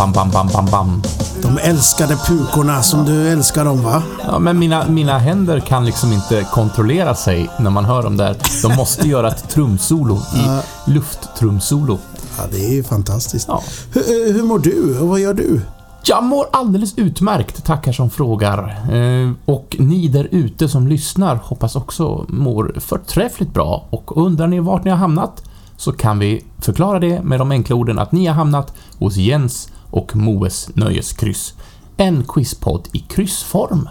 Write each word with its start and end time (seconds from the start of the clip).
Bam, 0.00 0.12
bam, 0.12 0.30
bam, 0.30 0.48
bam, 0.52 0.66
bam. 0.66 1.02
De 1.42 1.58
älskade 1.58 2.16
pukorna 2.16 2.82
som 2.82 3.04
du 3.04 3.28
älskar 3.28 3.64
dem 3.64 3.82
va? 3.82 4.02
Ja, 4.24 4.38
men 4.38 4.58
mina, 4.58 4.88
mina 4.88 5.18
händer 5.18 5.60
kan 5.60 5.86
liksom 5.86 6.12
inte 6.12 6.46
kontrollera 6.52 7.14
sig 7.14 7.50
när 7.58 7.70
man 7.70 7.84
hör 7.84 8.02
dem 8.02 8.16
där. 8.16 8.36
De 8.62 8.76
måste 8.76 9.08
göra 9.08 9.28
ett 9.28 9.48
trumsolo 9.48 10.16
i 10.16 10.60
lufttrumsolo. 10.90 11.98
Ja, 12.38 12.44
det 12.50 12.64
är 12.66 12.72
ju 12.72 12.82
fantastiskt. 12.82 13.48
Ja. 13.48 13.62
Hur, 13.92 14.32
hur 14.32 14.42
mår 14.42 14.58
du 14.58 14.98
och 14.98 15.08
vad 15.08 15.20
gör 15.20 15.34
du? 15.34 15.60
Jag 16.04 16.24
mår 16.24 16.46
alldeles 16.52 16.98
utmärkt, 16.98 17.64
tackar 17.64 17.92
som 17.92 18.10
frågar. 18.10 18.76
Eh, 18.92 19.30
Och 19.44 19.76
ni 19.78 20.08
där 20.08 20.28
ute 20.30 20.68
som 20.68 20.86
lyssnar 20.88 21.36
hoppas 21.36 21.76
också 21.76 22.24
mår 22.28 22.74
förträffligt 22.80 23.54
bra. 23.54 23.86
Och 23.90 24.16
undrar 24.26 24.46
ni 24.46 24.60
vart 24.60 24.84
ni 24.84 24.90
har 24.90 24.98
hamnat? 24.98 25.42
Så 25.76 25.92
kan 25.92 26.18
vi 26.18 26.44
förklara 26.58 26.98
det 26.98 27.22
med 27.22 27.40
de 27.40 27.50
enkla 27.50 27.76
orden 27.76 27.98
att 27.98 28.12
ni 28.12 28.26
har 28.26 28.34
hamnat 28.34 28.74
hos 28.98 29.16
Jens 29.16 29.68
och 29.90 30.16
Moes 30.16 30.68
Nöjeskryss. 30.74 31.54
En 31.96 32.24
quizpodd 32.28 32.88
i 32.92 32.98
kryssform, 32.98 33.88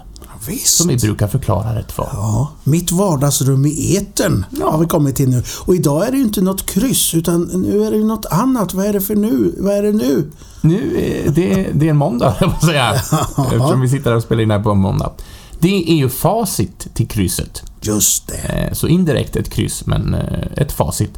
Visst. 0.47 0.77
som 0.77 0.87
vi 0.87 0.97
brukar 0.97 1.27
förklara 1.27 1.75
rätt 1.75 1.91
för. 1.91 2.09
Ja, 2.13 2.51
mitt 2.63 2.91
vardagsrum 2.91 3.65
i 3.65 3.97
etern 3.97 4.45
Ja. 4.59 4.71
har 4.71 4.79
vi 4.79 4.85
kommit 4.85 5.15
till 5.15 5.29
nu. 5.29 5.43
Och 5.65 5.75
idag 5.75 6.07
är 6.07 6.11
det 6.11 6.17
ju 6.17 6.23
inte 6.23 6.41
något 6.41 6.65
kryss, 6.65 7.13
utan 7.13 7.41
nu 7.43 7.83
är 7.85 7.91
det 7.91 7.97
något 7.97 8.25
annat. 8.25 8.73
Vad 8.73 8.85
är 8.85 8.93
det 8.93 9.01
för 9.01 9.15
nu? 9.15 9.55
Vad 9.57 9.73
är 9.75 9.83
det 9.83 9.91
nu? 9.91 10.31
Nu, 10.61 10.97
är 10.97 11.31
det, 11.31 11.67
det 11.73 11.85
är 11.85 11.89
en 11.89 11.97
måndag, 11.97 12.35
jag 12.39 12.59
får 12.59 12.67
säga. 12.67 12.93
Eftersom 12.93 13.81
vi 13.81 13.89
sitter 13.89 14.09
här 14.09 14.17
och 14.17 14.23
spelar 14.23 14.43
in 14.43 14.51
här 14.51 14.59
på 14.59 14.71
en 14.71 14.77
måndag. 14.79 15.11
Det 15.59 15.91
är 15.91 15.95
ju 15.95 16.09
facit 16.09 16.87
till 16.93 17.07
krysset. 17.07 17.63
Just 17.81 18.27
det. 18.27 18.35
Eh, 18.67 18.73
Så 18.73 18.87
indirekt 18.87 19.35
ett 19.35 19.49
kryss, 19.49 19.85
men 19.85 20.13
eh, 20.13 20.47
ett 20.55 20.71
facit. 20.71 21.11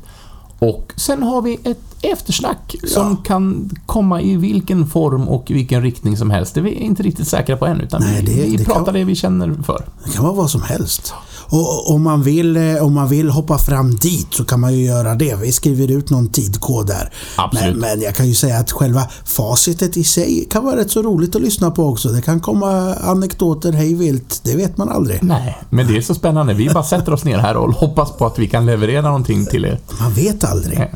Och 0.62 0.94
sen 0.96 1.24
har 1.24 1.42
vi 1.42 1.60
ett 1.64 1.82
eftersnack 2.02 2.76
som 2.88 3.08
Ja. 3.10 3.16
kan 3.26 3.70
komma 3.86 4.22
i 4.22 4.36
vilken 4.36 4.88
form 4.88 5.28
och 5.28 5.46
vilken 5.52 5.82
riktning 5.82 6.18
som 6.18 6.30
helst. 6.32 6.54
Det 6.54 6.60
är 6.60 6.64
vi 6.64 6.72
inte 6.72 7.04
riktigt 7.04 7.28
säkra 7.28 7.58
på 7.58 7.66
än, 7.66 7.82
utan 7.82 8.02
Nej, 8.02 8.24
vi, 8.26 8.34
det- 8.36 8.42
vi 8.50 8.56
det 8.58 8.66
pratar 8.66 8.86
kan- 8.86 8.94
det 8.94 9.04
vi 9.04 9.16
känner 9.16 9.54
för. 9.64 9.86
Det 10.06 10.12
kan 10.12 10.24
vara 10.24 10.34
vad 10.34 10.50
som 10.50 10.62
helst. 10.62 11.14
Och 11.52 11.92
om 11.92 12.04
man, 12.04 12.24
vill, 12.24 12.58
eh, 12.58 12.86
om 12.86 12.94
man 12.94 13.08
vill 13.08 13.30
hoppa 13.30 13.58
fram 13.58 13.96
dit 13.96 14.28
så 14.32 14.46
kan 14.46 14.60
man 14.60 14.74
ju 14.74 14.86
göra 14.86 15.16
det. 15.16 15.36
Vi 15.36 15.52
skriver 15.52 15.92
ut 15.92 16.10
någon 16.10 16.28
tidkod 16.28 16.88
där. 16.88 17.14
Men, 17.54 17.80
men 17.80 18.02
jag 18.02 18.16
kan 18.16 18.28
ju 18.28 18.36
säga 18.36 18.58
att 18.58 18.72
själva 18.72 19.02
facitet 19.26 19.98
i 19.98 20.04
sig 20.04 20.48
kan 20.52 20.66
vara 20.66 20.76
rätt 20.76 20.92
så 20.92 21.02
roligt 21.02 21.36
att 21.36 21.42
lyssna 21.42 21.72
på 21.72 21.86
också. 21.86 22.10
Det 22.10 22.22
kan 22.22 22.40
komma 22.40 22.94
anekdoter 22.94 23.72
hej 23.72 23.94
vilt. 23.94 24.42
Det 24.44 24.56
vet 24.56 24.78
man 24.78 24.90
aldrig. 24.90 25.24
Nej, 25.24 25.58
men 25.70 25.88
det 25.88 25.98
är 25.98 26.02
så 26.02 26.16
spännande. 26.16 26.54
Vi 26.54 26.70
bara 26.70 26.84
sätter 26.84 27.14
oss 27.14 27.24
ner 27.24 27.38
här 27.38 27.58
och 27.58 27.74
hoppas 27.74 28.12
på 28.12 28.26
att 28.26 28.40
vi 28.40 28.48
kan 28.48 28.66
leverera 28.66 29.02
någonting 29.02 29.46
till 29.46 29.66
er. 29.66 29.80
Man 30.00 30.14
vet 30.14 30.44
aldrig. 30.44 30.92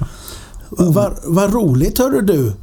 Vad 0.69 1.13
vad 1.23 1.53
roligt 1.53 1.97
hörru 1.97 2.21
du. 2.21 2.53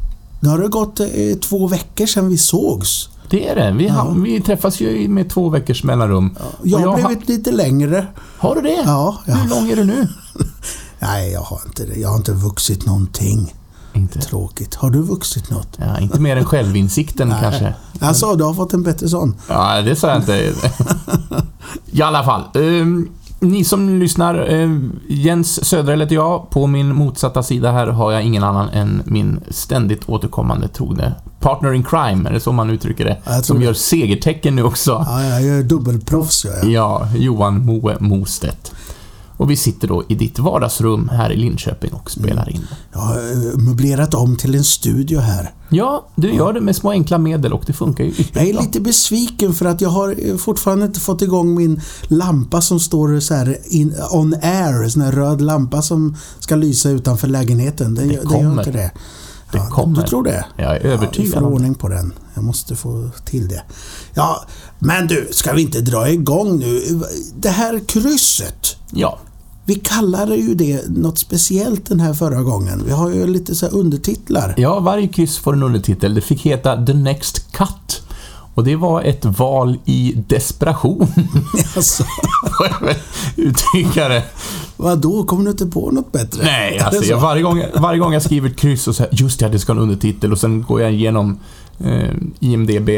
Nu 0.41 0.49
har 0.49 0.59
det 0.59 0.69
gått 0.69 1.01
eh, 1.01 1.07
två 1.43 1.67
veckor 1.67 2.07
sedan 2.07 2.29
vi 2.29 2.39
sågs. 2.39 3.09
Det 3.33 3.49
är 3.49 3.57
det. 3.57 3.71
Vi, 3.73 3.89
har, 3.89 4.11
vi 4.15 4.41
träffas 4.41 4.81
ju 4.81 5.09
med 5.09 5.31
två 5.31 5.49
veckors 5.49 5.85
mellanrum. 5.85 6.37
Jag 6.63 6.87
Och 6.87 7.01
har 7.01 7.09
blivit 7.09 7.29
lite 7.29 7.53
längre. 7.53 8.07
Har 8.39 8.55
du 8.55 8.61
det? 8.61 8.83
Ja, 8.87 9.19
ja. 9.27 9.35
Hur 9.35 9.51
lång 9.51 9.71
är 9.71 9.77
du 9.77 9.85
nu? 9.85 10.09
Nej, 10.99 11.33
jag 11.33 11.41
har 11.41 11.61
inte 11.67 11.87
det. 11.87 11.95
Jag 12.01 12.09
har 12.09 12.17
inte 12.17 12.33
vuxit 12.33 12.87
någonting. 12.87 13.55
Inte, 13.93 14.19
Tråkigt. 14.21 14.75
Har 14.75 14.91
du 14.91 15.03
vuxit 15.03 15.51
något? 15.51 15.69
ja, 15.77 15.99
inte 15.99 16.21
mer 16.21 16.37
än 16.37 16.45
självinsikten 16.45 17.35
kanske. 17.41 17.75
Alltså, 18.01 18.35
du 18.37 18.45
har 18.45 18.55
fått 18.55 18.73
en 18.73 18.83
bättre 18.83 19.09
sån? 19.09 19.37
Ja, 19.49 19.83
det 19.83 19.97
sa 19.97 20.09
jag 20.09 20.17
inte. 20.17 20.53
I 21.87 22.03
alla 22.03 22.25
fall. 22.25 22.43
ehm, 22.55 23.09
ni 23.43 23.65
som 23.65 24.01
lyssnar, 24.01 24.35
ehm, 24.35 25.01
Jens 25.09 25.65
Söderell 25.65 26.01
heter 26.01 26.15
jag. 26.15 26.51
På 26.51 26.67
min 26.67 26.95
motsatta 26.95 27.43
sida 27.43 27.73
här 27.73 27.87
har 27.87 28.13
jag 28.13 28.23
ingen 28.23 28.45
annan 28.45 28.69
än 28.69 29.03
min 29.05 29.41
ständigt 29.51 30.09
återkommande 30.09 30.69
trogne 30.69 31.15
partner 31.43 31.73
in 31.73 31.83
crime, 31.85 32.29
är 32.29 32.33
det 32.33 32.41
så 32.41 32.53
man 32.53 32.71
uttrycker 32.71 33.05
det? 33.05 33.17
Ja, 33.25 33.43
som 33.43 33.59
det. 33.59 33.65
gör 33.65 33.73
segertecken 33.73 34.57
nu 34.57 34.63
också. 34.63 34.91
Ja, 35.07 35.41
jag 35.41 35.59
är 35.59 35.63
dubbelproffs 35.63 36.45
jag 36.45 36.59
är. 36.65 36.71
Ja, 36.71 37.09
Johan 37.17 37.65
Moe 37.67 37.97
Mostedt. 38.01 38.73
Och 39.43 39.51
vi 39.51 39.57
sitter 39.57 39.89
då 39.89 40.03
i 40.09 40.15
ditt 40.15 40.39
vardagsrum 40.39 41.09
här 41.09 41.33
i 41.33 41.37
Linköping 41.37 41.93
och 41.93 42.11
spelar 42.11 42.51
in. 42.51 42.67
Jag 42.93 42.99
har 43.01 43.17
eh, 43.19 43.59
möblerat 43.59 44.15
om 44.15 44.37
till 44.37 44.55
en 44.55 44.65
studio 44.65 45.19
här. 45.21 45.53
Ja, 45.69 46.07
du 46.15 46.33
gör 46.35 46.53
det 46.53 46.61
med 46.61 46.77
små 46.77 46.91
enkla 46.91 47.19
medel 47.19 47.53
och 47.53 47.63
det 47.67 47.73
funkar 47.73 48.05
ju 48.05 48.11
Jag 48.11 48.21
ypperligt 48.21 48.49
är 48.51 48.53
bra. 48.55 48.63
lite 48.63 48.81
besviken 48.81 49.55
för 49.55 49.67
att 49.67 49.81
jag 49.81 49.89
har 49.89 50.15
eh, 50.31 50.37
fortfarande 50.37 50.87
inte 50.87 51.01
fått 51.01 51.23
igång 51.23 51.55
min 51.55 51.81
lampa 52.09 52.61
som 52.61 52.81
står 52.81 53.21
så 53.21 53.35
här 53.35 53.59
in, 53.65 53.95
on 54.11 54.35
air. 54.43 54.83
En 54.83 54.91
sån 54.91 55.03
här 55.03 55.13
röd 55.13 55.41
lampa 55.41 55.83
som 55.83 56.17
ska 56.39 56.57
lysa 56.57 56.91
utanför 56.91 57.29
lägenheten. 57.29 57.95
Den, 57.95 58.09
Det 58.09 58.15
gör- 58.15 58.23
den 58.23 58.31
gör 58.33 58.39
kommer. 58.39 58.63
inte 58.63 58.73
det. 58.79 58.91
Det 59.53 59.59
Ja, 59.59 59.67
kommer. 59.71 60.01
Du 60.03 60.09
tror 60.09 60.25
det? 60.25 60.45
Jag 60.57 60.67
är 60.67 60.75
Ja, 60.75 60.81
vi 60.83 60.89
övertygad 60.89 61.33
får 61.41 61.43
ordning 61.53 61.75
på 61.75 61.89
den. 61.89 62.13
Jag 62.35 62.45
måste 62.45 62.77
få 62.77 63.11
till 63.25 63.49
det. 63.49 63.63
Ja, 64.15 64.45
men 64.79 65.07
du, 65.07 65.29
ska 65.31 65.53
vi 65.53 65.63
inte 65.63 65.81
dra 65.81 66.11
igång 66.11 66.59
nu? 66.59 67.01
Det 67.41 67.49
här 67.49 67.81
krysset. 67.89 68.77
Ja, 68.91 69.19
Vi 69.73 69.79
kallade 69.79 70.37
ju 70.37 70.55
det 70.55 70.89
något 70.89 71.19
speciellt 71.19 71.87
den 71.89 72.01
här 72.01 72.15
förra 72.15 72.43
gången. 72.43 72.83
Vi 72.87 72.93
har 72.93 73.11
ju 73.11 73.27
lite 73.27 73.55
så 73.55 73.67
undertitlar. 73.67 74.55
Ja, 74.57 74.81
varje 74.81 75.09
kryss 75.09 75.39
får 75.39 75.53
en 75.53 75.63
undertitel. 75.63 76.15
Det 76.15 76.21
fick 76.21 76.43
heta 76.43 76.87
The 76.87 76.95
Next 76.95 77.53
Cut. 77.53 78.03
Och 78.55 78.65
det 78.65 78.77
var 78.77 79.03
ett 79.03 79.25
val 79.25 79.79
i 79.85 80.15
desperation, 80.29 81.07
Alltså, 81.77 82.05
uttrycka 83.37 84.09
det. 84.09 84.25
vadå? 84.77 85.25
Kommer 85.25 85.45
du 85.45 85.51
inte 85.51 85.67
på 85.67 85.91
något 85.91 86.13
bättre? 86.13 86.45
Nej, 86.45 86.79
alltså 86.79 87.03
så? 87.03 87.11
jag, 87.11 87.21
varje, 87.21 87.43
gång, 87.43 87.63
varje 87.75 87.99
gång 87.99 88.13
jag 88.13 88.23
skriver 88.23 88.49
ett 88.51 88.57
kryss 88.57 88.89
och 88.89 88.97
säger 88.97 89.15
just 89.15 89.41
det, 89.41 89.49
det 89.49 89.59
ska 89.59 89.73
en 89.73 89.79
undertitel 89.79 90.33
och 90.33 90.39
sen 90.39 90.63
går 90.63 90.81
jag 90.81 90.93
igenom 90.93 91.39
eh, 91.79 92.11
IMDB 92.41 92.89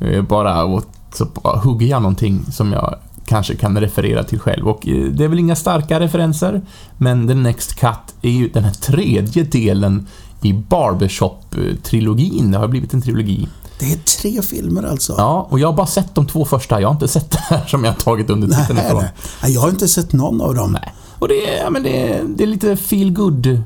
eh, 0.00 0.22
bara 0.22 0.64
och 0.64 0.84
så 1.14 1.24
bara 1.24 1.58
hugger 1.58 1.86
jag 1.86 2.02
någonting 2.02 2.44
som 2.52 2.72
jag 2.72 2.94
kanske 3.26 3.54
kan 3.56 3.80
referera 3.80 4.24
till 4.24 4.38
själv. 4.40 4.68
Och 4.68 4.88
eh, 4.88 5.04
det 5.04 5.24
är 5.24 5.28
väl 5.28 5.38
inga 5.38 5.56
starka 5.56 6.00
referenser, 6.00 6.62
men 6.98 7.28
The 7.28 7.34
Next 7.34 7.74
Cut 7.74 8.14
är 8.22 8.30
ju 8.30 8.48
den 8.48 8.64
här 8.64 8.72
tredje 8.72 9.44
delen 9.44 10.06
i 10.42 10.52
Barbershop-trilogin. 10.52 12.52
Det 12.52 12.58
har 12.58 12.68
blivit 12.68 12.94
en 12.94 13.02
trilogi. 13.02 13.48
Det 13.78 13.92
är 13.92 13.96
tre 13.98 14.42
filmer 14.42 14.82
alltså? 14.82 15.14
Ja, 15.18 15.46
och 15.50 15.58
jag 15.60 15.68
har 15.68 15.76
bara 15.76 15.86
sett 15.86 16.14
de 16.14 16.26
två 16.26 16.44
första. 16.44 16.80
Jag 16.80 16.88
har 16.88 16.92
inte 16.94 17.08
sett 17.08 17.30
det 17.30 17.38
här 17.38 17.66
som 17.66 17.84
jag 17.84 17.92
har 17.92 17.98
tagit 17.98 18.30
undertiteln 18.30 18.76
Nej, 18.76 18.86
ifrån. 18.86 19.00
nej. 19.02 19.10
Nej, 19.42 19.52
Jag 19.54 19.60
har 19.60 19.68
inte 19.70 19.88
sett 19.88 20.12
någon 20.12 20.40
av 20.40 20.54
dem. 20.54 20.72
Nej. 20.72 20.94
Och 21.18 21.28
det 21.28 21.48
är, 21.58 21.64
ja, 21.64 21.70
men 21.70 21.82
det 21.82 22.12
är, 22.12 22.22
det 22.36 22.42
är 22.44 22.48
lite 22.48 22.76
feel 22.76 23.12
good 23.12 23.46
eh, 23.46 23.60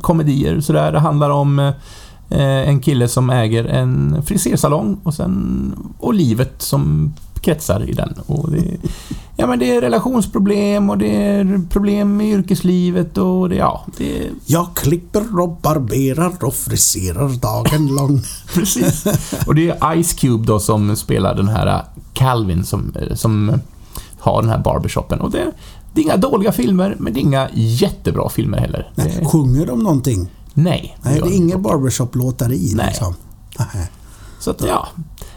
komedier 0.00 0.60
sådär. 0.60 0.92
Det 0.92 0.98
handlar 0.98 1.30
om 1.30 1.58
eh, 1.58 1.74
en 2.68 2.80
kille 2.80 3.08
som 3.08 3.30
äger 3.30 3.64
en 3.64 4.22
frisersalong 4.26 5.00
och 5.02 5.14
sen 5.14 5.74
och 5.98 6.14
livet 6.14 6.62
som 6.62 7.12
kretsar 7.44 7.90
i 7.90 7.92
den. 7.92 8.14
Och 8.26 8.50
det, 8.50 8.76
ja, 9.36 9.46
men 9.46 9.58
det 9.58 9.76
är 9.76 9.80
relationsproblem 9.80 10.90
och 10.90 10.98
det 10.98 11.16
är 11.16 11.60
problem 11.70 12.20
i 12.20 12.32
yrkeslivet 12.32 13.18
och 13.18 13.48
det, 13.48 13.56
ja, 13.56 13.86
det 13.98 14.30
Jag 14.46 14.68
klipper 14.74 15.40
och 15.40 15.56
barberar 15.62 16.44
och 16.44 16.54
friserar 16.54 17.28
dagen 17.28 17.86
lång. 17.86 18.22
precis. 18.54 19.04
Och 19.46 19.54
det 19.54 19.68
är 19.68 20.02
Ice 20.02 20.12
Cube 20.12 20.46
då 20.46 20.60
som 20.60 20.96
spelar 20.96 21.34
den 21.34 21.48
här 21.48 21.84
Calvin 22.12 22.64
som, 22.64 22.92
eh, 23.00 23.14
som 23.14 23.60
har 24.18 24.42
den 24.42 24.50
här 24.50 24.58
barbershopen. 24.58 25.20
Och 25.20 25.30
det, 25.30 25.44
det 25.92 26.00
är 26.00 26.04
inga 26.04 26.16
dåliga 26.16 26.52
filmer, 26.52 26.96
men 26.98 27.12
det 27.12 27.18
är 27.18 27.22
inga 27.22 27.48
jättebra 27.54 28.28
filmer 28.28 28.58
heller. 28.58 28.90
Nej, 28.94 29.16
Det, 29.20 29.24
sjunger 29.26 29.66
de 29.66 29.78
någonting? 29.78 30.28
nej. 30.54 30.96
Nej, 31.02 31.16
gör 31.18 31.26
det 31.26 31.34
är 31.34 31.36
inga 31.36 31.58
barbershop-låtar 31.58 32.52
i 32.52 32.72
Nej. 32.74 32.86
liksom. 32.86 33.14
Nej. 33.58 33.90
Så 34.40 34.50
att, 34.50 34.62
ja. 34.68 34.88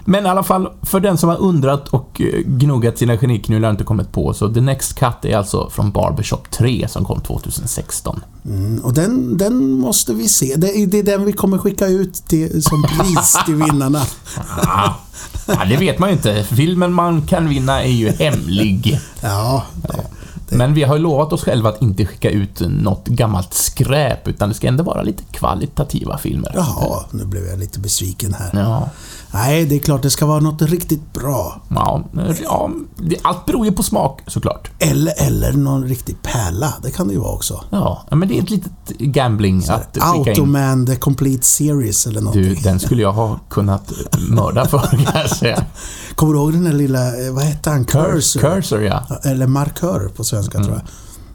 Men 0.10 0.26
i 0.26 0.30
alla 0.30 0.44
fall, 0.44 0.70
för 0.82 1.00
den 1.00 1.18
som 1.18 1.30
har 1.30 1.38
undrat 1.38 1.88
och 1.88 2.22
eh, 2.22 2.40
gnuggat 2.46 2.98
sina 2.98 3.18
geniknullar 3.18 3.70
och 3.70 3.74
inte 3.74 3.84
kommit 3.84 4.12
på, 4.12 4.34
så 4.34 4.54
The 4.54 4.62
Next 4.62 4.94
Cut 4.94 5.26
är 5.26 5.38
alltså 5.38 5.70
från 5.70 5.92
Barbershop 5.92 6.52
3 6.52 6.88
som 6.90 7.06
kom 7.06 7.22
2016. 7.22 8.20
Mm, 8.46 8.80
och 8.80 8.94
den, 8.94 9.38
den 9.38 9.72
måste 9.72 10.14
vi 10.14 10.28
se. 10.28 10.56
Det 10.58 10.78
är, 10.78 10.88
det 10.88 11.00
är 11.00 11.04
den 11.04 11.26
vi 11.26 11.34
kommer 11.34 11.58
skicka 11.58 11.88
ut 11.88 12.14
till, 12.14 12.64
som 12.64 12.84
pris 12.84 13.38
till 13.46 13.56
vinnarna. 13.66 14.02
Ja, 15.48 15.66
det 15.70 15.78
vet 15.78 16.00
man 16.00 16.10
ju 16.10 16.16
inte. 16.16 16.44
Filmen 16.44 16.94
man 16.94 17.22
kan 17.22 17.50
vinna 17.50 17.84
är 17.84 17.92
ju 17.92 18.10
hemlig. 18.10 19.00
Ja, 19.22 19.64
det, 20.50 20.56
Men 20.56 20.74
vi 20.74 20.84
har 20.84 21.00
lovat 21.00 21.34
oss 21.34 21.44
själva 21.44 21.70
att 21.70 21.82
inte 21.82 22.06
skicka 22.06 22.30
ut 22.30 22.60
något 22.60 23.08
gammalt 23.08 23.54
skräp, 23.54 24.28
utan 24.28 24.50
det 24.50 24.56
ska 24.56 24.68
ändå 24.68 24.84
vara 24.84 25.04
lite 25.04 25.24
kvalitativa 25.32 26.18
filmer. 26.18 26.52
jaha, 26.56 27.04
nu 27.12 27.26
blev 27.26 27.46
jag 27.46 27.60
lite 27.60 27.80
besviken 27.80 28.34
här. 28.34 28.50
Ja, 28.54 28.90
Nej, 29.32 29.66
det 29.66 29.76
är 29.76 29.80
klart 29.80 30.02
det 30.02 30.10
ska 30.10 30.26
vara 30.26 30.40
något 30.40 30.62
riktigt 30.62 31.14
bra. 31.14 31.62
ja, 31.70 32.04
ja 32.44 32.70
allt 33.22 33.46
beror 33.46 33.66
ju 33.66 33.72
på 33.72 33.84
smak 33.84 34.22
såklart. 34.28 34.72
Eller, 34.80 35.14
eller 35.18 35.54
någon 35.54 35.84
riktig 35.88 36.22
pärla. 36.22 36.74
Det 36.84 36.92
kan 36.92 37.08
det 37.08 37.14
ju 37.14 37.20
vara 37.20 37.32
också. 37.32 37.64
Ja, 37.70 38.06
men 38.12 38.28
det 38.28 38.38
är 38.38 38.44
ett 38.44 38.50
litet 38.50 38.72
gambling 39.00 39.64
att 39.70 39.94
skicka 39.94 40.06
in. 40.20 40.28
Automan 40.30 40.86
The 40.86 40.96
Complete 40.96 41.44
Series 41.46 42.08
eller 42.08 42.22
någonting. 42.22 42.44
Du, 42.44 42.56
den 42.56 42.80
skulle 42.80 43.02
jag 43.02 43.14
ha 43.14 43.40
kunnat 43.50 43.92
mörda 44.30 44.66
för, 44.66 44.80
kan 44.80 45.22
jag 45.22 45.30
säga. 45.30 45.66
Kommer 46.16 46.34
du 46.34 46.40
ihåg 46.40 46.54
den 46.54 46.64
där 46.64 46.74
lilla, 46.74 47.26
eh, 47.26 47.34
vad 47.34 47.44
hette 47.44 47.70
han? 47.70 47.86
Cursor? 47.86 48.40
Cursor, 48.42 48.84
ja. 48.84 49.04
Eller 49.24 49.48
markör 49.48 50.10
på 50.16 50.24
svenska 50.24 50.58
Mm. 50.58 50.68
tror 50.68 50.78
jag. 50.78 50.88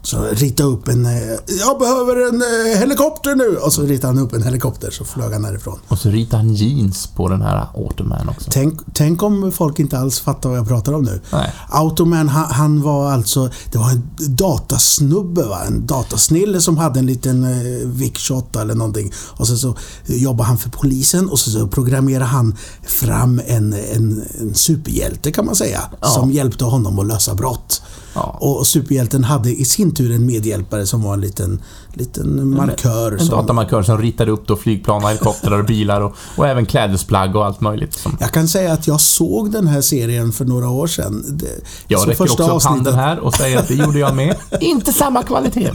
Så 0.05 0.23
rita 0.31 0.63
upp 0.63 0.87
en... 0.87 1.05
eh, 1.05 1.11
Jag 1.59 1.79
behöver 1.79 2.29
en 2.29 2.41
eh, 2.41 2.79
helikopter 2.79 3.35
nu! 3.35 3.57
Och 3.57 3.73
så 3.73 3.81
ritade 3.81 4.13
han 4.13 4.23
upp 4.23 4.33
en 4.33 4.43
helikopter 4.43 4.91
så 4.91 5.05
flög 5.05 5.33
han 5.33 5.41
därifrån. 5.41 5.79
Och 5.87 5.99
så 5.99 6.09
ritar 6.09 6.37
han 6.37 6.53
jeans 6.53 7.07
på 7.07 7.29
den 7.29 7.41
här 7.41 7.67
Automan 7.75 8.29
också. 8.29 8.49
Tänk, 8.53 8.79
tänk 8.93 9.23
om 9.23 9.51
folk 9.51 9.79
inte 9.79 9.97
alls 9.99 10.19
fattar 10.19 10.49
vad 10.49 10.57
jag 10.57 10.67
pratar 10.67 10.93
om 10.93 11.03
nu. 11.03 11.21
Nej. 11.31 11.53
Automan, 11.69 12.29
han, 12.29 12.45
han 12.51 12.81
var 12.81 13.11
alltså... 13.11 13.49
Det 13.71 13.77
var 13.77 13.89
en 13.89 14.09
datasnubbe, 14.35 15.43
va? 15.43 15.63
en 15.67 15.85
datasnille 15.87 16.61
som 16.61 16.77
hade 16.77 16.99
en 16.99 17.05
liten 17.05 17.43
eh, 17.43 17.87
Vic 17.87 18.17
28 18.17 18.61
eller 18.61 18.75
någonting. 18.75 19.11
Och 19.17 19.47
sen 19.47 19.57
så 19.57 19.75
jobbade 20.05 20.47
han 20.47 20.57
för 20.57 20.69
polisen 20.69 21.29
och 21.29 21.39
så, 21.39 21.51
så 21.51 21.67
programmerade 21.67 22.25
han 22.25 22.55
fram 22.83 23.41
en, 23.47 23.73
en, 23.73 24.23
en 24.41 24.53
superhjälte 24.55 25.31
kan 25.31 25.45
man 25.45 25.55
säga. 25.55 25.81
Ja. 26.01 26.07
Som 26.07 26.31
hjälpte 26.31 26.65
honom 26.65 26.99
att 26.99 27.07
lösa 27.07 27.35
brott. 27.35 27.81
Ja. 28.13 28.37
Och 28.39 28.67
superhjälten 28.67 29.23
hade 29.23 29.49
i 29.49 29.65
sin 29.65 29.93
tur 29.93 30.11
en 30.11 30.25
medhjälpare 30.25 30.85
som 30.85 31.01
var 31.03 31.13
en 31.13 31.21
liten, 31.21 31.61
liten 31.93 32.49
markör. 32.55 33.11
En 33.11 33.19
som, 33.19 33.29
datamarkör 33.29 33.83
som 33.83 33.97
ritade 33.97 34.31
upp 34.31 34.47
då 34.47 34.55
flygplan, 34.55 35.03
och 35.03 35.09
helikoptrar 35.09 35.59
och 35.59 35.65
bilar 35.65 36.01
och, 36.01 36.15
och 36.37 36.47
även 36.47 36.65
klädesplagg 36.65 37.35
och 37.35 37.45
allt 37.45 37.61
möjligt. 37.61 37.93
Som, 37.93 38.17
Jag 38.19 38.31
kan 38.31 38.47
säga 38.47 38.73
att 38.73 38.87
jag 38.87 39.01
såg 39.01 39.51
den 39.51 39.67
här 39.67 39.81
serien 39.81 40.31
för 40.31 40.45
några 40.45 40.69
år 40.69 40.87
sedan. 40.87 41.23
Det, 41.27 41.47
jag 41.87 41.99
så 41.99 42.05
räcker 42.05 42.17
första 42.17 42.43
också 42.43 42.55
upp 42.69 42.75
handen 42.75 42.95
här 42.95 43.19
och 43.19 43.33
säger 43.33 43.59
att 43.59 43.67
det 43.67 43.75
gjorde 43.75 43.99
jag 43.99 44.15
med. 44.15 44.35
Inte 44.61 44.93
samma 44.93 45.23
kvalitet. 45.23 45.71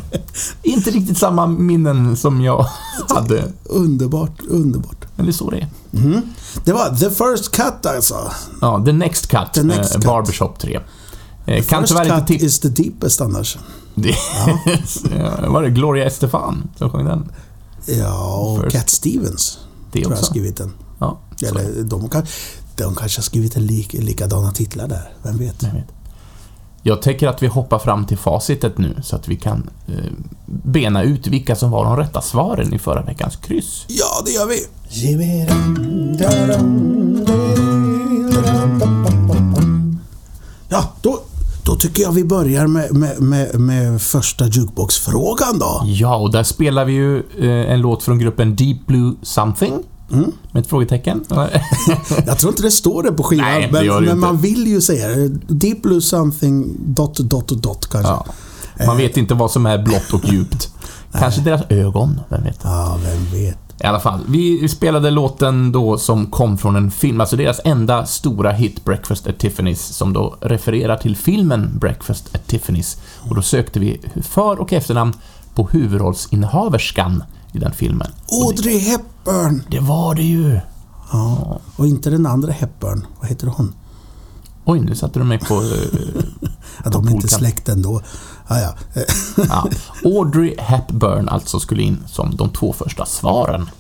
Inte 0.63 0.91
riktigt 0.91 1.19
samma 1.19 1.47
minnen 1.47 2.17
som 2.17 2.41
jag 2.41 2.67
hade. 3.09 3.45
Underbart, 3.65 4.41
underbart. 4.49 5.05
Men 5.17 5.27
det 5.27 5.31
är 5.31 5.33
så 5.33 5.51
det 5.51 5.57
är. 5.57 5.69
Det 6.65 6.73
var 6.73 6.97
The 6.97 7.11
First 7.11 7.51
Cut 7.51 7.87
alltså. 7.87 8.15
Ja, 8.61 8.83
The 8.85 8.93
Next 8.93 9.27
Cut, 9.27 9.53
The 9.55 9.63
Next 9.63 9.95
eh, 9.95 10.01
Cut. 10.01 10.07
Barbershop 10.07 10.59
3. 10.59 10.81
Eh, 11.49 11.65
kan 11.65 11.83
First 11.83 11.93
tyvärr 11.99 12.19
inte 12.19 12.33
Cut 12.33 12.43
is 12.43 12.59
the 12.61 12.69
deepest 12.69 13.21
annars. 13.21 13.59
Det 13.95 14.09
ja. 15.19 15.51
var 15.51 15.63
det 15.63 15.71
Gloria 15.71 16.05
Estefan 16.05 16.71
som 16.77 16.91
sjöng 16.91 17.05
den? 17.05 17.33
Ja, 17.87 18.35
och 18.37 18.59
First- 18.65 18.71
Cat 18.73 18.91
Stevens 18.91 19.59
Det 19.93 19.93
tror 19.93 20.03
jag 20.03 20.09
har 20.11 20.15
också. 20.17 20.31
skrivit 20.31 20.57
den. 20.57 20.73
Ja. 20.99 21.19
Eller 21.49 21.83
de, 21.83 22.09
kan, 22.09 22.27
de 22.77 22.95
kanske 22.95 23.19
har 23.19 23.23
skrivit 23.23 23.57
en 23.57 23.67
lik, 23.67 23.93
likadana 23.93 24.51
titlar 24.53 24.89
där. 24.89 25.11
Vem 25.23 25.39
vet? 25.39 25.63
Jag 25.63 25.73
vet. 25.73 25.85
Jag 26.83 27.03
tänker 27.03 27.29
att 27.29 27.43
vi 27.43 27.47
hoppar 27.47 27.79
fram 27.79 28.07
till 28.07 28.19
facitet 28.19 28.79
nu 28.79 28.97
så 29.03 29.17
att 29.17 29.29
vi 29.29 29.37
kan 29.37 29.71
eh, 29.87 29.95
bena 30.47 31.03
ut 31.03 31.27
vilka 31.27 31.57
som 31.57 31.71
var 31.71 31.85
de 31.85 31.97
rätta 31.97 32.21
svaren 32.21 32.75
i 32.75 32.79
förra 32.79 33.03
veckans 33.03 33.37
kryss. 33.37 33.85
Ja, 33.89 34.23
det 34.25 34.31
gör 34.31 34.47
vi. 34.47 34.67
Ja, 40.69 40.85
då 41.03 41.21
tycker 41.79 42.03
jag 42.03 42.13
vi 42.13 42.25
börjar 42.25 42.67
med, 42.67 42.95
med, 42.95 43.21
med, 43.23 43.61
med 43.61 44.03
första 44.03 44.47
jukeboxfrågan 44.47 45.59
då. 45.59 45.83
Ja, 45.87 46.17
och 46.17 46.33
där 46.33 46.43
spelar 46.43 46.85
vi 46.85 46.93
ju 46.93 47.19
eh, 47.19 47.73
en 47.73 47.81
låt 47.81 48.03
från 48.03 48.19
gruppen 48.19 48.57
Deep 48.57 48.87
Blue 48.87 49.15
Something. 49.23 49.75
Mm. 50.13 50.33
Med 50.53 50.61
ett 50.61 50.69
frågetecken. 50.69 51.25
Jag 52.27 52.39
tror 52.39 52.53
inte 52.53 52.63
det 52.63 52.71
står 52.71 53.03
det 53.03 53.13
på 53.13 53.23
skivan, 53.23 53.47
Nej, 53.47 53.69
men, 53.73 53.87
men 53.87 54.03
inte. 54.03 54.15
man 54.15 54.39
vill 54.39 54.67
ju 54.67 54.81
säga 54.81 55.09
det. 55.09 55.29
Deep 55.49 55.83
Blue 55.83 56.01
something 56.01 56.77
dot 56.79 57.17
dot 57.17 57.49
dot 57.49 57.87
kanske. 57.91 58.13
ja. 58.13 58.27
Man 58.87 58.97
vet 58.97 59.17
inte 59.17 59.35
vad 59.35 59.51
som 59.51 59.67
är 59.67 59.79
blått 59.79 60.13
och 60.13 60.25
djupt. 60.25 60.69
Kanske 61.13 61.41
deras 61.41 61.61
ögon, 61.69 62.21
vem 62.29 62.43
vet. 62.43 62.59
Ja, 62.63 62.99
vem 63.05 63.43
vet. 63.43 63.59
I 63.81 63.87
alla 63.87 64.01
fall, 64.01 64.21
vi 64.29 64.69
spelade 64.69 65.11
låten 65.11 65.73
då 65.73 65.99
som 65.99 66.27
kom 66.27 66.59
från 66.59 66.77
en 66.77 66.91
film, 66.91 67.21
alltså 67.21 67.37
deras 67.37 67.61
enda 67.65 68.07
stora 68.07 68.53
hit 68.53 68.85
Breakfast 68.85 69.27
at 69.27 69.39
Tiffany's 69.39 69.93
som 69.93 70.13
då 70.13 70.37
refererar 70.41 70.97
till 70.97 71.17
filmen 71.17 71.79
Breakfast 71.79 72.35
at 72.35 72.47
Tiffany's. 72.53 72.99
Och 73.29 73.35
då 73.35 73.43
sökte 73.43 73.81
vi 73.81 74.01
för 74.23 74.61
och 74.61 74.73
efternamn 74.73 75.13
på 75.55 75.69
huvudrollsinnehaverskan 75.73 77.23
i 77.53 77.59
den 77.59 77.73
filmen. 77.73 78.09
Audrey 78.47 78.79
Hepburn! 78.79 79.63
Det 79.71 79.81
var 79.81 80.15
det 80.15 80.23
ju! 80.23 80.61
Ja. 81.13 81.61
Och 81.77 81.87
inte 81.87 82.11
den 82.11 82.27
andra 82.27 82.53
Hepburn. 82.53 83.07
Vad 83.21 83.29
heter 83.29 83.47
hon? 83.47 83.75
Oj, 84.65 84.81
nu 84.81 84.95
satte 84.95 85.19
du 85.19 85.25
mig 85.25 85.39
på... 85.39 85.55
eh, 85.55 86.23
Ja, 86.85 86.91
de 86.91 87.09
är 87.09 87.13
inte 87.13 87.29
släkt 87.29 87.69
ändå. 87.69 88.01
Ja, 88.49 88.59
ja. 88.61 89.03
Ja. 89.49 89.69
Audrey 90.05 90.55
Hepburn 90.59 91.29
alltså 91.29 91.61
skulle 91.61 91.83
in 91.83 91.99
som 92.07 92.37
de 92.37 92.49
två 92.51 92.73
första 92.73 93.07
svaren. 93.07 93.71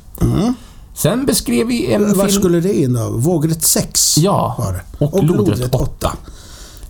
Sen 0.94 1.26
beskrev 1.26 1.66
vi 1.66 1.92
en 1.92 2.02
Var 2.16 2.26
film... 2.26 2.40
skulle 2.40 2.60
det 2.60 2.72
in 2.80 2.92
då? 2.92 3.10
Vågrätt 3.10 3.62
6 3.62 4.18
Ja, 4.18 4.54
var 4.58 4.72
det. 4.72 5.04
och 5.04 5.24
lodrätt 5.24 5.74
8. 5.74 6.12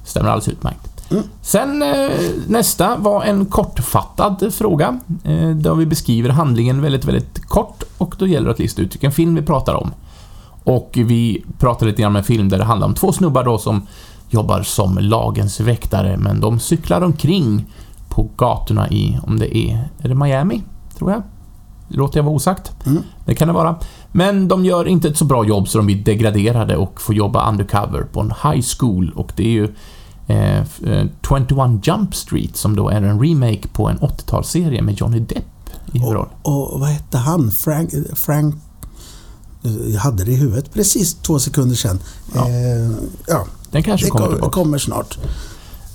Stämmer 0.04 0.30
alldeles 0.30 0.48
utmärkt. 0.48 0.80
Sen 1.42 1.82
eh, 1.82 2.10
nästa 2.48 2.96
var 2.96 3.24
en 3.24 3.46
kortfattad 3.46 4.54
fråga. 4.54 4.98
Eh, 5.24 5.48
där 5.50 5.74
vi 5.74 5.86
beskriver 5.86 6.30
handlingen 6.30 6.82
väldigt, 6.82 7.04
väldigt 7.04 7.46
kort 7.48 7.82
och 7.98 8.14
då 8.18 8.26
gäller 8.26 8.46
det 8.46 8.52
att 8.52 8.58
lista 8.58 8.82
ut 8.82 8.94
vilken 8.94 9.12
film 9.12 9.34
vi 9.34 9.42
pratar 9.42 9.74
om. 9.74 9.90
Och 10.64 10.90
vi 10.92 11.44
pratar 11.58 11.86
lite 11.86 12.02
grann 12.02 12.12
om 12.12 12.16
en 12.16 12.24
film 12.24 12.48
där 12.48 12.58
det 12.58 12.64
handlar 12.64 12.86
om 12.86 12.94
två 12.94 13.12
snubbar 13.12 13.44
då 13.44 13.58
som 13.58 13.86
jobbar 14.30 14.62
som 14.62 14.98
lagens 14.98 15.60
väktare 15.60 16.16
men 16.16 16.40
de 16.40 16.60
cyklar 16.60 17.00
omkring 17.00 17.66
på 18.08 18.30
gatorna 18.36 18.88
i, 18.90 19.18
om 19.22 19.38
det 19.38 19.56
är, 19.58 19.88
är 19.98 20.08
det 20.08 20.14
Miami? 20.14 20.62
Tror 20.98 21.10
jag. 21.12 21.22
Låter 21.88 22.18
jag 22.18 22.24
vara 22.24 22.34
osagt. 22.34 22.72
Mm. 22.86 23.02
Det 23.26 23.34
kan 23.34 23.48
det 23.48 23.54
vara. 23.54 23.76
Men 24.12 24.48
de 24.48 24.64
gör 24.64 24.88
inte 24.88 25.08
ett 25.08 25.16
så 25.16 25.24
bra 25.24 25.44
jobb 25.44 25.68
så 25.68 25.78
de 25.78 25.86
blir 25.86 26.04
degraderade 26.04 26.76
och 26.76 27.00
får 27.00 27.14
jobba 27.14 27.48
undercover 27.50 28.02
på 28.02 28.20
en 28.20 28.32
high 28.42 28.64
school 28.78 29.12
och 29.16 29.32
det 29.36 29.42
är 29.46 29.50
ju 29.50 29.64
eh, 30.26 30.58
f- 30.60 30.82
eh, 30.86 31.06
21 31.28 31.86
Jump 31.86 32.14
Street 32.14 32.56
som 32.56 32.76
då 32.76 32.88
är 32.88 33.02
en 33.02 33.20
remake 33.22 33.68
på 33.72 33.88
en 33.88 33.98
80-talsserie 33.98 34.82
med 34.82 34.94
Johnny 35.00 35.20
Depp 35.20 35.44
i 35.92 35.98
huvudroll. 35.98 36.28
Och, 36.42 36.72
och 36.74 36.80
vad 36.80 36.88
hette 36.88 37.18
han? 37.18 37.50
Frank... 37.50 37.90
Frank 38.14 38.54
jag 39.92 40.00
hade 40.00 40.24
det 40.24 40.32
i 40.32 40.36
huvudet 40.36 40.74
precis 40.74 41.14
två 41.14 41.38
sekunder 41.38 41.76
sedan. 41.76 41.98
Ja. 42.34 42.48
Eh, 42.48 42.90
ja 43.26 43.44
Den 43.70 43.82
kanske 43.82 44.06
det 44.06 44.10
kommer 44.10 44.26
kommer, 44.28 44.50
kommer 44.50 44.78
snart. 44.78 45.18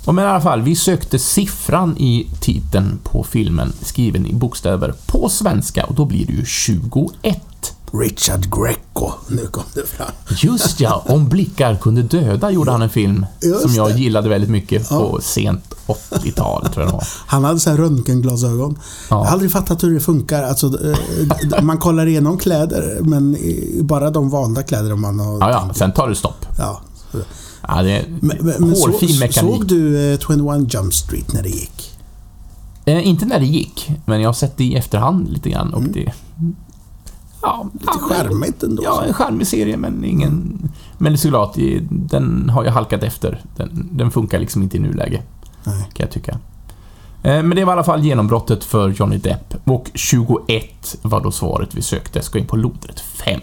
Och 0.05 0.15
men 0.15 0.25
i 0.25 0.27
alla 0.27 0.41
fall, 0.41 0.61
vi 0.61 0.75
sökte 0.75 1.19
siffran 1.19 1.97
i 1.97 2.27
titeln 2.39 2.99
på 3.03 3.23
filmen 3.23 3.73
skriven 3.81 4.25
i 4.25 4.33
bokstäver 4.33 4.93
på 5.05 5.29
svenska 5.29 5.85
och 5.85 5.95
då 5.95 6.05
blir 6.05 6.25
det 6.25 6.33
ju 6.33 6.45
21. 6.45 7.39
Richard 7.93 8.41
Greco. 8.57 9.11
Nu 9.27 9.47
kom 9.47 9.63
det 9.73 9.85
fram. 9.89 10.07
Just 10.41 10.79
ja, 10.79 11.03
Om 11.07 11.29
blickar 11.29 11.75
kunde 11.75 12.01
döda 12.01 12.51
gjorde 12.51 12.71
han 12.71 12.81
en 12.81 12.89
film 12.89 13.25
Just 13.41 13.61
som 13.61 13.73
jag 13.73 13.89
det. 13.89 13.99
gillade 13.99 14.29
väldigt 14.29 14.49
mycket 14.49 14.89
på 14.89 15.19
sent 15.21 15.73
80-tal, 15.87 16.61
tror 16.69 16.85
jag 16.85 16.87
det 16.87 16.93
var. 16.93 17.07
Han 17.27 17.43
hade 17.43 17.59
så 17.59 17.69
här 17.69 17.77
röntgenglasögon. 17.77 18.79
Ja. 19.09 19.15
Jag 19.15 19.17
har 19.25 19.31
aldrig 19.31 19.51
fattat 19.51 19.83
hur 19.83 19.93
det 19.93 19.99
funkar. 19.99 20.43
Alltså, 20.43 20.67
eh, 20.91 21.61
man 21.63 21.77
kollar 21.77 22.05
igenom 22.05 22.37
kläder, 22.37 22.97
men 23.01 23.37
bara 23.81 24.09
de 24.09 24.29
valda 24.29 24.63
kläder 24.63 24.95
man 24.95 25.19
har... 25.19 25.39
Ja, 25.39 25.51
ja, 25.51 25.73
sen 25.73 25.91
tar 25.91 26.09
det 26.09 26.15
stopp. 26.15 26.45
Ja. 26.57 26.81
Ja, 27.67 27.81
det 27.83 27.91
är 27.91 28.05
Men, 28.21 28.37
men, 28.41 28.55
men 28.59 28.75
så, 28.75 28.87
hårfin 28.91 29.19
mekanik. 29.19 29.53
såg 29.55 29.67
du 29.67 30.13
eh, 30.13 30.19
21 30.19 30.73
Jump 30.73 30.93
Street 30.93 31.33
när 31.33 31.43
det 31.43 31.49
gick? 31.49 31.91
Eh, 32.85 33.07
inte 33.07 33.25
när 33.25 33.39
det 33.39 33.45
gick, 33.45 33.91
men 34.05 34.21
jag 34.21 34.27
har 34.29 34.33
sett 34.33 34.57
det 34.57 34.63
i 34.63 34.75
efterhand 34.75 35.29
lite 35.29 35.49
grann 35.49 35.73
och 35.73 35.83
det... 35.83 36.11
Ja, 37.41 37.61
Mm. 37.61 37.69
Lite 37.73 37.85
ja, 37.85 37.99
men- 38.09 38.17
charmigt 38.29 38.63
ändå. 38.63 38.83
Ja, 38.83 39.03
en 39.03 39.13
charmig 39.13 39.47
serie 39.47 39.77
men 39.77 40.03
ingen... 40.05 40.69
Men 40.97 41.11
det 41.11 41.15
är 41.15 41.17
såklart, 41.17 41.53
det- 41.55 41.81
den 41.89 42.49
har 42.49 42.63
ju 42.63 42.69
halkat 42.69 43.03
efter. 43.03 43.41
Den, 43.57 43.89
den 43.91 44.11
funkar 44.11 44.39
liksom 44.39 44.63
inte 44.63 44.77
i 44.77 44.79
nuläge, 44.79 45.21
Nej. 45.63 45.75
kan 45.93 46.03
jag 46.05 46.11
tycka. 46.11 46.31
Eh, 47.23 47.43
Men 47.43 47.49
det 47.49 47.65
var 47.65 47.71
i 47.71 47.75
alla 47.75 47.83
fall 47.83 48.03
genombrottet 48.03 48.63
för 48.63 48.89
Johnny 48.89 49.17
Depp. 49.17 49.53
Och 49.63 49.91
21 49.93 50.95
var 51.01 51.21
då 51.21 51.31
svaret 51.31 51.75
vi 51.75 51.81
sökte. 51.81 52.21
Ska 52.21 52.39
in 52.39 52.45
på 52.47 52.55
lodrätt 52.55 52.99
5. 52.99 53.41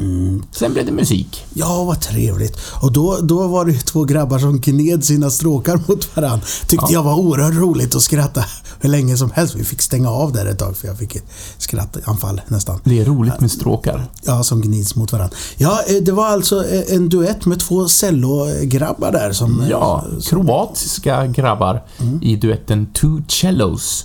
Mm. 0.00 0.42
Sen 0.52 0.72
blev 0.72 0.86
det 0.86 0.92
musik. 0.92 1.44
Ja, 1.54 1.84
vad 1.84 2.00
trevligt. 2.00 2.56
Och 2.82 2.92
då, 2.92 3.18
då 3.22 3.46
var 3.46 3.64
det 3.64 3.72
två 3.78 4.04
grabbar 4.04 4.38
som 4.38 4.60
gned 4.60 5.04
sina 5.04 5.30
stråkar 5.30 5.80
mot 5.88 6.16
varandra. 6.16 6.46
Tyckte 6.66 6.86
Ja. 6.88 6.92
jag 6.92 7.02
var 7.02 7.14
oerhört 7.14 7.54
roligt 7.54 7.94
att 7.94 8.02
skratta 8.02 8.44
hur 8.80 8.88
länge 8.90 9.16
som 9.16 9.30
helst. 9.30 9.54
Vi 9.54 9.64
fick 9.64 9.82
stänga 9.82 10.10
av 10.10 10.32
där 10.32 10.46
ett 10.46 10.58
tag 10.58 10.76
för 10.76 10.88
jag 10.88 10.98
fick 10.98 11.16
ett 11.16 11.24
skrattanfall 11.58 12.40
nästan. 12.48 12.80
Det 12.84 13.00
är 13.00 13.04
roligt 13.04 13.40
med 13.40 13.50
stråkar. 13.50 14.06
Ja, 14.22 14.42
som 14.42 14.60
gnids 14.60 14.96
mot 14.96 15.12
varandra. 15.12 15.36
Ja, 15.56 15.80
eh, 15.88 16.02
det 16.02 16.12
var 16.12 16.26
alltså 16.26 16.64
eh, 16.66 16.94
en 16.94 17.08
duett 17.08 17.46
med 17.46 17.60
två 17.60 17.88
cellograbbar 17.88 19.12
där 19.12 19.32
som... 19.32 19.60
eh, 19.60 19.68
Ja, 19.70 20.04
kroatiska 20.26 21.26
grabbar 21.26 21.82
i 22.22 22.36
duetten 22.36 22.86
Two 22.86 23.22
Cellos. 23.28 24.04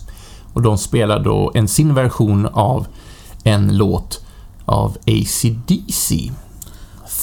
Och 0.53 0.61
de 0.61 0.77
spelar 0.77 1.19
då 1.23 1.51
en 1.55 1.67
sin 1.67 1.93
version 1.93 2.45
av 2.45 2.85
en 3.43 3.77
låt 3.77 4.19
av 4.65 4.97
AC/DC 5.07 6.31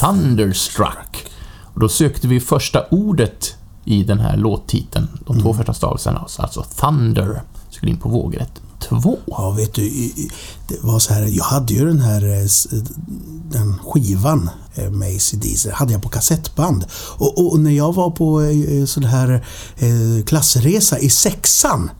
Thunderstruck. 0.00 1.26
Och 1.74 1.80
då 1.80 1.88
sökte 1.88 2.28
vi 2.28 2.40
första 2.40 2.86
ordet 2.90 3.54
i 3.84 4.04
den 4.04 4.18
här 4.18 4.36
låttiteln, 4.36 5.08
de 5.26 5.40
två 5.40 5.54
första 5.54 5.74
stavelserna, 5.74 6.26
alltså 6.38 6.62
Thunder, 6.62 7.42
skulle 7.70 7.92
in 7.92 7.98
på 7.98 8.08
vågrätt 8.08 8.60
2. 8.80 9.18
Ja, 9.26 9.50
vet 9.50 9.74
du, 9.74 10.10
det 10.68 10.82
var 10.82 10.98
så 10.98 11.14
här, 11.14 11.26
jag 11.26 11.44
hade 11.44 11.74
ju 11.74 11.86
den 11.86 12.00
här 12.00 12.42
eh, 12.42 12.46
den 13.50 13.78
skivan 13.78 14.50
eh, 14.74 14.90
med 14.90 15.16
ACDC, 15.16 15.70
hade 15.72 15.92
jag 15.92 16.02
på 16.02 16.08
kassettband. 16.08 16.84
Och, 17.18 17.52
och 17.52 17.60
när 17.60 17.70
jag 17.70 17.94
var 17.94 18.10
på 18.10 18.42
eh, 18.42 18.84
sån 18.84 19.04
här 19.04 19.44
klassresa 20.26 20.98
i 20.98 21.10
sexan 21.10 21.90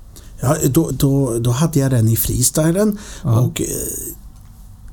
Ja, 0.40 0.56
då, 0.64 0.90
då, 0.90 1.38
då 1.38 1.50
hade 1.50 1.78
jag 1.78 1.90
den 1.90 2.08
i 2.08 2.16
freestylen 2.16 2.98
och 3.22 3.60
eh, 3.60 3.66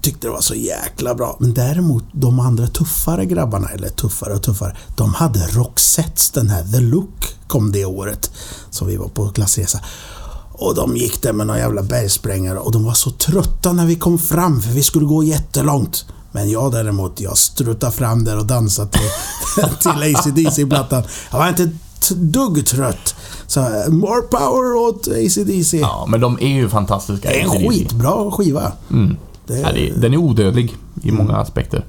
tyckte 0.07 0.27
det 0.27 0.31
var 0.31 0.41
så 0.41 0.55
jäkla 0.55 1.15
bra. 1.15 1.37
Men 1.39 1.53
däremot 1.53 2.03
de 2.11 2.39
andra 2.39 2.67
tuffare 2.67 3.25
grabbarna, 3.25 3.69
eller 3.69 3.89
tuffare 3.89 4.33
och 4.33 4.43
tuffare, 4.43 4.75
de 4.95 5.13
hade 5.13 5.47
Roxettes, 5.47 6.31
den 6.31 6.49
här 6.49 6.63
The 6.63 6.79
Look 6.79 7.35
kom 7.47 7.71
det 7.71 7.85
året 7.85 8.31
som 8.69 8.87
vi 8.87 8.97
var 8.97 9.07
på 9.07 9.29
klassresa. 9.29 9.79
Och 10.51 10.75
de 10.75 10.97
gick 10.97 11.21
där 11.21 11.33
med 11.33 11.47
några 11.47 11.59
jävla 11.59 11.83
bergsprängare 11.83 12.59
och 12.59 12.71
de 12.71 12.83
var 12.85 12.93
så 12.93 13.11
trötta 13.11 13.73
när 13.73 13.85
vi 13.85 13.95
kom 13.95 14.19
fram 14.19 14.61
för 14.61 14.69
vi 14.69 14.83
skulle 14.83 15.05
gå 15.05 15.23
jättelångt. 15.23 16.05
Men 16.31 16.49
jag 16.49 16.71
däremot, 16.71 17.19
jag 17.19 17.37
struttade 17.37 17.91
fram 17.91 18.23
där 18.23 18.37
och 18.37 18.45
dansade 18.45 18.89
till, 18.91 19.09
till 19.79 20.15
ACDC-plattan. 20.15 21.03
Jag 21.31 21.37
var 21.37 21.49
inte 21.49 21.69
dugg 22.15 22.65
trött. 22.67 23.15
Så 23.47 23.59
more 23.89 24.21
power 24.21 24.75
åt 24.75 25.07
ACDC. 25.07 25.77
Ja, 25.77 26.05
men 26.09 26.19
de 26.19 26.37
är 26.41 26.47
ju 26.47 26.69
fantastiska. 26.69 27.29
Det 27.29 27.41
är 27.41 27.43
en 27.43 27.69
skitbra 27.69 28.31
skiva. 28.31 28.71
Mm. 28.91 29.17
Det, 29.47 29.59
Ja, 29.59 29.71
det, 29.73 30.01
den 30.01 30.13
är 30.13 30.17
odödlig 30.17 30.75
i 31.03 31.11
många 31.11 31.35
aspekter. 31.35 31.85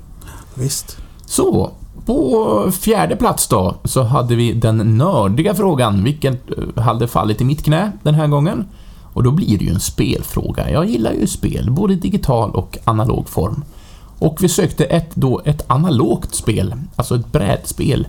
Visst. 0.54 0.96
Så, 1.26 1.70
på 2.06 2.70
fjärde 2.80 3.16
plats 3.16 3.48
då, 3.48 3.74
så 3.84 4.02
hade 4.02 4.34
vi 4.36 4.52
den 4.52 4.98
nördiga 4.98 5.54
frågan, 5.54 6.04
vilken 6.04 6.34
eh, 6.76 6.82
hade 6.82 7.08
fallit 7.08 7.40
i 7.40 7.44
mitt 7.44 7.64
knä 7.64 7.92
den 8.02 8.14
här 8.14 8.26
gången. 8.26 8.64
Och 9.12 9.22
då 9.22 9.30
blir 9.30 9.58
det 9.58 9.64
ju 9.64 9.70
en 9.70 9.80
spelfråga. 9.80 10.70
Jag 10.70 10.86
gillar 10.86 11.12
ju 11.12 11.26
spel, 11.26 11.70
både 11.70 11.92
i 11.92 11.96
digital 11.96 12.50
och 12.50 12.78
analog 12.84 13.28
form. 13.28 13.64
Och 14.18 14.36
vi 14.40 14.48
sökte 14.48 14.84
ett, 14.84 15.10
då 15.14 15.40
ett 15.44 15.64
analogt 15.66 16.34
spel, 16.34 16.74
alltså 16.96 17.14
ett 17.14 17.32
brädspel. 17.32 18.08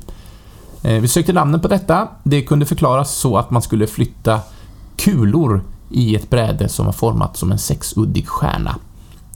Eh, 0.84 1.01
Vi 1.01 1.08
sökte 1.08 1.34
namnet 1.34 1.62
på 1.62 1.68
detta. 1.68 2.08
Det 2.24 2.41
kunde 2.41 2.65
förklaras 2.65 3.12
så 3.15 3.38
att 3.38 3.51
man 3.51 3.62
skulle 3.62 3.88
flytta 3.88 4.39
kulor 4.98 5.62
i 5.91 6.15
ett 6.15 6.29
bräde 6.29 6.70
som 6.70 6.86
var 6.86 6.94
format 6.94 7.38
som 7.38 7.51
en 7.51 7.60
sexuddig 7.60 8.27
stjärna. 8.27 8.75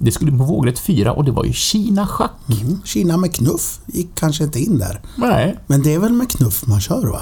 Det 0.03 0.11
skulle 0.11 0.31
på 0.31 0.43
vågrätt 0.43 0.79
4 0.79 1.13
och 1.13 1.23
det 1.23 1.31
var 1.31 1.43
ju 1.45 1.53
Kina 1.53 2.07
schack. 2.07 2.31
Mm. 2.61 2.81
Kina 2.85 3.17
med 3.17 3.35
knuff 3.35 3.79
gick 3.85 4.15
kanske 4.15 4.43
inte 4.43 4.59
in 4.59 4.77
där. 4.77 5.01
Nej. 5.15 5.59
Men 5.67 5.83
det 5.83 5.93
är 5.93 5.99
väl 5.99 6.13
med 6.13 6.29
knuff 6.29 6.67
man 6.67 6.81
kör 6.81 7.07
va? 7.07 7.21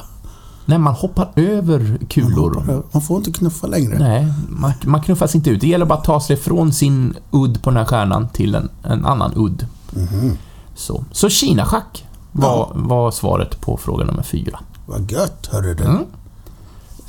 När 0.66 0.78
man 0.78 0.94
hoppar 0.94 1.32
över 1.36 2.00
kulor. 2.10 2.84
Man 2.92 3.02
får 3.02 3.18
inte 3.18 3.32
knuffa 3.32 3.68
längre. 3.68 4.00
Nej, 4.00 4.34
man, 4.50 4.74
man 4.86 5.02
knuffas 5.02 5.36
inte 5.36 5.50
ut. 5.50 5.62
Det 5.62 5.68
gäller 5.68 5.86
bara 5.86 6.00
att 6.00 6.04
ta 6.06 6.22
sig 6.22 6.38
från 6.38 6.74
sin 6.74 7.16
udd 7.32 7.64
på 7.64 7.70
den 7.70 7.78
här 7.78 7.86
stjärnan 7.86 8.28
till 8.30 8.56
en, 8.56 8.70
en 8.84 9.06
annan 9.06 9.32
udd. 9.36 9.68
Mhm. 9.92 10.38
Så, 10.76 11.06
så 11.12 11.30
Kina-schack 11.30 12.06
var, 12.32 12.72
var 12.76 13.12
svaret 13.12 13.62
på 13.62 13.78
fråga 13.78 14.06
nummer 14.06 14.24
fyra. 14.24 14.60
Vad 14.86 15.12
gött, 15.12 15.50
hörru 15.52 15.74
du. 15.74 15.84
Mm. 15.84 16.04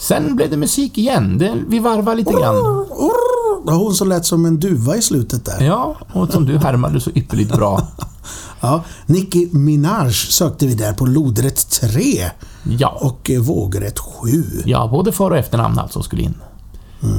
Sen 0.02 0.36
blev 0.36 0.50
det 0.50 0.56
musik 0.56 0.98
igen. 0.98 1.38
Det, 1.38 1.54
vi 1.68 1.78
varvar 1.78 2.14
lite 2.14 2.32
grann. 2.32 2.54
Det 3.64 3.72
var 3.72 3.78
hon 3.78 3.94
som 3.94 4.08
lät 4.08 4.26
som 4.26 4.44
en 4.44 4.60
duva 4.60 4.96
i 4.96 5.02
slutet 5.02 5.44
där. 5.44 5.64
Ja, 5.64 5.96
och 6.12 6.32
som 6.32 6.44
du 6.44 6.58
härmade 6.58 7.00
så 7.00 7.10
ypperligt 7.14 7.56
bra. 7.56 7.80
Ja, 8.60 8.84
Nicki 9.06 9.48
Minaj 9.52 10.12
sökte 10.12 10.66
vi 10.66 10.74
där 10.74 10.92
på 10.92 11.06
lodrätt 11.06 11.70
3 11.70 12.02
Ja, 12.78 12.98
och 13.00 13.30
eh, 13.30 13.40
vågrätt 13.40 13.98
7. 13.98 14.44
ja 14.64 14.88
både 14.92 15.12
för 15.12 15.30
och 15.30 15.36
efternamn 15.36 15.78
alltså 15.78 16.02
skulle 16.02 16.22
in. 16.22 16.34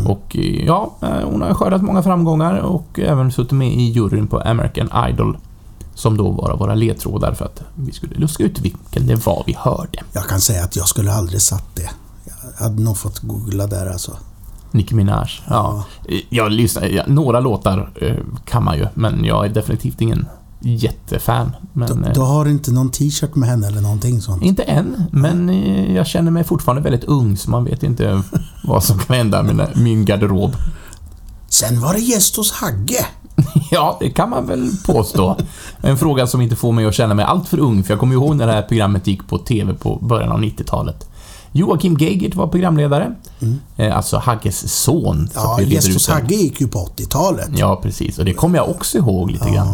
Och 0.08 0.38
eh, 0.38 0.66
ja, 0.66 0.96
eh, 1.02 1.30
hon 1.30 1.42
har 1.42 1.54
skördat 1.54 1.82
många 1.82 2.04
framgångar 2.04 2.60
och 2.60 3.00
även 3.00 3.32
suttit 3.32 3.52
med 3.52 3.74
i 3.74 3.82
juryn 3.82 4.28
på 4.28 4.40
American 4.40 5.10
Idol. 5.10 5.38
Som 5.96 6.18
då 6.18 6.30
var 6.32 6.58
våra 6.58 6.75
ledtrådar 6.75 7.34
för 7.34 7.46
att 7.46 7.62
vi 7.75 7.92
skulle 7.92 8.16
luska 8.16 8.44
ut 8.44 8.60
vilken 8.60 9.08
det 9.08 9.25
var 9.25 9.44
vi 9.46 9.56
hörde. 9.60 10.00
Jag 10.13 10.24
kan 10.24 10.40
säga 10.42 10.63
att 10.63 10.75
jag 10.75 10.88
skulle 10.88 11.13
aldrig 11.13 11.42
satt 11.42 11.75
det. 11.75 11.90
Jag 12.25 12.63
hade 12.65 12.82
nog 12.82 12.98
fått 12.98 13.20
googla 13.20 13.68
där 13.68 13.86
alltså. 13.92 14.18
Nicki 14.72 14.96
Minaj. 14.96 15.30
Ja. 15.48 15.86
Jag 16.30 16.51
lyssnar, 16.51 16.84
ja, 16.84 17.03
några 17.08 17.39
låtar 17.39 17.92
eh, 18.01 18.15
kan 18.46 18.63
man 18.63 18.77
ju, 18.77 18.88
men 18.94 19.25
jag 19.25 19.46
är 19.46 19.50
definitivt 19.50 20.01
ingen 20.01 20.27
jättefan. 20.60 21.51
Men, 21.74 22.01
Du, 22.01 22.08
eh, 22.08 22.13
du 22.13 22.20
har 22.20 22.46
inte 22.46 22.72
någon 22.72 22.92
t-shirt 22.92 23.36
med 23.36 23.50
henne 23.50 23.68
eller 23.68 23.82
någonting 23.82 24.22
sånt? 24.22 24.44
Inte 24.44 24.63
än, 24.63 25.03
men 25.12 25.50
eh, 25.50 25.96
jag 25.96 26.08
känner 26.08 26.32
mig 26.32 26.44
fortfarande 26.44 26.82
väldigt 26.82 27.03
ung, 27.03 27.38
så 27.38 27.50
man 27.51 27.63
vet 27.65 27.84
inte 27.84 28.22
vad 28.63 28.84
som 28.84 29.00
kan 29.00 29.15
hända 29.15 29.44
med 29.44 29.70
min 29.77 30.06
garderob. 30.06 30.56
Sen 31.48 31.82
var 31.82 31.94
det 31.94 32.00
gäst 32.00 32.36
hos 32.36 32.51
Hagge. 32.51 33.06
Ja, 33.72 33.98
det 34.00 34.10
kan 34.10 34.30
man 34.30 34.46
väl 34.48 34.72
påstå. 34.86 35.38
En 35.82 35.98
fråga 35.98 36.27
som 36.27 36.42
inte 36.42 36.56
får 36.56 36.72
mig 36.72 36.86
att 36.86 36.94
känna 36.94 37.13
mig 37.13 37.25
alltför 37.25 37.60
ung, 37.60 37.84
för 37.84 37.92
jag 37.94 38.00
kommer 38.00 38.13
ihåg 38.13 38.36
när 38.36 38.48
det 38.48 38.53
här 38.53 38.62
programmet 38.62 39.08
gick 39.08 39.27
på 39.27 39.38
TV 39.38 39.74
på 39.74 39.96
början 39.96 40.32
av 40.32 40.39
90-talet. 40.42 41.10
Joakim 41.55 41.98
Geigert 41.98 42.36
var 42.36 42.48
programledare, 42.48 43.15
eh, 43.77 43.98
alltså 43.98 44.17
Hagges 44.17 44.83
son. 44.83 45.29
Ja, 45.36 45.55
den. 45.60 46.13
Hagge 46.15 46.36
gick 46.36 46.62
ju 46.62 46.67
på 46.67 46.79
80-talet. 46.79 47.50
Ja, 47.55 47.79
precis. 47.83 48.19
Och 48.19 48.25
det 48.25 48.33
kommer 48.33 48.57
jag 48.57 48.69
också 48.69 48.98
ihåg 48.98 49.31
lite 49.31 49.50
grann. 49.50 49.67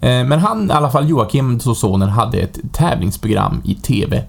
Eh, 0.00 0.24
Men 0.24 0.38
han, 0.38 0.70
i 0.70 0.72
alla 0.72 0.90
fall 0.90 1.08
Joakim, 1.08 1.60
så 1.60 1.74
sonen, 1.74 2.08
hade 2.08 2.38
ett 2.38 2.58
tävlingsprogram 2.72 3.60
i 3.64 3.74
TV 3.74 4.24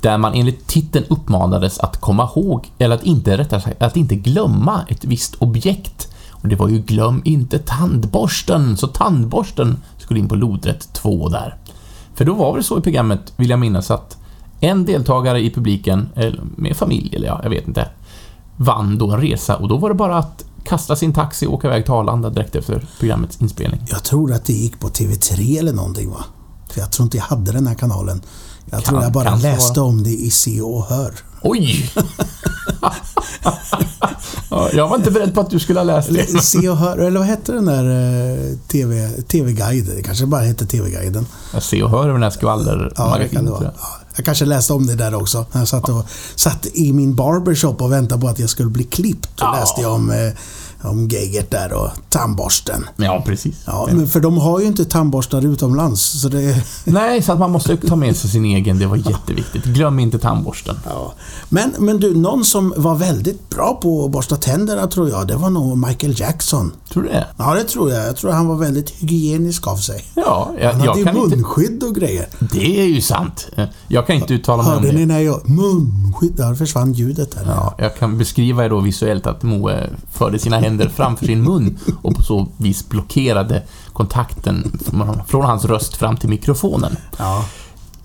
där 0.00 0.18
man 0.18 0.34
enligt 0.34 0.66
titeln 0.66 1.04
uppmanades 1.08 1.78
att 1.78 2.00
komma 2.00 2.28
ihåg, 2.36 2.70
eller 2.78 2.94
att 2.94 3.04
inte, 3.04 3.38
rättare 3.38 3.60
sagt, 3.60 3.82
att 3.82 3.96
inte 3.96 4.14
glömma 4.14 4.80
ett 4.88 5.04
visst 5.04 5.34
objekt. 5.34 6.08
Och 6.30 6.48
det 6.48 6.56
var 6.56 6.68
ju 6.68 6.78
glöm 6.78 7.22
inte 7.24 7.58
tandborsten, 7.58 8.76
så 8.76 8.86
tandborsten 8.86 9.76
skulle 9.98 10.20
in 10.20 10.28
på 10.28 10.34
lodrätt 10.34 10.92
2 10.92 11.28
där. 11.28 11.56
För 12.14 12.24
då 12.24 12.34
var 12.34 12.56
det 12.56 12.62
så 12.62 12.78
i 12.78 12.80
programmet, 12.80 13.32
vill 13.36 13.50
jag 13.50 13.58
minnas, 13.58 13.90
att 13.90 14.16
en 14.60 14.84
deltagare 14.84 15.40
i 15.40 15.50
publiken, 15.50 16.08
med 16.56 16.76
familj, 16.76 17.16
eller 17.16 17.26
ja, 17.26 17.40
jag 17.42 17.50
vet 17.50 17.68
inte, 17.68 17.88
vann 18.56 18.98
då 18.98 19.10
en 19.10 19.20
resa 19.20 19.56
och 19.56 19.68
då 19.68 19.76
var 19.76 19.88
det 19.88 19.94
bara 19.94 20.16
att 20.18 20.44
kasta 20.64 20.96
sin 20.96 21.12
taxi 21.14 21.46
och 21.46 21.52
åka 21.54 21.66
iväg 21.66 21.84
till 21.84 21.92
Arlanda 21.94 22.30
direkt 22.30 22.56
efter 22.56 22.86
programmets 22.98 23.40
inspelning. 23.40 23.80
Jag 23.90 24.02
tror 24.04 24.32
att 24.32 24.44
det 24.44 24.52
gick 24.52 24.80
på 24.80 24.88
TV3 24.88 25.58
eller 25.58 25.72
någonting 25.72 26.10
va? 26.10 26.24
För 26.70 26.80
jag 26.80 26.92
tror 26.92 27.04
inte 27.04 27.16
jag 27.16 27.24
hade 27.24 27.52
den 27.52 27.66
här 27.66 27.74
kanalen. 27.74 28.22
Jag 28.64 28.82
Kan- 28.84 28.94
tror 28.94 29.02
jag 29.02 29.12
bara 29.12 29.34
läste 29.36 29.80
om 29.80 30.02
det 30.02 30.10
i 30.10 30.30
Se 30.30 30.60
och 30.60 30.84
Hör. 30.84 31.14
Oj! 31.42 31.90
Ja, 34.50 34.68
jag 34.72 34.88
var 34.88 34.96
inte 34.96 35.10
beredd 35.10 35.34
på 35.34 35.40
att 35.40 35.50
du 35.50 35.58
skulle 35.58 35.78
ha 35.80 35.84
läst 35.84 36.08
det. 36.14 36.42
Se 36.42 36.68
och 36.68 36.76
Hör, 36.76 36.98
eller 36.98 37.18
vad 37.18 37.28
hette 37.28 37.52
den 37.52 37.64
där 37.64 37.84
eh, 37.84 38.56
TV, 38.68 39.08
TV-guiden? 39.22 39.96
Det 39.96 40.02
kanske 40.02 40.26
bara 40.26 40.40
hette 40.40 40.66
TV-guiden. 40.66 41.26
Ser 41.60 41.82
och 41.84 41.90
hör 41.90 42.02
över 42.08 42.12
den 42.12 42.22
här 42.22 42.30
Ja, 42.40 42.56
det 43.18 43.28
kan 43.28 43.44
det 43.44 43.50
skvallermagasinet. 43.50 43.50
vara. 43.50 43.72
Ja, 44.10 44.16
jag 44.16 44.24
kanske 44.24 44.44
läste 44.44 44.72
om 44.72 44.86
det 44.86 44.94
där 44.94 45.14
också. 45.14 45.46
Jag 45.52 45.68
satt, 45.68 45.88
och, 45.88 46.06
satt 46.34 46.66
i 46.66 46.92
min 46.92 47.14
barbershop 47.14 47.82
och 47.82 47.92
väntade 47.92 48.20
på 48.20 48.28
att 48.28 48.38
jag 48.38 48.50
skulle 48.50 48.70
bli 48.70 48.84
klippt. 48.84 49.28
Då 49.36 49.52
läste 49.60 49.80
jag 49.80 49.92
om, 49.92 50.10
eh, 50.10 50.32
om 50.82 51.08
Geigert 51.08 51.50
där 51.50 51.72
och 51.72 51.90
tandborsten. 52.08 52.86
ja, 52.96 53.22
precis. 53.26 53.56
Ja, 53.66 53.88
men 53.92 54.08
för 54.08 54.20
de 54.20 54.38
har 54.38 54.60
ju 54.60 54.66
inte 54.66 54.84
tandborstar 54.84 55.46
utomlands. 55.46 56.20
Så 56.20 56.28
det, 56.28 56.64
Nej, 56.84 57.22
så 57.22 57.32
att 57.32 57.38
man 57.38 57.50
måste 57.50 57.76
ta 57.76 57.96
med 57.96 58.16
sig 58.16 58.30
sin 58.30 58.44
egen, 58.44 58.78
det 58.78 58.86
var 58.86 58.96
jätteviktigt. 58.96 59.64
Glöm 59.64 59.98
inte 59.98 60.18
tandborsten. 60.18 60.76
ja. 60.84 61.12
men, 61.48 61.74
men 61.78 62.00
du, 62.00 62.14
någon 62.14 62.44
som 62.44 62.74
var 62.76 62.94
väldigt 62.94 63.50
bra 63.50 63.78
på 63.82 64.04
att 64.04 64.10
borsta 64.10 64.36
tänderna 64.36 64.86
tror 64.86 65.08
jag, 65.08 65.26
det 65.28 65.36
var 65.36 65.50
nog 65.50 65.78
Michael 65.88 66.20
Jackson. 66.20 66.72
Tror 66.92 67.02
du 67.02 67.08
det? 67.08 67.26
Ja, 67.36 67.54
det 67.54 67.64
tror 67.64 67.90
jag. 67.90 68.06
Jag 68.08 68.16
tror 68.16 68.30
han 68.30 68.46
var 68.48 68.56
väldigt 68.56 68.90
hygienisk 68.90 69.66
av 69.66 69.76
sig. 69.76 70.04
Ja, 70.14 70.52
jag, 70.60 70.72
Han 70.72 70.80
hade 70.80 70.84
jag 70.86 70.98
ju 70.98 71.04
kan 71.04 71.16
inte... 71.16 71.36
munskydd 71.36 71.82
och 71.82 71.94
grejer. 71.94 72.26
Det 72.38 72.80
är 72.80 72.86
ju 72.86 73.00
sant. 73.00 73.48
Jag 73.88 74.06
kan 74.06 74.16
inte 74.16 74.34
uttala 74.34 74.62
mig 74.62 74.72
om 74.72 74.78
Hörde 74.78 74.92
det. 74.92 74.98
ni 74.98 75.06
när 75.06 75.20
jag... 75.20 75.48
Munskydd? 75.48 76.32
Där 76.36 76.54
försvann 76.54 76.92
ljudet 76.92 77.30
där. 77.30 77.42
Ja, 77.46 77.74
jag 77.78 77.96
kan 77.96 78.18
beskriva 78.18 78.68
då 78.68 78.80
visuellt 78.80 79.26
att 79.26 79.42
Moe 79.42 79.90
förde 80.12 80.38
sina 80.38 80.58
händer 80.58 80.69
framför 80.88 81.26
sin 81.26 81.42
mun 81.42 81.78
och 82.02 82.14
på 82.14 82.22
så 82.22 82.46
vis 82.56 82.88
blockerade 82.88 83.62
kontakten 83.92 84.78
från- 85.26 85.44
hans 85.44 85.64
röst 85.64 85.96
fram 85.96 86.16
till 86.16 86.28
mikrofonen. 86.28 86.96
Ja. 87.18 87.44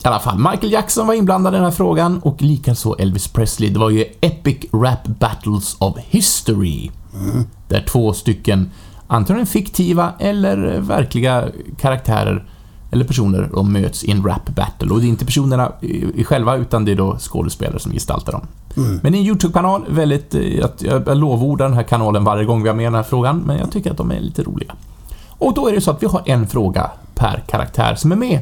I 0.03 0.07
alla 0.07 0.19
fall, 0.19 0.38
Michael 0.38 0.72
Jackson 0.72 1.07
var 1.07 1.13
inblandad 1.13 1.53
i 1.53 1.55
den 1.55 1.63
här 1.63 1.72
frågan 1.72 2.19
och 2.19 2.41
likaså 2.41 2.95
Elvis 3.00 3.27
Presley. 3.27 3.69
Det 3.69 3.79
var 3.79 3.89
ju 3.89 4.05
Epic 4.22 4.57
Rap 4.74 5.07
Battles 5.07 5.75
of 5.79 5.98
History. 5.98 6.91
Där 7.67 7.86
två 7.88 8.13
stycken, 8.13 8.72
antingen 9.07 9.45
fiktiva 9.45 10.13
eller 10.19 10.79
verkliga 10.79 11.45
karaktärer 11.81 12.45
eller 12.92 13.06
personer, 13.06 13.50
de 13.54 13.74
möts 13.74 14.04
i 14.04 14.12
en 14.12 14.24
rap 14.24 14.50
battle. 14.56 14.92
Och 14.92 15.00
det 15.00 15.06
är 15.06 15.10
inte 15.10 15.25
personerna 15.25 15.72
själva, 16.25 16.56
utan 16.56 16.86
det 16.86 16.92
är 16.92 16.96
då 16.96 17.18
skådespelare 17.20 17.80
som 17.80 17.92
gestaltar 17.92 18.32
dem. 18.32 18.42
Men 19.04 19.12
det 19.12 19.18
är 19.18 19.20
en 19.20 19.25
YouTube-kanal, 19.27 19.86
väldigt... 19.89 20.36
eh, 20.36 20.42
Jag 20.42 20.70
jag 21.08 21.18
lovordar 21.18 21.65
den 21.65 21.75
här 21.75 21.84
kanalen 21.84 22.24
varje 22.24 22.46
gång 22.46 22.63
vi 22.63 22.70
har 22.70 22.75
med 22.75 22.86
den 22.86 22.96
här 22.96 23.04
frågan, 23.04 23.38
men 23.46 23.58
jag 23.58 23.72
tycker 23.72 23.92
att 23.92 23.98
de 23.98 24.12
är 24.12 24.20
lite 24.20 24.44
roliga. 24.44 24.74
Och 25.30 25.54
då 25.54 25.68
är 25.68 25.74
det 25.74 25.82
så 25.82 25.92
att 25.92 26.04
vi 26.04 26.08
har 26.08 26.22
en 26.25 26.48
fråga 26.48 26.92
per 27.15 27.44
karaktär 27.48 27.96
som 27.96 28.12
är 28.12 28.15
med. 28.15 28.39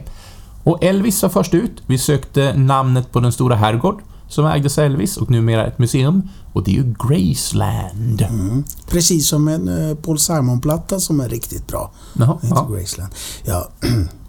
Och 0.64 0.84
Elvis 0.84 1.24
var 1.24 1.30
först 1.30 1.54
ut. 1.54 1.84
Vi 1.86 1.98
sökte 1.98 2.54
namnet 2.58 3.12
på 3.12 3.20
den 3.20 3.32
stora 3.32 3.56
herrgård 3.56 4.02
som 4.34 4.46
ägdes 4.46 4.78
av 4.78 4.84
Elvis 4.84 5.18
och 5.18 5.32
numera 5.32 5.66
ett 5.66 5.80
museum. 5.80 6.30
Och 6.54 6.64
det 6.64 6.72
är 6.72 6.76
ju 6.76 6.94
Graceland. 7.08 8.22
Mm. 8.22 8.64
Precis 8.90 9.28
som 9.28 9.48
en 9.48 9.90
eh, 9.90 9.96
Paul 9.96 10.20
Simon-platta 10.20 11.00
som 11.00 11.20
är 11.20 11.30
riktigt 11.30 11.68
bra. 11.68 11.92
Jaha, 12.14 12.38
ja. 12.42 12.68
Graceland. 12.72 13.14
Ja, 13.44 13.70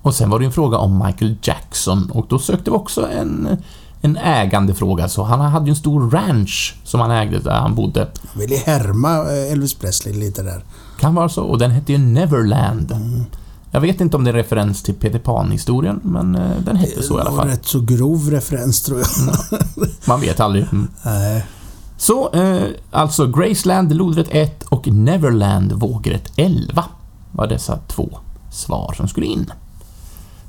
Och 0.03 0.15
sen 0.15 0.31
var 0.31 0.39
det 0.39 0.45
en 0.45 0.53
fråga 0.53 0.79
om 0.79 1.05
Michael 1.07 1.37
Jackson 1.43 2.11
och 2.11 2.27
då 2.29 2.39
sökte 2.39 2.71
vi 2.71 2.77
också 2.77 3.09
en, 3.11 3.57
en 4.01 4.17
ägande 4.17 4.75
fråga. 4.75 5.09
Så 5.09 5.23
han 5.23 5.41
hade 5.41 5.67
ju 5.67 5.71
en 5.71 5.77
stor 5.77 6.11
ranch 6.11 6.77
som 6.85 7.01
han 7.01 7.11
ägde 7.11 7.39
där 7.39 7.51
han 7.61 7.75
bodde. 7.75 8.09
Jag 8.33 8.41
ville 8.41 8.57
härma 8.57 9.17
eh, 9.17 9.53
Elvis 9.53 9.75
Presley 9.75 10.15
lite 10.15 10.43
där. 10.43 10.65
Kan 11.01 11.15
vara 11.15 11.29
så. 11.29 11.43
Och 11.43 11.59
den 11.59 11.71
hette 11.71 11.93
ju 11.93 11.99
Neverland. 11.99 12.93
Jag 13.75 13.81
vet 13.81 14.01
inte 14.01 14.17
om 14.17 14.25
det 14.25 14.31
är 14.31 14.35
referens 14.35 14.83
till 14.83 14.95
Peter 14.95 15.19
Pan-historien, 15.19 16.01
men 16.03 16.35
eh, 16.35 16.51
den 16.65 16.77
hette 16.77 17.03
så 17.03 17.19
i 17.19 17.21
alla 17.21 17.31
Det 17.31 17.37
var 17.37 17.43
fall. 17.43 17.49
rätt 17.49 17.67
så 17.67 17.81
grov 17.81 18.31
referens 18.31 18.83
tror 18.83 18.99
jag. 19.01 19.09
Man 20.09 20.21
vet 20.21 20.41
aldrig. 20.41 20.63
Mm. 20.73 20.89
Nej. 21.05 21.45
Så, 21.97 22.33
eh, 22.33 22.63
alltså 22.91 23.27
Graceland, 23.27 23.97
lodrätt 23.97 24.29
1 24.31 24.63
och 24.63 24.89
Neverland, 24.89 25.73
vågrätt 25.73 26.33
11 26.37 26.85
var 27.33 27.47
dessa 27.47 27.77
två 27.89 28.09
svar 28.53 28.95
som 28.97 29.09
skulle 29.09 29.27
in. 29.27 29.51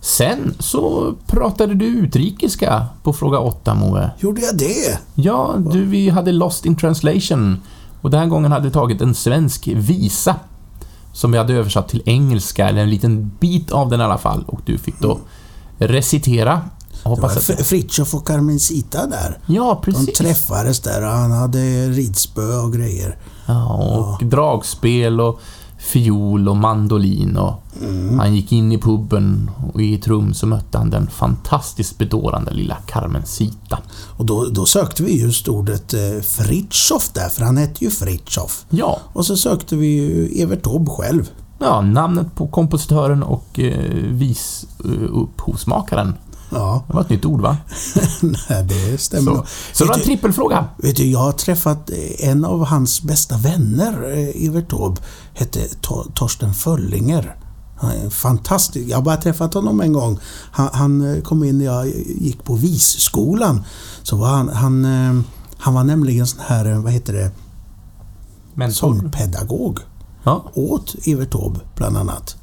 Sen 0.01 0.53
så 0.59 1.13
pratade 1.27 1.73
du 1.73 1.85
utrikiska 1.85 2.85
på 3.03 3.13
fråga 3.13 3.39
8, 3.39 3.75
Moe. 3.75 4.09
Gjorde 4.19 4.41
jag 4.41 4.57
det? 4.57 4.99
Ja, 5.15 5.55
du, 5.71 5.85
vi 5.85 6.09
hade 6.09 6.31
Lost 6.31 6.65
in 6.65 6.75
translation 6.75 7.61
och 8.01 8.09
den 8.11 8.19
här 8.19 8.27
gången 8.27 8.51
hade 8.51 8.65
vi 8.65 8.71
tagit 8.71 9.01
en 9.01 9.15
svensk 9.15 9.67
visa 9.67 10.35
som 11.15 11.31
vi 11.31 11.37
hade 11.37 11.53
översatt 11.53 11.89
till 11.89 12.01
engelska, 12.05 12.69
eller 12.69 12.81
en 12.81 12.89
liten 12.89 13.31
bit 13.39 13.71
av 13.71 13.89
den 13.89 14.01
i 14.01 14.03
alla 14.03 14.17
fall, 14.17 14.43
och 14.47 14.59
du 14.65 14.77
fick 14.77 14.99
då 14.99 15.19
recitera. 15.77 16.61
Det 17.03 17.09
var 17.09 17.15
Hoppas 17.15 17.37
att... 17.37 17.59
F- 17.59 17.65
Fritiof 17.67 18.13
och 18.15 18.27
Carmencita 18.27 19.07
där. 19.07 19.39
Ja, 19.45 19.81
De 19.85 19.91
precis. 19.91 20.17
träffades 20.17 20.79
där 20.79 21.01
och 21.05 21.11
han 21.11 21.31
hade 21.31 21.87
ridspö 21.89 22.55
och 22.57 22.73
grejer. 22.73 23.17
Ja, 23.45 23.73
och 24.19 24.25
dragspel 24.25 25.21
och 25.21 25.39
fiol 25.85 26.49
och 26.49 26.57
mandolin 26.57 27.37
och 27.37 27.63
han 28.17 28.35
gick 28.35 28.51
in 28.51 28.71
i 28.71 28.77
puben 28.77 29.51
och 29.73 29.81
i 29.81 29.95
ett 29.95 30.07
rum 30.07 30.33
så 30.33 30.47
mötte 30.47 30.77
han 30.77 30.89
den 30.89 31.07
fantastiskt 31.07 31.97
bedårande 31.97 32.53
lilla 32.53 32.75
Carmencita. 32.75 33.79
Och 34.17 34.25
då, 34.25 34.45
då 34.45 34.65
sökte 34.65 35.03
vi 35.03 35.21
just 35.21 35.47
ordet 35.47 35.93
eh, 35.93 36.21
Fritiof 36.23 37.09
där, 37.13 37.29
för 37.29 37.43
han 37.45 37.57
hette 37.57 37.83
ju 37.83 37.91
Fritiof. 37.91 38.65
Ja, 38.69 38.99
Och 39.13 39.25
så 39.25 39.37
sökte 39.37 39.75
vi 39.75 39.87
ju 39.87 40.41
Evert 40.41 40.63
Taube 40.63 40.91
själv. 40.91 41.29
ja 41.59 41.81
namnet 41.81 42.35
på 42.35 42.47
kompositören 42.47 43.23
och 43.23 43.59
eh, 43.59 43.93
vis 43.93 44.65
eh, 44.85 44.91
upphovsmakaren. 45.13 46.13
Ja, 46.55 46.83
Det 46.87 46.93
var 46.93 47.01
ett 47.01 47.09
nytt 47.09 47.25
ord, 47.25 47.41
va? 47.41 47.57
nej, 48.21 48.63
det 48.63 48.97
stämmer. 49.01 49.31
Så, 49.31 49.45
så 49.73 49.83
det 49.83 49.87
var 49.89 49.95
en 49.97 50.01
trippelfråga. 50.03 50.65
vet 50.77 50.95
du, 50.95 51.05
jag 51.05 51.19
har 51.19 51.31
träffat 51.31 51.89
eh, 51.89 52.29
en 52.29 52.45
av 52.45 52.65
hans 52.65 53.01
bästa 53.03 53.37
vänner, 53.37 54.11
eh, 54.13 54.45
Evert 54.47 54.69
Taube, 54.69 55.01
hette 55.33 55.59
Tor- 55.81 56.11
Torsten 56.15 56.53
Föllinger. 56.53 57.35
Fantastisk. 58.09 58.89
Jag 58.89 58.97
har 58.97 59.03
bara 59.03 59.17
träffat 59.17 59.53
honom 59.53 59.81
en 59.81 59.93
gång. 59.93 60.19
Han, 60.51 60.69
han 60.73 61.15
eh, 61.15 61.21
kom 61.21 61.43
in 61.43 61.57
när 61.57 61.65
jag 61.65 61.87
gick 62.19 62.43
på 62.43 62.55
visskolan. 62.55 63.63
Så 64.03 64.15
var 64.17 64.27
han, 64.27 64.49
han, 64.49 64.85
han 65.57 65.73
var 65.73 65.83
nämligen 65.83 66.27
sån 66.27 66.39
här, 66.47 66.73
vad 66.73 66.91
heter 66.93 67.13
det, 67.13 67.31
sångpedagog 68.71 69.79
Ja, 70.23 70.43
åt 70.53 70.95
Evert 71.07 71.31
Taube 71.31 71.59
bland 71.75 71.97
annat. 71.97 72.35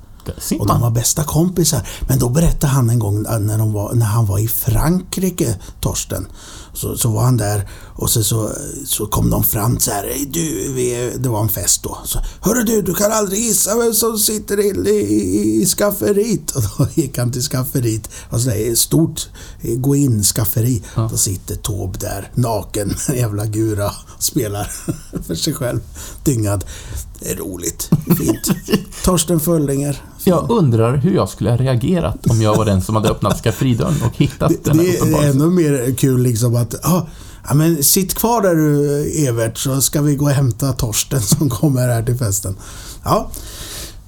Och 0.61 0.67
de 0.67 0.81
var 0.81 0.91
bästa 0.91 1.25
kompisar. 1.25 1.89
Men 2.09 2.19
då 2.19 2.29
berättade 2.29 2.73
han 2.73 2.91
en 2.91 2.99
gång 2.99 3.23
när, 3.23 3.59
de 3.59 3.73
var, 3.73 3.93
när 3.95 4.07
han 4.07 4.27
var 4.27 4.39
i 4.39 4.49
Frankrike, 4.49 5.55
Torsten. 5.81 6.27
Så, 6.75 6.97
så 6.97 7.09
var 7.11 7.23
han 7.23 7.37
där 7.37 7.69
och 7.97 8.11
så, 8.11 8.25
så, 8.25 8.51
så 8.87 9.07
kom 9.07 9.31
de 9.31 9.45
fram 9.45 9.79
så 9.81 9.91
här. 9.91 10.05
"Ey, 10.05 10.25
Du, 10.25 10.73
vi, 10.73 10.91
är-" 10.91 11.19
det 11.19 11.29
var 11.29 11.43
en 11.43 11.49
fest 11.49 11.83
då. 11.83 11.99
Så, 12.05 12.19
Hörru 12.41 12.63
du, 12.65 12.83
du 12.83 12.95
kan 12.95 13.13
aldrig 13.13 13.41
gissa 13.41 13.77
vem 13.79 13.95
som 13.95 14.19
sitter 14.19 14.61
i, 14.61 14.91
i, 14.91 15.63
i 15.63 15.67
skafferiet. 15.67 16.51
Och 16.51 16.63
då 16.79 16.87
gick 16.95 17.19
han 17.19 17.33
till 17.33 17.43
skafferiet. 17.43 18.09
Och 18.31 18.41
så 18.41 18.49
där, 18.49 18.73
ett 18.73 18.79
stort 18.79 19.29
eh, 19.61 19.75
gå 19.79 19.97
in 19.97 20.23
skafferi. 20.23 20.83
Ja. 20.97 21.09
Då 21.11 21.17
sitter 21.17 21.57
Taube 21.57 21.99
där 21.99 22.31
naken 22.35 22.89
med 23.09 23.17
jävla 23.17 23.47
gura 23.47 23.87
och 24.17 24.23
spelar 24.23 24.71
för 25.27 25.35
sig 25.35 25.55
själv. 25.55 25.81
Dyngad. 26.25 26.65
Det 27.21 27.31
är 27.31 27.37
roligt. 27.37 27.91
Fint. 28.19 28.51
Torsten 29.05 29.41
Föllinger. 29.41 30.03
Jag 30.25 30.51
undrar 30.51 30.97
hur 30.97 31.15
jag 31.15 31.29
skulle 31.29 31.51
ha 31.51 31.57
reagerat 31.57 32.27
om 32.31 32.43
jag 32.43 32.57
var 32.57 32.65
den 32.65 32.83
som 32.83 32.97
hade 32.97 33.09
öppnat 33.09 33.41
skafferidörren 33.41 34.03
och 34.05 34.17
hittat 34.17 34.49
Det, 34.49 34.65
den 34.65 34.79
här 34.79 34.87
det 34.87 35.17
är 35.17 35.31
ännu 35.31 35.47
mer 35.47 35.95
kul 35.97 36.23
liksom 36.23 36.57
att 36.57 36.75
ah, 36.87 37.07
ja, 37.49 37.55
men 37.55 37.83
sitt 37.83 38.15
kvar 38.15 38.43
där 38.43 38.55
du 38.55 39.05
Evert 39.27 39.59
så 39.59 39.81
ska 39.81 40.03
vi 40.03 40.17
gå 40.17 40.25
och 40.25 40.31
hämta 40.31 40.73
Torsten 40.73 41.21
som 41.21 41.51
kommer 41.51 41.89
här 41.89 42.03
till 42.03 42.17
festen. 42.19 42.57
Ja, 43.05 43.31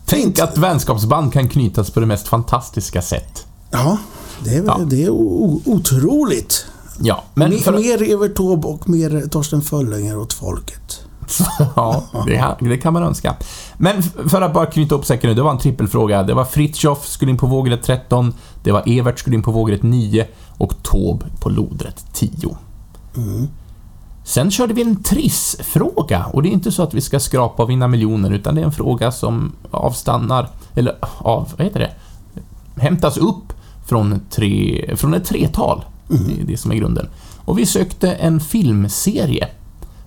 Tänk 0.07 0.38
att 0.38 0.59
vänskapsband 0.59 1.33
kan 1.33 1.48
knytas 1.48 1.90
på 1.90 2.00
det 2.00 2.07
mest 2.07 2.29
fantastiska 2.29 3.03
sätt. 3.03 3.46
ja 3.70 3.98
det 4.44 4.57
är, 4.57 4.64
Ja. 4.66 4.81
Det 4.87 5.05
är 5.05 5.11
otroligt. 5.11 6.66
Ja, 7.00 7.24
men 7.35 7.50
mer, 7.50 7.59
för, 7.59 7.72
mer 7.72 8.12
Evert 8.12 8.37
Taube 8.37 8.68
och 8.68 8.88
mer 8.88 9.29
Torsten 9.31 9.62
Föllinger 9.62 10.18
åt 10.18 10.33
folket. 10.33 11.04
ja, 11.76 12.02
det, 12.26 12.56
det 12.60 12.76
kan 12.76 12.92
man 12.92 13.02
önska. 13.02 13.37
Men 13.76 14.02
för 14.02 14.42
att 14.42 14.54
bara 14.54 14.66
knyta 14.66 14.94
upp 14.94 15.04
säcken 15.04 15.30
nu, 15.30 15.34
det 15.34 15.42
var 15.42 15.50
en 15.50 15.58
trippelfråga. 15.58 16.22
Det 16.22 16.34
var 16.34 16.44
Fritjof 16.44 17.06
skulle 17.06 17.30
in 17.30 17.37
på 17.38 17.46
vågrätt 17.46 17.82
13, 17.82 18.34
det 18.62 18.72
var 18.72 18.82
Evert 18.87 19.18
skulle 19.18 19.37
in 19.37 19.42
på 19.42 19.50
vågrätt 19.50 19.82
9 19.82 20.26
och 20.58 20.82
Taube 20.82 21.26
på 21.40 21.48
lodrätt 21.48 22.04
10. 22.12 22.56
Mm. 23.16 23.48
Sen 24.24 24.50
körde 24.50 24.74
vi 24.74 24.82
en 24.82 25.02
trissfråga 25.02 26.26
och 26.32 26.42
det 26.42 26.48
är 26.48 26.52
inte 26.52 26.72
så 26.72 26.82
att 26.82 26.94
vi 26.94 27.00
ska 27.00 27.20
skrapa 27.20 27.62
och 27.62 27.70
vinna 27.70 27.88
miljoner 27.88 28.30
utan 28.30 28.54
det 28.54 28.60
är 28.60 28.64
en 28.64 28.72
fråga 28.72 29.12
som 29.12 29.52
avstannar, 29.70 30.48
eller 30.74 30.96
av, 31.18 31.48
vad 31.56 31.66
heter 31.66 31.80
det? 31.80 31.90
Hämtas 32.82 33.16
upp 33.16 33.52
från, 33.87 34.20
tre, 34.30 34.84
från 34.96 35.14
ett 35.14 35.24
tretal. 35.24 35.84
Det 36.08 36.40
är 36.40 36.46
det 36.46 36.56
som 36.56 36.70
är 36.70 36.74
grunden. 36.74 37.08
Och 37.44 37.58
vi 37.58 37.66
sökte 37.66 38.12
en 38.12 38.40
filmserie. 38.40 39.48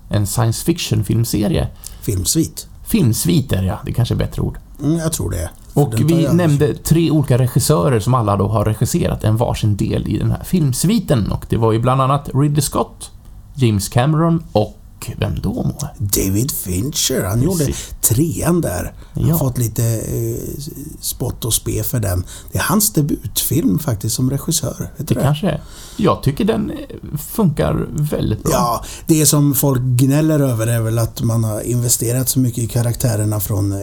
En 0.08 0.26
science 0.26 0.64
fiction 0.64 1.04
filmserie. 1.04 1.68
Filmsvit. 2.00 2.66
Filmsviter, 2.86 3.62
ja. 3.62 3.78
Det 3.84 3.92
kanske 3.92 4.14
är 4.14 4.18
bättre 4.18 4.42
ord. 4.42 4.58
Mm, 4.82 4.98
jag 4.98 5.12
tror 5.12 5.30
det. 5.30 5.50
Och 5.74 5.94
vi 5.98 6.28
nämnde 6.32 6.74
tre 6.74 7.10
olika 7.10 7.38
regissörer 7.38 8.00
som 8.00 8.14
alla 8.14 8.36
då 8.36 8.48
har 8.48 8.64
regisserat 8.64 9.24
en 9.24 9.36
varsin 9.36 9.76
del 9.76 10.08
i 10.08 10.18
den 10.18 10.30
här 10.30 10.44
filmsviten. 10.44 11.32
Och 11.32 11.46
det 11.48 11.56
var 11.56 11.72
ju 11.72 11.78
bland 11.78 12.00
annat 12.02 12.30
Ridley 12.34 12.62
Scott, 12.62 13.10
James 13.54 13.88
Cameron 13.88 14.42
och 14.52 14.78
vem 15.18 15.40
då, 15.40 15.52
Moe? 15.52 15.88
David 15.98 16.50
Fincher, 16.50 17.24
han 17.24 17.42
gjorde 17.42 17.64
Precis. 17.66 17.88
trean 18.00 18.60
där. 18.60 18.94
Han 19.14 19.22
har 19.24 19.30
Ja. 19.30 19.38
fått 19.38 19.58
lite 19.58 19.84
eh, 19.84 20.60
spott 21.00 21.44
och 21.44 21.54
spe 21.54 21.82
för 21.82 22.00
den. 22.00 22.24
Det 22.52 22.58
är 22.58 22.62
hans 22.62 22.92
debutfilm 22.92 23.78
faktiskt 23.78 24.16
som 24.16 24.30
regissör. 24.30 24.90
Vet 24.96 25.08
du 25.08 25.14
Det 25.14 25.20
kanske 25.22 25.46
är. 25.46 25.62
Jag 25.96 26.22
tycker 26.22 26.44
den 26.44 26.70
eh, 26.70 26.76
funkar 27.18 27.86
väldigt 27.90 28.42
bra. 28.42 28.52
Ja, 28.52 28.84
det 29.06 29.26
som 29.26 29.54
folk 29.54 29.82
gnäller 29.82 30.40
över 30.40 30.66
är 30.66 30.80
väl 30.80 30.98
att 30.98 31.22
man 31.22 31.44
har 31.44 31.60
investerat 31.60 32.28
så 32.28 32.38
mycket 32.40 32.64
i 32.64 32.66
karaktärerna 32.66 33.40
från 33.40 33.72
A- 33.72 33.82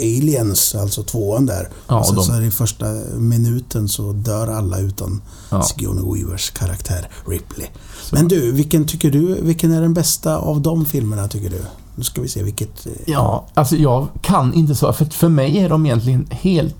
Aliens, 0.00 0.74
alltså 0.74 1.02
tvåan 1.02 1.46
där. 1.46 1.68
Ja, 1.88 1.98
och 2.00 2.06
sen 2.06 2.14
de- 2.16 2.24
så 2.24 2.32
det 2.32 2.46
i 2.46 2.50
första 2.50 2.86
minuten 3.16 3.88
så 3.88 4.12
dör 4.12 4.48
alla 4.48 4.78
utan 4.78 5.22
Ja. 5.50 5.62
Sigourney 5.62 6.04
Weavers 6.24 6.50
karaktär 6.50 7.08
Ripley. 7.28 7.66
Men 8.12 8.28
du, 8.28 8.52
vilken 8.52 8.86
tycker 8.86 9.10
du, 9.10 9.40
vilken 9.42 9.72
är 9.72 9.80
den 9.80 9.94
bästa 9.94 10.36
av 10.36 10.60
de 10.60 10.84
filmerna 10.84 11.28
tycker 11.28 11.50
du? 11.50 11.60
Nu 11.94 12.04
ska 12.04 12.20
vi 12.20 12.28
se 12.28 12.42
vilket... 12.42 12.86
eh, 12.86 12.92
Ja, 13.06 13.44
alltså 13.54 13.76
jag 13.76 14.06
kan 14.22 14.54
inte 14.54 14.74
svara, 14.74 14.92
för 14.92 15.04
för 15.04 15.28
mig 15.28 15.58
är 15.58 15.68
de 15.68 15.86
egentligen 15.86 16.26
helt... 16.30 16.76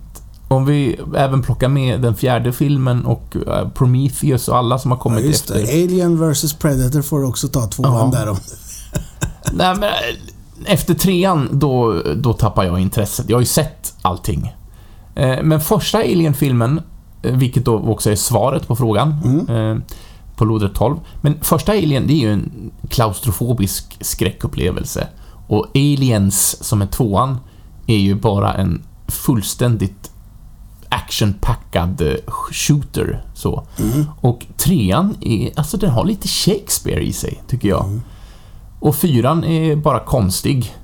Om 0.49 0.65
vi 0.65 0.99
även 1.15 1.41
plockar 1.41 1.67
med 1.69 2.01
den 2.01 2.15
fjärde 2.15 2.53
filmen 2.53 3.05
och 3.05 3.35
eh, 3.47 3.69
Prometheus 3.69 4.47
och 4.47 4.57
alla 4.57 4.79
som 4.79 4.91
har 4.91 4.97
Ja, 4.97 5.01
kommit 5.01 5.25
just 5.25 5.49
efter. 5.51 5.61
det. 5.61 5.83
Alien 5.83 6.31
vs 6.31 6.53
Predator 6.53 7.01
får 7.01 7.23
också 7.23 7.47
ta 7.47 7.67
tvåan 7.67 8.11
Ja. 8.13 8.19
där 8.19 8.29
om. 8.29 8.37
Nej, 9.51 9.75
men 9.75 9.83
eh, 9.83 10.73
efter 10.73 10.93
trean, 10.93 11.49
då, 11.51 12.01
då 12.15 12.33
tappar 12.33 12.63
jag 12.63 12.79
intresset. 12.79 13.29
Jag 13.29 13.35
har 13.37 13.41
ju 13.41 13.45
sett 13.45 13.93
allting. 14.01 14.53
Men 15.43 15.61
första 15.61 15.97
Alien-filmen, 15.97 16.81
vilket 17.21 17.65
då 17.65 17.75
också 17.79 18.11
är 18.11 18.15
svaret 18.15 18.67
på 18.67 18.75
frågan, 18.75 19.15
Mm. 19.49 19.81
Eh, 20.37 20.39
på 20.39 20.45
lodrätt 20.45 20.75
12. 20.75 20.97
Men 21.21 21.35
första 21.41 21.71
Alien, 21.71 22.07
det 22.07 22.13
är 22.13 22.19
ju 22.19 22.33
en 22.33 22.71
klaustrofobisk 22.89 23.97
skräckupplevelse. 24.01 25.07
Och 25.47 25.67
Aliens, 25.75 26.63
som 26.63 26.81
är 26.81 26.87
tvåan, 26.87 27.37
är 27.87 27.97
ju 27.97 28.15
bara 28.15 28.53
en 28.53 28.83
fullständigt 29.07 30.11
actionpackad 30.89 32.01
eh, 32.01 32.15
shooter. 32.51 33.25
Så. 33.33 33.63
Mm. 33.79 34.05
Och 34.21 34.45
trean 34.57 35.15
är, 35.21 35.51
alltså 35.55 35.77
den 35.77 35.89
har 35.89 36.05
lite 36.05 36.27
Shakespeare 36.27 37.03
i 37.03 37.13
sig, 37.13 37.43
tycker 37.47 37.69
jag. 37.69 37.85
Mm. 37.85 38.01
Och 38.79 38.95
fyran 38.95 39.43
är 39.43 39.75
bara 39.75 39.99
konstig. 39.99 40.75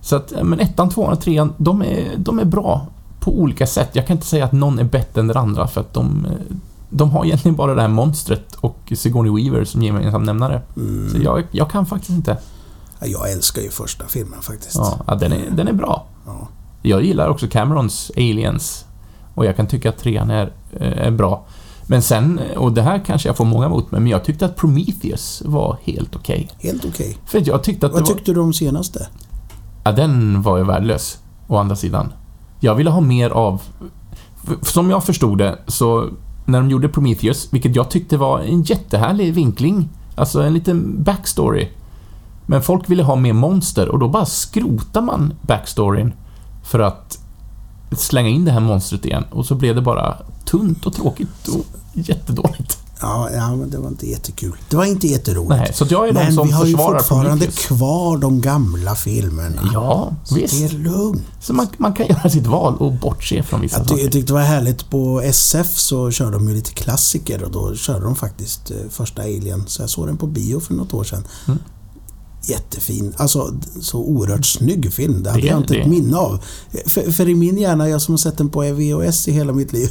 Så 0.00 0.16
att, 0.16 0.32
men 0.42 0.60
ettan, 0.60 0.90
tvåan 0.90 1.12
och 1.12 1.20
trean, 1.20 1.54
de 1.58 1.82
är, 1.82 2.16
de 2.16 2.38
är 2.38 2.44
bra 2.44 2.86
på 3.20 3.38
olika 3.38 3.66
sätt. 3.66 3.90
Jag 3.92 4.06
kan 4.06 4.16
inte 4.16 4.26
säga 4.26 4.44
att 4.44 4.52
någon 4.52 4.78
är 4.78 4.84
bättre 4.84 5.20
än 5.20 5.26
den 5.26 5.36
andra 5.36 5.66
för 5.66 5.80
att 5.80 5.94
de, 5.94 6.26
eh, 6.26 6.56
de 6.90 7.10
har 7.10 7.24
egentligen 7.24 7.56
bara 7.56 7.74
det 7.74 7.80
här 7.80 7.88
monstret 7.88 8.54
och 8.54 8.92
Sigourney 8.94 9.32
Weaver 9.32 9.64
som 9.64 9.82
gemensam 9.82 10.22
nämnare. 10.22 10.62
Mm. 10.76 11.10
Så 11.10 11.18
jag, 11.18 11.44
jag 11.50 11.70
kan 11.70 11.86
faktiskt 11.86 12.10
inte. 12.10 12.38
Ja, 13.00 13.06
Jag 13.06 13.32
älskar 13.32 13.62
ju 13.62 13.70
första 13.70 14.06
filmen 14.06 14.42
faktiskt. 14.42 14.80
Ja, 15.06 15.14
den, 15.14 15.32
är, 15.32 15.50
den 15.50 15.68
är 15.68 15.72
bra. 15.72 16.06
Ja. 16.26 16.48
Jag 16.82 17.04
gillar 17.04 17.28
också 17.28 17.48
Camerons 17.48 18.10
Aliens 18.16 18.84
och 19.34 19.46
jag 19.46 19.56
kan 19.56 19.66
tycka 19.66 19.88
att 19.88 19.98
trean 19.98 20.30
är, 20.30 20.52
eh, 20.72 21.06
är 21.06 21.10
bra. 21.10 21.44
Men 21.86 22.02
sen, 22.02 22.40
och 22.56 22.72
det 22.72 22.82
här 22.82 23.02
kanske 23.06 23.28
jag 23.28 23.36
får 23.36 23.44
många 23.44 23.66
emot 23.66 23.90
mig, 23.90 24.00
men 24.00 24.10
jag 24.10 24.24
tyckte 24.24 24.44
att 24.46 24.56
Prometheus 24.56 25.42
var 25.44 25.78
helt 25.84 26.16
okej. 26.16 26.50
Helt 26.58 26.84
okej. 26.84 27.18
För 27.26 27.42
jag 27.48 27.62
tyckte 27.62 27.86
att 27.86 27.92
Vad 27.92 28.08
var... 28.08 28.14
tyckte 28.14 28.32
du 28.32 28.40
om 28.40 28.52
senaste? 28.52 29.08
Ja, 29.84 29.92
den 29.92 30.42
var 30.42 30.58
ju 30.58 30.64
värdelös. 30.64 31.18
Å 31.46 31.56
andra 31.56 31.76
sidan. 31.76 32.12
Jag 32.60 32.74
ville 32.74 32.90
ha 32.90 33.00
mer 33.00 33.30
av... 33.30 33.62
Som 34.62 34.90
jag 34.90 35.04
förstod 35.04 35.38
det, 35.38 35.58
så 35.66 36.08
när 36.50 36.60
de 36.60 36.70
gjorde 36.70 36.88
Prometheus, 36.88 37.48
vilket 37.50 37.76
jag 37.76 37.90
tyckte 37.90 38.16
var 38.16 38.40
en 38.40 38.62
jättehärlig 38.62 39.34
vinkling, 39.34 39.88
alltså 40.14 40.42
en 40.42 40.54
liten 40.54 41.02
backstory. 41.02 41.68
Men 42.46 42.62
folk 42.62 42.90
ville 42.90 43.02
ha 43.02 43.16
mer 43.16 43.32
monster 43.32 43.88
och 43.88 43.98
då 43.98 44.08
bara 44.08 44.26
skrotar 44.26 45.02
man 45.02 45.32
backstoryn 45.42 46.12
för 46.64 46.78
att 46.78 47.18
slänga 47.92 48.28
in 48.28 48.44
det 48.44 48.52
här 48.52 48.60
monstret 48.60 49.04
igen 49.04 49.24
och 49.30 49.46
så 49.46 49.54
blev 49.54 49.74
det 49.74 49.82
bara 49.82 50.16
tunt 50.44 50.86
och 50.86 50.92
tråkigt 50.92 51.48
och 51.48 51.64
jättedåligt. 51.92 52.78
Ja, 53.00 53.30
ja, 53.34 53.56
men 53.56 53.70
det 53.70 53.78
var 53.78 53.88
inte 53.88 54.06
jättekul. 54.10 54.52
Det 54.68 54.76
var 54.76 54.84
inte 54.84 55.06
jätteroligt. 55.06 55.48
Nej, 55.60 55.70
så 55.74 55.86
jag 55.90 56.08
är 56.08 56.12
men 56.12 56.34
som 56.34 56.46
vi 56.46 56.52
har 56.52 56.66
ju 56.66 56.76
fortfarande 56.76 57.28
Prometheus. 57.30 57.66
kvar 57.66 58.18
de 58.18 58.40
gamla 58.40 58.94
filmerna. 58.94 59.70
Ja, 59.72 60.12
Så 60.24 60.34
det 60.34 60.40
är 60.40 60.48
visst. 60.62 60.72
lugnt. 60.74 61.22
Så 61.40 61.52
man, 61.52 61.66
man 61.78 61.92
kan 61.92 62.06
göra 62.08 62.30
sitt 62.30 62.46
val 62.46 62.76
och 62.76 62.92
bortse 62.92 63.42
från 63.42 63.60
vissa 63.60 63.78
Jag, 63.78 63.88
saker. 63.88 64.02
jag 64.02 64.12
tyckte 64.12 64.26
det 64.32 64.34
var 64.34 64.40
härligt 64.40 64.90
på 64.90 65.20
SF 65.20 65.76
så 65.78 66.10
körde 66.10 66.30
de 66.32 66.48
ju 66.48 66.54
lite 66.54 66.70
klassiker 66.72 67.42
och 67.44 67.50
då 67.50 67.74
körde 67.74 68.04
de 68.04 68.16
faktiskt 68.16 68.70
eh, 68.70 68.76
första 68.90 69.22
Alien. 69.22 69.64
Så 69.66 69.82
jag 69.82 69.90
såg 69.90 70.06
den 70.06 70.16
på 70.16 70.26
bio 70.26 70.60
för 70.60 70.74
något 70.74 70.94
år 70.94 71.04
sedan. 71.04 71.24
Mm. 71.48 71.58
Jättefin. 72.42 73.14
Alltså 73.16 73.54
så 73.80 73.98
oerhört 73.98 74.44
snygg 74.46 74.92
film. 74.92 75.22
Det 75.22 75.30
hade 75.30 75.42
Det 75.42 75.48
jag 75.48 75.58
inte 75.58 75.74
det. 75.74 75.80
ett 75.80 75.88
minne 75.88 76.16
av. 76.16 76.38
För, 76.86 77.12
för 77.12 77.28
i 77.28 77.34
min 77.34 77.58
hjärna, 77.58 77.88
jag 77.88 78.02
som 78.02 78.12
har 78.12 78.18
sett 78.18 78.38
den 78.38 78.48
på 78.48 78.60
VHS 78.60 79.28
i 79.28 79.32
hela 79.32 79.52
mitt 79.52 79.72
liv, 79.72 79.90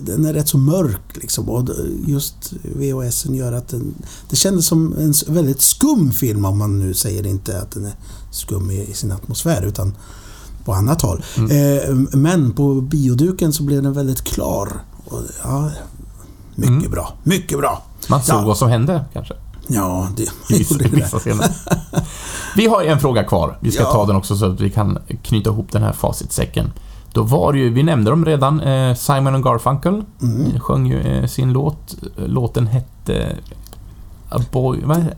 den 0.00 0.24
är 0.24 0.32
rätt 0.34 0.48
så 0.48 0.58
mörk 0.58 1.16
liksom. 1.16 1.48
Och 1.48 1.68
just 2.06 2.52
VHSen 2.62 3.34
gör 3.34 3.52
att 3.52 3.68
den... 3.68 3.94
Det 4.30 4.36
kändes 4.36 4.66
som 4.66 4.94
en 4.98 5.14
väldigt 5.34 5.60
skum 5.62 6.12
film 6.12 6.44
om 6.44 6.58
man 6.58 6.78
nu 6.78 6.94
säger 6.94 7.26
inte 7.26 7.60
att 7.60 7.70
den 7.70 7.84
är 7.84 7.94
skum 8.30 8.70
i, 8.70 8.90
i 8.90 8.94
sin 8.94 9.12
atmosfär 9.12 9.62
utan 9.62 9.94
på 10.64 10.72
annat 10.72 11.02
håll. 11.02 11.24
Mm. 11.36 11.50
Eh, 11.78 11.94
men 12.18 12.52
på 12.52 12.74
bioduken 12.80 13.52
så 13.52 13.62
blev 13.62 13.82
den 13.82 13.92
väldigt 13.92 14.22
klar. 14.24 14.72
Och, 15.04 15.20
ja, 15.42 15.70
mycket 16.54 16.70
Mm. 16.78 16.90
bra. 16.90 17.14
Mycket 17.22 17.58
bra. 17.58 17.82
Man 18.08 18.22
såg 18.22 18.36
Ja. 18.36 18.44
vad 18.46 18.58
som 18.58 18.68
hände, 18.68 19.04
kanske. 19.12 19.34
Ja, 19.68 20.08
det 20.16 20.28
vissa, 20.48 20.74
gjorde 20.74 20.84
i 20.84 20.88
vissa 20.88 21.16
det. 21.16 21.20
scener. 21.20 21.48
Vi 22.56 22.66
har 22.66 22.82
en 22.82 23.00
fråga 23.00 23.24
kvar. 23.24 23.58
Vi 23.60 23.70
ska 23.70 23.82
Ja. 23.82 23.92
ta 23.92 24.06
den 24.06 24.16
också 24.16 24.36
så 24.36 24.46
att 24.46 24.60
vi 24.60 24.70
kan 24.70 24.98
knyta 25.22 25.50
ihop 25.50 25.72
den 25.72 25.82
här 25.82 25.92
facitsäcken. 25.92 26.72
Då 27.12 27.22
var 27.22 27.52
det 27.52 27.58
ju, 27.58 27.70
vi 27.72 27.82
nämnde 27.82 28.10
dem 28.10 28.24
redan, 28.24 28.60
eh, 28.60 28.94
Simon 28.94 29.34
och 29.34 29.42
Garfunkel 29.42 30.04
Mm. 30.22 30.46
eh, 30.54 30.60
sjöng 30.60 30.86
ju 30.86 31.00
eh, 31.00 31.26
sin 31.26 31.52
låt. 31.52 31.94
Låten 32.16 32.66
hette... 32.66 33.36
A 34.30 34.40
boy... 34.52 34.80
Vad 34.84 34.96
är 34.98 35.02
det? 35.02 35.16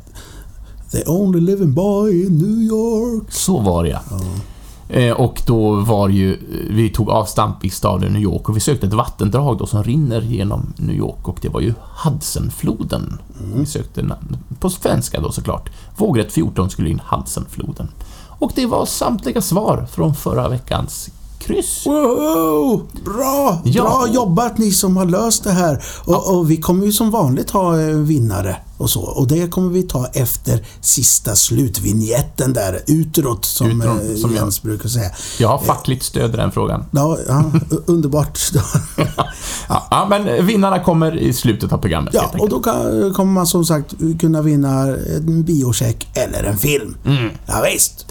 The 0.99 1.11
only 1.11 1.41
living 1.41 1.73
boy 1.75 2.27
in 2.27 2.39
New 2.39 2.63
York. 2.63 3.33
Så 3.33 3.59
var 3.61 3.83
det 3.85 3.89
ja. 3.91 4.01
Eh, 4.89 5.13
Och 5.13 5.43
då 5.47 5.75
var 5.75 6.09
ju, 6.09 6.39
vi 6.71 6.91
tog 6.91 7.11
avstamp 7.11 7.65
i 7.65 7.71
staden 7.71 8.13
New 8.13 8.23
York 8.23 8.49
och 8.49 8.57
vi 8.57 8.61
sökte 8.61 8.87
ett 8.87 8.93
vattendrag 8.93 9.59
då 9.59 9.67
som 9.67 9.83
rinner 9.85 10.21
genom 10.21 10.73
New 10.77 10.97
York 10.97 11.29
och 11.29 11.39
det 11.43 11.49
var 11.49 11.61
ju 11.61 11.75
Hudsonfloden. 12.05 13.19
Vi 13.55 13.67
sökte 13.67 14.03
namn 14.03 14.37
på 14.61 14.71
svenska 14.71 15.21
då 15.21 15.33
såklart. 15.33 15.71
Vågrätt 15.97 16.33
14 16.33 16.71
skulle 16.71 16.91
in 16.91 17.01
Hudsonfloden. 17.11 17.89
Och 18.41 18.53
det 18.55 18.67
var 18.67 18.87
samtliga 18.87 19.41
svar 19.43 19.87
från 19.91 20.15
förra 20.15 20.49
veckans 20.49 21.11
kryss. 21.39 21.87
Wow! 21.87 22.89
Bra! 23.05 23.63
Ja. 23.65 23.83
Bra 23.83 24.07
jobbat 24.15 24.59
ni 24.59 24.71
som 24.73 24.97
har 24.97 25.05
löst 25.07 25.45
det 25.45 25.51
här. 25.53 25.83
Och, 26.05 26.37
och 26.37 26.51
vi 26.51 26.57
kommer 26.57 26.87
ju 26.87 26.93
som 26.93 27.11
vanligt 27.11 27.51
ha 27.51 27.81
eh, 27.81 27.87
vinnare 27.97 28.57
och 28.79 28.91
så. 28.91 29.01
Och 29.03 29.29
det 29.29 29.51
kommer 29.51 29.71
vi 29.71 29.83
ta 29.83 30.07
efter 30.07 30.67
sista 30.81 31.37
slutvinjetten 31.37 32.53
där, 32.53 32.81
utåt 32.87 33.45
som, 33.45 33.67
Utåt, 33.83 33.87
eh, 33.87 34.17
som 34.17 34.31
jag- 34.35 34.41
Jens 34.43 34.63
brukar 34.63 34.89
säga. 34.89 35.11
Jag 35.39 35.49
har 35.49 35.59
fackligt 35.59 36.05
stöd 36.05 36.35
i 36.35 36.37
den 36.37 36.53
frågan. 36.53 36.85
Ja, 36.91 37.19
ja 37.29 37.45
underbart. 37.87 38.39
Ja, 39.69 39.87
ja, 39.91 40.07
men 40.11 40.47
vinnarna 40.47 40.79
kommer 40.85 41.17
i 41.19 41.33
slutet 41.33 41.73
av 41.73 41.79
programmet 41.79 42.15
Ja, 42.15 42.31
och 42.39 42.49
då 42.49 42.61
kan, 42.61 43.15
kommer 43.15 43.33
man 43.33 43.47
som 43.47 43.65
sagt 43.65 43.95
kunna 44.21 44.43
vinna 44.43 44.83
en 45.17 45.43
biocheck 45.43 46.09
eller 46.15 46.45
en 46.45 46.59
film. 46.59 46.97
Mm. 47.05 47.31
Ja, 47.47 47.65
visst. 47.73 48.07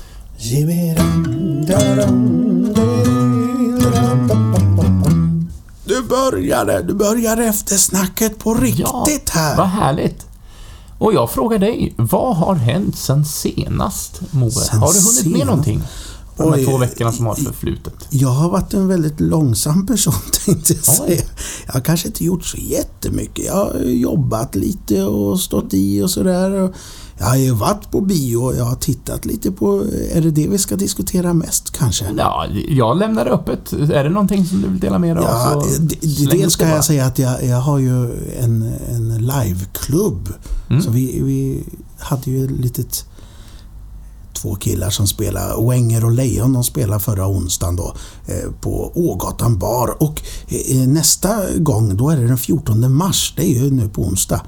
Du 5.85 6.03
började, 6.03 6.83
du 6.83 6.93
började 6.93 7.45
efter 7.45 7.77
snacket 7.77 8.39
på 8.39 8.53
riktigt 8.53 9.29
här. 9.29 9.57
Vad 9.57 9.67
härligt. 9.67 10.25
Och 10.99 11.13
jag 11.13 11.31
frågar 11.31 11.59
dig, 11.59 11.93
vad 11.97 12.35
har 12.37 12.55
hänt 12.55 12.97
sen 12.97 13.25
senast, 13.25 14.21
Moe? 14.31 14.51
Sen 14.51 14.79
har 14.79 14.93
du 14.93 14.99
hunnit 14.99 15.15
med 15.15 15.23
senast? 15.23 15.45
någonting? 15.45 15.81
De 16.37 16.43
här 16.43 16.59
Oj, 16.59 16.65
två 16.65 16.77
veckorna 16.77 17.11
som 17.11 17.25
har 17.25 17.35
förflutit. 17.35 18.07
Jag 18.09 18.29
har 18.29 18.49
varit 18.49 18.73
en 18.73 18.87
väldigt 18.87 19.19
långsam 19.19 19.85
person 19.87 20.13
tänkte 20.45 20.73
jag 20.73 20.83
säga. 20.83 21.21
Jag 21.65 21.73
har 21.73 21.81
kanske 21.81 22.07
inte 22.07 22.23
gjort 22.25 22.45
så 22.45 22.57
jättemycket. 22.57 23.45
Jag 23.45 23.55
har 23.55 23.79
jobbat 23.83 24.55
lite 24.55 25.03
och 25.03 25.39
stått 25.39 25.73
i 25.73 26.01
och 26.01 26.11
sådär. 26.11 26.73
Jag 27.19 27.25
har 27.25 27.35
ju 27.35 27.51
varit 27.51 27.91
på 27.91 28.01
bio 28.01 28.37
och 28.37 28.55
jag 28.55 28.65
har 28.65 28.75
tittat 28.75 29.25
lite 29.25 29.51
på... 29.51 29.83
Är 30.11 30.21
det 30.21 30.31
det 30.31 30.47
vi 30.47 30.57
ska 30.57 30.75
diskutera 30.75 31.33
mest 31.33 31.71
kanske? 31.71 32.05
Ja, 32.17 32.45
jag 32.69 32.97
lämnar 32.97 33.25
det 33.25 33.31
öppet. 33.31 33.73
Är 33.73 34.03
det 34.03 34.09
någonting 34.09 34.45
som 34.45 34.61
du 34.61 34.67
vill 34.67 34.79
dela 34.79 34.99
med 34.99 35.15
dig 35.15 35.25
av 35.25 35.31
Ja, 35.31 35.63
släng 36.01 36.39
dels 36.39 36.53
ska 36.53 36.67
jag 36.67 36.85
säga 36.85 37.05
att 37.05 37.19
jag, 37.19 37.45
jag 37.45 37.61
har 37.61 37.77
ju 37.79 38.05
en, 38.39 38.73
en 38.89 39.17
liveklubb. 39.17 40.29
Mm. 40.69 40.81
Så 40.81 40.91
vi, 40.91 41.21
vi 41.21 41.63
hade 41.99 42.31
ju 42.31 42.45
ett 42.45 42.51
litet... 42.51 43.05
Två 44.33 44.55
killar 44.55 44.89
som 44.89 45.07
spelar, 45.07 45.69
Wenger 45.69 46.05
och 46.05 46.11
Lejon, 46.11 46.53
de 46.53 46.63
spelade 46.63 46.99
förra 46.99 47.27
onsdagen 47.27 47.75
då 47.75 47.95
eh, 48.27 48.51
på 48.61 48.91
Ågatan 48.95 49.59
bar. 49.59 50.03
Och 50.03 50.21
eh, 50.47 50.87
nästa 50.87 51.57
gång, 51.57 51.97
då 51.97 52.09
är 52.09 52.17
det 52.17 52.27
den 52.27 52.37
14 52.37 52.93
mars, 52.93 53.33
det 53.37 53.43
är 53.43 53.63
ju 53.63 53.71
nu 53.71 53.89
på 53.89 54.01
onsdag. 54.01 54.41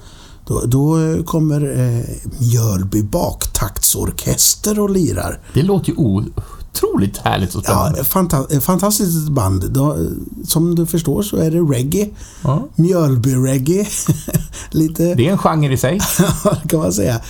Då, 0.50 0.62
då 0.66 1.00
eh, 1.00 1.24
kommer 1.24 1.62
eh, 1.80 2.06
Mjölby 2.40 3.04
baktaktsorkester 3.04 4.80
och 4.80 4.90
lirar. 4.90 5.40
Det 5.54 5.64
låter 5.64 5.90
ju 5.90 5.96
otroligt 5.98 7.18
härligt 7.18 7.56
och 7.56 7.64
Ja, 7.68 7.92
spännande. 7.94 8.04
fanta- 8.04 8.54
eh, 8.54 8.60
fantastiskt 8.60 9.30
band. 9.30 9.72
Då, 9.72 9.94
eh, 9.94 10.00
som 10.48 10.76
du 10.76 10.86
förstår 10.86 11.22
så 11.22 11.38
är 11.38 11.52
det 11.52 11.60
reggae. 11.60 12.10
Ja. 12.44 12.68
Mjölby-reggae. 12.76 13.88
Lite, 14.72 15.16
Det 15.16 15.28
är 15.28 15.32
en 15.32 15.38
genre 15.38 15.74
i 15.74 15.78
sig. 15.78 16.00
kan 16.68 16.80
man 16.80 16.94
säga. 16.94 17.22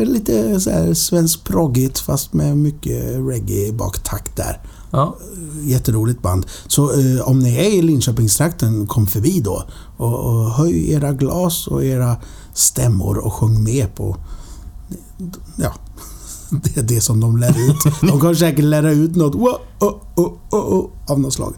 Lite 0.00 0.60
så 0.60 0.70
här 0.70 0.94
svensk 0.94 1.44
proggigt 1.44 1.98
fast 1.98 2.32
med 2.32 2.56
mycket 2.58 3.02
reggae 3.28 3.72
baktakt 3.72 4.36
där. 4.36 4.60
Ja. 4.90 5.16
Jätteroligt 5.62 6.22
band. 6.22 6.46
Så 6.66 6.90
eh, 7.00 7.28
om 7.28 7.38
ni 7.38 7.54
är 7.56 7.70
i 7.78 7.82
Linköpingstrakten, 7.82 8.86
kom 8.86 9.06
förbi 9.06 9.40
då. 9.40 9.64
Och, 9.96 10.18
och 10.18 10.50
höj 10.50 10.92
era 10.92 11.12
glas 11.12 11.66
och 11.66 11.84
era 11.84 12.16
stämmor 12.60 13.18
och 13.18 13.32
sjung 13.32 13.62
med 13.62 13.94
på... 13.94 14.16
Ja, 15.56 15.72
det 16.50 16.76
är 16.76 16.82
det 16.82 17.00
som 17.00 17.20
de 17.20 17.36
lär 17.36 17.70
ut. 17.70 18.00
De 18.00 18.20
kommer 18.20 18.34
säkert 18.34 18.64
lära 18.64 18.90
ut 18.90 19.16
något 19.16 19.34
oh, 19.34 19.92
oh, 20.16 20.32
oh, 20.50 20.90
av 21.08 21.20
något 21.20 21.34
slag. 21.34 21.54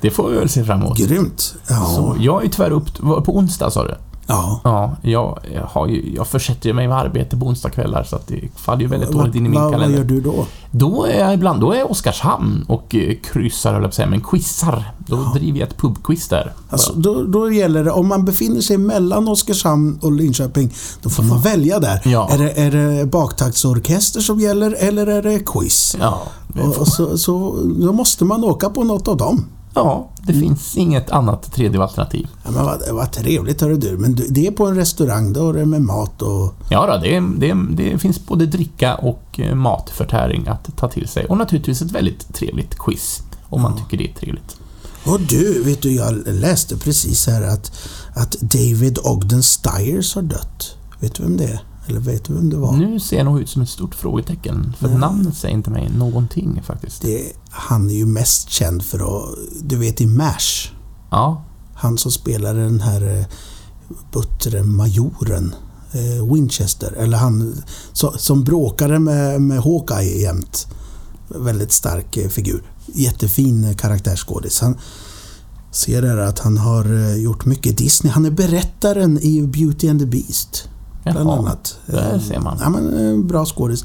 Det 0.00 0.10
får 0.10 0.30
vi 0.30 0.36
väl 0.38 0.48
se 0.48 0.64
fram 0.64 0.80
emot. 0.80 0.98
Grymt. 0.98 1.54
Ja. 1.68 1.86
Så 1.96 2.16
jag 2.20 2.44
är 2.44 2.48
tyvärr 2.48 2.70
upp... 2.70 2.98
På 2.98 3.36
onsdag 3.36 3.70
sa 3.70 3.84
du? 3.84 3.94
Ja. 4.30 4.60
Ja, 4.64 4.96
jag, 5.02 5.38
jag, 5.54 5.62
har 5.62 5.86
ju, 5.86 6.14
jag 6.14 6.26
försätter 6.26 6.68
ju 6.68 6.74
mig 6.74 6.88
med 6.88 6.96
arbete 6.96 7.36
på 7.36 7.46
onsdagskvällar 7.46 8.04
så 8.04 8.16
att 8.16 8.26
det 8.26 8.40
faller 8.56 8.82
ju 8.82 8.86
väldigt 8.86 9.10
dåligt 9.10 9.34
in 9.34 9.46
i 9.46 9.48
min 9.48 9.60
vad, 9.60 9.62
vad 9.62 9.72
kalender. 9.72 9.98
gör 9.98 10.04
du 10.04 10.20
då? 10.20 10.46
Då 10.70 11.04
är 11.04 11.20
jag 11.20 11.34
ibland, 11.34 11.60
då 11.60 11.72
är 11.72 11.78
jag 11.78 11.90
Oskarshamn 11.90 12.64
och 12.68 12.94
eh, 12.94 13.16
kryssar, 13.32 13.72
höll 13.72 13.82
jag 13.82 13.94
säga, 13.94 14.08
men 14.08 14.20
quizar. 14.20 14.92
Då 14.98 15.16
driver 15.34 15.58
jag 15.58 15.68
ett 15.68 15.76
pubquiz 15.76 16.28
där. 16.28 16.52
Alltså, 16.70 16.92
då, 16.92 17.24
då 17.24 17.52
gäller 17.52 17.84
det, 17.84 17.90
om 17.90 18.08
man 18.08 18.24
befinner 18.24 18.60
sig 18.60 18.78
mellan 18.78 19.28
Oskarshamn 19.28 19.98
och 20.02 20.12
Linköping, 20.12 20.74
då 21.02 21.10
får 21.10 21.22
man 21.22 21.40
välja 21.40 21.78
där. 21.78 22.00
Ja. 22.04 22.28
Är, 22.30 22.38
det, 22.38 22.50
är 22.50 22.70
det 22.70 23.06
baktaktsorkester 23.06 24.20
som 24.20 24.40
gäller 24.40 24.76
eller 24.78 25.06
är 25.06 25.22
det 25.22 25.38
quiz? 25.46 25.96
Ja, 26.00 26.22
Och, 26.62 26.78
och 26.78 26.88
så, 26.88 27.18
så, 27.18 27.56
då 27.80 27.92
måste 27.92 28.24
man 28.24 28.44
åka 28.44 28.70
på 28.70 28.84
något 28.84 29.08
av 29.08 29.16
dem. 29.16 29.44
Ja, 29.74 30.08
det 30.22 30.32
Mm. 30.32 30.42
finns 30.48 30.76
inget 30.76 31.10
annat 31.10 31.52
tredje 31.52 31.82
alternativ. 31.82 32.28
Ja, 32.44 32.50
men 32.50 32.64
vad, 32.64 32.82
vad 32.92 33.12
trevligt 33.12 33.60
hörru 33.60 33.76
du. 33.76 33.98
Men 33.98 34.18
det 34.28 34.46
är 34.46 34.50
på 34.50 34.66
en 34.66 34.74
restaurang, 34.76 35.32
då 35.32 35.48
är 35.48 35.52
det 35.54 35.66
med 35.66 35.82
mat 35.82 36.22
och... 36.22 36.54
Ja, 36.70 36.86
då, 36.86 36.98
det, 37.02 37.20
det, 37.38 37.56
det 37.90 37.98
finns 37.98 38.26
både 38.26 38.46
dricka 38.46 38.94
och 38.94 39.40
eh, 39.40 39.54
matförtäring 39.54 40.48
att 40.48 40.76
ta 40.76 40.88
till 40.88 41.08
sig. 41.08 41.24
Och 41.26 41.36
naturligtvis 41.38 41.82
ett 41.82 41.90
väldigt 41.90 42.34
trevligt 42.34 42.78
quiz, 42.78 43.22
om 43.48 43.62
man 43.62 43.76
tycker 43.76 43.96
det 43.96 44.10
är 44.10 44.14
trevligt. 44.14 44.56
Och 45.06 45.20
du, 45.20 45.62
vet 45.62 45.82
du, 45.82 45.92
jag 45.94 46.22
läste 46.26 46.76
precis 46.76 47.26
här 47.26 47.42
att, 47.42 47.72
att 48.14 48.32
David 48.40 48.98
Ogden 49.04 49.42
Stiers 49.42 50.14
har 50.14 50.22
dött. 50.22 50.76
Vet 51.00 51.14
du 51.14 51.22
vem 51.22 51.36
det 51.36 51.44
är? 51.44 51.60
Eller 51.90 52.00
vet 52.00 52.24
du 52.24 52.34
vem 52.34 52.50
det 52.50 52.56
var? 52.56 52.72
Nu 52.76 53.00
ser 53.00 53.16
jag 53.16 53.24
nog 53.24 53.40
ut 53.40 53.48
som 53.48 53.62
ett 53.62 53.68
stort 53.68 53.94
frågetecken, 53.94 54.74
för 54.78 54.88
Ja. 54.88 54.98
namnet 54.98 55.36
säger 55.36 55.54
inte 55.54 55.70
mig 55.70 55.90
någonting 55.98 56.62
faktiskt. 56.64 57.02
Det, 57.02 57.32
han 57.50 57.90
är 57.90 57.94
ju 57.94 58.06
mest 58.06 58.50
känd 58.50 58.82
för 58.84 58.98
att, 58.98 59.34
du 59.62 59.76
vet 59.76 60.00
i 60.00 60.06
MASH, 60.06 60.68
Ja, 61.10 61.44
han 61.74 61.98
som 61.98 62.12
spelar 62.12 62.54
den 62.54 62.80
här 62.80 63.24
buttre 64.12 64.62
majoren 64.62 65.54
eh, 65.92 66.32
Winchester. 66.34 66.92
Eller 66.92 67.16
han 67.18 67.62
så, 67.92 68.12
som 68.18 68.44
bråkade 68.44 68.98
med, 68.98 69.42
med 69.42 69.62
Hawkeye 69.62 70.20
jämt. 70.22 70.66
Väldigt 71.28 71.72
stark 71.72 72.16
eh, 72.16 72.28
figur. 72.28 72.62
Jättefin 72.86 73.64
eh, 73.64 73.74
karaktärsskådis. 73.76 74.60
Han 74.60 74.76
ser 75.70 76.02
där 76.02 76.16
att 76.16 76.38
han 76.38 76.58
har 76.58 76.84
eh, 76.94 77.16
gjort 77.16 77.44
mycket 77.44 77.78
Disney. 77.78 78.12
Han 78.12 78.24
är 78.24 78.30
berättaren 78.30 79.18
i 79.22 79.42
Beauty 79.42 79.88
and 79.88 80.00
the 80.00 80.06
Beast. 80.06 80.68
Bland 81.02 81.18
Jaha, 81.18 81.38
annat. 81.38 81.78
där 81.86 82.18
ser 82.18 82.40
man. 82.40 82.58
Ja, 82.60 82.68
men, 82.70 83.14
eh, 83.18 83.24
bra 83.24 83.44
skådis. 83.46 83.84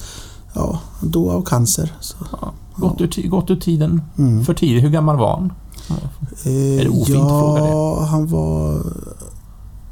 Ja, 0.53 0.79
dog 1.01 1.29
av 1.29 1.41
cancer. 1.41 1.93
Så. 2.01 2.15
Ja, 2.41 2.53
gått, 2.75 3.01
ur, 3.01 3.27
gått 3.29 3.49
ur 3.51 3.55
tiden 3.55 4.01
Mm. 4.17 4.45
för 4.45 4.53
tidigt. 4.53 4.83
Hur 4.83 4.89
gammal 4.89 5.17
var 5.17 5.35
han? 5.37 5.53
Eh, 5.89 6.51
det 6.53 6.89
ofint 6.89 7.09
ja, 7.09 7.29
fråga 7.39 7.61
det? 8.01 8.05
han 8.05 8.27
var 8.27 8.81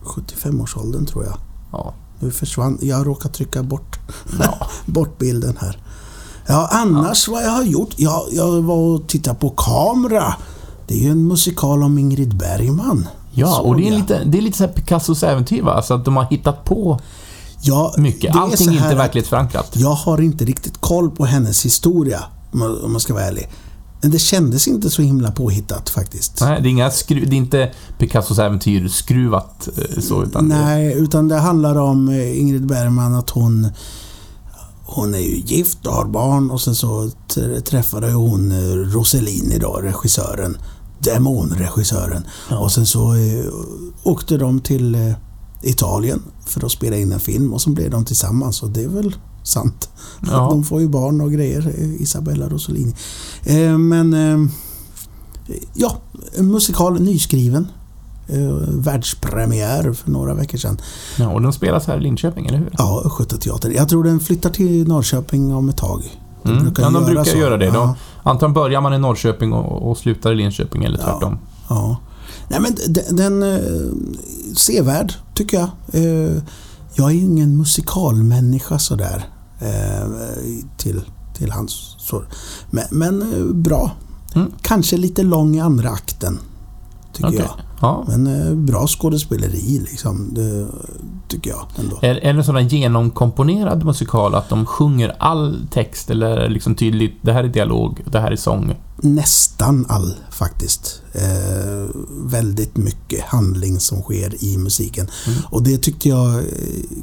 75-årsåldern 0.03 1.05
tror 1.05 1.23
jag. 1.25 1.37
Ja. 1.71 1.93
Nu 2.19 2.31
försvann... 2.31 2.77
Jag 2.81 3.07
råkade 3.07 3.33
trycka 3.33 3.63
bort, 3.63 3.99
ja. 4.39 4.67
bort 4.85 5.17
bilden 5.17 5.57
här. 5.61 5.77
Ja, 6.47 6.69
annars 6.71 7.27
vad 7.27 7.43
jag 7.43 7.49
har 7.51 7.63
gjort? 7.63 7.89
Ja, 7.97 8.25
jag 8.31 8.61
var 8.61 8.75
och 8.75 9.07
tittade 9.07 9.39
på 9.39 9.49
Kamera. 9.49 10.33
Det 10.87 10.93
är 10.93 10.99
ju 10.99 11.09
en 11.11 11.27
musikal 11.27 11.83
om 11.83 11.97
Ingrid 11.97 12.37
Bergman. 12.37 13.07
Ja, 13.33 13.59
och 13.59 13.77
det 13.77 13.87
är 13.87 13.91
lite, 13.91 14.23
det 14.25 14.37
är 14.37 14.41
lite 14.41 14.57
så 14.57 14.67
Picassos 14.67 15.23
äventyr 15.23 15.61
va? 15.61 15.81
Så 15.81 15.93
att 15.93 16.05
de 16.05 16.15
har 16.15 16.23
hittat 16.23 16.65
på 16.65 16.99
Ja, 17.65 17.93
mycket. 17.97 18.35
Allting 18.35 18.67
är 18.67 18.73
inte 18.83 18.95
verklighetsförankrat. 18.95 19.71
Jag 19.73 19.89
har 19.93 20.21
inte 20.21 20.45
riktigt 20.45 20.81
koll 20.81 21.11
på 21.11 21.25
hennes 21.25 21.65
historia, 21.65 22.23
om 22.51 22.59
man- 22.91 22.99
ska 22.99 23.13
vara 23.13 23.23
ärlig. 23.23 23.49
Men 24.01 24.11
det 24.11 24.19
kändes 24.19 24.67
inte 24.67 24.89
så 24.89 25.01
himla 25.01 25.31
påhittat 25.31 25.89
faktiskt. 25.89 26.41
Nej, 26.41 26.61
det 26.61 26.67
är, 26.67 26.71
inga 26.71 26.91
skru, 26.91 27.25
det 27.25 27.35
är 27.35 27.37
inte 27.37 27.71
Picassos 27.97 28.39
äventyr 28.39 28.87
skruvat 28.87 29.69
eh, 29.77 30.01
så, 30.01 30.23
utan 30.23 30.49
det, 30.49 30.55
Nej, 30.55 30.93
utan 30.93 31.27
det 31.27 31.37
handlar 31.39 31.75
om 31.75 32.09
eh, 32.09 32.39
Ingrid 32.41 32.67
Bergman 32.67 33.15
att 33.15 33.29
hon 33.29 33.67
hon 34.85 35.13
är 35.13 35.19
ju 35.19 35.37
gift 35.45 35.87
och 35.87 35.93
har 35.93 36.05
barn 36.05 36.51
och 36.51 36.61
sen 36.61 36.75
så 36.75 37.09
träffade 37.65 38.11
hon 38.11 38.51
eh, 38.51 38.75
Rossellini 38.75 39.57
då, 39.59 39.73
regissören. 39.73 40.57
Demonregissören. 41.03 42.23
Och 42.59 42.71
sen 42.71 42.85
så 42.85 43.13
eh, 43.13 43.45
åkte 44.03 44.37
de 44.37 44.59
till 44.59 44.95
eh, 44.95 45.13
Italien 45.61 46.21
för 46.45 46.65
att 46.65 46.71
spela 46.71 46.97
in 46.97 47.11
en 47.11 47.19
film 47.19 47.53
och 47.53 47.61
så 47.61 47.69
blev 47.69 47.89
de 47.89 48.05
tillsammans 48.05 48.63
och 48.63 48.69
det 48.69 48.83
är 48.83 48.87
väl 48.87 49.15
sant. 49.43 49.89
Ja. 50.31 50.37
De 50.51 50.63
får 50.63 50.81
ju 50.81 50.87
barn 50.89 51.21
och 51.21 51.31
grejer, 51.31 51.73
eh, 51.77 52.01
Isabella 52.01 52.49
Rossellini. 52.49 52.93
Eh, 53.43 53.77
men 53.77 54.13
eh, 54.13 54.49
ja, 55.73 55.97
en 56.37 56.51
musikal 56.51 57.01
nyskriven. 57.01 57.67
Eh, 58.27 58.53
världspremiär 58.67 59.93
för 59.93 60.11
några 60.11 60.33
veckor 60.33 60.57
sedan. 60.57 60.77
ja, 61.19 61.29
och 61.33 61.41
de 61.41 61.53
spelas 61.53 61.87
här 61.87 61.97
i 61.97 62.01
Linköping, 62.01 62.45
eller 62.45 62.57
hur? 62.57 62.69
Ja, 62.77 63.01
Östgötateatern. 63.05 63.71
Jag 63.71 63.89
tror 63.89 64.03
den 64.03 64.19
flyttar 64.19 64.49
till 64.49 64.87
Norrköping 64.87 65.53
om 65.53 65.69
ett 65.69 65.77
tag. 65.77 66.19
De 66.43 66.49
Mm. 66.51 66.63
brukar 66.63 66.83
ja, 66.83 66.89
de 66.89 67.03
göra 67.03 67.23
brukar 67.23 67.39
göra 67.39 67.57
det. 67.57 67.65
De, 67.65 67.75
Ja, 67.75 67.95
Antagligen 68.23 68.53
börjar 68.53 68.81
man 68.81 68.93
i 68.93 68.97
Norrköping 68.99 69.53
och, 69.53 69.89
och 69.89 69.97
slutar 69.97 70.31
i 70.31 70.35
Linköping, 70.35 70.83
eller 70.83 70.97
Ja. 70.99 71.03
tvärtom. 71.05 71.37
ja. 71.69 71.97
Nej 72.47 72.59
men 72.59 72.75
den, 72.93 73.15
den 73.15 73.43
eh, 73.43 73.59
sevärd, 74.55 75.13
tycker 75.35 75.57
jag. 75.59 75.69
Eh, 76.03 76.41
jag 76.95 77.09
är 77.09 77.13
ju 77.13 77.21
ingen 77.21 77.57
musikalmänniska 77.57 78.79
sådär. 78.79 79.25
Eh, 79.59 80.07
till, 80.77 81.01
till 81.37 81.51
hans 81.51 81.95
så. 81.99 82.23
Men, 82.71 82.83
men 82.91 83.21
eh, 83.33 83.53
bra. 83.53 83.91
Mm. 84.35 84.51
Kanske 84.61 84.97
lite 84.97 85.23
lång 85.23 85.55
i 85.55 85.59
andra 85.61 85.89
akten. 85.89 86.39
Tycker 87.13 87.27
Okej. 87.29 87.39
jag. 87.39 87.49
Ja. 87.83 88.03
Men 88.07 88.27
eh, 88.27 88.55
bra 88.55 88.87
skådespeleri 88.87 89.79
liksom. 89.79 90.33
Det 90.33 90.67
tycker 91.27 91.49
jag 91.49 91.65
ändå. 91.75 91.99
Är, 92.01 92.15
är 92.15 92.33
det 92.33 92.39
en 92.39 92.43
sådan 92.43 92.67
genomkomponerad 92.67 93.85
musikal 93.85 94.35
att 94.35 94.49
de 94.49 94.65
sjunger 94.65 95.15
all 95.19 95.67
text 95.71 96.09
eller 96.09 96.49
liksom 96.49 96.75
tydligt, 96.75 97.17
det 97.21 97.33
här 97.33 97.43
är 97.43 97.47
dialog, 97.47 98.01
det 98.05 98.19
här 98.19 98.31
är 98.31 98.35
sång? 98.35 98.73
Nästan 99.01 99.85
all 99.89 100.15
faktiskt. 100.31 101.01
Eh, 101.11 101.89
väldigt 102.09 102.77
mycket 102.77 103.21
handling 103.23 103.79
som 103.79 104.01
sker 104.01 104.43
i 104.43 104.57
musiken. 104.57 105.07
Mm. 105.27 105.39
Och 105.51 105.63
det 105.63 105.77
tyckte 105.77 106.09
jag 106.09 106.35
eh, 106.35 106.43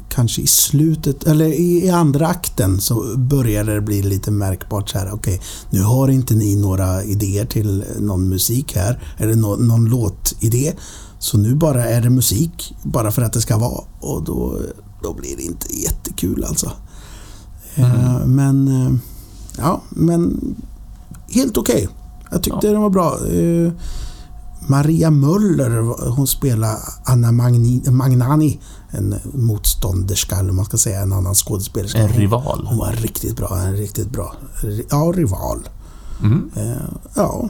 kanske 0.09 0.41
i 0.41 0.47
slutet, 0.47 1.23
eller 1.23 1.45
i, 1.45 1.85
i 1.85 1.89
andra 1.89 2.27
akten 2.27 2.81
så 2.81 3.17
började 3.17 3.73
det 3.73 3.81
bli 3.81 4.01
lite 4.01 4.31
märkbart 4.31 4.89
så 4.89 4.97
här. 4.97 5.13
Okej, 5.13 5.41
nu 5.69 5.81
har 5.81 6.07
inte 6.07 6.33
ni 6.33 6.55
några 6.55 7.03
idéer 7.03 7.45
till 7.45 7.83
någon 7.99 8.29
musik 8.29 8.75
här, 8.75 9.03
eller 9.17 9.35
nå, 9.35 9.55
någon 9.55 9.85
låtidé. 9.85 10.73
Så 11.19 11.37
nu 11.37 11.55
bara 11.55 11.85
är 11.85 12.01
det 12.01 12.09
musik, 12.09 12.75
bara 12.83 13.11
för 13.11 13.21
att 13.21 13.33
det 13.33 13.41
ska 13.41 13.57
vara. 13.57 13.83
Och 13.99 14.23
då, 14.23 14.59
då 15.03 15.13
blir 15.13 15.37
det 15.37 15.43
inte 15.43 15.75
jättekul 15.75 16.43
alltså. 16.43 16.71
Eh, 17.75 18.25
men, 18.25 18.67
eh, 18.67 18.93
ja, 19.57 19.81
men 19.89 20.39
helt 21.33 21.57
okej. 21.57 21.87
Jag 22.31 22.43
tyckte 22.43 22.67
den 22.67 22.81
var 22.81 22.89
bra. 22.89 23.17
Eh, 23.27 23.71
Maria 24.67 25.11
Möller, 25.11 26.09
hon 26.09 26.27
spelar 26.27 26.77
Anna 27.05 27.31
Magni, 27.31 27.81
Magnani. 27.91 28.59
En 28.89 29.15
motstånderska, 29.33 30.35
eller 30.35 30.51
man 30.51 30.65
ska 30.65 30.77
säga, 30.77 31.01
en 31.01 31.13
annan 31.13 31.35
skådespelerska. 31.35 31.99
En 31.99 32.07
rival? 32.07 32.65
Hon 32.69 32.77
var 32.77 32.91
riktigt 32.91 33.35
bra. 33.35 33.57
En 33.57 33.75
riktigt 33.75 34.09
bra. 34.09 34.35
Ja, 34.89 35.13
rival. 35.15 35.67
Mm. 36.21 36.51
Eh, 36.55 36.81
ja, 37.15 37.49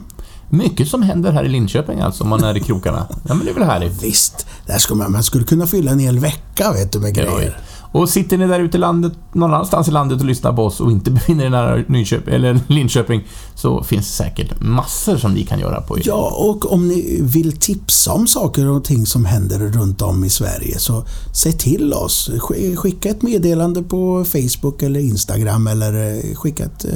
Mycket 0.50 0.88
som 0.88 1.02
händer 1.02 1.32
här 1.32 1.44
i 1.44 1.50
Linköping 1.50 2.00
alltså, 2.00 2.24
om 2.24 2.30
man 2.30 2.44
är 2.44 2.58
i 2.58 2.60
krokarna. 2.60 3.08
Ja, 3.28 3.34
men 3.34 3.46
det 3.46 3.52
är 3.52 3.54
väl 3.54 3.64
härligt. 3.64 4.04
visst. 4.04 4.46
Där 4.66 4.78
skulle 4.78 5.04
man, 5.04 5.12
man 5.12 5.24
skulle 5.24 5.44
kunna 5.46 5.68
fylla 5.68 5.92
en 5.92 6.00
hel 6.00 6.20
vecka 6.20 6.72
vet 6.72 6.92
du, 6.92 7.00
med 7.00 7.14
grejer. 7.14 7.58
Och 7.94 8.10
sitter 8.10 8.38
ni 8.38 8.48
där 8.48 8.60
ute 8.60 8.78
i 8.78 8.80
landet, 8.80 9.14
någon 9.34 9.54
annanstans 9.54 9.88
i 9.88 9.92
landet 9.92 10.20
och 10.20 10.26
lyssnar 10.26 10.54
på 10.54 10.66
oss 10.66 10.80
och 10.80 10.92
inte 10.92 11.12
befinner 11.18 11.46
er 11.46 11.50
nära 11.50 11.84
Nyköping, 11.88 12.34
eller 12.34 12.60
Linköping, 12.68 13.24
så 13.56 13.84
finns 13.84 14.06
det 14.08 14.14
säkert 14.24 14.62
massor 14.62 15.18
som 15.18 15.34
ni 15.34 15.46
kan 15.46 15.60
göra 15.60 15.82
på 15.82 15.98
er. 15.98 16.02
Ja, 16.06 16.34
och 16.38 16.74
om 16.74 16.88
ni 16.88 17.20
vill 17.22 17.58
tipsa 17.58 18.14
om 18.14 18.28
saker 18.28 18.70
och 18.70 18.84
ting 18.84 19.06
som 19.06 19.26
händer 19.26 19.60
runt 19.60 20.02
om 20.02 20.24
i 20.24 20.30
Sverige 20.30 20.80
så 20.80 21.04
säg 21.36 21.54
till 21.54 21.94
oss. 21.94 22.30
Sk- 22.34 22.76
Skicka 22.76 23.10
ett 23.10 23.22
meddelande 23.22 23.84
på 23.84 24.26
Facebook 24.26 24.84
eller 24.84 25.00
Instagram 25.00 25.68
eller 25.68 26.18
eh, 26.18 26.24
skicka 26.36 26.64
ett 26.66 26.86
eh, 26.86 26.92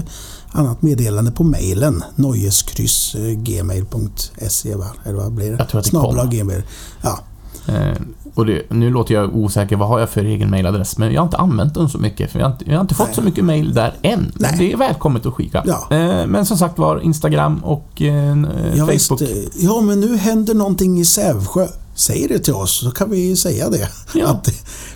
annat 0.51 0.81
meddelande 0.81 1.31
på 1.31 1.43
mejlen 1.43 2.03
nojeskryss.gmail.se 2.15 4.75
va? 4.75 4.85
Eller 5.03 5.15
vad 5.17 5.33
blir 5.33 5.51
det? 5.51 5.55
Jag 5.59 5.69
tror 5.69 5.79
att 5.79 5.85
det 5.85 5.91
kommer. 5.91 6.25
gmail. 6.31 6.61
Ja, 7.01 7.19
Eh, 7.67 7.97
och 8.35 8.45
det, 8.45 8.61
nu 8.69 8.89
låter 8.89 9.13
jag 9.13 9.35
osäker, 9.35 9.75
vad 9.75 9.87
har 9.87 9.99
jag 9.99 10.09
för 10.09 10.25
egen 10.25 10.49
mailadress? 10.49 10.97
Men 10.97 11.13
jag 11.13 11.21
har 11.21 11.25
inte 11.25 11.37
använt 11.37 11.73
den 11.73 11.89
så 11.89 11.97
mycket, 11.97 12.31
för 12.31 12.39
jag 12.39 12.45
har 12.45 12.51
inte, 12.51 12.65
jag 12.65 12.73
har 12.73 12.81
inte 12.81 12.95
fått 12.95 13.07
Nej. 13.07 13.15
så 13.15 13.21
mycket 13.21 13.45
mail 13.45 13.73
där 13.73 13.93
än. 14.01 14.31
Det 14.57 14.71
är 14.71 14.77
välkommet 14.77 15.25
att 15.25 15.33
skicka. 15.33 15.63
Ja. 15.65 15.87
Eh, 15.97 16.27
men 16.27 16.45
som 16.45 16.57
sagt 16.57 16.77
var, 16.77 16.99
Instagram 16.99 17.63
och 17.63 18.01
eh, 18.01 18.37
ja, 18.75 18.85
visst, 18.85 19.07
Facebook. 19.07 19.21
eh, 19.21 19.37
ja, 19.55 19.81
men 19.81 19.99
nu 19.99 20.17
händer 20.17 20.53
någonting 20.53 20.99
i 20.99 21.05
Sävsjö. 21.05 21.67
Säg 21.95 22.27
det 22.27 22.39
till 22.39 22.53
oss 22.53 22.79
så 22.79 22.91
kan 22.91 23.09
vi 23.09 23.35
säga 23.35 23.69
det. 23.69 23.89
Ja. 24.13 24.27
Att, 24.31 24.49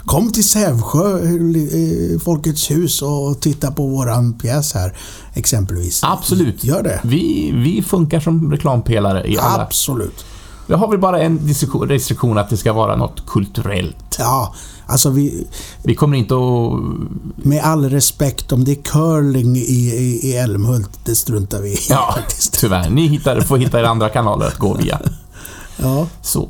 kom 0.06 0.32
till 0.32 0.49
Sävsjö, 0.49 1.19
eh, 1.19 2.19
Folkets 2.19 2.71
hus 2.71 3.02
och 3.02 3.39
titta 3.39 3.71
på 3.71 3.88
våran 3.88 4.34
pjäs 4.34 4.73
här 4.73 4.97
exempelvis. 5.34 6.04
Absolut. 6.04 6.63
Gör 6.63 6.84
det. 6.84 6.99
Vi, 7.04 7.52
vi 7.56 7.82
funkar 7.82 8.19
som 8.19 8.52
reklampelare 8.52 9.28
i 9.28 9.38
alla... 9.38 9.63
Absolut. 9.63 10.25
Vi 10.69 10.75
har 10.75 10.88
väl 10.88 10.99
bara 10.99 11.19
en 11.21 11.39
restriktion- 11.39 12.38
att 12.38 12.49
det 12.49 12.58
ska 12.58 12.73
vara 12.73 12.95
något 12.95 13.25
kulturellt. 13.27 14.15
Ja, 14.19 14.53
alltså 14.86 15.10
vi, 15.10 15.47
Vi 15.84 15.95
kommer 15.95 16.17
inte 16.17 16.36
att... 16.36 17.45
med 17.45 17.63
all 17.63 17.89
respekt 17.89 18.51
om 18.51 18.63
det 18.63 18.71
är 18.71 18.75
curling 18.84 19.55
i, 19.55 19.60
i, 19.60 20.19
i 20.29 20.36
Älmhult, 20.38 20.99
det 21.05 21.15
struntar 21.15 21.62
vi 21.62 21.69
i 21.73 21.77
Ja, 21.89 22.12
faktiskt. 22.15 22.60
tyvärr. 22.60 22.89
Ni 22.89 23.08
hittar, 23.08 23.41
får 23.41 23.58
hitta 23.58 23.79
er 23.79 23.84
andra 23.84 24.10
kanaler 24.10 24.45
att 24.47 24.58
gå 24.58 24.73
via. 24.73 24.99
Ja, 25.82 26.08
Så. 26.21 26.49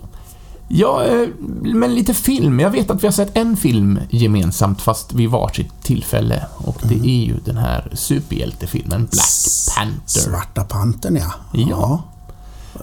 Ja, 0.67 1.03
eh, 1.03 1.27
men 1.63 1.95
lite 1.95 2.13
film. 2.13 2.59
Jag 2.59 2.69
vet 2.69 2.89
att 2.91 3.03
vi 3.03 3.07
har 3.07 3.11
sett 3.11 3.37
en 3.37 3.57
film 3.57 3.99
gemensamt 4.09 4.81
fast 4.81 5.13
vid 5.13 5.29
varsitt 5.29 5.71
tillfälle. 5.83 6.45
Och 6.55 6.77
det 6.83 6.93
Mm. 6.95 7.05
är 7.07 7.25
ju 7.25 7.35
den 7.45 7.57
här 7.57 7.91
superhjältefilmen 7.93 9.07
Black 9.11 9.75
Panther. 9.77 10.19
Svarta 10.21 10.63
Pantern 10.63 11.15
ja. 11.15 11.31
Ja. 11.53 12.03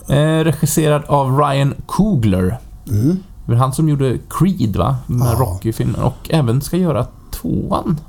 Eh, 0.08 0.44
regisserad 0.44 1.02
av 1.06 1.38
Ryan 1.38 1.74
Coogler. 1.86 2.58
Mm. 2.88 3.18
Det 3.46 3.52
var 3.52 3.58
han 3.58 3.72
som 3.72 3.88
gjorde 3.88 4.18
Creed, 4.30 4.76
va? 4.76 4.96
Med 5.06 5.28
Ja. 5.28 5.34
Rocky-filmen. 5.38 6.00
Och 6.02 6.30
även 6.30 6.60
ska 6.60 6.76
göra 6.76 7.06
tvåan. 7.30 8.00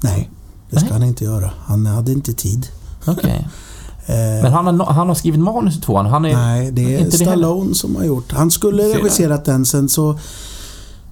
Nej, 0.00 0.30
det 0.70 0.76
ska 0.76 0.84
Nej. 0.84 0.92
han 0.92 1.02
inte 1.02 1.24
göra. 1.24 1.50
Han 1.66 1.86
hade 1.86 2.12
inte 2.12 2.32
tid. 2.32 2.66
Okej. 3.06 3.48
Eh, 4.08 4.42
Men 4.42 4.52
han 4.52 4.80
har, 4.80 4.86
han 4.86 5.08
har 5.08 5.14
skrivit 5.14 5.40
manus 5.40 5.74
till 5.74 5.82
tvåan. 5.82 6.06
Han 6.06 6.24
är... 6.24 6.32
Nej, 6.36 6.70
det 6.70 6.94
är 6.94 6.98
inte 6.98 7.16
det 7.18 7.24
Stallone 7.24 7.74
som 7.74 7.96
har 7.96 8.04
gjort. 8.04 8.32
Han 8.32 8.50
skulle 8.50 8.82
Ser 8.82 8.94
regisserat 8.94 9.44
den, 9.44 9.66
sen 9.66 9.88
så 9.88 10.18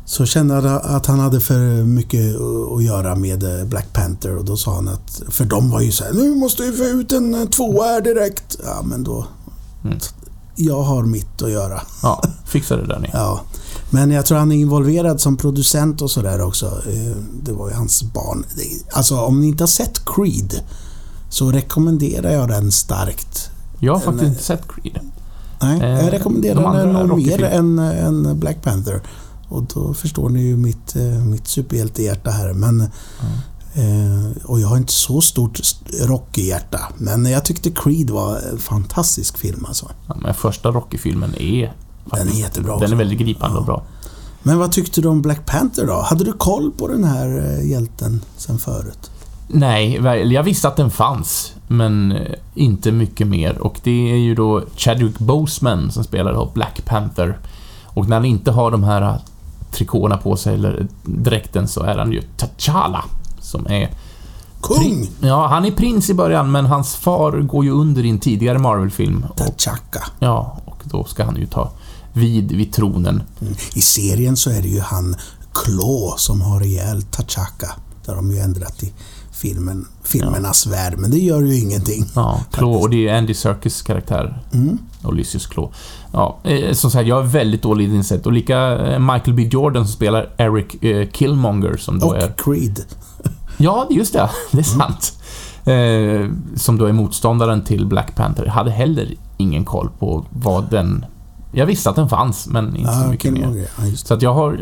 så 0.04 0.26
kände 0.26 0.54
han 0.54 0.66
att 0.96 1.06
han 1.06 1.18
hade 1.20 1.40
för 1.40 1.84
mycket 1.84 2.36
att 2.76 2.84
göra 2.84 3.14
med 3.14 3.60
eh, 3.60 3.66
Black 3.66 3.92
Panther 3.92 4.36
och 4.36 4.44
då 4.44 4.56
sa 4.56 4.74
han 4.74 4.88
att, 4.88 5.22
för 5.28 5.44
de 5.44 5.70
var 5.70 5.80
ju 5.80 5.92
så 5.92 6.04
här, 6.04 6.12
nu 6.12 6.34
måste 6.34 6.62
vi 6.62 6.72
få 6.72 6.84
ut 6.84 7.12
en 7.12 7.46
tvåa 7.46 7.84
här 7.84 8.00
direkt. 8.00 8.56
Ja, 8.64 8.82
men 8.84 9.04
då 9.04 9.26
Mm. 9.84 9.98
jag 10.56 10.82
har 10.82 11.02
mitt 11.02 11.42
att 11.42 11.50
göra. 11.50 11.82
Ja, 12.02 12.22
fixa 12.44 12.76
det 12.76 12.86
där 12.86 12.98
ni. 12.98 13.10
Ja. 13.12 13.40
Men 13.90 14.10
jag 14.10 14.26
tror 14.26 14.38
han 14.38 14.52
är 14.52 14.56
involverad 14.56 15.20
som 15.20 15.36
producent 15.36 16.02
och 16.02 16.10
sådär 16.10 16.40
också. 16.40 16.66
Eh, 16.66 17.16
Det 17.42 17.52
var 17.52 17.68
ju 17.68 17.74
hans 17.74 18.02
barn. 18.02 18.44
Alltså 18.92 19.16
om 19.20 19.40
ni 19.40 19.46
inte 19.46 19.62
har 19.62 19.68
sett 19.68 20.04
Creed 20.04 20.60
så 21.28 21.50
rekommenderar 21.52 22.30
jag 22.30 22.48
den 22.48 22.72
starkt. 22.72 23.50
Jag 23.78 23.92
har 23.92 24.00
faktiskt 24.00 24.24
inte 24.28 24.42
sett 24.42 24.62
Creed. 24.68 24.98
Nej, 25.62 25.80
Eh, 25.80 26.04
jag 26.04 26.12
rekommenderar 26.12 26.62
de 26.62 26.76
den 26.94 27.06
nog 27.06 27.26
mer 27.26 27.44
än, 27.44 27.78
än 27.78 28.40
Black 28.40 28.62
Panther. 28.62 29.02
Och 29.48 29.62
då 29.74 29.94
förstår 29.94 30.28
ni 30.28 30.42
ju 30.42 30.56
mitt, 30.56 30.96
eh, 30.96 31.02
mitt 31.02 31.48
superhjältehjärta 31.48 32.30
här. 32.30 32.52
Men, 32.52 32.80
eh, 32.80 32.86
och 34.44 34.60
jag 34.60 34.68
har 34.68 34.76
inte 34.76 34.92
så 34.92 35.20
stort 35.20 35.60
st- 35.60 36.06
Rocky-hjärta. 36.06 36.80
Men 36.98 37.24
jag 37.24 37.44
tyckte 37.44 37.70
Creed 37.70 38.10
var 38.10 38.36
en 38.52 38.58
fantastisk 38.58 39.38
film 39.38 39.64
alltså. 39.68 39.90
Ja, 40.08 40.16
men 40.22 40.34
första 40.34 40.70
Rocky-filmen 40.70 41.34
är... 41.38 41.72
Den 42.04 42.28
är 42.28 42.32
jättebra 42.32 42.72
Den 42.72 42.80
är 42.82 42.84
också. 42.86 42.96
väldigt 42.96 43.18
gripande 43.18 43.58
och 43.58 43.64
bra. 43.64 43.82
Men 44.42 44.58
vad 44.58 44.72
tyckte 44.72 45.00
du 45.00 45.08
om 45.08 45.22
Black 45.22 45.46
Panther 45.46 45.86
då? 45.86 46.00
Hade 46.00 46.24
du 46.24 46.32
koll 46.32 46.72
på 46.72 46.88
den 46.88 47.04
här 47.04 47.58
eh, 47.58 47.70
hjälten 47.70 48.20
sen 48.36 48.58
förut? 48.58 49.10
Nej, 49.48 49.94
jag 50.32 50.42
visste 50.42 50.68
att 50.68 50.76
den 50.76 50.90
fanns, 50.90 51.52
men 51.68 52.12
eh, 52.12 52.32
inte 52.54 52.92
mycket 52.92 53.26
mer. 53.26 53.58
Och 53.58 53.80
det 53.82 54.10
är 54.12 54.16
ju 54.16 54.34
då 54.34 54.62
Chadwick 54.76 55.18
Boseman 55.18 55.90
som 55.92 56.04
spelar 56.04 56.50
Black 56.54 56.84
Panther. 56.84 57.38
Och 57.84 58.08
när 58.08 58.16
han 58.16 58.24
inte 58.24 58.50
har 58.50 58.70
de 58.70 58.84
här 58.84 59.02
eh, 59.02 59.14
trikåerna 59.72 60.16
på 60.16 60.36
sig, 60.36 60.54
eller 60.54 60.86
dräkten, 61.04 61.68
så 61.68 61.82
är 61.82 61.98
han 61.98 62.12
ju 62.12 62.20
T'Challa. 62.38 63.00
Som 63.44 63.66
är... 63.66 63.90
Kung! 64.62 65.10
Ja, 65.20 65.46
han 65.46 65.64
är 65.64 65.70
prins 65.70 66.10
i 66.10 66.14
början, 66.14 66.52
men 66.52 66.66
hans 66.66 66.94
far 66.94 67.32
går 67.40 67.64
ju 67.64 67.70
under 67.70 68.04
i 68.04 68.10
en 68.10 68.18
tidigare 68.18 68.58
Marvel-film. 68.58 69.26
T'Chaka. 69.36 70.02
ja, 70.18 70.60
och 70.64 70.82
då 70.84 71.04
ska 71.04 71.24
han 71.24 71.36
ju 71.36 71.46
ta 71.46 71.72
vid 72.12 72.52
vid 72.52 72.72
tronen. 72.72 73.22
Mm. 73.40 73.54
I 73.74 73.80
serien 73.80 74.36
så 74.36 74.50
är 74.50 74.62
det 74.62 74.68
ju 74.68 74.80
han 74.80 75.16
Claw 75.54 76.14
som 76.16 76.40
har 76.40 76.62
ihjäl 76.62 77.00
T'Chaka. 77.00 77.70
Har 78.06 78.14
de 78.14 78.30
ju 78.30 78.38
ändrat 78.38 78.82
i 78.82 78.92
filmen, 79.32 79.86
filmernas 80.02 80.66
värld, 80.66 80.94
men 80.98 81.10
det 81.10 81.18
gör 81.18 81.40
ju 81.40 81.58
ingenting. 81.58 82.04
Ja, 82.14 82.40
Claw, 82.52 82.76
och 82.82 82.90
det 82.90 83.08
är 83.08 83.18
Andy 83.18 83.34
Serkis 83.34 83.82
karaktär. 83.82 84.42
Mm. 84.52 84.78
Ulysses 85.02 85.46
Claw. 85.46 85.72
Ja, 86.12 86.38
eh, 86.44 86.72
som 86.72 86.90
sagt, 86.90 87.08
jag 87.08 87.18
är 87.24 87.26
väldigt 87.26 87.62
dåligt 87.62 87.90
insett. 87.90 88.26
Och 88.26 88.32
lika 88.32 88.78
eh, 88.78 88.98
Michael 88.98 89.34
B 89.34 89.42
Jordan 89.42 89.84
som 89.84 89.92
spelar 89.92 90.34
Eric 90.36 90.84
eh, 90.84 91.08
Killmonger 91.08 91.76
som 91.76 91.98
då 91.98 92.06
Och 92.06 92.16
är... 92.16 92.34
Creed. 92.36 92.84
Ja, 93.56 93.86
just 93.90 94.12
det. 94.12 94.30
Det 94.52 94.58
är 94.58 94.62
sant. 94.62 95.12
Eh, 95.66 96.30
som 96.56 96.78
då 96.78 96.84
är 96.86 96.92
motståndaren 96.92 97.64
till 97.64 97.86
Black 97.86 98.14
Panther. 98.14 98.44
Jag 98.44 98.52
hade 98.52 98.70
heller 98.70 99.14
ingen 99.36 99.64
koll 99.64 99.90
på 99.98 100.26
vad 100.30 100.70
den... 100.70 101.04
Jag 101.52 101.66
visste 101.66 101.90
att 101.90 101.96
den 101.96 102.08
fanns, 102.08 102.46
men 102.46 102.76
inte 102.76 102.92
så 102.92 103.00
Ja, 103.00 103.06
mycket 103.10 103.32
mer. 103.32 103.40
Killmonger. 103.40 103.68
Ja. 103.78 103.96
Så 103.96 104.14
att 104.14 104.22
jag 104.22 104.34
har... 104.34 104.52
eh, 104.52 104.58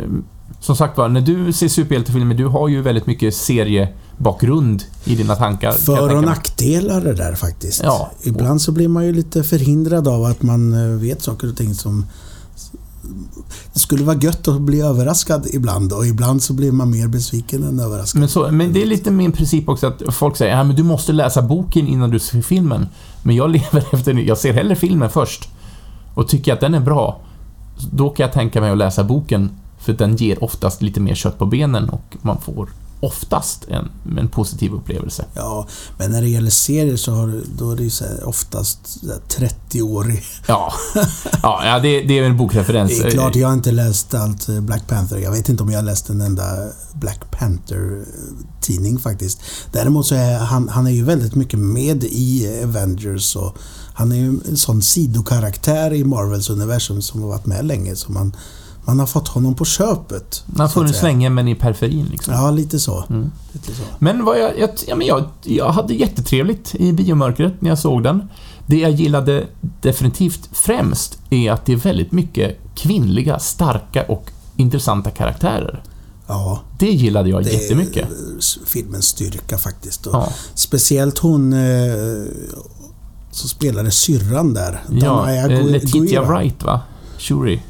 Som 0.61 0.77
sagt 0.77 0.99
var, 0.99 1.09
när 1.09 1.21
du 1.21 1.53
ser 1.53 1.69
superhjältefilmer, 1.69 2.35
du 2.35 2.47
har 2.47 2.69
ju 2.69 2.83
väldigt 2.83 3.07
mycket 3.07 3.35
seriebakgrund 3.35 4.83
i 5.05 5.15
dina 5.17 5.37
tankar. 5.37 5.73
För 5.73 6.17
och 6.17 6.25
nackdelar 6.25 7.01
det 7.01 7.15
där 7.15 7.35
faktiskt. 7.35 7.83
Ja. 7.85 8.11
Ibland 8.23 8.63
så 8.63 8.73
blir 8.73 8.89
man 8.89 9.07
ju 9.07 9.13
lite 9.13 9.43
förhindrad 9.43 10.09
av 10.09 10.25
att 10.25 10.43
man 10.43 10.73
eh, 10.73 10.99
vet 11.01 11.23
saker 11.23 11.49
och 11.51 11.57
ting 11.57 11.75
som... 11.75 12.07
Det 13.73 13.79
skulle 13.79 14.05
vara 14.05 14.17
gött 14.17 14.49
att 14.49 14.61
bli 14.61 14.81
överraskad 14.81 15.47
ibland 15.53 15.93
och 15.93 16.07
ibland 16.07 16.43
så 16.43 16.53
blir 16.53 16.73
man 16.73 16.91
mer 16.91 17.09
besviken 17.09 17.63
än 17.63 17.81
överraskad. 17.81 18.21
Men, 18.21 18.29
så, 18.29 18.51
men 18.51 18.73
det 18.73 18.83
är 18.83 18.87
lite 18.87 19.11
min 19.11 19.33
princip 19.33 19.69
också 19.69 19.87
att 19.87 20.15
folk 20.15 20.37
säger 20.37 20.57
att 20.57 20.77
du 20.77 20.83
måste 20.83 21.13
läsa 21.13 21.43
boken 21.43 21.87
innan 21.87 22.11
du 22.11 22.19
ser 22.19 22.43
filmen. 22.43 22.87
Men 23.23 23.37
jag 23.37 23.51
lever 23.53 23.95
efter 23.95 24.15
Jag 24.15 24.39
ser 24.39 24.53
hellre 24.53 24.77
filmen 24.77 25.11
först. 25.11 25.49
Och 26.15 26.29
tycker 26.29 26.53
att 26.53 26.61
den 26.61 26.75
är 26.75 26.81
bra, 26.81 27.21
då 27.93 28.11
kan 28.11 28.25
jag 28.25 28.33
tänka 28.33 28.61
mig 28.61 28.71
att 28.71 28.79
läsa 28.79 29.05
boken. 29.05 29.51
För 29.79 29.93
den 29.93 30.17
ger 30.17 30.45
oftast 30.45 30.83
lite 30.83 31.01
mer 31.01 31.15
kött 31.15 31.39
på 31.39 31.47
benen 31.47 31.89
och 31.89 32.17
man 32.23 32.41
får 32.41 32.69
oftast 33.03 33.65
en, 33.69 33.91
en 34.19 34.29
positiv 34.29 34.73
upplevelse. 34.73 35.25
Ja, 35.35 35.67
men 35.99 36.11
när 36.11 36.23
det 36.23 36.29
gäller 36.29 36.51
serier 36.51 36.97
så 36.97 37.13
har, 37.13 37.27
du- 37.27 37.45
då 37.59 37.71
är 37.71 37.77
det 37.77 37.83
ju 37.83 37.91
så 37.91 38.05
här, 38.05 38.25
oftast 38.29 38.79
så 39.01 39.07
här 39.07 39.21
30 39.29 39.83
år 39.83 40.11
i... 40.11 40.21
Ja, 40.47 40.73
ja, 41.43 41.63
ja 41.65 41.79
det, 41.79 42.01
det 42.03 42.19
är 42.19 42.23
en 42.23 42.37
bokreferens. 42.37 42.99
Det 42.99 43.07
är 43.07 43.11
klart, 43.11 43.37
jag 43.37 43.49
har 43.49 43.55
inte 43.55 43.73
läst 43.73 44.15
allt 44.15 44.49
eh, 44.49 44.61
Black 44.61 44.87
Panther. 44.89 45.19
Jag 45.19 45.31
vet 45.31 45.49
inte 45.49 45.63
om 45.63 45.71
jag 45.71 45.79
har 45.79 45.85
läst 45.85 46.09
en 46.11 46.21
enda 46.21 46.45
Black 46.95 47.31
Panther-tidning 47.31 48.99
faktiskt. 48.99 49.41
Däremot 49.73 50.07
så 50.07 50.15
är 50.15 50.39
han, 50.39 50.69
han 50.69 50.87
är 50.87 50.91
ju 50.91 51.05
väldigt 51.05 51.35
mycket 51.35 51.59
med 51.59 52.05
i 52.05 52.61
Avengers 52.65 53.37
och 53.37 53.57
han 53.95 54.13
är 54.13 54.17
ju 54.17 54.27
en 54.49 54.57
sån 54.57 54.83
sidokaraktär 54.83 55.93
i 55.93 56.05
Marvels 56.05 56.51
universum 56.51 57.03
som 57.03 57.23
har 57.23 57.29
varit 57.29 57.47
med 57.47 57.65
länge. 57.65 57.97
Så 57.97 58.13
man, 58.13 58.37
man 58.85 58.99
har 58.99 59.07
fått 59.07 59.29
honom 59.29 59.55
på 59.55 59.65
köpet. 59.65 60.45
Den 60.47 60.61
har 60.61 60.69
funnits 60.69 61.03
länge, 61.03 61.31
men 61.31 61.49
i 61.49 61.55
periferin 61.55 62.07
liksom. 62.11 62.35
Ja, 62.35 62.51
lite 62.51 62.79
så. 62.81 63.05
Mm. 63.11 63.31
Lite 63.53 63.75
så. 63.75 63.83
Men 63.99 64.25
vad 64.25 64.39
jag, 64.41 64.59
jag, 64.59 64.71
ja, 64.87 64.97
men 64.97 65.07
jag, 65.07 65.25
jag 65.43 65.69
hade 65.73 65.95
jättetrevligt 65.95 66.75
i 66.75 66.93
biomörkret 66.93 67.53
när 67.63 67.69
jag 67.69 67.79
såg 67.79 68.03
den. 68.03 68.29
Det 68.67 68.77
jag 68.77 68.91
gillade 68.91 69.47
definitivt 69.81 70.49
främst 70.53 71.19
är 71.31 71.51
att 71.53 71.67
det 71.67 71.73
är 71.73 71.77
väldigt 71.77 72.13
mycket 72.13 72.57
kvinnliga, 72.75 73.39
starka 73.39 74.03
och 74.03 74.31
intressanta 74.57 75.11
karaktärer. 75.11 75.83
Ja, 76.27 76.61
Det 76.79 76.91
gillade 76.91 77.31
jag 77.31 77.45
det 77.45 77.51
är 77.51 77.61
jättemycket. 77.61 78.05
eh, 78.05 78.65
filmens 78.67 79.05
styrka 79.07 79.59
faktiskt. 79.59 80.07
Ja, 80.13 80.29
Speciellt 80.55 81.19
hon 81.19 81.53
eh, 81.53 81.59
som 83.31 83.49
spelade 83.49 83.91
syrran 83.91 84.55
där. 84.55 84.81
ja 84.91 85.01
Danaya 85.07 85.51
eh, 85.51 85.67
Letitia 85.67 86.01
Guira. 86.01 86.25
Wright 86.25 86.63
va? 86.63 86.81
Shuri. 87.19 87.63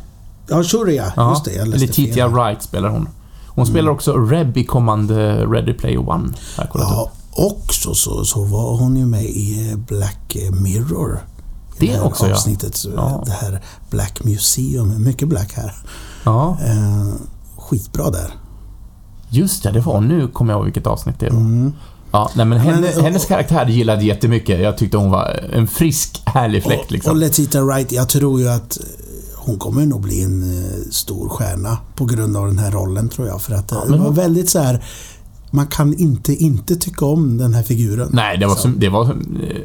Ja, 0.57 0.63
Shuri 0.63 0.97
ja. 0.97 1.05
Ja, 1.17 1.31
Just 1.31 1.45
det, 1.45 1.65
läste 1.65 1.87
Letitia. 1.87 2.29
Wright 2.29 2.63
spelar 2.63 2.89
hon. 2.89 3.09
Hon 3.47 3.67
spelar 3.67 3.91
också 3.91 4.13
Reb 4.17 4.57
i 4.57 4.65
kommande 4.65 5.47
Ready 5.47 5.73
Player 5.73 6.09
One. 6.09 6.29
Ja, 6.75 7.11
också 7.33 7.95
så, 7.95 8.25
så 8.25 8.45
var 8.45 8.77
hon 8.79 8.97
ju 8.97 9.07
med 9.07 9.25
i 9.25 9.71
eh, 9.71 9.77
Black 9.79 10.37
Mirror. 10.63 11.19
I 11.79 11.87
Det 11.87 11.93
här 11.93 12.05
också, 12.05 12.27
ja. 12.29 12.33
avsnittet. 12.35 12.77
så 12.77 12.91
Ja. 12.97 13.23
Det 13.27 13.33
här 13.33 13.63
Black 13.91 14.25
Museum. 14.25 15.05
Mycket 15.05 15.29
Black 15.29 15.53
här. 15.53 15.73
ja, 16.25 16.57
Eh, 16.65 17.13
skitbra 17.57 18.11
där. 18.11 18.31
just 19.29 19.63
det, 19.63 19.71
det 19.71 19.81
var 19.81 20.01
Nu 20.01 20.29
kommer 20.29 20.53
jag 20.53 20.59
ihåg 20.59 20.65
vilket 20.65 20.87
avsnitt 20.87 21.19
det 21.21 21.31
var. 21.31 21.37
Mm. 21.41 21.73
Ja, 22.13 22.31
nej, 22.35 22.47
men 22.47 22.59
Men, 22.59 22.75
henne, 22.75 22.97
och- 22.97 23.03
hennes 23.03 23.25
karaktär 23.25 23.67
gillade 23.67 24.05
jättemycket. 24.05 24.61
Jag 24.61 24.79
tyckte 24.79 24.97
hon 24.97 25.11
var 25.11 25.41
en 25.53 25.67
frisk, 25.67 26.23
härlig 26.27 26.63
fläkt 26.63 26.85
Och, 26.85 26.93
liksom. 26.93 27.11
och 27.11 27.17
Letitia 27.17 27.63
Wright, 27.65 27.93
jag 27.93 28.09
tror 28.09 28.41
ju 28.41 28.49
att 28.49 28.79
eh, 28.81 28.85
hon 29.45 29.59
kommer 29.59 29.87
nog 29.87 30.01
bli 30.01 30.23
en 30.23 30.43
eh, 30.43 30.91
stor 30.91 31.29
stjärna 31.29 31.79
på 31.97 32.05
grund 32.05 32.37
av 32.37 32.47
den 32.47 32.59
här 32.59 32.71
rollen 32.71 33.09
tror 33.09 33.29
jag. 33.29 33.43
För 33.43 33.55
att 33.55 33.73
eh, 33.73 33.79
Ja, 33.79 33.85
det 33.85 33.91
men 33.91 34.03
var 34.05 34.11
väldigt 34.13 34.51
så 34.51 34.59
här. 34.59 34.85
Man 35.55 35.67
kan 35.67 35.95
inte 35.95 36.35
inte 36.35 36.77
tycka 36.77 37.05
om 37.07 37.39
den 37.39 37.55
här 37.55 37.63
figuren. 37.63 38.09
Nej, 38.13 38.39
det 38.39 38.47
var, 38.47 38.55
som, 38.55 38.79
det 38.79 38.89
var, 38.89 39.05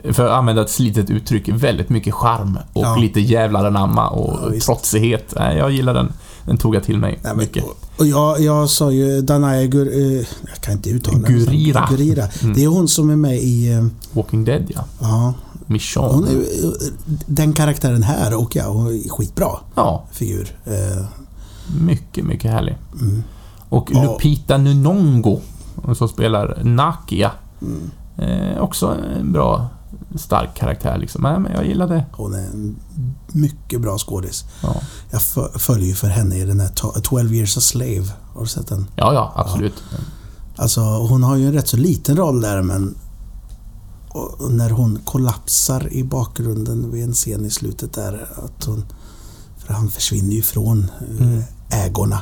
eh, 0.03 0.13
för 0.13 0.25
att 0.25 0.31
använda 0.31 0.61
ett 0.61 0.69
slitet 0.69 1.09
uttryck, 1.09 1.49
väldigt 1.49 1.89
mycket 1.89 2.13
charm 2.13 2.59
och 2.73 2.83
Ja. 2.85 2.95
lite 2.95 3.19
jävlar 3.19 3.65
anamma 3.65 4.09
och 4.09 4.39
Ja, 4.43 4.49
visst. 4.49 4.65
trotsighet. 4.65 5.33
Nej, 5.39 5.57
jag 5.57 5.71
gillar 5.71 5.93
den. 5.93 6.13
Den 6.45 6.57
tog 6.57 6.75
jag 6.75 6.83
till 6.83 6.97
mig 6.97 7.11
Nej, 7.23 7.31
men, 7.31 7.37
mycket. 7.37 7.63
och, 7.63 7.77
och 7.97 8.05
jag, 8.07 8.39
jag 8.41 8.69
sa 8.69 8.91
ju 8.91 9.21
Danaya 9.21 9.65
Gur, 9.65 9.87
eh, 9.97 10.25
Jag 10.47 10.61
kan 10.61 10.73
inte 10.73 10.89
uttala. 10.89 11.17
Gurira. 11.17 11.87
Gurira. 11.91 12.27
Mm. 12.41 12.55
Det 12.55 12.63
är 12.63 12.67
hon 12.67 12.87
som 12.87 13.09
är 13.09 13.15
med 13.15 13.37
i... 13.37 13.71
eh, 13.73 13.85
Walking 14.13 14.45
Dead, 14.45 14.63
ja. 14.75 14.85
Ja, 14.99 15.33
Michonne. 15.67 16.13
hon 16.13 16.27
är, 16.27 16.45
den 17.25 17.53
karaktären 17.53 18.03
här 18.03 18.33
och 18.41 18.55
ja, 18.55 18.67
hon 18.67 18.87
är 18.87 19.09
skitbra 19.09 19.49
Ja, 19.75 20.05
figur. 20.11 20.57
Eh, 20.65 21.05
mycket, 21.81 22.25
mycket 22.25 22.51
härlig. 22.51 22.77
mm, 23.01 23.23
Och 23.69 23.89
Ja. 23.93 24.03
Lupita 24.03 24.57
Nyong'o, 24.57 25.39
som 25.97 26.07
spelar 26.09 26.61
Nakia. 26.63 27.31
mm. 27.61 27.91
Eh, 28.19 28.61
också 28.61 28.95
en 29.19 29.31
bra, 29.31 29.67
stark 30.15 30.55
karaktär 30.55 30.97
liksom. 30.97 31.21
Nej, 31.23 31.39
men 31.39 31.51
jag 31.51 31.67
gillade... 31.67 32.05
Hon 32.11 32.33
är 32.33 32.37
en 32.47 32.75
mycket 33.27 33.81
bra 33.81 33.97
skådis. 33.97 34.45
Ja, 34.63 34.75
Jag 35.11 35.21
fö- 35.21 35.59
följer 35.59 35.87
ju 35.87 35.93
för 35.95 36.07
henne 36.07 36.37
i 36.37 36.43
den 36.45 36.59
här 36.59 36.67
to- 36.69 37.01
12 37.03 37.33
years 37.33 37.57
a 37.57 37.61
slave. 37.61 38.05
Har 38.33 38.41
du 38.41 38.47
sett 38.47 38.67
den? 38.67 38.87
ja, 38.95 39.13
ja 39.13 39.33
absolut. 39.35 39.83
Alltså 40.55 40.81
hon 40.81 41.23
har 41.23 41.35
ju 41.35 41.47
en 41.47 41.53
rätt 41.53 41.67
så 41.67 41.77
liten 41.77 42.15
roll 42.17 42.41
där 42.41 42.61
men 42.61 42.95
och 44.17 44.51
när 44.51 44.69
hon 44.69 44.99
kollapsar 45.05 45.93
i 45.93 46.03
bakgrunden 46.03 46.91
vid 46.91 47.03
en 47.03 47.13
scen 47.13 47.45
i 47.45 47.49
slutet 47.49 47.93
där. 47.93 48.27
Att 48.45 48.63
hon, 48.65 48.85
för 49.57 49.73
han 49.73 49.89
försvinner 49.89 50.31
ju 50.35 50.41
från 50.41 50.83
eh, 51.19 51.21
Mm. 51.27 51.43
ägorna. 51.69 52.19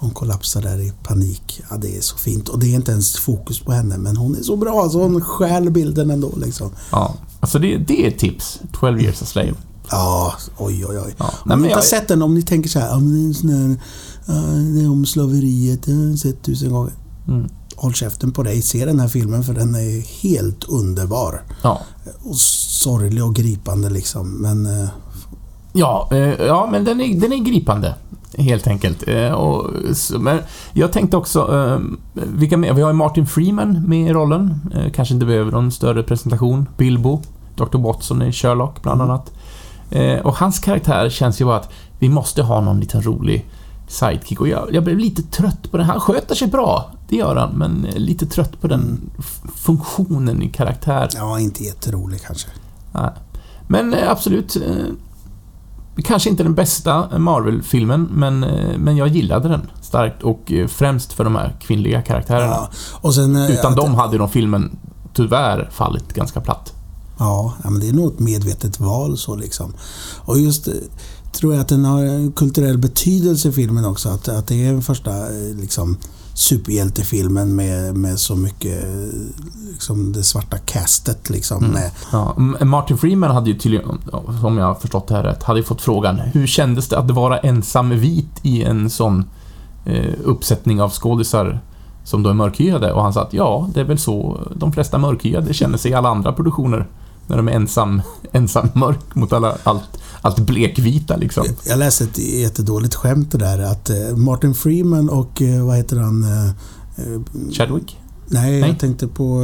Hon 0.00 0.10
kollapsar 0.10 0.62
där 0.62 0.80
i 0.80 0.92
panik. 1.02 1.62
Ja, 1.70 1.76
det 1.76 1.96
är 1.96 2.00
så 2.00 2.16
fint. 2.16 2.48
Och 2.48 2.58
det 2.58 2.66
är 2.66 2.74
inte 2.74 2.92
ens 2.92 3.16
fokus 3.16 3.60
på 3.60 3.72
henne 3.72 3.98
men 3.98 4.16
hon 4.16 4.36
är 4.36 4.42
så 4.42 4.56
bra 4.56 4.88
så 4.90 5.02
hon 5.02 5.20
stjäl 5.20 5.70
bilden 5.70 6.10
ändå 6.10 6.32
liksom. 6.36 6.70
Ja. 6.92 7.14
Alltså 7.40 7.58
det, 7.58 7.76
det 7.78 8.04
är 8.04 8.08
ett 8.08 8.18
tips. 8.18 8.60
12 8.72 9.00
years 9.00 9.22
a 9.22 9.24
slave. 9.26 9.54
Ja, 9.90 10.34
oj 10.58 10.86
oj 10.86 10.98
oj. 10.98 11.14
Ja. 11.18 11.24
Om 11.24 11.32
Nej, 11.48 11.56
ni 11.56 11.62
inte 11.62 11.74
har 11.74 11.82
jag, 11.82 11.84
sett 11.84 12.08
den, 12.08 12.22
om 12.22 12.34
ni 12.34 12.42
tänker 12.42 12.68
så 12.70 12.78
här, 12.78 12.88
det 12.88 13.52
är 13.52 13.68
här, 13.68 13.76
det 14.74 14.80
är 14.84 14.90
om 14.90 15.06
slaveriet, 15.06 15.82
det 15.82 15.92
har 15.92 16.04
jag 16.04 16.18
sett 16.18 16.42
tusen 16.42 16.70
gånger. 16.70 16.92
mm, 17.28 17.48
Håll 17.80 17.94
käften 17.94 18.32
på 18.32 18.42
dig, 18.42 18.62
se 18.62 18.84
den 18.84 19.00
här 19.00 19.08
filmen 19.08 19.42
för 19.44 19.54
den 19.54 19.74
är 19.74 20.22
helt 20.22 20.64
underbar. 20.64 21.42
ja. 21.62 21.80
Och 22.22 22.36
sorglig 22.36 23.24
och 23.24 23.34
gripande 23.34 23.90
liksom, 23.90 24.30
men... 24.42 24.66
eh, 24.82 24.88
Ja, 25.72 26.08
eh, 26.12 26.18
ja 26.46 26.68
men 26.72 26.84
den 26.84 27.00
är, 27.00 27.20
den 27.20 27.32
är 27.32 27.36
gripande. 27.38 27.94
Helt 28.38 28.66
enkelt. 28.66 29.08
Eh, 29.08 29.30
och, 29.32 29.70
men 30.20 30.38
jag 30.72 30.92
tänkte 30.92 31.16
också, 31.16 31.80
vilka 32.14 32.56
mer? 32.56 32.72
Vi 32.74 32.82
har 32.82 32.92
Martin 32.92 33.26
Freeman 33.26 33.82
med 33.88 34.10
i 34.10 34.12
rollen. 34.12 34.60
Kanske 34.94 35.14
inte 35.14 35.26
behöver 35.26 35.52
någon 35.52 35.72
större 35.72 36.02
presentation. 36.02 36.66
Bilbo, 36.76 37.22
Dr. 37.56 37.78
Watson 37.78 38.22
i 38.22 38.32
Sherlock 38.32 38.82
bland 38.82 39.00
Mm. 39.00 39.10
annat. 39.10 39.32
Eh, 39.90 40.18
och 40.26 40.36
hans 40.36 40.58
karaktär 40.58 41.10
känns 41.10 41.40
ju 41.40 41.44
bara 41.44 41.56
att 41.56 41.70
vi 41.98 42.08
måste 42.08 42.42
ha 42.42 42.60
någon 42.60 42.80
liten 42.80 43.02
rolig 43.02 43.46
sidekick. 43.88 44.40
Och 44.40 44.48
jag, 44.48 44.68
jag 44.72 44.84
blev 44.84 44.98
lite 44.98 45.22
trött 45.22 45.70
på 45.70 45.76
det. 45.76 45.84
Han 45.84 46.00
sköter 46.00 46.34
sig 46.34 46.48
bra, 46.48 46.90
det 47.08 47.16
gör 47.16 47.36
han, 47.36 47.50
men 47.58 47.86
lite 47.96 48.26
trött 48.26 48.60
på 48.60 48.68
den 48.68 49.10
funktionen 49.54 50.42
i 50.42 50.48
karaktär. 50.48 51.08
Ja, 51.14 51.40
inte 51.40 51.64
jätterolig 51.64 52.22
kanske. 52.26 52.48
Nej. 52.92 53.10
Men 53.68 53.94
eh, 53.94 54.10
absolut. 54.10 54.56
eh, 54.56 54.62
Kanske 56.04 56.30
inte 56.30 56.42
den 56.42 56.54
bästa 56.54 57.18
Marvel-filmen, 57.18 58.08
men, 58.12 58.44
eh, 58.44 58.78
men 58.78 58.96
jag 58.96 59.08
gillade 59.08 59.48
den 59.48 59.70
starkt 59.82 60.22
och 60.22 60.52
främst 60.68 61.12
för 61.12 61.24
de 61.24 61.34
här 61.36 61.56
kvinnliga 61.60 62.02
karaktärerna. 62.02 62.46
Ja. 62.52 62.70
Och 63.00 63.14
sen, 63.14 63.36
Utan 63.36 63.74
dem 63.74 63.94
hade 63.94 64.12
ju 64.12 64.18
de 64.18 64.28
filmen 64.28 64.78
tyvärr 65.14 65.68
fallit 65.72 66.12
ganska 66.14 66.40
platt. 66.40 66.72
Ja, 67.18 67.52
men 67.64 67.80
det 67.80 67.88
är 67.88 67.92
nog 67.92 68.12
ett 68.12 68.18
medvetet 68.18 68.80
val 68.80 69.18
så 69.18 69.36
liksom. 69.36 69.74
Och 70.18 70.38
just 70.38 70.68
tror 71.32 71.54
jag 71.54 71.60
att 71.60 71.68
den 71.68 71.84
har 71.84 72.02
en 72.04 72.32
kulturell 72.32 72.78
betydelse 72.78 73.48
i 73.48 73.52
filmen 73.52 73.84
också. 73.84 74.08
Att, 74.08 74.28
att 74.28 74.46
det 74.46 74.66
är 74.66 74.72
den 74.72 74.82
första 74.82 75.10
eh, 75.10 75.56
liksom, 75.60 75.96
superhjältefilmen 76.34 77.56
med, 77.56 77.96
med 77.96 78.18
så 78.18 78.36
mycket 78.36 78.84
eh, 78.84 79.18
liksom, 79.72 80.12
det 80.12 80.22
svarta 80.22 80.58
castet 80.58 81.30
liksom. 81.30 81.64
Mm. 81.64 81.90
Ja, 82.12 82.34
Martin 82.64 82.98
Freeman 82.98 83.30
hade 83.30 83.50
ju 83.50 83.58
tydligen, 83.58 83.86
om 84.42 84.58
jag 84.58 84.66
har 84.66 84.74
förstått 84.74 85.08
det 85.08 85.14
här 85.14 85.22
rätt, 85.22 85.42
hade 85.42 85.62
fått 85.62 85.82
frågan 85.82 86.16
hur 86.16 86.46
kändes 86.46 86.88
det 86.88 86.98
att 86.98 87.10
vara 87.10 87.38
ensam 87.38 87.90
vit 87.90 88.40
i 88.42 88.62
en 88.64 88.90
sån 88.90 89.24
eh, 89.86 90.14
uppsättning 90.24 90.82
av 90.82 90.90
skådisar 90.90 91.60
som 92.04 92.22
då 92.22 92.30
är 92.30 92.34
mörkhyade? 92.34 92.92
Och 92.92 93.02
han 93.02 93.12
sa 93.12 93.22
att 93.22 93.32
ja, 93.32 93.70
det 93.74 93.80
är 93.80 93.84
väl 93.84 93.98
så 93.98 94.40
de 94.56 94.72
flesta 94.72 94.98
mörkhyade 94.98 95.54
känner 95.54 95.78
sig 95.78 95.90
i 95.90 95.94
alla 95.94 96.08
andra 96.08 96.32
produktioner. 96.32 96.86
När 97.28 97.36
de 97.36 97.48
är 97.48 97.52
ensam, 97.52 98.02
ensam 98.32 98.68
mörk 98.74 99.14
mot 99.14 99.32
alla, 99.32 99.56
allt, 99.62 99.82
allt 100.20 100.38
blekvita 100.38 101.16
liksom. 101.16 101.44
jag 101.66 101.78
läste 101.78 102.04
ett 102.04 102.18
jättedåligt 102.18 102.94
skämt 102.94 103.32
det 103.32 103.38
där 103.38 103.58
att 103.58 103.90
eh, 103.90 104.16
Martin 104.16 104.54
Freeman 104.54 105.08
och 105.10 105.42
eh, 105.42 105.66
vad 105.66 105.76
heter 105.76 105.96
han? 105.96 106.22
eh, 106.24 106.50
Chadwick? 107.52 107.96
Nej, 108.26 108.60
Nej. 108.60 108.70
jag 108.70 108.78
tänkte 108.78 109.08
på 109.08 109.42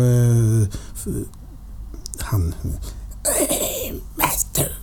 han... 2.19 2.55
Master. 4.19 4.79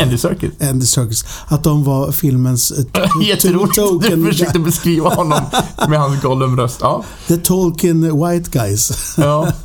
Andy 0.02 0.18
Serkis? 0.18 0.50
Andy 0.60 0.86
Serkis. 0.86 1.24
Att 1.48 1.64
de 1.64 1.84
var 1.84 2.12
filmens 2.12 2.72
Jätteroligt. 3.24 3.76
Token- 3.78 4.22
Du 4.24 4.26
försökte 4.32 4.58
beskriva 4.58 5.08
honom 5.14 5.40
med 5.88 6.00
hans 6.00 6.22
Gollum-röst. 6.22 6.78
Ja. 6.80 7.04
The 7.28 7.36
Tolkien 7.36 8.02
White 8.26 8.50
Guys. 8.50 9.14
Ja. 9.18 9.52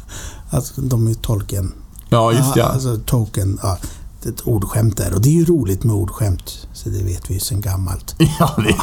Alltså, 0.53 0.81
de 0.81 1.07
är 1.07 1.13
Tolkien. 1.13 1.73
Ja, 2.11 2.31
just. 2.31 2.55
Ja. 2.55 2.63
Alltså 2.63 2.97
Token. 2.97 3.59
Ja, 3.63 3.77
ett 4.25 4.47
ordskämt 4.47 4.97
där. 4.97 5.13
Och 5.13 5.21
det 5.21 5.29
är 5.29 5.33
ju 5.33 5.45
roligt 5.45 5.83
med 5.83 5.95
ordskämt. 5.95 6.67
Så 6.73 6.89
det 6.89 7.03
vet 7.03 7.29
vi 7.29 7.33
ju 7.33 7.39
sedan 7.39 7.61
gammalt. 7.61 8.15
Ja, 8.39 8.55
det 8.57 8.69
är 8.69 8.75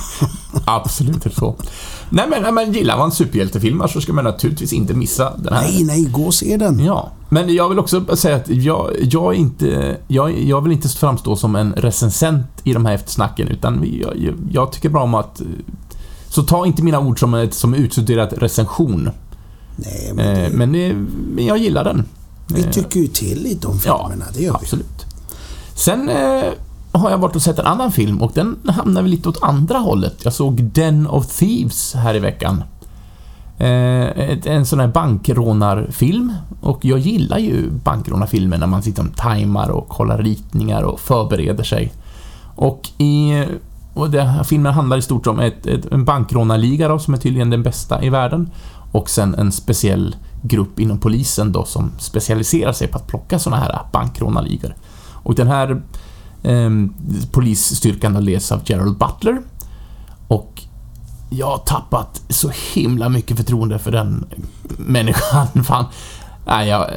absolut 0.64 1.35
så. 1.35 1.57
Nej, 2.11 2.26
men, 2.31 2.43
nej, 2.43 2.53
men 2.53 2.72
gillar 2.72 2.99
man 2.99 3.12
superhjältefilmer 3.12 3.87
så 3.87 4.01
ska 4.01 4.12
man 4.12 4.24
naturligtvis 4.24 4.72
inte 4.72 4.95
missa 4.95 5.37
den 5.37 5.53
här. 5.53 5.62
Nej, 5.62 5.85
nej, 5.85 6.05
gå 6.05 6.22
och 6.22 6.35
se 6.35 6.57
den. 6.57 6.85
Ja, 6.85 7.12
men 7.29 7.55
jag 7.55 7.68
vill 7.68 7.79
också 7.79 8.16
säga 8.16 8.37
att 8.37 8.49
jag, 8.49 8.91
jag 9.01 9.35
inte... 9.35 9.97
Jag, 10.09 10.41
jag 10.41 10.61
vill 10.61 10.72
inte 10.72 10.89
framstå 10.89 11.37
som 11.37 11.57
en 11.57 11.72
recensent 11.72 12.47
i 12.64 12.72
de 12.72 12.87
här 12.87 12.95
eftersnacken, 12.95 13.49
utan 13.49 13.85
jag, 14.03 14.16
jag, 14.16 14.35
jag 14.51 14.72
tycker 14.72 14.89
bra 14.89 15.03
om 15.03 15.14
att... 15.14 15.43
Så 16.29 16.43
ta 16.43 16.66
inte 16.66 16.83
mina 16.83 17.01
ord 17.01 17.20
som 17.20 17.35
ett 17.35 17.55
som 17.55 17.74
utstuderat 17.74 18.33
recension. 18.33 19.11
Nej, 19.76 20.12
men 20.14 20.26
Eh, 20.26 20.43
det, 20.43 20.57
men, 20.57 20.74
eh, 20.74 20.97
men 21.35 21.47
jag 21.47 21.59
gillar 21.59 21.85
den. 21.85 22.05
Vi 22.49 22.62
Eh, 22.64 22.70
tycker 22.70 23.01
ju 23.01 23.07
till 23.07 23.42
lite 23.42 23.66
om 23.66 23.80
Ja, 23.86 24.09
filmerna. 24.09 24.30
det 24.34 24.42
gör 24.42 24.53
vi. 24.53 24.59
Absolut. 24.64 25.07
Sen 25.74 26.09
eh, 26.09 26.44
har 26.92 27.11
jag 27.11 27.18
varit 27.18 27.36
och 27.36 27.42
sett 27.42 27.59
en 27.59 27.66
annan 27.66 27.92
film 27.92 28.22
och 28.22 28.32
den 28.34 28.57
hamnar 28.68 29.03
väl 29.03 29.11
lite 29.11 29.28
åt 29.28 29.42
andra 29.42 29.78
hållet. 29.78 30.16
Jag 30.22 30.32
såg 30.32 30.62
Den 30.62 31.07
of 31.07 31.26
Thieves 31.26 31.94
här 31.94 32.14
i 32.14 32.18
veckan. 32.18 32.62
Eh, 33.59 34.46
en 34.55 34.66
sån 34.66 34.80
här 34.80 34.88
bankrånarfilm. 34.88 36.32
Och 36.61 36.84
jag 36.84 36.99
gillar 36.99 37.38
ju 37.38 37.70
bankrånarfilmer 37.70 38.59
när 38.59 38.66
man 38.66 38.82
sitter 38.82 39.03
och 39.03 39.16
tajmar 39.16 39.68
och 39.68 39.88
kollar 39.88 40.18
ritningar 40.18 40.82
och 40.82 41.01
förbereder 41.01 41.64
sig. 41.64 41.92
Och 42.57 42.88
i... 42.99 43.44
Och 43.94 44.11
den 44.11 44.26
här 44.26 44.44
filmen 44.44 44.72
handlar 44.72 44.96
i 44.96 45.03
stort 45.03 45.26
om 45.26 45.38
ett, 45.40 45.66
ett, 45.66 45.92
en 45.92 46.05
bankrånarliga 46.05 46.88
då, 46.88 46.99
som 46.99 47.14
är 47.14 47.18
tydligen 47.18 47.51
den 47.51 47.62
bästa 47.62 48.03
i 48.03 48.09
världen. 48.09 48.51
Och 48.92 49.11
sen 49.11 49.34
en 49.34 49.53
speciell 49.53 50.16
grupp 50.43 50.80
inom 50.80 50.99
polisen 50.99 51.53
då 51.53 51.64
som 51.64 51.93
specialiserar 51.99 52.72
sig 52.72 52.89
på 52.89 52.99
att 52.99 53.07
plocka 53.07 53.39
sådana 53.39 53.62
här 53.62 53.80
bankrånarligor. 53.93 54.74
Och 55.22 55.34
den 55.34 55.47
här 55.47 55.82
eh, 56.43 56.70
polisstyrkan 57.32 58.14
då 58.14 58.20
leds 58.20 58.53
av 58.53 58.61
Gerald 58.64 58.99
Butler. 58.99 59.43
Och 60.28 60.62
jag 61.30 61.47
har 61.47 61.59
tappat 61.59 62.22
så 62.28 62.51
himla 62.74 63.09
mycket 63.09 63.36
förtroende 63.36 63.78
för 63.78 63.91
den 63.91 64.26
människan. 64.78 65.47
Fan. 65.64 65.84
Nej, 66.47 66.68
jag, 66.68 66.91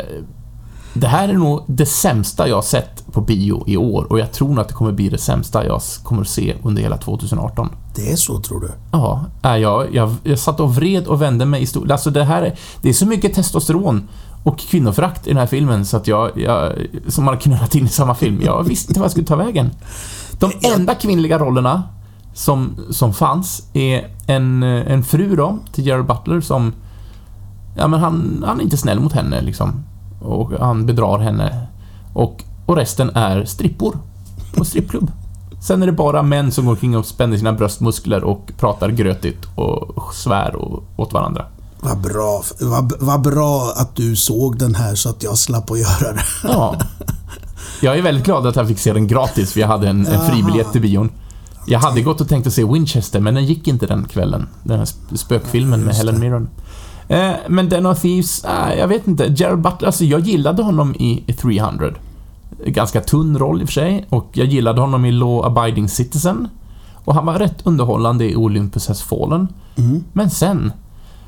det 0.94 1.08
här 1.08 1.30
är 1.30 1.34
nog 1.34 1.64
det 1.68 1.86
sämsta 1.86 2.48
jag 2.48 2.56
har 2.56 2.62
sett 2.62 3.06
på 3.12 3.22
bio 3.22 3.64
i 3.68 3.78
år 3.78 4.08
och 4.10 4.20
jag 4.20 4.32
tror 4.32 4.50
nog 4.50 4.60
att 4.60 4.68
det 4.68 4.74
kommer 4.74 4.92
bli 4.92 5.10
det 5.10 5.18
sämsta 5.18 5.66
jag 5.66 5.82
kommer 6.04 6.22
att 6.22 6.28
se 6.28 6.56
under 6.64 6.82
hela 6.82 6.98
2018. 6.98 7.70
Det 7.96 8.12
är 8.12 8.16
så, 8.16 8.40
tror 8.40 8.60
du? 8.60 8.72
Ja, 8.92 9.26
jag, 9.42 9.96
jag, 9.96 10.16
jag 10.24 10.40
satt 10.40 10.60
och 10.60 10.76
vred 10.76 11.08
och 11.08 11.22
vände 11.22 11.46
mig 11.46 11.62
i 11.62 11.66
stol. 11.66 11.92
Alltså 11.92 12.10
det 12.10 12.24
här 12.24 12.42
är, 12.42 12.56
det 12.82 12.90
är 12.90 12.94
så 12.94 13.06
mycket 13.06 13.34
testosteron 13.34 14.08
och 14.44 14.60
kvinnoförakt 14.60 15.28
i 15.28 15.30
den 15.30 15.38
här 15.38 15.48
filmen 15.48 15.86
så 15.86 15.98
att 15.98 16.08
jag, 16.08 16.32
jag 16.36 16.74
som 17.08 17.24
man 17.24 17.34
har 17.34 17.42
knullat 17.42 17.76
in 17.76 17.86
i 17.86 17.90
samma 17.90 18.16
film. 18.16 18.42
Jag 18.46 18.64
visste 18.64 18.92
inte 18.92 19.00
vad 19.00 19.06
jag 19.06 19.12
skulle 19.12 19.28
ta 19.28 19.36
vägen. 19.36 19.70
De 20.40 20.52
enda 20.76 20.96
kvinnliga 20.96 21.40
rollerna 21.40 21.84
som, 22.34 22.76
som 22.90 23.14
fanns 23.14 23.68
är 23.74 24.08
en, 24.28 24.64
en 24.64 25.04
fru 25.04 25.36
då, 25.36 25.60
till 25.72 25.86
Gerald 25.86 26.08
Butler 26.08 26.42
som... 26.42 26.74
Ja 27.78 27.88
men 27.88 28.00
han, 28.00 28.44
han 28.48 28.60
är 28.60 28.64
inte 28.64 28.78
snäll 28.78 29.00
mot 29.00 29.14
henne 29.14 29.42
liksom. 29.42 29.84
Och 30.22 30.52
han 30.60 30.86
bedrar 30.86 31.20
henne. 31.20 31.68
Och, 32.14 32.44
och 32.66 32.76
resten 32.76 33.10
är 33.10 33.46
strippor 33.46 33.98
på 34.56 34.66
strippklubb. 34.66 35.12
Sen 35.62 35.82
är 35.82 35.86
det 35.86 35.92
bara 35.92 36.24
män 36.24 36.52
som 36.52 36.66
går 36.66 36.72
omkring 36.72 36.98
och 36.98 37.06
spänner 37.06 37.38
sina 37.38 37.54
bröstmuskler 37.54 38.24
och 38.24 38.52
pratar 38.60 38.90
grötigt 38.90 39.46
och 39.56 40.14
svär 40.14 40.56
och, 40.56 40.84
åt 40.98 41.14
varandra. 41.14 41.46
Vad 41.80 42.02
bra, 42.02 42.44
vad, 42.62 42.94
vad 43.00 43.22
bra 43.22 43.74
att 43.76 43.96
du 43.96 44.16
såg 44.16 44.58
den 44.58 44.76
här 44.76 44.96
så 44.96 45.10
att 45.10 45.24
jag 45.24 45.38
slapp 45.38 45.72
att 45.72 45.80
göra 45.80 46.14
det. 46.14 46.24
Ja. 46.44 46.76
Jag 47.82 47.98
är 47.98 48.02
väldigt 48.02 48.26
glad 48.26 48.48
att 48.48 48.56
jag 48.56 48.68
fick 48.68 48.80
se 48.80 48.94
den 48.94 49.08
gratis, 49.08 49.54
för 49.54 49.60
jag 49.60 49.68
hade 49.68 49.88
en, 49.90 50.08
en 50.08 50.30
fribiljett 50.32 50.72
till 50.72 50.82
bion. 50.82 51.10
Jag 51.68 51.80
hade 51.80 52.02
gått 52.02 52.22
och 52.22 52.28
tänkt 52.30 52.48
att 52.48 52.54
se 52.54 52.64
Winchester, 52.66 53.20
men 53.20 53.34
den 53.34 53.46
gick 53.46 53.68
inte 53.68 53.86
den 53.88 54.04
kvällen. 54.06 54.48
Den 54.64 54.78
här 54.80 54.86
sp- 54.86 55.16
spökfilmen 55.18 55.80
med 55.80 55.88
Just 55.88 55.98
Helen. 55.98 56.20
Mirren. 56.20 56.50
Eh, 57.08 57.32
men 57.50 57.70
Den 57.70 57.86
of 57.86 58.02
Thieves, 58.02 58.46
eh, 58.46 58.74
jag 58.80 58.88
vet 58.88 59.08
inte. 59.08 59.26
Gerald 59.38 59.62
Butler, 59.62 59.86
alltså 59.88 60.06
jag 60.06 60.20
gillade 60.22 60.64
honom 60.64 60.96
i 60.96 61.36
300. 61.42 61.86
Ganska 62.66 63.02
tunn 63.02 63.38
roll 63.40 63.62
i 63.62 63.64
och 63.64 63.68
för 63.68 63.74
sig, 63.74 64.06
och 64.10 64.30
jag 64.34 64.48
gillade 64.48 64.82
honom 64.82 65.06
i 65.06 65.12
Law 65.12 65.46
Abiding 65.46 65.90
Citizen. 65.90 66.48
Och 67.06 67.16
han 67.16 67.26
var 67.26 67.40
rätt 67.40 67.58
underhållande 67.64 68.26
i 68.32 68.36
Olympus 68.36 68.88
Has 68.88 69.02
Fallen. 69.02 69.48
Mm. 69.76 70.04
Men 70.14 70.30
sen, 70.30 70.72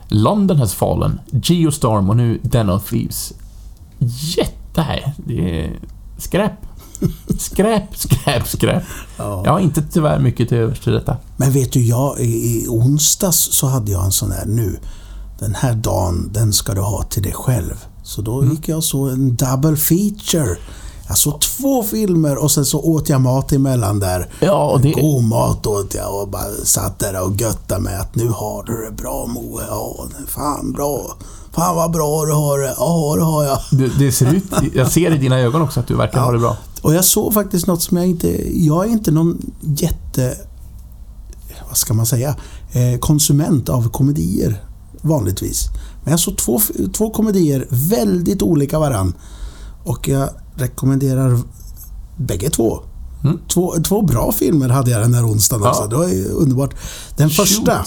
London 0.08 0.58
Has 0.58 0.74
Fallen, 0.74 1.20
Geostorm 1.32 2.10
och 2.10 2.18
nu 2.18 2.40
Den 2.44 2.70
of 2.70 2.90
Thieves. 2.90 3.34
Jätte... 4.38 5.14
Det 5.18 5.60
är 5.66 5.80
skräp. 6.18 6.52
Skräp, 7.40 7.98
skräp, 7.98 8.48
skräp. 8.48 8.84
Ja. 9.18 9.42
Jag 9.46 9.52
har 9.52 9.60
inte 9.60 9.82
tyvärr 9.82 10.20
mycket 10.20 10.50
till 10.50 10.58
övers 10.58 10.80
till 10.80 10.94
detta. 10.94 11.18
Men 11.38 11.52
vet 11.52 11.72
du, 11.74 11.82
jag, 11.82 12.20
i, 12.20 12.24
i 12.24 12.66
onsdags 12.70 13.38
så 13.52 13.68
hade 13.68 13.92
jag 13.92 14.06
en 14.06 14.12
sån 14.12 14.32
här 14.32 14.46
nu. 14.46 14.80
Den 15.40 15.56
här 15.56 15.74
dagen, 15.74 16.30
den 16.34 16.54
ska 16.54 16.74
du 16.74 16.82
ha 16.82 17.04
till 17.04 17.24
dig 17.24 17.32
själv. 17.34 17.86
Så 18.04 18.22
då 18.22 18.40
Mm. 18.42 18.52
gick 18.56 18.68
jag 18.68 18.78
och 18.78 18.84
såg 18.84 19.10
en 19.10 19.36
double 19.36 19.76
feature. 19.76 20.56
Jag 21.14 21.18
såg 21.18 21.42
två 21.42 21.84
filmer 21.84 22.38
och 22.38 22.52
sen 22.52 22.66
så 22.66 22.80
åt 22.80 23.10
jag 23.10 23.22
mat 23.22 23.52
emellan 23.52 24.00
där. 24.00 24.30
Ja, 24.40 24.70
och 24.72 24.82
det... 24.82 24.92
God 24.92 25.24
mat 25.24 25.68
åt 25.68 25.94
jag 25.96 26.22
och 26.22 26.28
bara 26.28 26.52
satt 26.64 27.00
där 27.00 27.24
och 27.26 27.42
göttade 27.42 27.82
med 27.82 28.02
att 28.02 28.16
nu 28.16 28.28
har 28.30 28.64
du 28.64 28.86
det 28.86 28.92
bra 28.92 29.26
Moe. 29.28 29.64
Ja, 29.70 30.06
fan 30.28 30.72
bra. 30.72 31.16
Fan 31.52 31.76
vad 31.76 31.92
bra 31.92 32.26
du 32.26 32.32
har 32.34 32.60
det. 32.60 32.76
Ja, 32.78 33.16
det 33.18 33.24
har 33.24 33.44
jag. 33.44 33.60
Det, 33.72 33.88
det 34.00 34.12
ser 34.12 34.34
ut... 34.34 34.44
Jag 34.74 34.92
ser 34.92 35.12
i 35.16 35.18
dina 35.18 35.40
ögon 35.40 35.62
också 35.62 35.80
att 35.80 35.88
du 35.88 35.96
verkar 35.96 36.18
Ja. 36.18 36.26
ha 36.26 36.32
det 36.32 36.40
bra. 36.40 36.58
Och 36.82 36.94
jag 36.94 37.06
såg 37.06 37.34
faktiskt 37.34 37.68
något 37.68 37.82
som 37.82 37.98
jag 37.98 38.08
inte... 38.08 38.58
Jag 38.66 38.86
är 38.86 38.90
inte 38.90 39.12
någon 39.12 39.38
jätte... 39.62 40.38
Vad 41.68 41.78
ska 41.78 41.94
man 41.94 42.06
säga? 42.06 42.36
Eh, 42.72 43.00
konsument 43.00 43.70
av 43.70 43.90
komedier 43.90 44.64
vanligtvis. 45.02 45.68
Men 46.04 46.12
jag 46.12 46.20
såg 46.20 46.38
två, 46.38 46.60
två 46.94 47.10
komedier, 47.10 47.68
väldigt 47.70 48.42
olika 48.42 48.80
varann. 48.80 49.14
Och 49.86 50.08
jag 50.08 50.30
rekommenderar 50.56 51.40
bägge 52.18 52.50
två. 52.50 52.80
Mm. 53.24 53.40
Två, 53.48 53.74
två 53.84 54.02
bra 54.02 54.32
filmer 54.32 54.70
hade 54.70 54.92
jag 54.92 55.02
den 55.02 55.14
här 55.14 55.28
onsdagen 55.28 55.64
Ja. 55.64 55.70
också. 55.70 55.88
Det 55.88 55.96
var 55.96 56.08
ju 56.08 56.26
underbart. 56.30 56.76
Den 57.18 57.30
Shoot. 57.30 57.36
första 57.48 57.86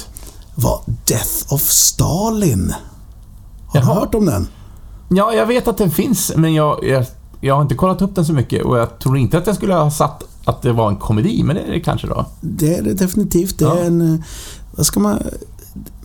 var 0.55 0.81
Death 1.07 1.53
of 1.55 1.63
Stalin. 1.71 2.75
Har 3.67 3.81
du 3.81 3.87
Jaha. 3.87 3.95
hört 4.01 4.15
om 4.15 4.27
den? 4.27 4.47
Ja, 5.09 5.33
jag 5.33 5.47
vet 5.47 5.69
att 5.69 5.79
den 5.79 5.91
finns, 5.91 6.33
men 6.37 6.55
jag, 6.55 6.85
jag, 6.85 7.07
jag 7.41 7.55
har 7.55 7.63
inte 7.63 7.75
kollat 7.75 8.03
upp 8.03 8.15
den 8.15 8.27
så 8.27 8.33
mycket 8.33 8.65
och 8.65 8.79
jag 8.79 8.99
tror 8.99 9.19
inte 9.19 9.39
att 9.39 9.47
jag 9.47 9.57
skulle 9.57 9.75
ha 9.75 9.91
satt 9.91 10.23
att 10.45 10.63
det 10.63 10.73
var 10.73 10.89
en 10.89 10.97
komedi, 10.97 11.43
men 11.43 11.57
det 11.57 11.63
är 11.63 11.71
det 11.73 11.81
kanske 11.81 12.07
då. 12.07 12.27
Det 12.41 12.75
är 12.75 12.83
det 12.83 12.95
definitivt. 12.95 13.59
Det 13.59 13.65
Ja. 13.65 13.77
är 13.79 13.85
en... 13.85 14.23
Vad 14.77 14.87
ska 14.87 15.01
man... 15.01 15.23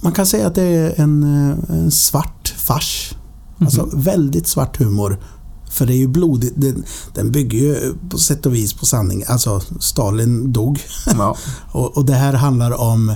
Man 0.02 0.12
kan 0.12 0.26
säga 0.26 0.48
att 0.48 0.56
det 0.56 0.64
är 0.64 1.02
en, 1.02 1.24
en 1.70 1.92
svart 1.92 2.54
fars. 2.58 3.14
Alltså 3.60 3.82
Mhm. 3.86 4.02
väldigt 4.02 4.48
svart 4.48 4.78
humor. 4.78 5.20
För 5.72 5.86
det 5.86 5.94
är 5.94 5.98
ju 5.98 6.08
blodigt. 6.08 6.54
Den, 6.56 6.84
den 7.14 7.32
bygger 7.32 7.58
ju 7.58 7.94
på 8.10 8.18
sätt 8.18 8.46
och 8.46 8.56
vis 8.56 8.74
på 8.74 8.86
sanning. 8.86 9.24
Alltså, 9.28 9.62
Stalin 9.80 10.54
dog. 10.54 10.80
Ja. 11.06 11.38
Och, 11.72 11.98
och 11.98 12.06
det 12.06 12.14
här 12.14 12.34
handlar 12.34 12.72
om 12.72 13.10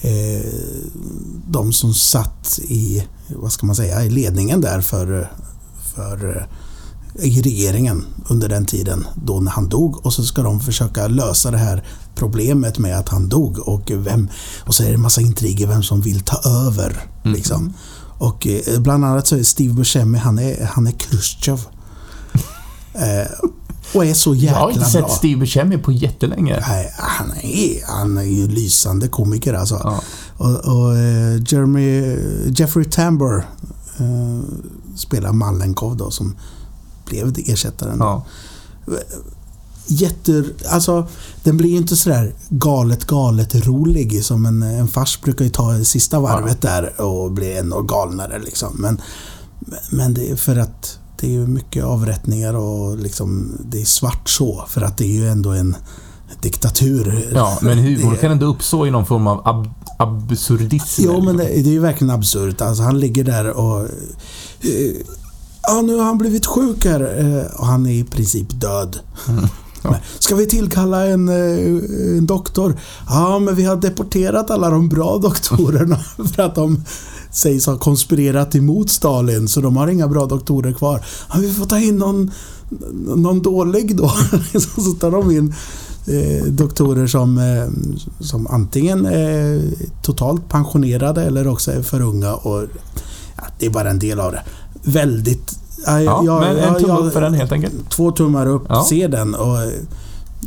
eh, 0.00 0.52
de 1.48 1.72
som 1.72 1.94
satt 1.94 2.58
i, 2.62 3.06
vad 3.36 3.52
ska 3.52 3.66
man 3.66 3.76
säga, 3.76 4.04
i 4.04 4.10
ledningen 4.10 4.60
där 4.60 4.80
för, 4.80 5.32
för 5.94 6.36
eh, 6.36 6.42
i 7.26 7.42
regeringen 7.42 8.04
under 8.28 8.48
den 8.48 8.66
tiden 8.66 9.06
då 9.24 9.40
när 9.40 9.50
han 9.50 9.68
dog 9.68 10.06
och 10.06 10.12
så 10.12 10.24
ska 10.24 10.42
de 10.42 10.60
försöka 10.60 11.08
lösa 11.08 11.50
det 11.50 11.58
här 11.58 11.84
problemet 12.14 12.78
med 12.78 12.98
att 12.98 13.08
han 13.08 13.28
dog 13.28 13.58
och 13.58 13.90
vem 13.94 14.28
och 14.60 14.74
så 14.74 14.82
är 14.82 14.88
det 14.88 14.94
en 14.94 15.00
massa 15.00 15.20
intriger 15.20 15.66
vem 15.66 15.82
som 15.82 16.00
vill 16.00 16.20
ta 16.20 16.50
över 16.50 17.06
Mm. 17.24 17.36
liksom. 17.36 17.72
Och 18.18 18.46
eh, 18.46 18.80
bland 18.80 19.04
annat 19.04 19.26
så 19.26 19.36
är 19.36 19.42
Steve 19.42 19.74
Buscemi, 19.74 20.18
han 20.18 20.38
är, 20.38 20.64
han 20.64 20.86
är 20.86 20.92
Khrushchev. 20.92 21.60
Eh, 22.94 23.48
och 23.94 24.04
är 24.04 24.14
så 24.14 24.30
Jag 24.30 24.36
jäkla 24.36 24.58
har 24.58 24.68
inte 24.68 24.80
bra. 24.80 24.88
sett 24.88 25.10
Steve 25.10 25.40
Buscemi 25.40 25.78
på 25.78 25.92
jättelänge. 25.92 26.64
Nej, 26.68 26.94
han 26.98 27.30
är, 27.42 27.86
han 27.86 28.18
är 28.18 28.22
ju 28.22 28.48
lysande 28.48 29.08
komiker 29.08 29.54
alltså. 29.54 29.80
Ja. 29.84 30.00
Och, 30.36 30.56
och 30.76 30.96
eh, 30.96 31.42
Jeremy, 31.46 32.16
Jeffrey 32.56 32.84
Tambor 32.84 33.46
eh, 33.98 34.40
spelar 34.96 35.32
Malenkov 35.32 35.96
då 35.96 36.10
som 36.10 36.36
blev 37.06 37.34
ersättaren. 37.46 37.96
Ja. 38.00 38.24
Jätter, 39.86 40.44
alltså, 40.68 41.08
den 41.42 41.56
blir 41.56 41.70
ju 41.70 41.76
inte 41.76 41.96
sådär 41.96 42.34
galet, 42.48 43.04
galet 43.04 43.66
rolig 43.66 44.24
som 44.24 44.46
en, 44.46 44.62
en 44.62 44.88
fars 44.88 45.20
brukar 45.20 45.44
ju 45.44 45.50
ta 45.50 45.84
sista 45.84 46.20
varvet 46.20 46.62
där 46.62 47.00
och 47.00 47.32
bli 47.32 47.58
ännu 47.58 47.82
galnare 47.82 48.38
liksom. 48.38 48.76
Men, 48.78 49.00
men 49.90 50.14
det 50.14 50.30
är 50.30 50.36
för 50.36 50.56
att 50.56 50.98
det 51.20 51.26
är 51.26 51.30
ju 51.30 51.46
mycket 51.46 51.84
avrättningar 51.84 52.54
och 52.54 52.98
liksom 52.98 53.52
det 53.64 53.80
är 53.80 53.84
svart 53.84 54.28
så 54.28 54.64
för 54.68 54.80
att 54.82 54.96
det 54.98 55.04
är 55.04 55.20
ju 55.20 55.28
ändå 55.28 55.50
en 55.50 55.76
diktatur. 56.40 57.30
ja, 57.34 57.58
men 57.62 57.78
humor 57.78 58.16
kan 58.16 58.32
ändå 58.32 58.46
uppstå 58.46 58.86
i 58.86 58.90
någon 58.90 59.06
form 59.06 59.26
av 59.26 59.48
ab 59.48 59.68
absurdism. 59.98 61.02
Jo, 61.04 61.24
men 61.24 61.36
det, 61.36 61.44
det 61.44 61.70
är 61.70 61.72
ju 61.72 61.78
verkligen 61.78 62.10
absurt. 62.10 62.60
Alltså, 62.60 62.82
han 62.82 63.00
ligger 63.00 63.24
där 63.24 63.50
och... 63.50 63.80
eh, 64.60 64.96
Ja, 65.62 65.82
nu 65.82 65.96
har 65.96 66.04
han 66.04 66.18
blivit 66.18 66.46
sjuk 66.46 66.84
här 66.84 67.00
eh, 67.18 67.60
och 67.60 67.66
han 67.66 67.86
är 67.86 67.92
i 67.92 68.04
princip 68.04 68.60
död. 68.60 68.98
Mm. 69.28 69.44
Ja. 69.82 69.96
Ska 70.18 70.34
vi 70.34 70.46
tillkalla 70.46 71.06
en, 71.06 71.28
eh, 71.28 72.16
en 72.18 72.26
doktor? 72.26 72.80
Ja, 73.08 73.38
men 73.38 73.54
vi 73.54 73.64
har 73.64 73.76
deporterat 73.76 74.50
alla 74.50 74.70
de 74.70 74.88
bra 74.88 75.18
doktorerna 75.18 75.96
för 76.34 76.42
att 76.42 76.54
de 76.54 76.84
sägs 77.32 77.66
ha 77.66 77.78
konspirerat 77.78 78.54
emot 78.54 78.90
Stalin, 78.90 79.48
så 79.48 79.60
de 79.60 79.76
har 79.76 79.88
inga 79.88 80.08
bra 80.08 80.26
doktorer 80.26 80.72
kvar. 80.72 81.04
Ja, 81.32 81.38
vi 81.40 81.52
får 81.52 81.66
ta 81.66 81.78
in 81.78 81.98
någon, 81.98 82.30
någon 83.16 83.42
dålig 83.42 83.96
då. 83.96 84.08
så 84.84 84.90
tar 85.00 85.10
de 85.10 85.30
in 85.30 85.54
eh, 86.06 86.44
doktorer 86.44 87.06
som, 87.06 87.38
eh, 87.38 87.68
som 88.24 88.46
antingen 88.46 89.06
är 89.06 89.62
totalt 90.02 90.48
pensionerade 90.48 91.22
eller 91.24 91.46
också 91.48 91.72
är 91.72 91.82
för 91.82 92.00
unga. 92.00 92.34
Och, 92.34 92.62
ja, 93.36 93.44
det 93.58 93.66
är 93.66 93.70
bara 93.70 93.90
en 93.90 93.98
del 93.98 94.20
av 94.20 94.32
det. 94.32 94.42
Väldigt... 94.82 95.56
Ja, 95.86 96.00
Ja, 96.00 96.22
jag- 96.24 96.40
men 96.40 96.56
en 96.56 96.80
tumme 96.82 96.98
upp 96.98 97.12
för 97.12 97.20
den 97.20 97.34
helt 97.34 97.52
enkelt. 97.52 97.90
Två 97.90 98.10
tummar 98.12 98.46
upp, 98.46 98.62
Ja. 98.68 98.84
se 98.88 99.06
den. 99.06 99.34
Och 99.34 99.62
eh, 99.62 99.70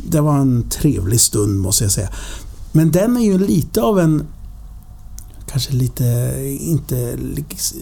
det 0.08 0.20
var 0.20 0.36
en 0.38 0.64
trevlig 0.70 1.20
stund 1.20 1.60
måste 1.60 1.84
jag 1.84 1.92
säga. 1.92 2.08
Men 2.72 2.90
den 2.90 3.16
är 3.16 3.20
ju 3.24 3.38
lite 3.38 3.82
av 3.82 3.98
en... 4.00 4.22
Kanske 5.54 5.72
lite... 5.72 6.04
Inte, 6.60 7.16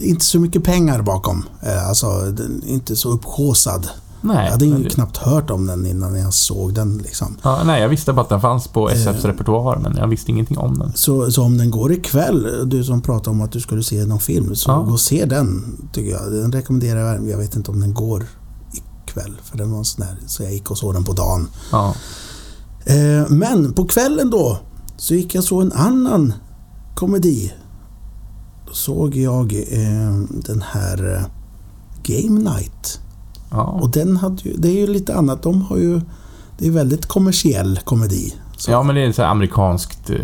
inte 0.01 0.25
så 0.25 0.39
mycket 0.39 0.63
pengar 0.63 1.01
bakom. 1.01 1.43
Eh, 1.61 1.87
Alltså, 1.89 2.07
den 2.31 2.63
inte 2.65 2.95
så 2.95 3.09
upphaussad. 3.09 3.87
Nej. 4.21 4.43
Jag 4.45 4.51
hade 4.51 4.65
ju 4.65 4.89
knappt 4.89 5.17
hört 5.17 5.49
om 5.49 5.65
den 5.65 5.85
innan 5.85 6.15
jag 6.19 6.33
såg 6.33 6.73
den. 6.73 6.97
Liksom. 6.97 7.37
Ja, 7.43 7.63
nej, 7.65 7.81
jag 7.81 7.89
visste 7.89 8.13
bara 8.13 8.21
att 8.21 8.29
den 8.29 8.41
fanns 8.41 8.67
på 8.67 8.89
SFs 8.89 9.25
Eh. 9.25 9.27
repertoar, 9.27 9.77
men 9.77 9.95
jag 9.97 10.07
visste 10.07 10.31
ingenting 10.31 10.57
om 10.57 10.79
den. 10.79 10.91
Så, 10.95 11.31
så 11.31 11.43
om 11.43 11.57
den 11.57 11.71
går 11.71 11.91
ikväll, 11.93 12.69
du 12.69 12.83
som 12.83 13.01
pratade 13.01 13.29
om 13.29 13.41
att 13.41 13.51
du 13.51 13.59
skulle 13.61 13.83
se 13.83 14.05
någon 14.05 14.19
film, 14.19 14.55
så 14.55 14.71
Ja. 14.71 14.75
gå 14.81 14.91
och 14.91 14.99
se 14.99 15.25
den. 15.25 15.77
Tycker 15.93 16.11
jag. 16.11 16.31
Den 16.31 16.51
rekommenderar 16.51 16.99
jag. 16.99 17.05
varmt. 17.05 17.29
Jag 17.29 17.37
vet 17.37 17.55
inte 17.55 17.71
om 17.71 17.79
den 17.81 17.93
går 17.93 18.25
ikväll, 19.07 19.35
för 19.43 19.57
den 19.57 19.71
var 19.71 19.83
sån 19.83 20.05
där, 20.05 20.17
så 20.27 20.43
jag 20.43 20.53
gick 20.53 20.71
och 20.71 20.77
såg 20.77 20.93
den 20.93 21.03
på 21.03 21.13
dagen. 21.13 21.47
Ja. 21.71 21.95
Eh, 22.85 23.29
men 23.29 23.73
på 23.73 23.85
kvällen 23.85 24.29
då 24.29 24.59
så 24.97 25.13
gick 25.13 25.35
jag 25.35 25.41
och 25.41 25.45
såg 25.47 25.61
en 25.61 25.71
annan 25.71 26.33
komedi. 26.95 27.53
Såg 28.73 29.15
jag 29.15 29.53
eh, 29.53 30.13
den 30.29 30.61
här 30.71 31.15
eh, 31.15 31.25
Game 32.03 32.39
Night. 32.39 32.99
Ja. 33.51 33.63
Och 33.63 33.89
den 33.91 34.17
hade 34.17 34.41
ju, 34.43 34.53
det 34.57 34.67
är 34.67 34.75
ju 34.79 34.87
lite 34.87 35.15
annat. 35.15 35.43
De 35.43 35.61
har 35.61 35.77
ju... 35.77 36.01
Det 36.57 36.67
är 36.67 36.71
väldigt 36.71 37.05
kommersiell 37.05 37.79
komedi. 37.85 38.33
Så, 38.57 38.71
ja, 38.71 38.83
men 38.83 38.95
det 38.95 39.01
är 39.05 39.11
så 39.11 39.23
amerikanskt... 39.23 40.09
eh, 40.09 40.17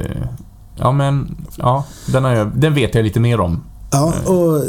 Ja, 0.82 0.92
men... 0.92 1.38
Ja, 1.58 1.86
den, 2.08 2.24
har 2.24 2.32
jag, 2.32 2.52
den 2.60 2.74
vet 2.74 2.96
jag 2.96 3.04
lite 3.04 3.20
mer 3.20 3.40
om. 3.40 3.60
ja, 3.92 4.14
och 4.26 4.64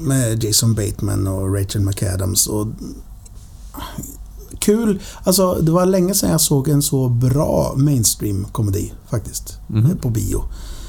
med 0.00 0.44
Jason 0.44 0.74
Bateman 0.74 1.26
och 1.26 1.54
Rachel 1.54 1.80
McAdams. 1.82 2.46
Och, 2.46 2.66
kul. 4.58 5.00
Alltså, 5.24 5.54
det 5.54 5.72
var 5.72 5.86
länge 5.86 6.14
sedan 6.14 6.30
jag 6.30 6.40
såg 6.40 6.68
en 6.68 6.82
så 6.82 7.08
bra 7.08 7.74
mainstream-komedi 7.76 8.92
faktiskt. 9.10 9.58
Mhm. 9.66 9.96
På 9.96 10.08
bio. 10.10 10.44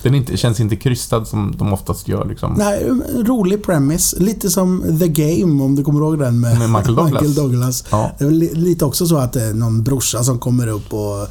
Den 0.05 0.15
inte, 0.15 0.37
känns 0.37 0.59
inte 0.59 0.75
krystad 0.75 1.25
som 1.25 1.55
de 1.57 1.73
oftast 1.73 2.07
gör 2.07 2.25
liksom. 2.25 2.53
Nej, 2.57 2.83
rolig 3.15 3.63
premise. 3.63 4.19
Lite 4.19 4.49
som 4.49 4.99
The 4.99 5.07
Game, 5.07 5.63
om 5.63 5.75
du 5.75 5.83
kommer 5.83 5.99
ihåg 5.99 6.19
den 6.19 6.39
med, 6.39 6.59
Med 6.59 6.69
Michael 6.69 6.95
Douglas. 6.95 7.11
Michael 7.11 7.33
Douglas. 7.33 7.83
Ja. 7.91 8.11
Det 8.17 8.25
är 8.25 8.55
lite 8.55 8.85
också 8.85 9.07
så 9.07 9.17
att 9.17 9.33
det 9.33 9.43
är 9.43 9.53
någon 9.53 9.83
brorsa 9.83 10.23
som 10.23 10.39
kommer 10.39 10.67
upp 10.67 10.93
och 10.93 11.21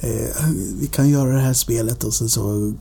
eh, 0.00 0.46
vi 0.80 0.86
kan 0.86 1.08
göra 1.08 1.32
det 1.32 1.40
här 1.40 1.52
spelet 1.52 2.04
och 2.04 2.14
sen 2.14 2.28
så 2.28 2.72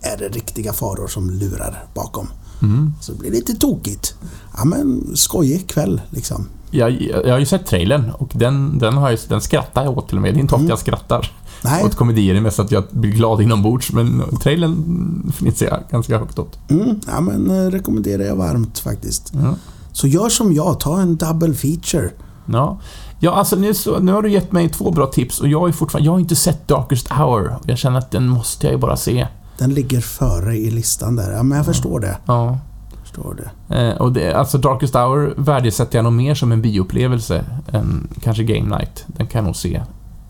är 0.00 0.16
det 0.18 0.28
riktiga 0.28 0.72
faror 0.72 1.08
som 1.08 1.30
lurar 1.30 1.84
bakom. 1.94 2.28
Mm. 2.62 2.94
Så 3.00 3.12
det 3.12 3.18
blir 3.18 3.30
lite 3.30 3.54
tokigt. 3.54 4.14
Ja 4.56 4.64
men 4.64 5.16
skojig 5.16 5.66
kväll 5.68 6.00
liksom. 6.10 6.48
Jag, 6.70 7.02
jag 7.02 7.32
har 7.32 7.38
ju 7.38 7.46
sett 7.46 7.66
trailern 7.66 8.10
och 8.10 8.30
den, 8.34 8.78
den, 8.78 8.94
har 8.94 9.10
jag, 9.10 9.18
den 9.28 9.40
skrattar 9.40 9.84
jag 9.84 9.98
åt 9.98 10.08
till 10.08 10.16
och 10.16 10.22
med. 10.22 10.34
Det 10.34 10.38
är 10.38 10.40
inte 10.40 10.54
ofta 10.54 10.62
Mm. 10.62 10.70
jag 10.70 10.78
skrattar 10.78 11.32
Nej, 11.64 11.84
åt 11.84 11.94
komedier. 11.94 12.34
Det 12.34 12.40
är 12.40 12.42
mest 12.42 12.58
att 12.58 12.70
jag 12.70 12.84
blir 12.90 13.10
glad 13.10 13.40
inombords. 13.40 13.92
Men 13.92 14.22
trailern 14.40 15.32
finns 15.34 15.62
jag 15.62 15.80
ganska 15.90 16.18
högt 16.18 16.38
åt. 16.38 16.70
mm, 16.70 17.00
ja, 17.06 17.20
men 17.20 17.50
eh, 17.50 17.70
rekommenderar 17.70 18.22
jag 18.22 18.36
varmt 18.36 18.78
faktiskt. 18.78 19.32
Ja. 19.34 19.54
Så 19.92 20.06
gör 20.06 20.28
som 20.28 20.52
jag, 20.52 20.80
ta 20.80 21.00
en 21.00 21.16
double 21.16 21.54
feature. 21.54 22.10
Ja, 22.46 22.80
ja 23.20 23.32
alltså 23.32 23.56
nu, 23.56 23.74
så, 23.74 23.98
nu 23.98 24.12
har 24.12 24.22
du 24.22 24.30
gett 24.30 24.52
mig 24.52 24.68
två 24.68 24.90
bra 24.90 25.06
tips 25.06 25.40
och 25.40 25.48
jag 25.48 25.68
är 25.68 25.72
fortfarande... 25.72 26.06
Jag 26.06 26.12
har 26.12 26.20
inte 26.20 26.36
sett 26.36 26.68
Darkest 26.68 27.08
Hour. 27.12 27.56
Jag 27.66 27.78
känner 27.78 27.98
att 27.98 28.10
den 28.10 28.28
måste 28.28 28.66
jag 28.66 28.72
ju 28.72 28.78
bara 28.78 28.96
se. 28.96 29.26
Den 29.58 29.74
ligger 29.74 30.00
före 30.00 30.56
i 30.56 30.70
listan 30.70 31.16
där. 31.16 31.32
Ja 31.32 31.42
men 31.42 31.56
jag 31.56 31.66
förstår 31.66 32.00
det. 32.00 32.16
Ja. 32.26 32.58
Förstår 33.02 33.50
det. 33.68 33.76
Eh, 33.76 33.96
och 33.96 34.12
det, 34.12 34.34
alltså 34.34 34.58
Darkest 34.58 34.94
Hour 34.94 35.34
värdesätter 35.36 35.98
jag 35.98 36.04
nog 36.04 36.12
mer 36.12 36.34
som 36.34 36.52
en 36.52 36.62
bioupplevelse 36.62 37.44
än 37.72 38.08
kanske 38.22 38.44
Game 38.44 38.76
Night. 38.76 39.04
Den 39.06 39.26
kan 39.26 39.38
jag 39.38 39.44
nog 39.44 39.56
se 39.56 39.82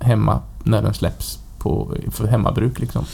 hemma 0.03 0.40
när 0.64 0.82
den 0.82 0.94
släpps 0.94 1.38
på, 1.59 1.94
för 2.11 2.26
hemmabruk 2.26 2.78
liksom. 2.78 3.05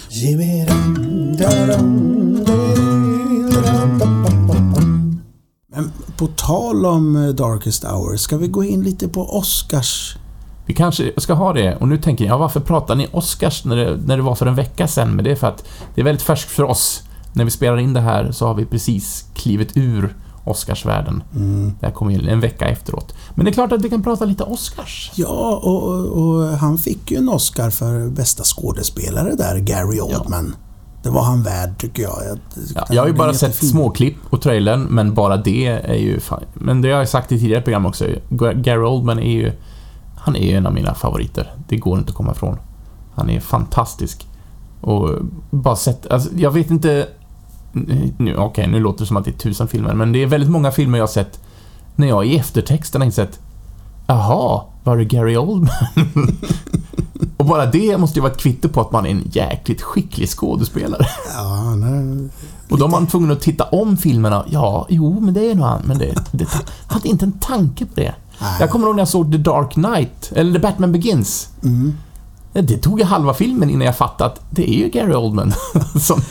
Men 5.75 5.93
på 6.17 6.27
tal 6.27 6.87
om 6.87 7.17
eh, 7.17 7.29
Darkest 7.29 7.85
Hour, 7.85 8.17
ska 8.17 8.37
vi 8.37 8.49
gå 8.49 8.65
in 8.65 8.83
lite 8.83 9.09
på 9.09 9.39
Oscars? 9.39 10.17
Vi 10.67 10.75
kanske 10.75 11.13
ska 11.17 11.35
ha 11.35 11.53
det. 11.53 11.77
Och 11.77 11.89
nu 11.89 11.99
tänker 11.99 12.25
jag, 12.25 12.39
varför 12.39 12.61
pratar 12.61 12.95
ni 12.95 13.09
Oscars 13.13 13.65
när 13.65 13.77
det, 13.77 13.97
när 14.07 14.17
det 14.17 14.23
var 14.23 14.35
för 14.35 14.47
en 14.47 14.55
vecka 14.55 14.89
sedan? 14.89 15.17
Men 15.17 15.25
det 15.25 15.31
är 15.31 15.37
för 15.37 15.47
att 15.47 15.65
det 15.95 16.01
är 16.01 16.05
väldigt 16.05 16.23
färskt 16.23 16.51
för 16.51 16.63
oss. 16.63 17.03
När 17.33 17.45
vi 17.45 17.51
spelar 17.51 17.79
in 17.79 17.93
det 17.93 18.01
här 18.01 18.33
så 18.33 18.47
har 18.47 18.55
vi 18.55 18.65
precis 18.65 19.27
klivit 19.35 19.77
ur 19.77 20.15
Oscarsvärlden. 20.49 21.23
Mm. 21.35 21.73
Det 21.81 21.87
här 21.87 21.93
kommer 21.93 22.13
ju 22.13 22.29
en 22.29 22.41
vecka 22.41 22.69
efteråt. 22.69 23.15
Men 23.35 23.45
det 23.45 23.51
är 23.51 23.53
klart 23.53 23.73
att 23.73 23.83
vi 23.83 23.91
kan 23.91 24.03
prata 24.03 24.25
lite 24.25 24.45
Oscars. 24.45 25.13
Ja, 25.15 25.61
och, 25.63 25.83
och, 25.83 26.07
och 26.07 26.49
han 26.59 26.79
fick 26.79 27.11
ju 27.11 27.17
en 27.17 27.29
Oscar 27.29 27.71
för 27.71 28.09
bästa 28.09 28.45
skådespelare 28.45 29.35
där, 29.35 29.59
Gary 29.59 30.01
Oldman. 30.01 30.55
Det 31.03 31.11
var 31.11 31.23
han 31.23 31.43
värd, 31.43 31.79
tycker 31.79 32.03
jag. 32.03 32.19
jag, 32.29 32.39
Ja, 32.75 32.87
jag 32.91 33.03
har 33.03 33.09
ju 33.09 33.15
bara 33.15 33.35
sett 33.35 33.55
småklipp 33.55 34.17
och 34.31 34.43
trailern, 34.43 34.83
men 34.83 35.15
bara 35.15 35.37
det 35.37 35.67
är 35.67 35.99
ju 35.99 36.21
fan. 36.21 36.43
Men 36.55 36.83
det 36.83 36.91
har 36.91 36.99
jag 36.99 37.09
sagt 37.09 37.33
i 37.33 37.39
tidigare 37.39 37.63
program 37.63 37.87
också. 37.87 38.07
Gary 38.55 38.87
Oldman 38.87 39.19
är 39.19 39.33
ju... 39.33 39.53
han 40.17 40.37
är 40.37 40.57
en 40.57 40.67
av 40.67 40.75
mina 40.75 40.95
favoriter. 40.95 41.53
Det 41.69 41.77
går 41.77 41.99
inte 41.99 42.11
att 42.11 42.17
komma 42.17 42.33
ifrån. 42.33 42.59
Han 43.15 43.31
är 43.31 43.41
fantastisk. 43.41 44.27
Och 44.81 45.11
bara 45.51 45.77
sett, 45.77 46.07
alltså, 46.07 46.31
jag 46.37 46.51
vet 46.51 46.71
inte... 46.71 47.09
Nu, 47.73 48.13
Okej, 48.19 48.37
okay, 48.37 48.67
nu 48.67 48.81
låter 48.81 49.01
det 49.01 49.07
som 49.07 49.17
att 49.17 49.25
det 49.25 49.31
är 49.31 49.39
tusen 49.39 49.69
filmer, 49.69 49.95
men 49.95 50.13
det 50.13 50.23
är 50.23 50.27
väldigt 50.27 50.51
många 50.51 50.71
filmer 50.71 50.99
jag 50.99 51.03
har 51.03 51.09
sett 51.13 51.41
när 51.97 52.07
jag 52.07 52.27
i 52.27 52.37
eftertexten 52.37 53.01
har 53.01 53.07
insett 53.07 53.41
Jaha, 54.07 54.63
var 54.85 54.97
det 54.97 55.05
Gary 55.05 55.37
Oldman? 55.37 55.71
och 57.37 57.47
bara 57.47 57.67
det 57.67 57.99
måste 57.99 58.19
ju 58.19 58.23
vara 58.23 58.33
ett 58.33 58.39
kvitto 58.39 58.69
på 58.69 58.81
att 58.81 58.93
man 58.93 59.07
är 59.07 59.11
en 59.11 59.23
jäkligt 59.33 59.83
skicklig 59.83 60.29
skådespelare. 60.29 61.07
Ja, 61.35 61.75
nej. 61.75 62.29
Och 62.71 62.79
då 62.79 62.85
är 62.85 62.89
man 62.89 63.07
tvungen 63.07 63.31
att 63.31 63.41
titta 63.41 63.65
om 63.65 63.97
filmerna. 63.97 64.45
Ja, 64.51 64.87
jo, 64.89 65.21
men 65.21 65.35
det 65.35 65.51
är 65.51 65.55
nog 65.55 65.67
han. 65.67 65.83
Men 65.85 65.99
det, 65.99 66.15
det 66.33 66.47
hade 66.87 67.09
inte 67.09 67.25
en 67.25 67.39
tanke 67.39 67.87
på 67.87 67.93
det. 67.95 68.15
Nej. 68.41 68.57
Jag 68.61 68.71
kommer 68.71 68.87
ihåg 68.87 68.97
när 68.97 69.01
jag 69.01 69.09
såg 69.09 69.33
The 69.33 69.39
Dark 69.39 69.73
Knight, 69.73 70.33
eller 70.35 70.53
The 70.53 70.59
Batman 70.59 70.93
Begins. 70.93 71.49
Mm. 71.63 71.95
Det 72.53 72.79
tog 72.79 72.99
ju 72.99 73.05
halva 73.05 73.35
filmen 73.35 73.71
innan 73.71 73.87
jag 73.87 73.97
fattade 73.97 74.31
att 74.31 74.41
det 74.51 74.71
är 74.71 74.79
ju 74.79 74.89
Gary 74.89 75.15
Oldman 75.15 75.53
som, 76.01 76.23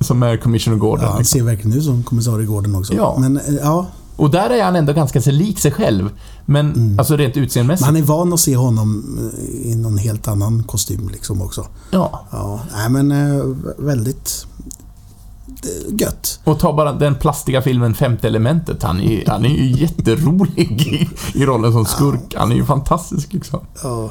som 0.00 0.22
är 0.22 0.36
Commissioner 0.36 0.76
Gordon. 0.76 1.04
Ja, 1.04 1.10
han 1.10 1.18
liksom. 1.18 1.38
ser 1.38 1.44
verkligen 1.46 1.78
ut 1.78 1.84
som 1.84 2.02
kommissarie 2.02 2.46
Gordon 2.46 2.74
också. 2.74 2.94
Ja. 2.94 3.16
Men 3.18 3.36
eh, 3.36 3.54
ja, 3.62 3.86
Och 4.16 4.30
där 4.30 4.50
är 4.50 4.64
han 4.64 4.76
ändå 4.76 4.92
ganska 4.92 5.20
lik 5.20 5.58
sig 5.58 5.72
själv. 5.72 6.10
Men 6.44 6.72
Mm. 6.72 6.98
alltså 6.98 7.16
rent 7.16 7.36
utseendemässigt. 7.36 7.88
man 7.88 7.96
är 7.96 8.02
van 8.02 8.32
att 8.32 8.40
se 8.40 8.56
honom 8.56 9.18
eh, 9.32 9.70
i 9.70 9.74
någon 9.74 9.98
helt 9.98 10.28
annan 10.28 10.62
kostym 10.62 11.08
liksom 11.08 11.42
också. 11.42 11.66
Ja. 11.90 12.26
Ja, 12.30 12.60
nej 12.76 12.90
men 12.90 13.10
eh, 13.12 13.44
väldigt 13.78 14.46
gött. 15.88 16.40
Och 16.44 16.58
ta 16.58 16.72
bara 16.72 16.92
den 16.92 17.14
plastiga 17.14 17.62
filmen 17.62 17.94
Femte 17.94 18.26
elementet. 18.28 18.82
Han 18.82 19.00
är, 19.00 19.24
han 19.26 19.44
är 19.44 19.48
ju 19.48 19.70
jätterolig 19.80 20.58
i, 20.82 21.08
i 21.38 21.46
rollen 21.46 21.72
som 21.72 21.84
skurk. 21.84 22.34
Han 22.38 22.52
är 22.52 22.56
ju 22.56 22.64
fantastisk 22.64 23.32
liksom. 23.32 23.60
Ja. 23.82 24.10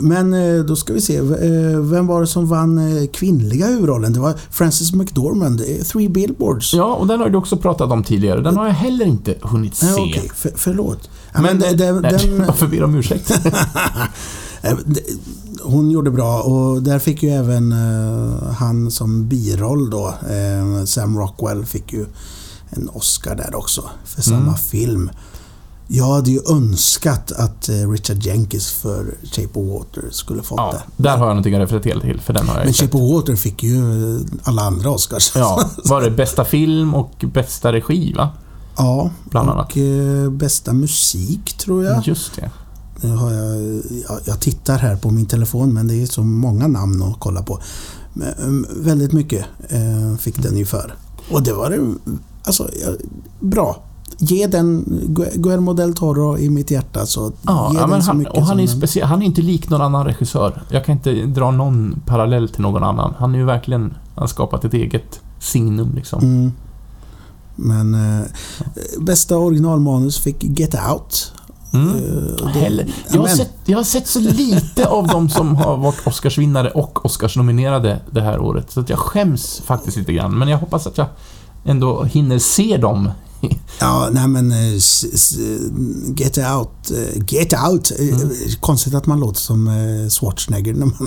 Men 0.00 0.34
eh, 0.34 0.64
då 0.64 0.76
ska 0.76 0.92
vi 0.92 1.00
se, 1.00 1.16
eh, 1.16 1.78
vem 1.80 2.06
var 2.06 2.20
det 2.20 2.26
som 2.26 2.48
vann 2.48 2.78
eh, 2.98 3.06
kvinnliga 3.08 3.66
huvudrollen? 3.66 4.12
Det 4.12 4.20
var 4.20 4.34
Frances 4.50 4.92
McDormand, 4.92 5.62
Three 5.92 6.08
Billboards. 6.08 6.74
Ja, 6.74 6.94
och 6.94 7.06
den 7.06 7.20
har 7.20 7.28
du 7.28 7.38
också 7.38 7.56
pratat 7.56 7.90
om 7.90 8.04
tidigare. 8.04 8.40
Den 8.40 8.56
har 8.56 8.66
jag 8.66 8.74
heller 8.74 9.04
inte 9.06 9.34
hunnit 9.42 9.74
se. 9.74 9.86
Nej, 9.86 9.94
okej, 10.10 10.30
för, 10.34 10.52
förlåt. 10.56 11.10
Men, 11.32 11.42
men, 11.42 11.58
det- 11.58 11.74
det- 11.74 11.92
nej, 12.00 12.12
den, 12.28 12.38
varför 12.46 12.66
ber 12.66 12.84
om 12.84 12.94
ursäkt? 12.94 13.32
Hon 15.62 15.90
gjorde 15.90 16.10
bra 16.10 16.40
och 16.42 16.82
där 16.82 16.98
fick 16.98 17.22
ju 17.22 17.28
även 17.30 17.72
han 18.58 18.90
som 18.90 19.28
biroll 19.28 19.90
då, 19.90 20.14
Sam 20.86 21.18
Rockwell, 21.18 21.64
fick 21.64 21.92
ju 21.92 22.06
en 22.70 22.88
Oscar 22.88 23.34
där 23.36 23.54
också 23.54 23.84
för 24.04 24.22
samma 24.22 24.38
Mm. 24.42 24.54
film. 24.54 25.10
Jag 25.90 26.04
hade 26.04 26.30
ju 26.30 26.40
önskat 26.50 27.32
att 27.32 27.68
eh, 27.68 27.90
Richard 27.90 28.22
Jenkins 28.22 28.70
för 28.70 29.14
Shape 29.22 29.58
of 29.60 29.68
Water 29.68 30.02
skulle 30.10 30.42
fått 30.42 30.58
Ja, 30.58 30.72
det. 30.96 31.02
där 31.02 31.16
har 31.16 31.26
jag 31.26 31.28
någonting 31.28 31.54
att 31.54 31.60
referera 31.72 32.00
till, 32.00 32.20
för 32.20 32.32
den 32.32 32.48
har 32.48 32.56
jag 32.56 32.64
Men. 32.64 32.74
Shape 32.74 32.96
of 32.96 33.12
Water 33.12 33.36
fick 33.36 33.62
ju 33.62 34.16
eh, 34.16 34.20
alla 34.42 34.62
andra 34.62 34.90
Oscars. 34.90 35.32
Ja, 35.34 35.70
var 35.84 36.02
det 36.02 36.10
bästa 36.10 36.44
film 36.44 36.94
och 36.94 37.24
bästa 37.34 37.72
regi, 37.72 38.12
va? 38.12 38.30
ja 38.76 39.10
Bland 39.24 39.50
annat. 39.50 39.70
och 39.70 39.78
eh, 39.78 40.30
bästa 40.30 40.72
musik 40.72 41.58
tror 41.58 41.84
jag. 41.84 42.06
Just 42.06 42.36
det. 42.36 42.50
Nu 43.00 43.14
har 43.14 43.32
jag, 43.32 43.82
jag, 44.24 44.40
tittar 44.40 44.78
här 44.78 44.96
på 44.96 45.10
min 45.10 45.26
telefon 45.26 45.74
men 45.74 45.88
det 45.88 46.02
är 46.02 46.06
så 46.06 46.22
många 46.22 46.66
namn 46.66 47.02
att 47.02 47.16
kolla 47.18 47.42
på. 47.42 47.60
Men, 48.12 48.32
mm, 48.32 48.66
väldigt 48.76 49.12
mycket 49.12 49.46
fick 50.20 50.42
den 50.42 50.56
ju 50.56 50.66
för. 50.66 50.94
Och 51.30 51.42
det 51.42 51.52
var 51.52 51.70
det, 51.70 51.94
alltså, 52.44 52.70
ja, 52.84 52.88
bra. 53.40 53.87
Ge 54.18 54.46
den 54.46 54.84
Gu- 55.08 55.36
Guillermo 55.36 55.72
del 55.72 55.94
Toro 55.94 56.38
i 56.38 56.50
mitt 56.50 56.70
hjärta 56.70 57.06
så 57.06 57.32
Ja, 57.42 57.70
ge 57.72 57.78
ja 57.78 57.86
den 57.86 58.02
så 58.02 58.10
han, 58.10 58.18
mycket 58.18 58.34
och 58.34 58.42
han 58.42 58.60
är, 58.60 58.66
speciell, 58.66 59.06
han 59.06 59.22
är 59.22 59.26
inte 59.26 59.42
lik 59.42 59.70
någon 59.70 59.80
annan 59.82 60.04
regissör. 60.04 60.62
Jag 60.70 60.84
kan 60.84 60.92
inte 60.92 61.12
dra 61.12 61.50
någon 61.50 62.00
parallell 62.06 62.48
till 62.48 62.62
någon 62.62 62.84
annan. 62.84 63.14
Han 63.18 63.34
är 63.34 63.38
ju 63.38 63.44
verkligen... 63.44 63.82
Han 63.82 64.22
har 64.22 64.26
skapat 64.26 64.64
ett 64.64 64.74
eget 64.74 65.20
signum 65.40 65.92
liksom. 65.94 66.22
Mm. 66.22 66.52
Men 67.56 67.94
eh, 67.94 68.26
bästa 69.00 69.36
originalmanus 69.36 70.18
fick 70.18 70.44
Get 70.44 70.74
Out. 70.90 71.32
Mm. 71.72 71.88
Eh, 71.88 72.44
och 72.44 72.50
det-. 72.54 72.86
Jag, 73.10 73.20
har 73.20 73.28
sett, 73.28 73.54
jag 73.64 73.78
har 73.78 73.84
sett 73.84 74.06
så 74.06 74.20
lite 74.20 74.88
av 74.88 75.06
de 75.06 75.28
som 75.28 75.56
har 75.56 75.76
varit 75.76 76.06
Oscarsvinnare 76.06 76.70
och 76.70 77.04
Oscarsnominerade 77.04 78.00
det 78.10 78.20
här 78.20 78.40
året, 78.40 78.70
så 78.70 78.84
jag 78.86 78.98
skäms 78.98 79.62
faktiskt 79.64 79.96
lite 79.96 80.12
grann. 80.12 80.38
Men 80.38 80.48
jag 80.48 80.58
hoppas 80.58 80.86
att 80.86 80.98
jag 80.98 81.06
ändå 81.64 82.04
hinner 82.04 82.38
se 82.38 82.76
dem. 82.76 83.10
Ja, 83.80 84.08
nej 84.12 84.28
men 84.28 84.52
eh, 84.52 84.74
Get 86.16 86.38
Out. 86.38 86.90
eh, 86.90 87.22
Get 87.26 87.52
Out. 87.68 87.90
eh, 87.98 88.08
Mm. 88.22 88.30
Konstigt 88.60 88.94
att 88.94 89.06
man 89.06 89.20
låter 89.20 89.40
som 89.40 89.66
Schwarzenegger 90.10 90.74
när 90.74 90.86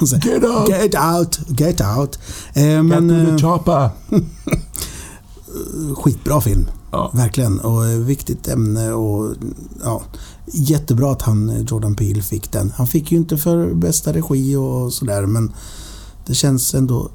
man 0.00 0.06
säger 0.08 0.24
Get 0.24 0.44
out! 0.44 0.68
Get 0.68 0.94
Out. 0.94 1.40
Get 1.60 1.80
Out. 1.98 2.18
Eh, 2.54 2.82
Men 2.82 3.38
chopper! 3.38 3.90
skitbra 5.94 6.40
film. 6.40 6.66
Ja. 6.92 7.10
Verkligen. 7.14 7.60
Och 7.60 8.08
viktigt 8.10 8.48
ämne 8.48 8.92
och 8.92 9.34
ja, 9.84 10.02
jättebra 10.52 11.12
att 11.12 11.22
han, 11.22 11.66
Jordan 11.70 11.94
Peele, 11.94 12.22
fick 12.22 12.52
den. 12.52 12.72
Han 12.76 12.86
fick 12.86 13.12
ju 13.12 13.18
inte 13.18 13.36
för 13.36 13.74
bästa 13.74 14.12
regi 14.12 14.56
och 14.56 14.92
sådär 14.92 15.26
men 15.26 15.52
det 16.26 16.34
känns 16.34 16.74
ändå 16.74 17.10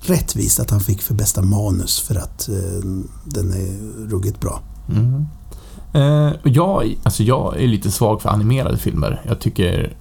rättvist 0.00 0.60
att 0.60 0.70
han 0.70 0.80
fick 0.80 1.02
för 1.02 1.14
bästa 1.14 1.42
manus 1.42 2.00
för 2.00 2.14
att 2.14 2.48
eh, 2.48 2.88
den 3.24 3.52
är 3.52 4.06
ruggigt 4.08 4.40
bra. 4.40 4.60
Mm. 4.88 5.26
Eh, 5.92 6.32
jag, 6.44 6.96
alltså 7.02 7.22
jag 7.22 7.60
är 7.60 7.66
lite 7.66 7.90
svag 7.90 8.22
för 8.22 8.28
animerade 8.28 8.76
filmer. 8.76 9.22
Jag 9.28 9.40
tycker 9.40 9.96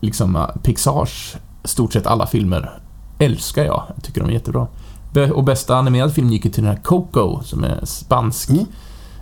liksom 0.00 0.36
eh, 0.36 0.46
Pixars 0.62 1.36
stort 1.64 1.92
sett 1.92 2.06
alla 2.06 2.26
filmer 2.26 2.78
älskar 3.18 3.64
jag. 3.64 3.82
Jag 3.94 4.04
tycker 4.04 4.20
de 4.20 4.30
är 4.30 4.34
jättebra. 4.34 4.66
Och 5.34 5.44
bästa 5.44 5.76
animerad 5.76 6.12
film 6.12 6.30
gick 6.30 6.44
ju 6.44 6.50
till 6.50 6.62
den 6.62 6.72
här 6.76 6.82
Coco 6.82 7.42
som 7.44 7.64
är 7.64 7.84
spansk. 7.84 8.50
Mm. 8.50 8.64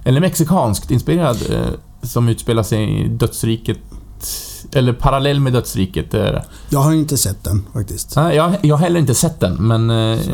Eller 0.05 0.21
mexikanskt 0.21 0.91
inspirerad. 0.91 1.37
Eh, 1.51 1.75
som 2.03 2.29
utspelar 2.29 2.63
sig 2.63 3.05
i 3.05 3.09
dödsriket. 3.09 3.79
Eller 4.73 4.93
parallell 4.93 5.41
med 5.41 5.53
dödsriket. 5.53 6.15
Eh, 6.15 6.31
Jag 6.69 6.81
har 6.81 6.93
inte 6.93 7.17
sett 7.17 7.45
den 7.45 7.67
faktiskt. 7.73 8.17
Nej, 8.17 8.37
jag, 8.37 8.53
jag 8.63 8.77
har 8.77 8.85
heller 8.85 9.01
inte 9.01 9.15
sett 9.15 9.41
den, 9.41 9.55
men, 9.55 9.91
eh, 9.91 10.19
Så. 10.25 10.31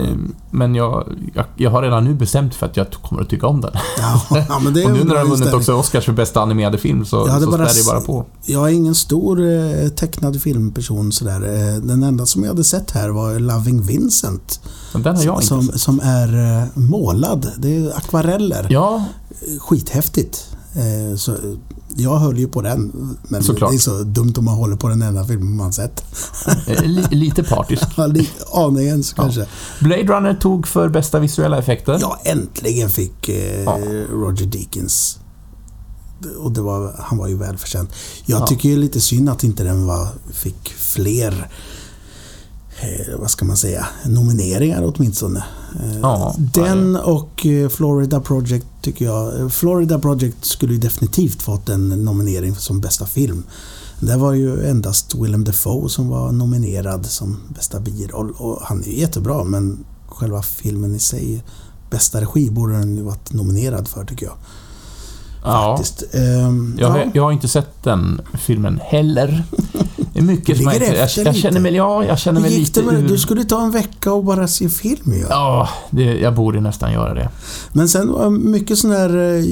men 0.50 0.74
jag, 0.74 1.08
jag, 1.34 1.44
jag 1.56 1.70
har 1.70 1.82
redan 1.82 2.04
nu 2.04 2.14
bestämt 2.14 2.54
för 2.54 2.66
att 2.66 2.76
jag 2.76 2.86
kommer 2.90 3.22
att 3.22 3.28
tycka 3.30 3.46
om 3.46 3.60
den. 3.60 3.70
Ja, 3.98 4.22
ja, 4.48 4.58
men 4.58 4.74
det 4.74 4.82
är 4.82 4.86
Och 4.90 4.92
nu 4.92 5.04
när 5.04 5.14
den 5.14 5.28
har 5.28 5.36
vunnit 5.36 5.54
också 5.54 5.74
Oscars 5.74 6.04
för 6.04 6.12
bästa 6.12 6.40
animerade 6.40 6.78
film 6.78 7.04
så, 7.04 7.16
Jag 7.16 7.42
så 7.42 7.50
bara 7.50 7.68
spär 7.68 7.80
det 7.82 7.90
bara 7.90 8.00
på. 8.06 8.24
Jag 8.44 8.68
är 8.68 8.72
ingen 8.74 8.94
stor 8.94 9.40
eh, 9.46 9.88
tecknad 9.88 10.42
filmperson 10.42 11.12
sådär. 11.12 11.40
Eh, 11.74 11.82
Den 11.82 12.02
enda 12.02 12.26
som 12.26 12.42
jag 12.42 12.48
hade 12.50 12.64
sett 12.64 12.90
här 12.90 13.08
var 13.08 13.38
Loving 13.38 13.82
Vincent. 13.82 14.60
Men 14.92 15.02
den 15.02 15.16
har 15.16 15.24
jag 15.24 15.34
inte 15.34 15.46
som, 15.46 15.62
sett. 15.66 15.80
som 15.80 16.00
är 16.00 16.58
eh, 16.62 16.64
målad. 16.74 17.52
Det 17.58 17.76
är 17.76 17.96
akvareller. 17.96 18.66
Ja, 18.70 19.04
Skithäftigt. 19.60 20.46
Eh, 20.74 21.16
Så 21.16 21.34
jag 21.96 22.18
höll 22.18 22.38
ju 22.38 22.48
på 22.48 22.62
den. 22.62 23.16
Men 23.28 23.42
Såklart. 23.42 23.70
det 23.70 23.76
är 23.76 23.78
så 23.78 24.02
dumt 24.02 24.32
om 24.36 24.44
man 24.44 24.54
håller 24.54 24.76
på 24.76 24.88
den 24.88 25.02
enda 25.02 25.24
filmen 25.24 25.56
man 25.56 25.72
sett. 25.72 26.04
eh, 26.66 26.82
li, 26.84 27.04
lite 27.10 27.42
partisk. 27.44 27.82
Ja, 27.96 28.08
Aningen 28.52 29.02
så 29.04 29.14
Ja. 29.16 29.22
kanske. 29.22 29.46
Blade 29.80 30.02
Runner 30.02 30.34
tog 30.34 30.66
för 30.66 30.88
bästa 30.88 31.18
visuella 31.18 31.58
effekter. 31.58 31.98
Ja, 32.00 32.20
äntligen 32.24 32.88
fick 32.90 33.28
eh, 33.28 33.62
Ja. 33.62 33.78
Roger 34.12 34.46
Deakins. 34.46 35.18
Och 36.38 36.52
det 36.52 36.60
var, 36.60 36.94
han 36.98 37.18
var 37.18 37.28
ju 37.28 37.36
välförtjänt. 37.36 37.90
Jag 38.26 38.40
Ja. 38.40 38.46
tycker 38.46 38.68
ju 38.68 38.76
lite 38.76 39.00
synd 39.00 39.28
att 39.28 39.44
inte 39.44 39.64
den 39.64 39.86
var, 39.86 40.08
fick 40.32 40.68
fler 40.68 41.48
eh, 42.80 43.18
vad 43.18 43.30
ska 43.30 43.44
man 43.44 43.56
säga, 43.56 43.86
nomineringar 44.06 44.92
åtminstone. 44.96 45.44
Eh, 45.80 45.98
Ja, 46.02 46.34
den 46.38 46.96
och 46.96 47.46
eh, 47.46 47.68
Florida 47.68 48.20
Project 48.20 48.66
tycker 48.86 49.04
jag... 49.04 49.52
Florida 49.52 49.98
Project 49.98 50.44
skulle 50.44 50.72
ju 50.72 50.78
definitivt 50.78 51.42
fått 51.42 51.68
en 51.68 51.88
nominering 51.88 52.54
som 52.54 52.80
bästa 52.80 53.06
film. 53.06 53.42
Där 54.00 54.16
var 54.18 54.32
ju 54.32 54.66
endast 54.70 55.14
Willem 55.14 55.44
Dafoe 55.44 55.88
som 55.88 56.08
var 56.08 56.32
nominerad 56.32 57.06
som 57.06 57.36
bästa 57.48 57.80
biroll 57.80 58.30
och 58.38 58.58
han 58.62 58.82
är 58.82 58.86
ju 58.86 58.98
jättebra 59.00 59.44
men 59.44 59.84
själva 60.08 60.42
filmen 60.42 60.94
i 60.94 60.98
sig, 60.98 61.42
bästa 61.90 62.20
regi 62.20 62.50
borde 62.50 62.72
den 62.78 62.96
ju 62.96 63.02
varit 63.02 63.32
nominerad 63.32 63.88
för 63.88 64.04
tycker 64.04 64.26
jag. 64.26 64.34
Ja. 65.44 65.76
Faktiskt. 65.76 66.14
Ehm, 66.14 66.76
Jag, 66.78 66.88
ja. 66.88 66.92
har- 66.92 67.10
jag 67.14 67.22
har 67.22 67.32
inte 67.32 67.48
sett 67.48 67.82
den 67.82 68.20
filmen 68.34 68.80
heller. 68.84 69.44
Det 70.16 70.20
är 70.22 70.24
mycket 70.24 70.56
som 70.56 70.64
jag 70.64 70.74
inte... 70.74 70.86
Jag, 70.86 71.26
jag 71.26 71.36
känner 71.36 71.60
mig... 71.60 71.74
Ja, 71.74 72.04
jag 72.04 72.18
känner 72.18 72.40
mig 72.40 72.58
lite 72.58 72.82
det 72.82 72.96
ur... 72.96 73.08
Du 73.08 73.18
skulle 73.18 73.44
ta 73.44 73.62
en 73.62 73.70
vecka 73.70 74.12
och 74.12 74.24
bara 74.24 74.48
se 74.48 74.68
film 74.68 75.12
ju. 75.12 75.26
Ja, 75.30 75.68
det, 75.90 76.02
jag 76.02 76.34
borde 76.34 76.60
nästan 76.60 76.92
göra 76.92 77.14
det. 77.14 77.28
Men 77.72 77.88
sen 77.88 78.12
var 78.12 78.30
mycket 78.30 78.78
sån 78.78 78.90
här 78.90 79.16
eh, 79.16 79.44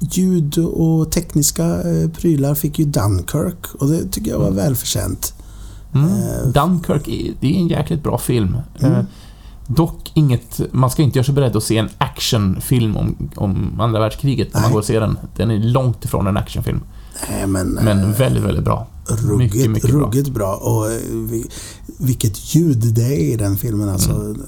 ljud 0.00 0.58
och 0.58 1.12
tekniska 1.12 1.64
eh, 1.64 2.10
prylar 2.10 2.54
fick 2.54 2.78
ju 2.78 2.84
Dunkirk 2.84 3.74
och 3.78 3.88
det 3.88 4.04
tycker 4.12 4.30
jag 4.30 4.38
var 4.38 4.50
välförtjänt. 4.50 5.34
Mm. 5.94 6.10
Eh, 6.10 6.48
Dunkirk, 6.48 7.08
är, 7.08 7.34
det 7.40 7.56
är 7.56 7.60
en 7.60 7.68
jäkligt 7.68 8.02
bra 8.02 8.18
film. 8.18 8.56
Mm. 8.80 8.92
Eh, 8.92 9.04
Dock 9.66 10.10
inget, 10.14 10.60
man 10.72 10.90
ska 10.90 11.02
inte 11.02 11.18
göra 11.18 11.24
sig 11.24 11.34
beredd 11.34 11.56
att 11.56 11.64
se 11.64 11.78
en 11.78 11.88
actionfilm 11.98 12.96
om, 12.96 13.30
om 13.36 13.80
andra 13.80 14.00
världskriget 14.00 14.54
när 14.54 14.60
man 14.60 14.72
går 14.72 14.78
och 14.78 14.84
ser 14.84 15.00
den. 15.00 15.18
Den 15.36 15.50
är 15.50 15.58
långt 15.58 16.04
ifrån 16.04 16.26
en 16.26 16.36
actionfilm. 16.36 16.80
Nej, 17.30 17.46
men... 17.46 17.68
Men 17.68 17.98
eh, 18.04 18.18
väldigt, 18.18 18.42
väldigt 18.44 18.64
bra. 18.64 18.86
Ruggigt, 19.08 19.54
mycket, 19.54 19.70
mycket 19.70 19.90
bra. 19.90 20.00
ruggigt 20.06 20.28
bra. 20.28 20.54
Och 20.56 20.90
eh, 20.92 21.00
vi, 21.12 21.46
vilket 21.98 22.54
ljud 22.54 22.78
det 22.94 23.04
är 23.04 23.32
i 23.32 23.36
den 23.36 23.56
filmen 23.56 23.88
alltså. 23.88 24.10
Mm. 24.10 24.42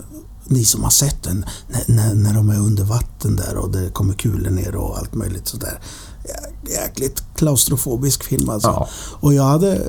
Ni 0.46 0.64
som 0.64 0.82
har 0.82 0.90
sett 0.90 1.22
den, 1.22 1.44
när, 1.68 1.94
när, 1.96 2.14
när 2.14 2.34
de 2.34 2.50
är 2.50 2.58
under 2.58 2.84
vatten 2.84 3.36
där 3.36 3.56
och 3.56 3.70
det 3.70 3.90
kommer 3.92 4.14
kulor 4.14 4.50
ner 4.50 4.76
och 4.76 4.98
allt 4.98 5.14
möjligt 5.14 5.48
sådär. 5.48 5.80
Jä- 6.24 6.70
Jäkligt 6.70 7.22
klaustrofobisk 7.36 8.24
film 8.24 8.48
alltså. 8.50 8.68
Ja. 8.68 8.88
Och 9.20 9.34
jag 9.34 9.44
hade... 9.44 9.82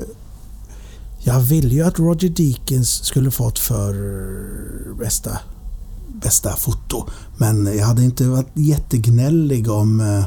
Jag 1.24 1.40
ville 1.40 1.74
ju 1.74 1.82
att 1.82 1.98
Roger 1.98 2.28
Deakins 2.28 3.04
skulle 3.04 3.30
fått 3.30 3.58
för 3.58 3.94
bästa, 4.98 5.38
bästa 6.22 6.56
foto. 6.56 7.06
Men 7.36 7.76
jag 7.78 7.86
hade 7.86 8.02
inte 8.04 8.24
varit 8.28 8.50
jättegnällig 8.54 9.70
om, 9.70 10.00
eh, 10.00 10.24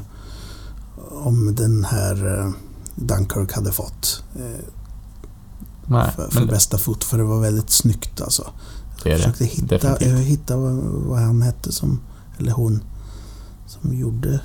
om 1.26 1.56
den 1.56 1.86
här 1.86 2.40
eh, 2.40 2.52
Dunkirk 2.96 3.54
hade 3.54 3.72
fått 3.72 4.24
eh, 4.36 4.66
Nej, 5.88 6.12
för, 6.16 6.28
för 6.32 6.46
bästa 6.46 6.78
foto. 6.78 7.06
För 7.06 7.18
det 7.18 7.24
var 7.24 7.40
väldigt 7.40 7.70
snyggt 7.70 8.22
alltså. 8.22 8.48
Jag 9.04 9.18
försökte 9.18 9.46
hitta, 9.46 9.96
hitta 10.16 10.58
vad, 10.58 10.74
vad 10.84 11.20
han 11.20 11.42
hette 11.42 11.72
som, 11.72 12.00
eller 12.38 12.52
hon, 12.52 12.84
som 13.68 13.94
gjorde 13.98 14.40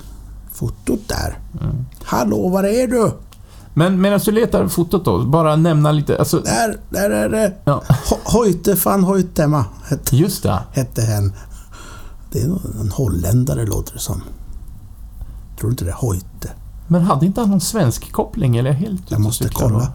fotot 0.53 0.99
där. 1.07 1.39
Mm. 1.61 1.85
Hallå, 2.03 2.49
var 2.49 2.63
är 2.63 2.87
du? 2.87 3.11
Men 3.73 4.01
medan 4.01 4.19
du 4.25 4.31
letar 4.31 4.67
fotot 4.67 5.05
då, 5.05 5.25
bara 5.25 5.55
nämna 5.55 5.91
lite, 5.91 6.19
alltså... 6.19 6.39
Där, 6.39 6.79
där 6.89 7.09
är 7.09 7.29
det. 7.29 7.53
Ja, 7.63 7.83
Ho- 7.87 8.37
Hoyte 8.37 8.75
van 8.85 9.03
Hoytema 9.03 9.65
hette, 9.83 10.15
just 10.17 10.43
det. 10.43 10.59
hette 10.71 11.01
hen. 11.01 11.33
Det 12.31 12.39
är 12.41 12.45
en 12.81 12.91
holländare 12.91 13.65
låter 13.65 13.93
det 13.93 13.99
som. 13.99 14.21
Tror 15.59 15.71
inte 15.71 15.85
det? 15.85 15.91
Hoyte. 15.93 16.49
Men 16.91 17.01
hade 17.01 17.25
inte 17.25 17.41
han 17.41 17.49
någon 17.49 17.61
svensk 17.61 18.11
koppling, 18.11 18.57
eller 18.57 18.69
är 18.69 18.73
jag 18.73 18.79
helt 18.81 19.01
Jag 19.11 19.19
måste 19.19 19.43
cyklar 19.43 19.69
då? 19.69 19.73
kolla. 19.73 19.91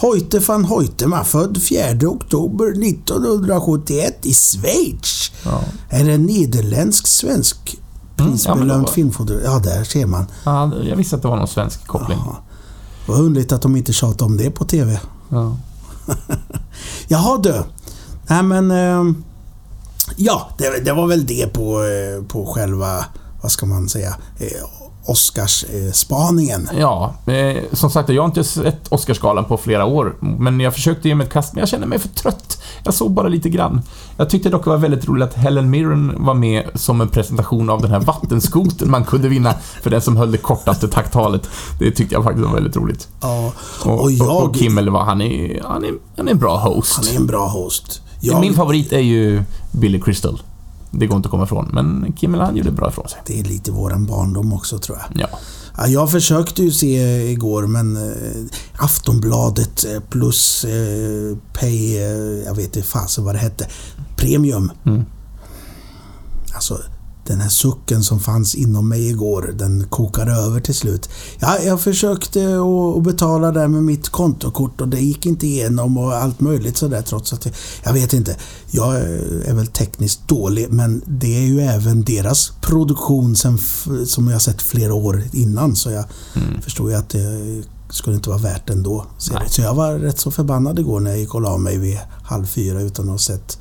Hoyte 0.00 0.38
van 0.38 0.64
Hoytema, 0.64 1.24
född 1.24 1.58
4 1.62 2.08
oktober 2.08 2.70
1971 2.88 4.26
i 4.26 4.32
Schweiz. 4.34 5.30
Ja. 5.44 5.60
Är 5.88 6.08
en 6.08 6.26
nederländsk 6.26 7.06
svensk 7.06 7.56
Mm, 8.18 8.32
ja, 8.32 8.36
prisbelönt 8.54 8.86
då- 8.86 8.92
filmfotograf. 8.92 9.42
Ja, 9.44 9.58
där 9.58 9.84
ser 9.84 10.06
man. 10.06 10.26
Ja, 10.44 10.72
jag 10.82 10.96
visste 10.96 11.16
att 11.16 11.22
det 11.22 11.28
var 11.28 11.36
någon 11.36 11.48
svensk 11.48 11.86
koppling. 11.86 12.18
Jaha. 12.26 12.36
Vad 13.06 13.20
underligt 13.20 13.52
att 13.52 13.62
de 13.62 13.76
inte 13.76 13.92
tjatade 13.92 14.24
om 14.24 14.36
det 14.36 14.50
på 14.50 14.64
TV. 14.64 15.00
Ja. 15.28 15.56
Jaha 17.08 17.38
du. 17.38 17.62
Nej 18.28 18.42
men... 18.42 18.70
ehm, 18.70 19.24
ja, 20.16 20.50
det, 20.58 20.84
det 20.84 20.92
var 20.92 21.06
väl 21.06 21.26
det 21.26 21.46
på, 21.52 21.82
eh, 21.84 22.24
på 22.28 22.46
själva, 22.46 23.04
vad 23.42 23.52
ska 23.52 23.66
man 23.66 23.88
säga, 23.88 24.16
eh, 24.38 24.46
Oscars-spaningen. 25.04 26.68
Ja, 26.78 27.14
eh, 27.26 27.62
som 27.72 27.90
sagt, 27.90 28.08
jag 28.08 28.22
har 28.22 28.26
inte 28.26 28.44
sett 28.44 28.88
Oscarsgalan 28.88 29.44
på 29.44 29.56
flera 29.56 29.84
år, 29.84 30.16
men 30.20 30.60
jag 30.60 30.74
försökte 30.74 31.08
ge 31.08 31.14
mig 31.14 31.26
ett 31.26 31.32
kast, 31.32 31.54
men 31.54 31.60
jag 31.60 31.68
kände 31.68 31.86
mig 31.86 31.98
för 31.98 32.08
trött. 32.08 32.62
Jag 32.84 32.94
såg 32.94 33.10
bara 33.10 33.28
lite 33.28 33.48
grann. 33.48 33.82
Jag 34.16 34.30
tyckte 34.30 34.48
dock 34.48 34.64
det 34.64 34.70
var 34.70 34.76
väldigt 34.76 35.08
roligt 35.08 35.24
att 35.24 35.34
Helen 35.34 35.70
Mirren 35.70 36.24
var 36.24 36.34
med 36.34 36.64
som 36.74 37.00
en 37.00 37.08
presentation 37.08 37.70
av 37.70 37.82
den 37.82 37.90
här 37.90 38.00
vattenskoten 38.00 38.90
man 38.90 39.04
kunde 39.04 39.28
vinna 39.28 39.54
för 39.82 39.90
den 39.90 40.00
som 40.02 40.16
höll 40.16 40.32
det 40.32 40.38
kortaste 40.38 40.88
tacktalet. 40.88 41.48
Det 41.78 41.90
tyckte 41.90 42.14
jag 42.14 42.24
faktiskt 42.24 42.46
var 42.46 42.54
väldigt 42.54 42.76
roligt. 42.76 43.08
Ja, 43.20 43.52
Och, 43.84 44.00
och 44.02 44.12
jag... 44.12 44.44
och 44.44 44.56
Kimmel 44.56 44.90
var, 44.90 45.04
han 45.04 45.20
är, 45.20 45.62
han 45.64 45.84
är, 45.84 45.92
han 46.16 46.28
är 46.28 46.32
en 46.32 46.38
bra 46.38 46.56
host. 46.56 46.96
Han 46.96 47.14
är 47.14 47.20
en 47.20 47.26
bra 47.26 47.48
host. 47.48 48.02
Jag, 48.20 48.40
Min 48.40 48.54
favorit 48.54 48.92
är 48.92 48.98
ju 48.98 49.42
Billy 49.72 50.00
Crystal. 50.00 50.42
Det 50.90 51.06
går 51.06 51.16
inte 51.16 51.26
att 51.26 51.30
komma 51.30 51.44
ifrån, 51.44 51.68
men 51.72 52.12
Kimmel 52.16 52.40
han 52.40 52.56
gjorde 52.56 52.70
bra 52.70 52.88
ifrån 52.88 53.08
sig. 53.08 53.20
Det 53.26 53.40
är 53.40 53.44
lite 53.44 53.70
våran 53.70 54.06
barndom 54.06 54.52
också 54.52 54.78
tror 54.78 54.98
jag. 54.98 55.20
Ja. 55.22 55.38
Ja, 55.76 55.86
jag 55.86 56.10
försökte 56.10 56.62
ju 56.62 56.70
se 56.70 56.96
igår 57.30 57.66
men 57.66 57.96
eh, 57.96 58.82
Aftonbladet 58.84 59.84
eh, 59.84 60.00
plus 60.00 60.64
eh, 60.64 61.36
Pay, 61.60 61.96
eh, 61.96 62.44
jag 62.46 62.54
vet 62.54 62.76
inte 62.76 62.82
fasen 62.82 63.24
vad 63.24 63.34
det 63.34 63.38
hette, 63.38 63.66
Premium. 64.16 64.72
Mm. 64.84 65.04
Alltså 66.54 66.78
den 67.26 67.40
här 67.40 67.48
sucken 67.48 68.02
som 68.02 68.20
fanns 68.20 68.54
inom 68.54 68.88
mig 68.88 69.08
igår, 69.08 69.54
den 69.58 69.86
kokade 69.90 70.32
över 70.32 70.60
till 70.60 70.74
slut. 70.74 71.08
Ja, 71.38 71.58
jag 71.58 71.80
försökte 71.80 72.40
att 72.96 73.02
betala 73.02 73.52
där 73.52 73.68
med 73.68 73.82
mitt 73.82 74.08
kontokort 74.08 74.80
och 74.80 74.88
det 74.88 75.00
gick 75.00 75.26
inte 75.26 75.46
igenom 75.46 75.98
och 75.98 76.14
allt 76.14 76.40
möjligt 76.40 76.76
sådär 76.76 77.02
trots 77.02 77.32
att 77.32 77.44
jag, 77.44 77.54
jag 77.84 77.92
vet 77.92 78.12
inte. 78.12 78.36
Jag 78.70 78.96
är 79.44 79.54
väl 79.54 79.66
tekniskt 79.66 80.28
dålig 80.28 80.66
men 80.70 81.02
det 81.06 81.36
är 81.36 81.46
ju 81.46 81.60
även 81.60 82.02
deras 82.04 82.52
produktion 82.60 83.36
sen, 83.36 83.58
som 84.06 84.28
jag 84.28 84.42
sett 84.42 84.62
flera 84.62 84.94
år 84.94 85.22
innan 85.32 85.76
så 85.76 85.90
jag 85.90 86.04
Mm. 86.36 86.60
förstår 86.62 86.90
ju 86.90 86.96
att 86.96 87.08
det 87.08 87.62
skulle 87.90 88.16
inte 88.16 88.28
vara 88.28 88.38
värt 88.38 88.70
ändå. 88.70 89.06
Så, 89.18 89.34
så 89.48 89.62
jag 89.62 89.74
var 89.74 89.94
rätt 89.94 90.18
så 90.18 90.30
förbannad 90.30 90.78
igår 90.78 91.00
när 91.00 91.10
jag 91.10 91.18
gick 91.20 91.34
och 91.34 91.40
la 91.40 91.58
mig 91.58 91.78
vid 91.78 91.98
halv 92.22 92.46
fyra 92.46 92.80
utan 92.82 93.04
att 93.04 93.10
ha 93.10 93.18
sett 93.18 93.58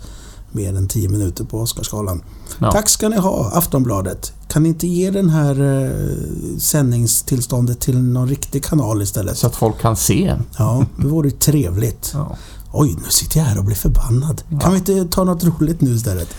mer 0.52 0.78
än 0.78 0.88
tio 0.88 1.10
minuter 1.10 1.44
på 1.44 1.60
Oscarsgalan. 1.60 2.22
Ja. 2.60 2.72
Tack 2.72 2.90
ska 2.90 3.10
ni 3.10 3.18
ha, 3.18 3.52
Aftonbladet. 3.54 4.34
Kan 4.48 4.64
ni 4.64 4.70
inte 4.70 4.88
ge 4.88 5.12
den 5.12 5.30
här 5.30 5.84
eh, 5.84 6.58
sändningstillståndet 6.60 7.80
till 7.80 7.98
någon 7.98 8.28
riktig 8.28 8.64
kanal 8.64 9.02
istället? 9.02 9.38
Så 9.38 9.48
att 9.48 9.56
folk 9.56 9.82
kan 9.82 9.96
se. 9.96 10.36
Ja, 10.58 10.86
det 10.98 11.08
vore 11.08 11.32
trevligt. 11.32 12.12
Ja. 12.14 12.38
Oj, 12.72 12.96
nu 13.04 13.10
sitter 13.10 13.40
jag 13.40 13.46
här 13.46 13.58
och 13.58 13.66
blir 13.66 13.76
förbannad. 13.76 14.42
Kan 14.62 14.72
vi 14.72 14.78
inte 14.78 15.06
ta 15.06 15.24
något 15.24 15.44
roligt 15.44 15.82
nu 15.82 15.92
istället? 15.96 16.30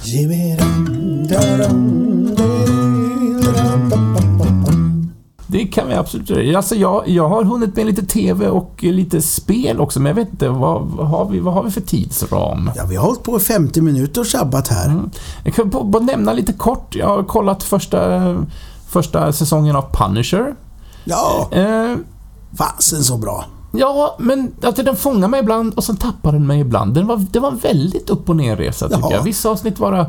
Det 5.51 5.65
kan 5.67 5.89
vi 5.89 5.95
absolut 5.95 6.31
göra. 6.31 6.57
Alltså 6.57 6.75
jag, 6.75 7.09
jag 7.09 7.29
har 7.29 7.45
hunnit 7.45 7.77
med 7.77 7.87
lite 7.87 8.03
TV 8.07 8.49
och 8.49 8.83
lite 8.83 9.23
spel 9.23 9.81
också, 9.81 10.01
men 10.01 10.11
jag 10.11 10.15
vet 10.15 10.31
inte, 10.33 10.49
vad, 10.49 10.83
vad, 10.83 11.07
har, 11.09 11.29
vi, 11.31 11.41
vad 11.41 11.55
har 11.55 11.63
vi 11.63 11.71
för 11.71 11.81
tidsram? 11.81 12.71
Ja, 12.77 12.85
vi 12.89 12.97
har 12.97 13.07
hållit 13.07 13.23
på 13.23 13.37
i 13.37 13.41
50 13.41 13.81
minuter 13.81 14.21
och 14.21 14.27
sabbat 14.27 14.69
här. 14.69 14.87
Mm. 14.87 15.11
Jag 15.45 15.55
kan 15.55 15.71
bara 15.71 16.03
nämna 16.03 16.33
lite 16.33 16.53
kort, 16.53 16.95
jag 16.97 17.09
har 17.09 17.23
kollat 17.23 17.63
första, 17.63 18.21
första 18.89 19.33
säsongen 19.33 19.77
av 19.77 19.85
Punisher. 19.93 20.55
Ja, 21.05 21.49
Eh, 21.53 21.97
fasen 22.59 23.05
så 23.05 23.17
bra. 23.17 23.45
ja, 23.73 24.17
men 24.19 24.53
alltså, 24.63 24.83
den 24.83 24.97
fångar 24.97 25.29
mig 25.29 25.41
ibland 25.41 25.75
och 25.75 25.85
sen 25.85 25.97
tappar 25.97 26.33
den 26.33 26.47
mig 26.47 26.61
ibland. 26.61 26.95
Den 26.95 27.07
var, 27.07 27.17
det 27.31 27.41
var 27.41 27.51
en 27.51 27.59
väldigt 27.59 28.11
upp 28.11 28.29
och 28.29 28.37
ner-resa 28.37 28.89
tycker 28.89 29.01
Ja. 29.03 29.13
jag. 29.13 29.23
Vissa 29.23 29.49
avsnitt 29.51 29.81
eh, 29.81 30.07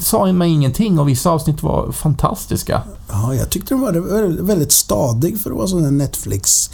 sa 0.00 0.32
mig 0.32 0.50
ingenting 0.50 0.98
och 0.98 1.08
vissa 1.08 1.30
avsnitt 1.30 1.62
var 1.62 1.92
fantastiska. 1.92 2.82
Ja, 3.10 3.34
jag 3.34 3.50
tyckte 3.50 3.74
den 3.74 3.80
var 3.80 3.92
vä- 3.92 4.42
väldigt 4.42 4.72
stadig 4.72 5.40
för 5.40 5.50
att 5.50 5.56
vara 5.56 5.66
sån 5.66 5.84
en 5.84 5.98
Netflix 5.98 6.70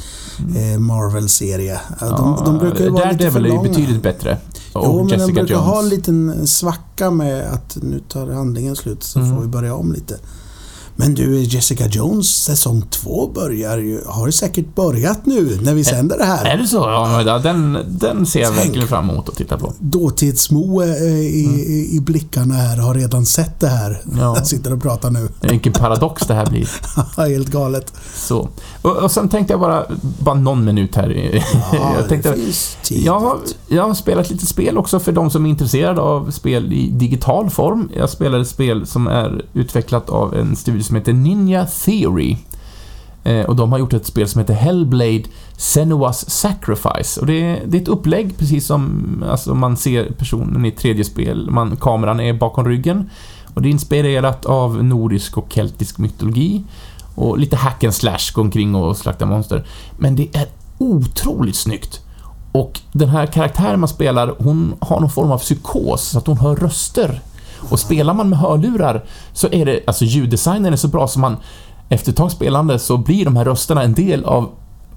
eh, 0.56 0.78
Marvel-serie. 0.80 1.80
Ja, 2.00 2.06
De, 2.08 2.44
de 2.44 2.58
brukar 2.58 2.84
ju 2.84 2.90
vara 2.90 3.10
lite 3.10 3.30
för 3.30 3.40
Daredevil 3.40 3.46
är 3.52 3.56
långa. 3.56 3.68
betydligt 3.68 4.02
bättre. 4.02 4.38
Och 4.72 4.82
Jo, 4.84 4.96
men 4.98 5.06
de 5.06 5.14
Jessica 5.14 5.34
brukar 5.34 5.54
Jones. 5.54 5.66
ha 5.66 5.78
en 5.78 5.88
liten 5.88 6.46
svacka 6.46 7.10
med 7.10 7.52
att 7.52 7.76
nu 7.82 8.00
tar 8.08 8.30
handlingen 8.30 8.76
slut 8.76 9.02
så 9.02 9.18
Mm. 9.18 9.34
får 9.34 9.42
vi 9.42 9.48
börja 9.48 9.74
om 9.74 9.92
lite. 9.92 10.18
Men 10.96 11.14
du, 11.14 11.42
Jessica 11.42 11.86
Jones 11.86 12.28
säsong 12.44 12.82
två 12.90 13.30
börjar 13.34 13.78
ju, 13.78 14.00
har 14.06 14.26
ju 14.26 14.32
säkert 14.32 14.74
börjat 14.74 15.26
nu 15.26 15.58
när 15.62 15.74
vi 15.74 15.84
sänder 15.84 16.18
det 16.18 16.24
här. 16.24 16.44
Är 16.44 16.56
det 16.56 16.66
så? 16.66 16.76
Ja, 17.26 17.38
den, 17.38 17.78
den 17.88 18.26
ser 18.26 18.40
jag 18.40 18.52
Tänk. 18.54 18.66
verkligen 18.66 18.88
fram 18.88 19.10
emot 19.10 19.28
att 19.28 19.34
titta 19.34 19.58
på. 19.58 19.72
Dåtidsmo 19.78 20.82
eh, 20.82 20.88
i, 21.10 21.64
i, 21.68 21.96
i 21.96 22.00
blickarna 22.00 22.54
här 22.54 22.76
har 22.76 22.94
redan 22.94 23.26
sett 23.26 23.60
det 23.60 23.68
här. 23.68 24.02
Mm. 24.04 24.18
Ja. 24.18 24.36
Jag 24.36 24.46
sitter 24.52 24.72
och 24.72 24.82
pratar 24.82 25.10
nu. 25.10 25.28
Vilken 25.40 25.72
paradox 25.72 26.26
det 26.26 26.34
här 26.34 26.46
blir. 26.46 26.68
Helt 27.16 27.48
galet. 27.48 27.92
Så. 28.14 28.48
Och, 28.82 28.96
och 28.96 29.10
sen 29.10 29.28
tänkte 29.28 29.52
jag 29.52 29.60
bara, 29.60 29.86
bara 30.18 30.34
någon 30.34 30.64
minut 30.64 30.96
här. 30.96 31.10
Ja, 31.72 31.94
jag 31.98 32.08
tänkte, 32.08 32.30
det 32.30 32.36
finns 32.36 32.76
tid. 32.82 33.02
jag, 33.04 33.20
har, 33.20 33.38
jag 33.68 33.82
har 33.86 33.94
spelat 33.94 34.30
lite 34.30 34.46
spel 34.46 34.78
också 34.78 35.00
för 35.00 35.12
de 35.12 35.30
som 35.30 35.46
är 35.46 35.50
intresserade 35.50 36.00
av 36.00 36.30
spel 36.30 36.72
i 36.72 36.90
digital 36.90 37.50
form. 37.50 37.90
Jag 37.96 38.10
spelar 38.10 38.38
ett 38.38 38.48
spel 38.48 38.86
som 38.86 39.06
är 39.06 39.44
utvecklat 39.54 40.10
av 40.10 40.34
en 40.34 40.56
studio 40.82 40.88
som 40.88 40.96
heter 40.96 41.12
Ninja 41.12 41.66
Theory. 41.66 42.36
Eh, 43.24 43.44
och 43.46 43.56
de 43.56 43.72
har 43.72 43.78
gjort 43.78 43.92
ett 43.92 44.06
spel 44.06 44.28
som 44.28 44.40
heter 44.40 44.54
Hellblade 44.54 45.24
Senua's 45.56 46.30
Sacrifice. 46.30 47.20
Och 47.20 47.26
det 47.26 47.42
är, 47.42 47.62
det 47.66 47.78
är 47.78 47.82
ett 47.82 47.88
upplägg, 47.88 48.38
precis 48.38 48.66
som 48.66 49.24
alltså, 49.30 49.54
man 49.54 49.76
ser 49.76 50.12
personen 50.18 50.64
i 50.64 50.68
ett 50.68 50.76
tredje 50.76 51.04
spel. 51.04 51.50
Man, 51.50 51.76
kameran 51.76 52.20
är 52.20 52.32
bakom 52.32 52.68
ryggen. 52.68 53.10
Och 53.54 53.62
det 53.62 53.68
är 53.68 53.70
inspirerat 53.70 54.46
av 54.46 54.84
nordisk 54.84 55.38
och 55.38 55.52
keltisk 55.52 55.98
mytologi. 55.98 56.64
Och 57.14 57.38
lite 57.38 57.56
hack 57.56 57.84
and 57.84 57.94
slash, 57.94 58.32
gå 58.34 58.40
omkring 58.40 58.74
och 58.74 58.96
slakta 58.96 59.26
monster. 59.26 59.64
Men 59.98 60.16
det 60.16 60.36
är 60.36 60.46
otroligt 60.78 61.56
snyggt. 61.56 62.00
Och 62.52 62.80
den 62.92 63.08
här 63.08 63.26
karaktären 63.26 63.80
man 63.80 63.88
spelar, 63.88 64.34
hon 64.38 64.74
har 64.80 65.00
någon 65.00 65.10
form 65.10 65.30
av 65.30 65.38
psykos, 65.38 66.02
så 66.02 66.18
att 66.18 66.26
hon 66.26 66.38
hör 66.38 66.56
röster. 66.56 67.20
Och 67.70 67.80
spelar 67.80 68.14
man 68.14 68.28
med 68.28 68.38
hörlurar 68.38 69.04
så 69.32 69.48
är 69.52 69.66
det, 69.66 69.80
alltså 69.86 70.04
ljuddesignen 70.04 70.72
är 70.72 70.76
så 70.76 70.88
bra 70.88 71.08
som 71.08 71.22
man 71.22 71.36
efter 71.88 72.10
ett 72.10 72.16
tag 72.16 72.32
spelande 72.32 72.78
så 72.78 72.96
blir 72.96 73.24
de 73.24 73.36
här 73.36 73.44
rösterna 73.44 73.82
en 73.82 73.94
del 73.94 74.24
av 74.24 74.50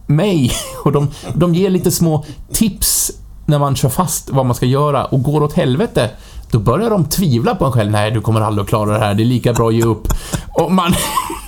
mig 0.08 0.52
och 0.84 0.92
de, 0.92 1.08
de 1.34 1.56
ger 1.56 1.70
lite 1.70 1.92
små 1.92 2.26
tips 2.54 3.12
när 3.46 3.60
man 3.60 3.76
kör 3.76 3.90
fast 3.90 4.30
vad 4.30 4.46
man 4.46 4.56
ska 4.56 4.66
göra 4.66 5.06
och 5.06 5.24
går 5.24 5.44
åt 5.44 5.54
helvete, 5.54 6.10
då 6.52 6.60
börjar 6.60 6.90
de 6.90 7.06
tvivla 7.06 7.56
på 7.56 7.66
en 7.66 7.72
själv. 7.72 7.92
Nej, 7.92 8.12
du 8.12 8.22
kommer 8.22 8.42
aldrig 8.42 8.64
att 8.64 8.70
klara 8.70 8.94
det 8.94 9.00
här. 9.00 9.14
Det 9.14 9.24
är 9.24 9.26
lika 9.26 9.54
bra 9.54 9.68
att 9.68 9.76
ge 9.76 9.84
upp. 9.84 10.08
Och 10.54 10.72
man... 10.72 10.94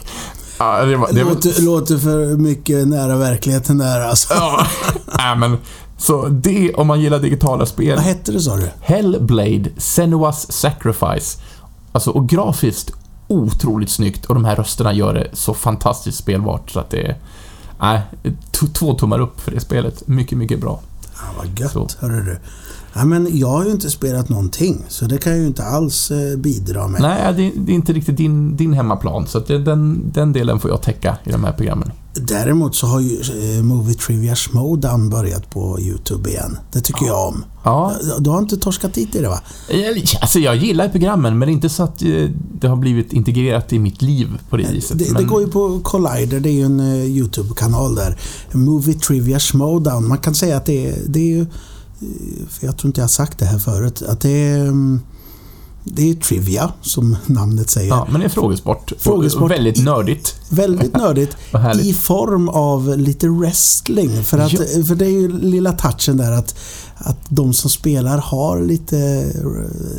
ja, 0.60 0.86
det 0.86 0.96
var, 0.96 1.14
det 1.14 1.24
var... 1.24 1.32
Låter, 1.32 1.62
låter 1.62 1.98
för 1.98 2.38
mycket 2.38 2.88
nära 2.88 3.16
verkligheten 3.16 3.78
där 3.78 4.02
alltså. 4.02 4.34
Ja, 4.34 4.68
nej, 5.18 5.36
men... 5.36 5.58
Så 5.98 6.28
det, 6.28 6.74
om 6.74 6.88
man 6.88 7.02
gillar 7.02 7.20
digitala 7.20 7.66
spel. 7.66 7.96
Vad 7.96 8.06
hette 8.06 8.32
det 8.32 8.40
sa 8.40 8.56
du? 8.56 8.70
Hellblade, 8.82 9.70
Senua's 9.78 10.52
Sacrifice. 10.52 11.40
Alltså, 11.92 12.12
och 12.12 12.30
grafiskt 12.30 12.92
otroligt 13.28 13.90
snyggt 13.90 14.26
och 14.26 14.36
de 14.36 14.46
här 14.46 14.56
rösterna 14.56 14.94
gör 14.94 15.14
det 15.14 15.28
så 15.34 15.54
fantastiskt 15.54 16.18
spelbart 16.18 16.72
så 16.72 16.80
att 16.80 16.90
det 16.90 17.02
är... 17.02 17.18
Nej, 17.80 18.02
två 18.74 18.94
tummar 18.94 19.20
upp 19.20 19.40
för 19.40 19.52
det 19.52 19.60
spelet. 19.60 20.08
Mycket, 20.08 20.38
mycket 20.38 20.62
bra. 20.62 20.80
Ja, 21.16 21.24
vad 21.38 21.60
gött, 21.60 21.98
hörru 22.00 22.24
du. 22.24 22.40
Ja, 22.98 23.06
men 23.06 23.38
jag 23.38 23.48
har 23.48 23.66
ju 23.66 23.72
inte 23.72 23.90
spelat 23.90 24.30
någonting, 24.30 24.84
så 24.88 25.06
det 25.06 25.18
kan 25.18 25.32
jag 25.32 25.42
ju 25.42 25.48
inte 25.48 25.64
alls 25.64 26.12
eh, 26.12 26.38
bidra 26.38 26.88
med. 26.88 27.02
Nej, 27.02 27.34
det, 27.34 27.52
det 27.66 27.72
är 27.72 27.76
inte 27.76 27.94
riktigt 27.94 28.18
din, 28.18 28.56
din 28.56 28.74
hemmaplan, 28.74 29.28
så 29.28 29.40
det, 29.40 29.58
den, 29.60 30.12
den 30.14 30.34
delen 30.34 30.60
får 30.60 30.72
jag 30.72 30.82
täcka 30.82 31.18
i 31.24 31.32
de 31.32 31.44
här 31.44 31.52
programmen. 31.54 31.92
Däremot 32.22 32.76
så 32.76 32.88
har 32.88 33.00
ju 33.00 33.18
eh, 33.58 33.64
Movie 33.64 33.96
Trivia 33.96 34.36
Schmodown 34.36 35.10
börjat 35.10 35.50
på 35.50 35.80
YouTube 35.80 36.30
igen. 36.30 36.58
Det 36.72 36.82
tycker 36.82 37.06
jag 37.06 37.28
om. 37.28 37.44
Ja, 37.64 37.94
Du 38.20 38.30
har 38.30 38.40
inte 38.40 38.58
torskat 38.58 38.94
dit 38.94 39.16
i 39.16 39.22
det 39.22 39.28
va? 39.30 39.40
jag- 39.70 40.04
alltså 40.22 40.40
jag 40.40 40.56
gillar 40.56 40.90
programmen, 40.90 41.40
men 41.40 41.48
det 41.48 41.52
är 41.52 41.54
inte 41.54 41.70
så 41.70 41.84
att 41.84 42.02
eh, 42.02 42.30
det 42.60 42.68
har 42.68 42.76
blivit 42.76 43.14
integrerat 43.14 43.74
i 43.74 43.80
mitt 43.80 44.02
liv 44.02 44.28
på 44.50 44.58
det 44.58 44.72
viset. 44.72 44.98
Det, 45.00 45.06
det 45.06 45.14
men, 45.14 45.28
går 45.28 45.42
ju 45.42 45.48
på 45.48 45.80
Collider, 45.84 46.40
det 46.40 46.50
är 46.50 46.54
ju 46.54 46.64
en 46.66 46.80
eh, 46.80 47.06
YouTube-kanal 47.06 47.96
där. 47.96 48.18
Movie 48.52 48.94
Trivia 49.00 49.40
Schmodown. 49.40 50.08
Man 50.08 50.18
kan 50.18 50.36
säga 50.36 50.58
att 50.58 50.66
det 50.66 50.88
är, 50.88 50.96
det 51.08 51.20
är 51.20 51.38
ju... 51.38 51.46
För 52.50 52.66
jag 52.66 52.78
tror 52.78 52.90
inte 52.90 53.02
jag 53.02 53.04
har 53.04 53.10
sagt 53.10 53.40
det 53.40 53.46
här 53.46 53.60
förut. 53.60 54.02
Att 54.02 54.22
det 54.22 54.30
är... 54.30 54.62
mm, 54.62 55.02
Det 55.84 56.10
är 56.10 56.16
trivia, 56.16 56.72
som 56.82 57.16
namnet 57.26 57.70
säger. 57.70 57.90
Ja, 57.90 58.08
men 58.12 58.20
det 58.20 58.26
är 58.26 58.30
frågesport. 58.30 58.94
Frågesport. 59.00 59.52
Väldigt 59.52 59.84
nördigt. 59.84 60.36
Väldigt 60.50 60.94
nördigt. 60.98 61.38
I 61.82 61.94
form 61.94 62.50
av 62.50 62.98
lite 62.98 63.28
wrestling. 63.30 64.24
För, 64.24 64.38
att, 64.38 64.52
för 64.88 64.96
det 64.96 65.06
är 65.06 65.10
ju 65.22 65.40
lilla 65.40 65.72
touchen 65.72 66.18
där 66.18 66.32
att, 66.32 66.56
att 66.98 67.18
de 67.30 67.54
som 67.54 67.70
spelar 67.70 68.18
har 68.18 68.62
lite, 68.62 69.32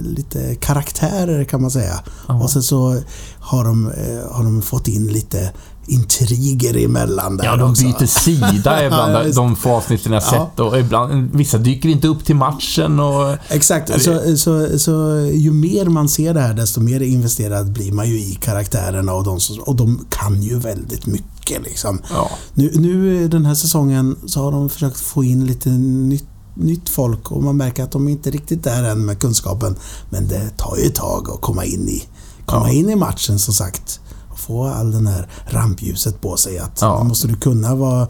lite 0.03 0.55
karaktärer 0.55 1.45
kan 1.45 1.63
man 1.63 1.71
säga. 1.71 2.01
Ja. 2.29 2.43
Och 2.43 2.51
sen 2.51 2.63
så 2.63 3.01
har 3.41 3.65
de, 3.65 3.87
eh, 3.93 4.33
har 4.33 4.45
de 4.45 4.63
fått 4.63 4.89
in 4.89 5.07
lite 5.07 5.53
intriger 5.89 6.85
emellan 6.85 7.37
där 7.37 7.45
Ja, 7.45 7.57
de 7.57 7.71
också. 7.71 7.83
byter 7.85 8.07
sida 8.07 8.57
ibland, 8.87 9.13
Ja, 9.13 9.33
de 9.35 9.57
få 9.57 9.71
avsnitten 9.77 10.13
jag 10.13 10.23
Ja. 10.23 10.27
sett. 10.31 10.61
Och 10.61 10.79
ibland, 10.79 11.31
vissa 11.35 11.59
dyker 11.59 11.89
inte 11.89 12.09
upp 12.09 12.25
till 12.25 12.37
matchen 12.37 13.01
och... 13.01 13.37
Exakt. 13.49 13.89
Ja, 13.89 13.95
det- 13.97 14.37
Så, 14.37 14.37
så, 14.37 14.79
så 14.79 14.91
ju 15.35 15.53
mer 15.53 15.85
man 15.87 16.09
ser 16.09 16.35
det 16.35 16.41
här 16.41 16.55
desto 16.55 16.81
mer 16.81 17.01
investerad 17.01 17.73
blir 17.73 17.93
man 17.93 18.09
ju 18.09 18.21
i 18.21 18.35
karaktärerna 18.41 19.13
och 19.15 19.25
de, 19.25 19.41
som, 19.41 19.59
och 19.61 19.77
de 19.77 20.07
kan 20.11 20.43
ju 20.43 20.59
väldigt 20.59 21.07
mycket 21.07 21.63
liksom. 21.65 21.99
Ja. 22.11 22.31
Nu, 22.55 22.73
nu 22.75 23.29
den 23.29 23.45
här 23.47 23.55
säsongen 23.55 24.17
så 24.27 24.43
har 24.43 24.53
de 24.53 24.69
försökt 24.71 25.01
få 25.01 25.25
in 25.25 25.47
lite 25.47 25.69
nytt, 25.71 26.25
nytt 26.55 26.89
folk 26.89 27.33
och 27.33 27.43
man 27.43 27.57
märker 27.57 27.83
att 27.85 27.91
de 27.93 28.09
är 28.09 28.13
inte 28.13 28.31
riktigt 28.31 28.65
där 28.65 28.85
än 28.85 29.07
med 29.07 29.19
kunskapen. 29.19 29.77
Men 30.11 30.29
det 30.29 30.51
tar 30.57 30.77
ju 30.77 30.83
ett 30.85 30.95
tag 30.95 31.31
att 31.31 31.41
komma 31.41 31.65
in 31.65 31.89
i, 31.89 32.03
komma 32.47 32.67
Ja. 32.69 32.73
in 32.73 32.91
i 32.91 32.97
matchen 32.97 33.39
som 33.39 33.55
sagt. 33.55 34.01
Få 34.49 34.65
all 34.67 34.93
den 34.93 35.07
här 35.07 35.29
rampljuset 35.47 36.21
på 36.21 36.37
sig. 36.37 36.59
Att 36.59 36.79
Ja. 36.81 37.05
måste 37.05 37.29
du 37.29 37.35
kunna 37.37 37.75
vara, 37.75 38.09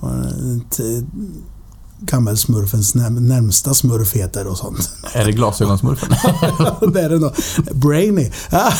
vara 0.00 0.20
eh, 0.20 1.04
gammelsmurfens 2.00 2.94
närmsta 2.94 3.74
smurf 3.74 4.12
heter 4.12 4.46
och 4.46 4.58
sånt. 4.58 4.90
Är 5.12 5.24
det 5.24 5.32
glasögonsmurfen? 5.32 6.08
det 6.92 7.00
är 7.00 7.08
det 7.08 7.18
nog. 7.18 7.32
Brainy. 7.72 8.30
Ja. 8.50 8.72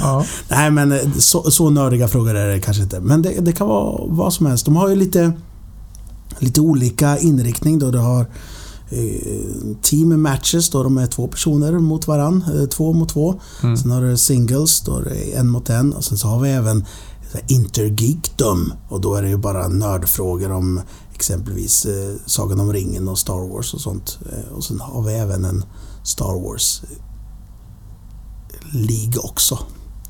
ja. 0.00 0.24
Nej 0.48 0.70
men 0.70 0.92
eh, 0.92 1.12
så, 1.18 1.50
så 1.50 1.70
nördiga 1.70 2.08
frågor 2.08 2.34
är 2.34 2.48
det 2.48 2.60
kanske 2.60 2.82
inte. 2.82 3.00
Men 3.00 3.22
det, 3.22 3.30
det 3.40 3.52
kan 3.52 3.68
vara 3.68 4.04
vad 4.08 4.32
som 4.32 4.46
helst. 4.46 4.64
De 4.64 4.76
har 4.76 4.88
ju 4.88 4.96
lite, 4.96 5.32
lite 6.38 6.60
olika 6.60 7.18
inriktning 7.18 7.78
då. 7.78 7.90
Du 7.90 7.98
har 7.98 8.26
team 9.82 10.22
matches 10.22 10.70
då 10.70 10.82
de 10.82 10.98
är 10.98 11.06
två 11.06 11.28
personer 11.28 11.72
mot 11.72 12.06
varann. 12.06 12.44
Eh, 12.54 12.66
två 12.66 12.92
mot 12.92 13.08
två. 13.08 13.40
Mm. 13.62 13.76
Sen 13.76 13.90
har 13.90 14.02
du 14.02 14.16
singles, 14.16 14.80
då 14.80 14.96
är 14.96 15.04
det 15.04 15.36
en 15.36 15.50
mot 15.50 15.70
en. 15.70 15.92
Och 15.92 16.04
sen 16.04 16.18
så 16.18 16.28
har 16.28 16.40
vi 16.40 16.50
även 16.50 16.84
här 17.32 17.42
intergeekdom. 17.48 18.72
Och 18.88 19.00
då 19.00 19.14
är 19.14 19.22
det 19.22 19.28
ju 19.28 19.36
bara 19.36 19.68
nördfrågor 19.68 20.52
om 20.52 20.80
exempelvis 21.14 21.86
eh, 21.86 22.14
Sagan 22.26 22.60
om 22.60 22.72
ringen 22.72 23.08
och 23.08 23.18
Star 23.18 23.48
Wars 23.52 23.74
och 23.74 23.80
sånt. 23.80 24.18
Eh, 24.32 24.52
och 24.52 24.64
sen 24.64 24.80
har 24.80 25.02
vi 25.02 25.12
även 25.12 25.44
en 25.44 25.64
Star 26.04 26.42
Wars 26.42 26.82
eh, 26.82 26.98
League 28.72 29.18
också. 29.18 29.58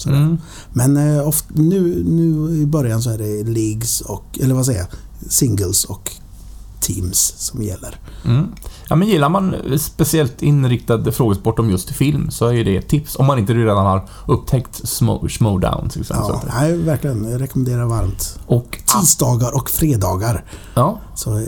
Mm. 0.06 0.36
Men 0.72 0.96
eh, 0.96 1.28
oft, 1.28 1.44
nu, 1.48 2.04
nu 2.04 2.56
i 2.60 2.66
början 2.66 3.02
så 3.02 3.10
är 3.10 3.18
det 3.18 3.42
leagues 3.42 4.00
och, 4.00 4.38
eller 4.40 4.54
vad 4.54 4.66
säger 4.66 4.80
jag, 4.80 4.88
singles 5.30 5.84
och 5.84 6.12
teams 6.94 7.34
som 7.36 7.62
gäller. 7.62 8.00
Mm. 8.24 8.46
Ja, 8.88 8.96
men 8.96 9.08
gillar 9.08 9.28
man 9.28 9.54
speciellt 9.78 10.42
inriktad 10.42 11.12
frågesport 11.12 11.58
om 11.58 11.70
just 11.70 11.90
film 11.90 12.30
så 12.30 12.46
är 12.46 12.64
det 12.64 12.76
ett 12.76 12.88
tips. 12.88 13.16
Om 13.16 13.26
man 13.26 13.38
inte 13.38 13.54
redan 13.54 13.86
har 13.86 14.08
upptäckt 14.26 14.80
Smo- 14.84 15.28
Schmodown 15.28 15.88
till 15.88 16.00
exempel. 16.00 16.26
Ja, 16.28 16.42
nej, 16.60 16.76
verkligen. 16.76 17.30
Jag 17.30 17.40
rekommenderar 17.40 17.84
varmt. 17.86 18.38
Och... 18.46 18.78
Tisdagar 19.00 19.56
och 19.56 19.70
fredagar. 19.70 20.44
Ja, 20.74 21.00
Så 21.14 21.36
eh, 21.38 21.42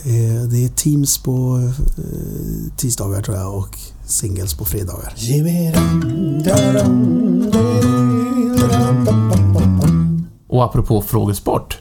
det 0.51 0.65
är 0.65 0.69
teams 0.69 1.19
på 1.19 1.61
eh, 1.99 2.73
tisdagar 2.77 3.23
tror 3.23 3.37
jag 3.37 3.55
och 3.55 3.79
singles 4.07 4.55
på 4.55 4.65
fredagar. 4.65 5.13
och 10.49 10.65
apropå 10.65 11.03
frågesport. 11.03 11.79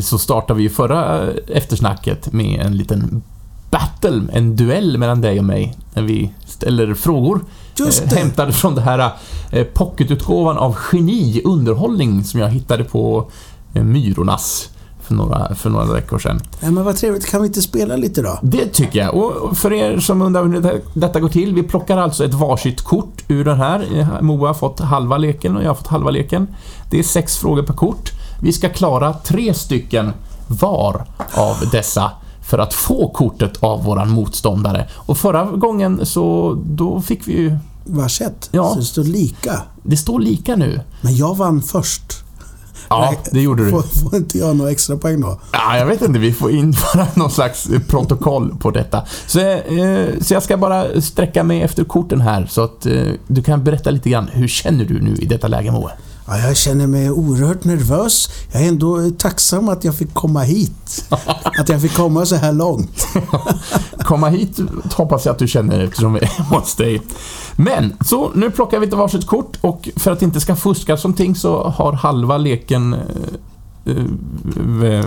Så 0.00 0.18
startade 0.18 0.58
vi 0.58 0.68
förra 0.68 1.30
eftersnacket 1.48 2.32
med 2.32 2.60
en 2.66 2.76
liten 2.76 3.22
battle, 3.70 4.22
en 4.32 4.56
duell 4.56 4.98
mellan 4.98 5.20
dig 5.20 5.38
och 5.38 5.44
mig. 5.44 5.76
När 5.94 6.02
vi 6.02 6.32
ställer 6.46 6.94
frågor. 6.94 7.40
Just 7.78 8.02
eh, 8.02 8.08
det! 8.10 8.16
hämtade 8.16 8.52
från 8.52 8.74
det 8.74 8.80
här 8.80 9.10
eh, 9.50 9.64
pocketutgåvan 9.64 10.58
av 10.58 10.76
Geni 10.92 11.42
underhållning 11.44 12.24
som 12.24 12.40
jag 12.40 12.48
hittade 12.50 12.84
på 12.84 13.30
eh, 13.74 13.82
Myrornas 13.82 14.68
för 15.02 15.14
några, 15.14 15.54
för 15.54 15.70
några 15.70 15.84
veckor 15.92 16.18
sedan. 16.18 16.40
Nej, 16.60 16.70
men 16.72 16.84
vad 16.84 16.96
trevligt. 16.96 17.26
Kan 17.30 17.40
vi 17.42 17.46
inte 17.46 17.62
spela 17.62 17.96
lite 17.96 18.22
då? 18.22 18.38
Det 18.42 18.66
tycker 18.66 18.98
jag. 18.98 19.14
Och 19.14 19.56
för 19.58 19.72
er 19.72 20.00
som 20.00 20.22
undrar 20.22 20.44
hur 20.44 20.60
det- 20.60 20.80
detta 20.94 21.20
går 21.20 21.28
till, 21.28 21.54
vi 21.54 21.62
plockar 21.62 21.96
alltså 21.98 22.24
ett 22.24 22.34
varsitt 22.34 22.82
kort 22.82 23.22
ur 23.28 23.44
den 23.44 23.56
här. 23.56 23.86
Eh, 23.98 24.20
Moa 24.20 24.46
har 24.46 24.54
fått 24.54 24.80
halva 24.80 25.16
leken 25.18 25.56
och 25.56 25.62
jag 25.62 25.68
har 25.68 25.74
fått 25.74 25.86
halva 25.86 26.10
leken. 26.10 26.46
Det 26.90 26.98
är 26.98 27.02
sex 27.02 27.36
frågor 27.36 27.62
per 27.62 27.74
kort. 27.74 28.10
Vi 28.42 28.52
ska 28.52 28.68
klara 28.68 29.12
tre 29.12 29.54
stycken 29.54 30.12
var 30.46 31.04
av 31.34 31.56
dessa 31.72 32.10
för 32.42 32.58
att 32.58 32.74
få 32.74 33.08
kortet 33.08 33.62
av 33.62 33.84
våran 33.84 34.10
motståndare. 34.10 34.88
Och 34.94 35.18
förra 35.18 35.44
gången 35.44 36.06
så, 36.06 36.54
då 36.64 37.00
fick 37.00 37.28
vi 37.28 37.32
ju... 37.32 37.56
Varsitt. 37.84 38.48
Ja. 38.52 38.68
Så 38.68 38.78
det 38.78 38.84
står 38.84 39.04
lika. 39.04 39.62
Det 39.82 39.96
står 39.96 40.20
lika 40.20 40.56
nu. 40.56 40.80
Men 41.00 41.16
jag 41.16 41.36
vann 41.36 41.62
först. 41.62 42.24
Ja, 42.88 43.14
det 43.30 43.40
gjorde 43.40 43.64
du. 43.64 43.70
Får, 43.70 43.82
får 43.82 44.16
inte 44.16 44.38
jag 44.38 44.56
några 44.56 44.70
extra 44.70 44.96
poäng 44.96 45.20
då? 45.20 45.40
Ja, 45.52 45.76
jag 45.76 45.86
vet 45.86 46.02
inte, 46.02 46.18
vi 46.18 46.32
får 46.32 46.50
införa 46.50 47.06
någon 47.14 47.30
slags 47.30 47.66
eh, 47.66 47.80
protokoll 47.80 48.54
på 48.58 48.70
detta. 48.70 49.04
Så, 49.26 49.40
eh, 49.40 50.06
så 50.20 50.34
jag 50.34 50.42
ska 50.42 50.56
bara 50.56 51.00
sträcka 51.00 51.44
mig 51.44 51.62
efter 51.62 51.84
korten 51.84 52.20
här 52.20 52.46
så 52.46 52.64
att 52.64 52.86
eh, 52.86 53.02
du 53.26 53.42
kan 53.42 53.64
berätta 53.64 53.90
lite 53.90 54.10
grann. 54.10 54.28
Hur 54.32 54.48
känner 54.48 54.84
du 54.84 55.00
nu 55.00 55.14
i 55.14 55.26
detta 55.26 55.48
läge, 55.48 55.70
Moe? 55.70 55.90
Ja, 56.26 56.38
jag 56.38 56.56
känner 56.56 56.86
mig 56.86 57.10
oerhört 57.10 57.64
nervös. 57.64 58.28
Jag 58.52 58.62
är 58.62 58.68
ändå 58.68 59.10
tacksam 59.18 59.68
att 59.68 59.84
jag 59.84 59.94
fick 59.94 60.14
komma 60.14 60.40
hit. 60.40 61.04
Att 61.58 61.68
jag 61.68 61.82
fick 61.82 61.94
komma 61.94 62.26
så 62.26 62.36
här 62.36 62.52
långt. 62.52 63.06
Komma 63.98 64.28
hit 64.28 64.58
hoppas 64.94 65.26
jag 65.26 65.32
att 65.32 65.38
du 65.38 65.48
känner 65.48 65.80
eftersom 65.80 66.12
vi 66.12 66.20
är 66.20 66.26
hemma 66.26 66.48
hos 66.60 66.74
dig. 66.74 67.02
Men, 67.56 67.96
så 68.04 68.30
nu 68.34 68.50
plockar 68.50 68.78
vi 68.78 68.86
ett 68.86 68.94
varsitt 68.94 69.26
kort 69.26 69.58
och 69.60 69.88
för 69.96 70.10
att 70.10 70.20
det 70.20 70.24
inte 70.24 70.40
ska 70.40 70.56
fuskas 70.56 71.04
någonting 71.04 71.34
så 71.34 71.64
har 71.68 71.92
halva 71.92 72.38
leken 72.38 72.94
eh, 72.94 73.00
eh, 73.00 73.06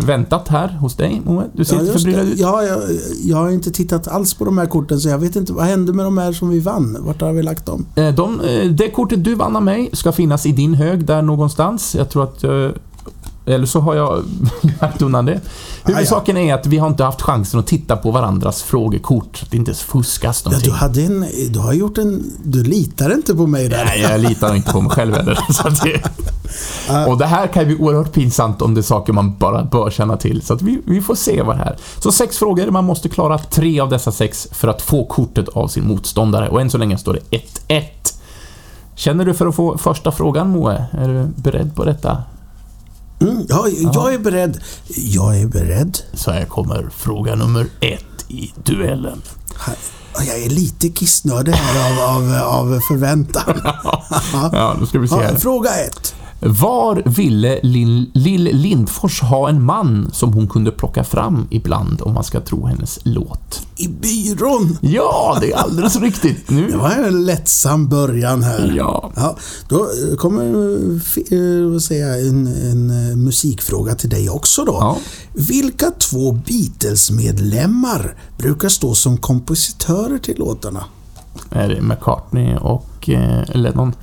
väntat 0.06 0.48
här 0.48 0.68
hos 0.68 0.96
dig, 0.96 1.22
Moe. 1.26 1.44
Du 1.54 1.66
ser 1.66 1.76
Ja, 1.76 1.82
lite 1.82 1.94
förbryllad 1.94 2.28
ut. 2.28 2.40
ja 2.40 2.64
jag, 2.64 2.80
jag 3.24 3.38
har 3.38 3.50
inte 3.52 3.72
tittat 3.72 4.08
alls 4.08 4.34
på 4.34 4.46
de 4.46 4.58
här 4.58 4.66
korten 4.66 5.00
så 5.00 5.10
jag 5.10 5.18
vet 5.20 5.36
inte 5.36 5.54
vad 5.54 5.66
hände 5.66 5.94
med 5.94 6.06
de 6.06 6.18
här 6.18 6.34
som 6.34 6.50
vi 6.50 6.60
vann. 6.60 6.98
Vart 7.00 7.22
har 7.22 7.34
vi 7.34 7.44
lagt 7.44 7.66
dem? 7.66 7.86
Eh, 7.96 8.14
De, 8.16 8.42
eh, 8.42 8.70
det 8.72 8.90
kortet 8.92 9.24
du 9.24 9.36
vann 9.36 9.56
av 9.56 9.64
mig 9.64 9.90
ska 9.94 10.12
finnas 10.12 10.46
i 10.46 10.52
din 10.52 10.74
hög 10.74 11.06
där 11.06 11.22
någonstans. 11.22 11.96
Jag 11.96 12.10
tror 12.10 12.24
att... 12.24 12.44
Eller 13.46 13.66
så 13.66 13.80
har 13.80 13.96
jag 13.96 14.24
lagt 14.82 15.02
undan 15.02 15.26
det. 15.26 15.42
Huvudsaken 15.84 16.38
är 16.38 16.54
att 16.54 16.68
vi 16.68 16.78
har 16.78 16.88
inte 16.88 17.04
haft 17.04 17.22
chansen 17.22 17.60
att 17.60 17.68
titta 17.68 17.98
på 17.98 18.12
varandras 18.12 18.64
frågekort. 18.64 19.46
Det 19.50 19.58
inte 19.58 19.74
fuskas 19.74 20.42
Ja, 20.46 20.52
någonting. 20.52 20.72
du 20.72 20.78
hade 20.78 21.02
en... 21.02 21.26
Du 21.50 21.60
har 21.60 21.74
gjort 21.74 21.98
en... 21.98 22.24
Du 22.44 22.64
litar 22.64 23.14
inte 23.14 23.36
på 23.36 23.48
mig 23.48 23.70
där. 23.70 23.86
Nej, 23.86 24.02
jag 24.02 24.20
litar 24.20 24.56
inte 24.56 24.72
på 24.72 24.82
mig 24.82 24.92
själv 24.92 25.14
heller. 25.14 25.40
Det, 25.84 26.02
Ja. 26.88 27.08
Och 27.08 27.18
det 27.18 27.26
här 27.26 27.48
kan 27.48 27.64
ju 27.64 27.76
bli 27.76 27.86
oerhört 27.86 28.14
pinsamt 28.14 28.62
om 28.62 28.74
det 28.74 28.80
är 28.82 28.84
saker 28.84 29.14
man 29.14 29.36
bara 29.38 29.64
bör 29.64 29.90
känna 29.90 30.18
till. 30.18 30.42
Så 30.42 30.56
vi, 30.56 30.82
vi 30.86 31.02
får 31.02 31.16
se 31.16 31.42
vad 31.42 31.56
det 31.58 31.64
här 31.64 31.78
Så 32.00 32.12
sex 32.12 32.38
frågor, 32.38 32.72
man 32.72 32.86
måste 32.86 33.10
klara 33.10 33.38
tre 33.38 33.80
av 33.80 33.90
dessa 33.90 34.12
sex 34.12 34.48
för 34.52 34.68
att 34.68 34.82
få 34.82 35.06
kortet 35.06 35.50
av 35.50 35.68
sin 35.68 35.88
motståndare. 35.88 36.50
Och 36.50 36.62
än 36.62 36.70
så 36.70 36.78
länge 36.78 36.98
står 36.98 37.14
det 37.30 37.38
1-1. 37.68 37.84
Känner 38.96 39.26
du 39.26 39.34
för 39.34 39.48
att 39.48 39.56
få 39.56 39.78
första 39.78 40.12
frågan, 40.12 40.50
Moe? 40.50 40.86
Är 40.92 41.08
du 41.08 41.42
beredd 41.42 41.76
på 41.76 41.86
detta? 41.86 42.24
Mm, 43.30 43.46
ja, 43.50 43.68
jag 43.94 44.14
är 44.14 44.20
beredd. 44.20 44.60
Jag 44.88 45.40
är 45.40 45.48
beredd. 45.48 45.98
Så 46.14 46.32
här 46.32 46.46
kommer 46.46 46.90
fråga 46.98 47.36
nummer 47.36 47.68
ett 47.82 48.26
i 48.28 48.54
duellen. 48.64 49.22
Jag 50.18 50.40
är 50.44 50.50
lite 50.50 50.90
kissnödig 50.90 51.52
här 51.52 51.94
av, 51.94 52.16
av, 52.16 52.34
av 52.44 52.80
förväntan. 52.88 53.62
Ja, 54.52 54.76
då 54.80 54.86
ska 54.86 55.00
vi 55.00 55.08
se 55.08 55.16
här. 55.16 55.36
fråga 55.36 55.70
ett. 55.76 56.15
Var 56.40 57.04
ville 57.06 57.60
Lill, 57.64 58.10
Lindfors 58.54 59.22
ha 59.22 59.50
en 59.50 59.64
man 59.64 60.10
som 60.14 60.34
hon 60.34 60.48
kunde 60.48 60.72
plocka 60.72 61.04
fram 61.04 61.48
ibland 61.50 62.02
om 62.02 62.14
man 62.14 62.24
ska 62.24 62.42
tro 62.42 62.66
hennes 62.66 63.00
låt? 63.04 63.68
I 63.78 63.88
byrån. 63.88 64.78
Ja, 64.82 65.38
det 65.42 65.52
är 65.52 65.58
alldeles 65.58 65.96
riktigt. 66.02 66.48
Det 66.48 66.56
Nu... 66.56 66.78
var 66.78 66.92
en 66.92 67.26
lättsam 67.26 67.88
början 67.88 68.44
här. 68.44 68.74
Ja. 68.78 69.12
Ja, 69.16 69.38
då 69.70 69.88
kommer 70.18 70.44
eh, 71.34 71.72
vad 71.72 71.82
säger 71.82 72.08
jag, 72.08 72.28
en, 72.28 72.48
en 72.48 73.10
eh, 73.10 73.16
musikfråga 73.16 73.96
till 73.96 74.10
dig 74.10 74.30
också 74.30 74.66
då. 74.66 74.74
Ja. 74.74 74.98
Vilka 75.34 75.92
två 75.92 76.32
Beatles-medlemmar 76.32 78.16
brukar 78.38 78.70
stå 78.70 78.94
som 78.94 79.18
kompositörer 79.18 80.18
till 80.18 80.38
låtarna? 80.38 80.84
Är 81.50 81.70
det 81.70 81.82
McCartney 81.82 82.56
och 82.56 83.10
eh, 83.10 83.44
Lennon? 83.54 83.94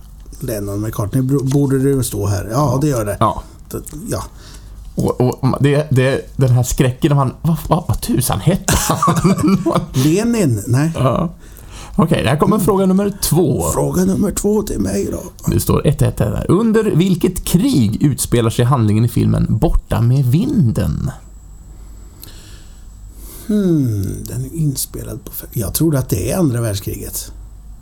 Lennon 0.42 0.80
McCartney 0.80 1.22
borde 1.22 1.78
det 1.78 2.04
stå 2.04 2.26
här. 2.26 2.48
Ja, 2.52 2.78
det 2.80 2.88
gör 2.88 3.04
det. 3.04 3.16
Ja. 3.20 3.42
Ja. 4.08 4.24
Och, 4.94 5.20
och 5.20 5.62
det, 5.62 5.86
det, 5.90 6.36
den 6.36 6.50
här 6.50 6.62
skräcken 6.62 7.16
man... 7.16 7.32
Vad, 7.42 7.56
vad, 7.68 7.84
vad 7.88 8.00
tusan 8.00 8.40
hette 8.40 8.74
han? 8.76 9.34
Lenin? 9.92 10.62
Nej. 10.66 10.92
ja. 10.94 11.30
Okej, 11.96 12.26
här 12.26 12.36
kommer 12.36 12.58
fråga 12.58 12.86
nummer 12.86 13.12
två. 13.22 13.62
Fråga 13.72 14.04
nummer 14.04 14.30
två 14.30 14.62
till 14.62 14.78
mig 14.78 15.08
då. 15.10 15.50
Det 15.52 15.60
står 15.60 15.82
1-1 15.82 16.12
där. 16.18 16.46
Under 16.48 16.84
vilket 16.84 17.44
krig 17.44 18.02
utspelar 18.02 18.50
sig 18.50 18.64
handlingen 18.64 19.04
i 19.04 19.08
filmen 19.08 19.46
Borta 19.48 20.00
med 20.00 20.24
vinden? 20.24 21.10
Hmm, 23.46 24.24
den 24.24 24.44
är 24.44 24.54
inspelad 24.54 25.24
på... 25.24 25.30
Jag 25.52 25.74
tror 25.74 25.96
att 25.96 26.08
det 26.08 26.32
är 26.32 26.38
andra 26.38 26.60
världskriget. 26.60 27.32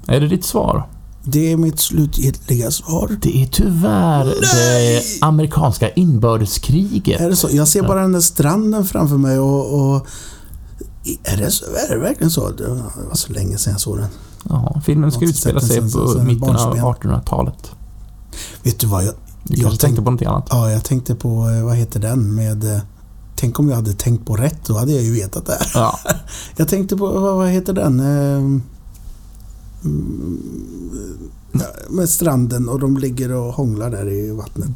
Är 0.07 0.21
det 0.21 0.29
ditt 0.29 0.45
svar? 0.45 0.87
Det 1.25 1.53
är 1.53 1.57
mitt 1.57 1.81
slutgiltiga 1.81 2.71
svar. 2.71 3.16
Det 3.23 3.43
är 3.43 3.47
tyvär 3.47 4.25
det 4.25 5.03
amerikanska 5.21 5.91
inbördeskriget. 5.91 7.21
Är 7.21 7.29
det 7.31 7.37
så? 7.37 7.49
Jag 7.53 7.68
ser 7.68 7.83
bara 7.83 8.01
den 8.03 8.12
där 8.12 8.21
stranden 8.21 8.85
framför 8.85 9.16
mig 9.16 9.39
och... 9.39 9.81
och 9.95 10.07
är, 11.25 11.37
det 11.37 11.51
så, 11.51 11.64
är 11.64 11.95
det 11.95 12.01
verkligen 12.01 12.31
så? 12.31 12.51
Det 12.51 12.68
var 13.09 13.14
så 13.14 13.33
länge 13.33 13.59
sedan 13.59 13.73
jag 13.73 13.81
såg 13.81 13.99
den. 13.99 14.09
Ja, 14.49 14.81
filmen 14.87 15.12
ska 15.12 15.25
utspela 15.25 15.61
sig 15.61 15.68
sen- 15.77 15.91
på 15.91 16.09
sen 16.09 16.27
mitten 16.27 16.49
av 16.49 16.55
barnsben. 16.77 16.85
1800-talet. 17.12 17.71
Vet 18.62 18.79
du 18.81 18.87
vad? 18.87 19.05
Jag, 19.05 19.14
Du 19.45 19.55
jag, 19.62 19.71
tänkte 19.71 19.87
tänkte, 19.87 20.03
på 20.03 20.11
något 20.11 20.23
annat? 20.23 20.47
ja, 20.51 20.71
jag 20.71 20.85
tänkte 20.85 21.14
på... 21.14 21.49
eh, 21.51 21.64
Vad 21.64 21.77
heter 21.77 22.01
den 22.01 22.35
med... 22.35 22.75
eh, 22.75 22.81
Tänk 23.37 23.59
om 23.59 23.68
jag 23.68 23.77
hade 23.77 23.93
tänkt 23.93 24.27
på 24.27 24.37
rätt, 24.37 24.64
då 24.66 24.79
hade 24.79 24.93
jag 24.93 25.03
ju 25.03 25.12
vetat 25.14 25.47
det 25.47 25.53
här. 25.53 25.66
Ja. 25.75 25.99
Jag 26.57 26.68
tänkte 26.68 26.97
på... 26.97 27.07
Vad, 27.07 27.37
vad 27.37 27.49
heter 27.49 27.73
den? 27.73 28.62
Mm, 29.85 30.39
med 31.89 32.09
stranden 32.09 32.68
och 32.68 32.81
de 32.81 32.97
ligger 32.99 33.33
och 33.33 33.53
hånglar 33.55 33.91
där 33.91 34.09
i 34.09 34.31
vattnet. 34.31 34.68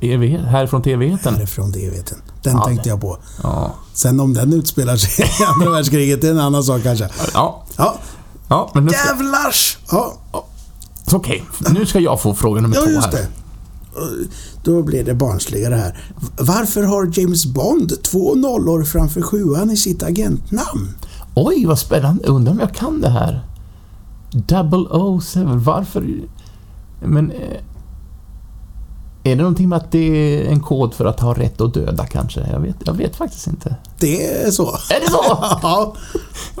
Evighet, 0.00 0.40
härifrån 0.44 0.82
till 0.82 0.92
evigheten. 0.92 1.34
Härifrån 1.34 1.72
till 1.72 1.86
evigheten. 1.86 2.18
Den 2.42 2.56
Ja, 2.56 2.64
tänkte 2.64 2.88
jag 2.88 3.00
på. 3.00 3.18
Ja. 3.42 3.74
Sen 3.92 4.20
om 4.20 4.34
den 4.34 4.52
utspelar 4.52 4.96
sig 4.96 5.24
i 5.24 5.44
andra 5.54 5.70
världskriget, 5.70 6.20
det 6.20 6.26
är 6.26 6.32
en 6.32 6.40
annan 6.40 6.64
sak 6.64 6.82
kanske. 6.82 7.08
Ja. 7.34 7.64
Ja, 7.76 7.98
Ja, 8.48 8.70
men 8.74 8.84
nu 8.84 8.90
ska... 8.90 9.06
jävlars! 9.06 9.78
Ja, 9.90 10.16
Okej, 11.12 11.44
nu 11.74 11.86
ska 11.86 12.00
jag 12.00 12.20
få 12.22 12.34
fråga 12.34 12.60
nummer 12.60 12.76
ja 12.76 12.82
två 12.82 12.90
just 12.90 13.06
här. 13.06 13.12
det. 13.12 13.28
Då 14.64 14.82
blir 14.82 15.04
det 15.04 15.14
barnsligare 15.14 15.74
här. 15.74 16.04
Varför 16.38 16.82
har 16.82 17.10
James 17.18 17.46
Bond 17.46 18.02
två 18.02 18.34
nollor 18.34 18.84
framför 18.84 19.22
sjuan 19.22 19.70
i 19.70 19.76
sitt 19.76 20.02
agentnamn? 20.02 20.88
Oj, 21.36 21.66
vad 21.66 21.78
spännande. 21.78 22.24
Undrar 22.26 22.52
om 22.52 22.60
jag 22.60 22.74
kan 22.74 23.00
det 23.00 23.08
här. 23.08 23.40
007, 25.20 25.44
varför? 25.46 26.04
Men... 27.00 27.30
eh, 27.30 27.60
Är 29.24 29.36
det 29.36 29.42
någonting 29.42 29.68
med 29.68 29.76
att 29.76 29.92
det 29.92 29.98
är 29.98 30.50
en 30.50 30.60
kod 30.60 30.94
för 30.94 31.04
att 31.04 31.20
ha 31.20 31.34
rätt 31.34 31.60
att 31.60 31.74
döda 31.74 32.06
kanske? 32.06 32.40
Jag 32.52 32.60
vet, 32.60 32.76
jag 32.84 32.94
vet 32.94 33.16
faktiskt 33.16 33.46
inte. 33.46 33.76
Det 33.98 34.26
är 34.26 34.50
så. 34.50 34.68
Är 34.68 35.00
det 35.00 35.10
så? 35.10 35.22
Ja, 35.62 35.94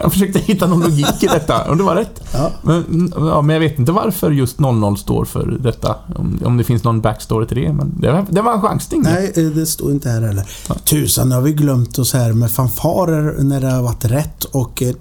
Jag 0.02 0.12
försökte 0.12 0.38
hitta 0.38 0.66
någon 0.66 0.80
logik 0.80 1.22
i 1.22 1.26
detta, 1.26 1.70
och 1.70 1.76
det 1.76 1.82
var 1.82 1.94
rätt. 1.94 2.20
ja. 2.32 2.50
Men, 2.62 3.12
ja, 3.16 3.42
men 3.42 3.54
jag 3.54 3.60
vet 3.60 3.78
inte 3.78 3.92
varför 3.92 4.30
just 4.30 4.60
00 4.60 4.98
står 4.98 5.24
för 5.24 5.58
detta. 5.60 5.96
Om, 6.16 6.40
om 6.44 6.56
det 6.56 6.64
finns 6.64 6.84
någon 6.84 7.00
backstory 7.00 7.46
till 7.46 7.56
det, 7.56 7.72
men 7.72 7.94
det 8.00 8.12
var, 8.12 8.26
det 8.30 8.42
var 8.42 8.52
en 8.52 8.60
chansning. 8.60 9.02
Nej, 9.02 9.32
eh, 9.36 9.44
det 9.44 9.66
står 9.66 9.90
inte 9.92 10.08
här 10.08 10.22
heller. 10.22 10.44
Tusan, 10.84 11.28
nu 11.28 11.34
har 11.34 11.42
vi 11.42 11.52
glömt 11.52 11.98
oss 11.98 12.12
här 12.12 12.32
med 12.32 12.50
fanfarer 12.50 13.42
när 13.42 13.60
det 13.60 13.70
har 13.70 13.82
varit 13.82 14.04
rätt 14.04 14.44
och 14.44 14.82
eh, 14.82 14.94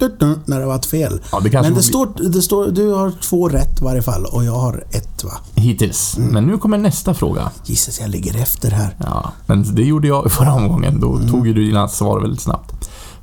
när 0.46 0.56
det 0.56 0.64
har 0.64 0.72
varit 0.72 0.86
fel. 0.86 1.22
Ja, 1.32 1.40
det 1.40 1.62
Men 1.62 1.74
det 1.74 1.84
står, 1.84 2.30
det 2.30 2.42
står, 2.42 2.68
du 2.68 2.92
har 2.92 3.12
två 3.22 3.50
rätt 3.50 3.82
i 3.82 3.84
varje 3.84 4.02
fall 4.02 4.26
och 4.26 4.46
jag 4.46 4.56
har 4.56 4.84
ett 4.92 5.24
va? 5.24 5.32
Hittills. 5.56 6.18
Mm. 6.18 6.30
Men 6.30 6.46
nu 6.46 6.58
kommer 6.58 6.78
nästa 6.78 7.14
fråga. 7.14 7.52
Gissas 7.66 8.00
jag 8.00 8.10
ligger 8.10 8.42
efter 8.42 8.72
här. 8.72 8.96
Ja, 9.00 9.32
men 9.46 9.76
det 9.76 9.84
gjorde 9.84 10.08
jag 10.08 10.26
i 10.26 10.30
förra 10.30 10.54
omgången. 10.54 11.00
Då 11.00 11.20
tog 11.30 11.48
ju 11.48 11.54
du 11.54 11.66
dina 11.66 11.88
svar 11.88 12.20
väldigt 12.20 12.42
snabbt. 12.42 12.75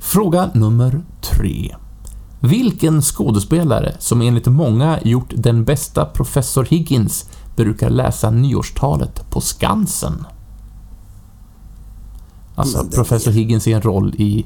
Fråga 0.03 0.49
nummer 0.53 1.01
tre. 1.21 1.75
Vilken 2.39 3.01
skådespelare 3.01 3.95
som 3.99 4.21
enligt 4.21 4.45
många 4.45 4.99
gjort 5.03 5.33
den 5.35 5.63
bästa 5.63 6.05
Professor 6.05 6.65
Higgins 6.65 7.29
brukar 7.55 7.89
läsa 7.89 8.29
nyårstalet 8.29 9.29
på 9.29 9.41
Skansen? 9.41 10.25
Alltså, 12.55 12.83
det 12.83 12.95
Professor 12.95 13.31
Higgins 13.31 13.67
i 13.67 13.73
en 13.73 13.81
roll 13.81 14.15
i, 14.17 14.45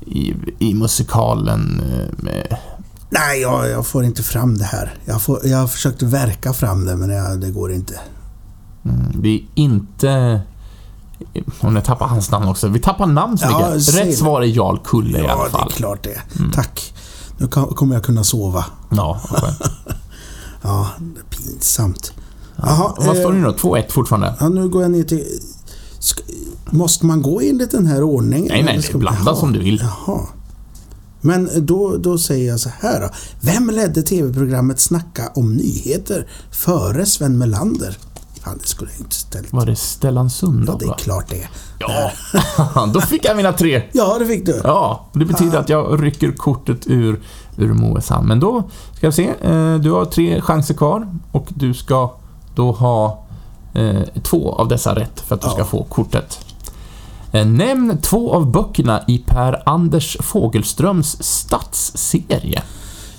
i, 0.00 0.34
i 0.58 0.74
musikalen 0.74 1.80
eh, 1.80 2.24
med... 2.24 2.56
Nej, 3.10 3.40
jag, 3.40 3.70
jag 3.70 3.86
får 3.86 4.04
inte 4.04 4.22
fram 4.22 4.58
det 4.58 4.64
här. 4.64 4.94
Jag, 5.04 5.22
får, 5.22 5.46
jag 5.46 5.58
har 5.58 5.66
försökt 5.66 6.02
verka 6.02 6.52
fram 6.52 6.84
det 6.84 6.96
men 6.96 7.10
jag, 7.10 7.40
det 7.40 7.50
går 7.50 7.72
inte. 7.72 8.00
Mm, 8.84 9.22
det 9.22 9.28
är 9.28 9.40
inte... 9.54 10.40
Om 11.60 11.74
jag 11.76 11.84
tappar 11.84 12.06
hans 12.06 12.30
namn 12.30 12.48
också. 12.48 12.68
Vi 12.68 12.80
tappar 12.80 13.06
namn 13.06 13.38
så 13.38 13.44
Ja. 13.50 13.70
Rätt 13.74 14.18
svar 14.18 14.42
är 14.42 14.46
Jarl 14.46 14.78
Kulle 14.84 15.18
i 15.18 15.22
Ja, 15.22 15.30
alla 15.32 15.42
det 15.42 15.48
är 15.48 15.50
fall. 15.50 15.70
klart 15.72 16.02
det. 16.04 16.38
Mm. 16.38 16.50
Tack. 16.50 16.94
Nu 17.38 17.48
kommer 17.48 17.94
jag 17.94 18.04
kunna 18.04 18.24
sova. 18.24 18.64
Ja, 18.90 19.20
skönt. 19.24 19.58
Ja, 20.62 20.88
det 20.98 21.20
är 21.20 21.24
pinsamt. 21.36 22.12
Jaha, 22.56 22.94
vad 22.96 23.16
står 23.16 23.32
det 23.32 23.38
eh, 23.38 23.42
nu 23.42 23.42
då? 23.44 23.52
2-1 23.52 23.88
fortfarande? 23.90 24.34
Ja, 24.40 24.48
nu 24.48 24.68
går 24.68 24.82
jag 24.82 24.90
ner 24.90 25.02
till... 25.04 25.24
Ska, 25.98 26.22
måste 26.70 27.06
man 27.06 27.22
gå 27.22 27.40
enligt 27.40 27.70
den 27.70 27.86
här 27.86 28.02
ordningen? 28.02 28.48
Nej, 28.48 28.62
nej, 28.62 28.82
ska- 28.82 28.98
blanda 28.98 29.20
Jaha, 29.26 29.36
som 29.36 29.52
du 29.52 29.58
vill. 29.58 29.84
Jaha. 30.06 30.20
Men 31.20 31.50
då, 31.66 31.96
då 31.96 32.18
säger 32.18 32.48
jag 32.50 32.60
så 32.60 32.70
här 32.80 33.00
då. 33.00 33.08
Vem 33.40 33.70
ledde 33.70 34.02
tv-programmet 34.02 34.80
Snacka 34.80 35.30
om 35.34 35.54
nyheter 35.54 36.26
före 36.50 37.06
Sven 37.06 37.38
Melander? 37.38 37.98
Fan, 38.44 38.58
det 38.62 38.66
skulle 38.68 38.90
jag 38.90 39.00
inte 39.00 39.14
ställt. 39.16 39.52
Var 39.52 39.66
det 39.66 39.76
Stellan 39.76 40.24
Ja, 40.24 40.30
Sundal 40.30 40.78
det 40.78 40.84
är 40.86 40.94
klart 40.94 41.30
det. 41.30 41.48
Ja, 41.78 42.10
då 42.94 43.00
fick 43.00 43.24
jag 43.24 43.36
mina 43.36 43.52
tre. 43.52 43.82
Ja, 43.92 44.16
det 44.18 44.26
fick 44.26 44.46
du. 44.46 44.60
Ja, 44.64 45.06
det 45.12 45.24
betyder 45.24 45.58
att 45.58 45.68
jag 45.68 46.02
rycker 46.04 46.32
kortet 46.32 46.78
ur, 46.86 47.20
ur 47.56 47.72
Moes 47.72 48.08
hand. 48.08 48.26
Men 48.28 48.40
då 48.40 48.62
ska 48.96 49.06
vi 49.06 49.12
se. 49.12 49.28
eh, 49.40 49.74
Du 49.74 49.90
har 49.90 50.04
tre 50.04 50.40
chanser 50.40 50.74
kvar 50.74 51.08
och 51.32 51.46
du 51.48 51.74
ska 51.74 52.14
då 52.54 52.72
ha 52.72 53.24
eh, 53.74 54.00
två 54.22 54.52
av 54.54 54.68
dessa 54.68 54.94
rätt 54.94 55.20
för 55.20 55.34
att 55.34 55.40
du 55.40 55.46
Ja. 55.48 55.52
ska 55.54 55.64
få 55.64 55.84
kortet. 55.84 56.38
Eh, 57.32 57.46
Nämn 57.46 57.98
två 58.02 58.34
av 58.34 58.50
böckerna 58.50 59.02
i 59.08 59.18
Per-Anders 59.26 60.16
Fogelströms 60.20 61.22
stadsserie. 61.22 62.62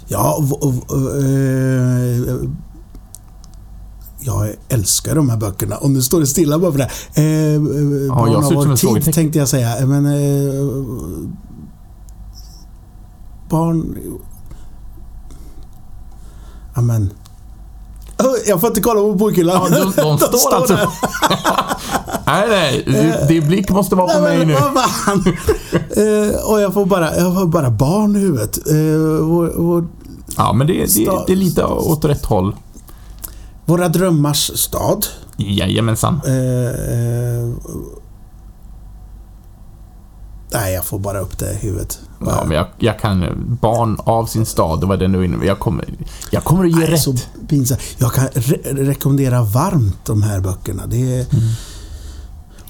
Ja, 0.08 0.38
v- 0.42 0.82
v- 0.90 2.24
eh, 2.30 2.50
jag 4.26 4.50
älskar 4.70 5.16
de 5.16 5.30
här 5.30 5.38
böckerna. 5.38 5.78
Och 5.78 5.90
nu 5.90 6.02
står 6.02 6.20
det 6.20 6.28
stilla 6.28 6.60
bara 6.60 6.72
för 6.72 6.80
det. 6.80 6.90
Eh, 7.16 7.54
eh, 7.56 8.16
Barn 8.16 8.32
jag 8.32 8.44
ser 8.46 8.52
ut 8.62 8.72
av 8.72 8.76
som 8.76 8.90
vår 8.90 9.00
tid 9.00 9.14
tänkte 9.14 9.40
jag 9.40 9.48
säga. 9.48 9.86
Men... 9.86 10.06
Eh, 10.06 10.66
barn... 13.50 13.98
Amen. 16.76 17.10
Oh, 18.20 18.36
jag 18.48 18.60
får 18.62 18.70
inte 18.70 18.82
kolla 18.82 19.00
på 19.02 19.14
bokhyllan. 19.14 19.68
Ja, 19.72 19.78
de, 19.80 20.18
de 20.18 20.18
står 20.40 20.54
alltså... 20.56 20.74
nej, 22.26 22.84
nej. 22.88 23.26
Din 23.28 23.48
blick 23.48 23.70
måste 23.70 23.96
vara 23.96 24.14
på 24.14 24.20
Nej, 24.22 24.38
mig 24.38 24.46
nu. 24.48 24.54
vad 24.54 24.90
fan. 24.90 25.24
eh, 25.90 26.50
och 26.52 26.62
jag 26.62 26.74
får 26.74 26.86
bara, 26.86 27.16
jag 27.18 27.34
får 27.34 27.46
bara 27.46 27.70
barn 27.70 28.16
i 28.16 28.20
huvudet. 28.20 28.58
Eh, 28.68 29.26
vår, 29.26 29.54
vår, 29.58 29.88
Ja, 30.38 30.54
men 30.54 30.68
det, 30.68 30.74
det, 30.74 31.24
det 31.28 31.34
är 31.34 31.36
lite 31.36 31.64
åt 31.66 32.06
rätt 32.06 32.26
håll. 32.26 32.56
Våra 33.66 33.88
drömmars 33.90 34.52
stad. 34.60 35.06
Jajamensan. 35.38 36.22
Eh, 36.26 36.34
eh, 36.34 37.50
nej, 40.54 40.74
jag 40.74 40.86
får 40.86 41.00
bara 41.00 41.20
upp 41.20 41.38
det 41.40 41.52
i 41.52 41.56
huvudet. 41.56 42.00
Ja, 42.26 42.44
men 42.46 42.58
jag, 42.58 42.68
jag 42.78 43.00
kan... 43.00 43.26
Barn 43.62 43.98
av 44.04 44.26
sin 44.26 44.46
stad, 44.46 44.80
det 44.82 44.86
var 44.86 44.98
det 44.98 45.08
nu 45.08 45.26
inne. 45.26 45.46
Jag 45.46 45.60
kommer, 45.60 45.86
jag 46.32 46.44
kommer 46.44 46.64
att 46.66 46.70
ge 46.72 46.76
Nej, 46.78 46.88
rätt. 46.88 47.02
så 47.02 47.16
pinsamt. 47.48 47.82
Jag 47.98 48.14
kan 48.14 48.28
re 48.34 48.58
rekommendera 48.74 49.44
varmt 49.44 49.98
de 50.06 50.24
här 50.24 50.40
böckerna. 50.40 50.84
Det 50.88 51.20
är 51.20 51.26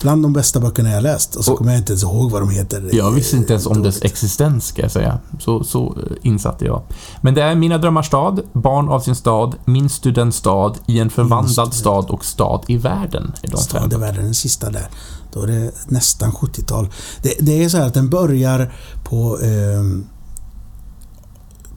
bland 0.04 0.24
de 0.24 0.34
bästa 0.34 0.60
böckerna 0.60 0.90
jag 0.92 1.04
läst. 1.04 1.36
Och 1.36 1.46
så 1.46 1.52
Och- 1.52 1.58
kommer 1.58 1.72
jag 1.72 1.80
inte 1.80 1.92
ens 1.92 2.04
ihåg 2.04 2.32
vad 2.32 2.42
de 2.42 2.50
heter. 2.50 2.90
Jag 2.94 3.12
visste 3.12 3.38
inte 3.38 3.54
ens 3.54 3.66
om 3.66 3.84
dess 3.84 3.96
Dåligt. 3.96 4.12
existens, 4.12 4.66
ska 4.68 4.82
jag 4.82 4.92
säga. 4.92 5.20
Så, 5.40 5.64
så 5.64 5.86
eh, 5.98 6.18
insatte 6.22 6.66
jag. 6.66 6.82
Men 7.22 7.34
det 7.34 7.42
är 7.42 7.56
Mina 7.56 7.78
drömmars 7.78 8.08
stad, 8.08 8.42
Barn 8.54 8.90
av 8.90 9.00
sin 9.00 9.16
stad, 9.16 9.56
Minns 9.66 10.00
du 10.00 10.12
den 10.12 10.32
stad, 10.32 10.78
I 10.88 11.00
en 11.00 11.10
förvandlad 11.10 11.74
stad 11.74 12.06
och 12.10 12.26
Stad 12.26 12.64
i 12.68 12.78
världen. 12.78 13.34
Är 13.42 13.48
de 13.48 13.58
fem. 13.58 13.60
Stad 13.60 13.94
i 13.94 13.96
världen, 13.96 14.24
den 14.24 14.34
sista 14.34 14.70
där. 14.70 14.88
Då 15.34 15.42
är 15.42 15.48
det 15.48 15.72
nästan 15.88 16.32
70-tal. 16.32 16.88
Det, 17.22 17.34
det 17.40 17.64
är 17.64 17.70
så 17.70 17.78
här 17.78 17.88
att 17.88 17.94
den 17.94 18.10
börjar 18.10 18.74
på 19.04 19.40
ehm, 19.44 20.06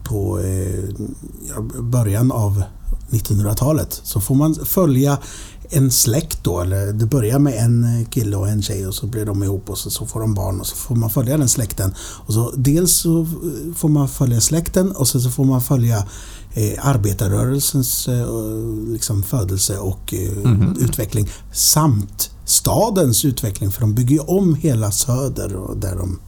på 0.03 0.39
eh, 0.39 0.83
ja, 1.49 1.81
början 1.81 2.31
av 2.31 2.63
1900-talet. 3.09 4.01
Så 4.03 4.21
får 4.21 4.35
man 4.35 4.55
följa 4.55 5.17
en 5.69 5.91
släkt 5.91 6.43
då, 6.43 6.59
eller 6.61 6.93
det 6.93 7.05
börjar 7.05 7.39
med 7.39 7.53
en 7.63 8.05
kille 8.09 8.37
och 8.37 8.47
en 8.49 8.61
tjej 8.61 8.87
och 8.87 8.93
så 8.93 9.07
blir 9.07 9.25
de 9.25 9.43
ihop 9.43 9.69
och 9.69 9.77
så, 9.77 9.89
så 9.89 10.05
får 10.05 10.19
de 10.19 10.33
barn 10.33 10.59
och 10.59 10.67
så 10.67 10.75
får 10.75 10.95
man 10.95 11.09
följa 11.09 11.37
den 11.37 11.49
släkten. 11.49 11.93
Och 11.99 12.33
så, 12.33 12.51
dels 12.55 12.91
så 12.91 13.21
eh, 13.21 13.27
får 13.75 13.89
man 13.89 14.09
följa 14.09 14.41
släkten 14.41 14.91
och 14.91 15.07
sen 15.07 15.21
så 15.21 15.29
får 15.29 15.45
man 15.45 15.61
följa 15.61 15.97
eh, 16.53 16.87
arbetarrörelsens 16.87 18.07
eh, 18.07 18.27
liksom 18.87 19.23
födelse 19.23 19.77
och 19.77 20.13
eh, 20.13 20.37
Mhm. 20.37 20.77
utveckling 20.79 21.29
samt 21.53 22.31
stadens 22.45 23.25
utveckling 23.25 23.71
för 23.71 23.81
de 23.81 23.93
bygger 23.95 24.15
ju 24.15 24.19
om 24.21 24.55
hela 24.55 24.91
söder 24.91 25.55
och 25.55 25.77
där 25.77 25.95
de 25.95 26.19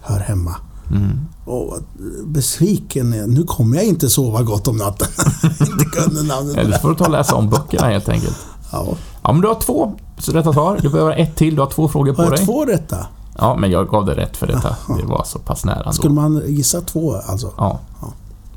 hör 0.00 0.20
hemma. 0.20 0.56
Mm. 0.90 1.20
Och 1.44 1.68
vad 1.70 1.82
besviken 2.26 3.12
är. 3.12 3.26
Nu 3.26 3.44
kommer 3.44 3.76
jag 3.76 3.84
inte 3.86 4.10
sova 4.10 4.42
gott 4.42 4.68
om 4.68 4.76
natten. 4.76 5.08
inte 5.60 5.84
kunde 5.84 6.22
namnet 6.22 6.56
Eller 6.56 6.78
får 6.78 6.88
du 6.88 6.94
ta 6.94 7.04
och 7.04 7.10
läsa 7.10 7.34
om 7.34 7.50
böckerna 7.50 7.86
helt 7.86 8.08
enkelt. 8.08 8.36
Ja. 8.74 8.86
Ja, 9.22 9.32
men 9.32 9.40
du 9.42 9.48
har 9.48 9.54
två 9.54 9.92
rätta 10.26 10.52
svar. 10.52 10.78
Du 10.82 10.88
behöver 10.88 11.12
ett 11.12 11.36
till. 11.36 11.54
Du 11.54 11.60
har 11.62 11.68
två 11.70 11.88
frågor 11.88 12.12
på 12.14 12.22
Har 12.22 12.28
jag 12.30 12.38
dig. 12.38 12.46
två 12.46 12.64
rätta? 12.64 13.06
Ja, 13.38 13.56
men 13.56 13.70
jag 13.70 13.88
gav 13.88 14.06
dig 14.06 14.14
rätt 14.14 14.36
för 14.36 14.46
detta. 14.46 14.76
Det 15.00 15.06
var 15.06 15.24
så 15.24 15.38
pass 15.38 15.64
nära 15.64 15.92
Skulle 15.92 16.08
ändå. 16.10 16.22
man 16.22 16.42
gissa 16.46 16.80
två 16.80 17.16
alltså? 17.26 17.52
Ja. 17.56 17.80
Ja. 18.02 18.12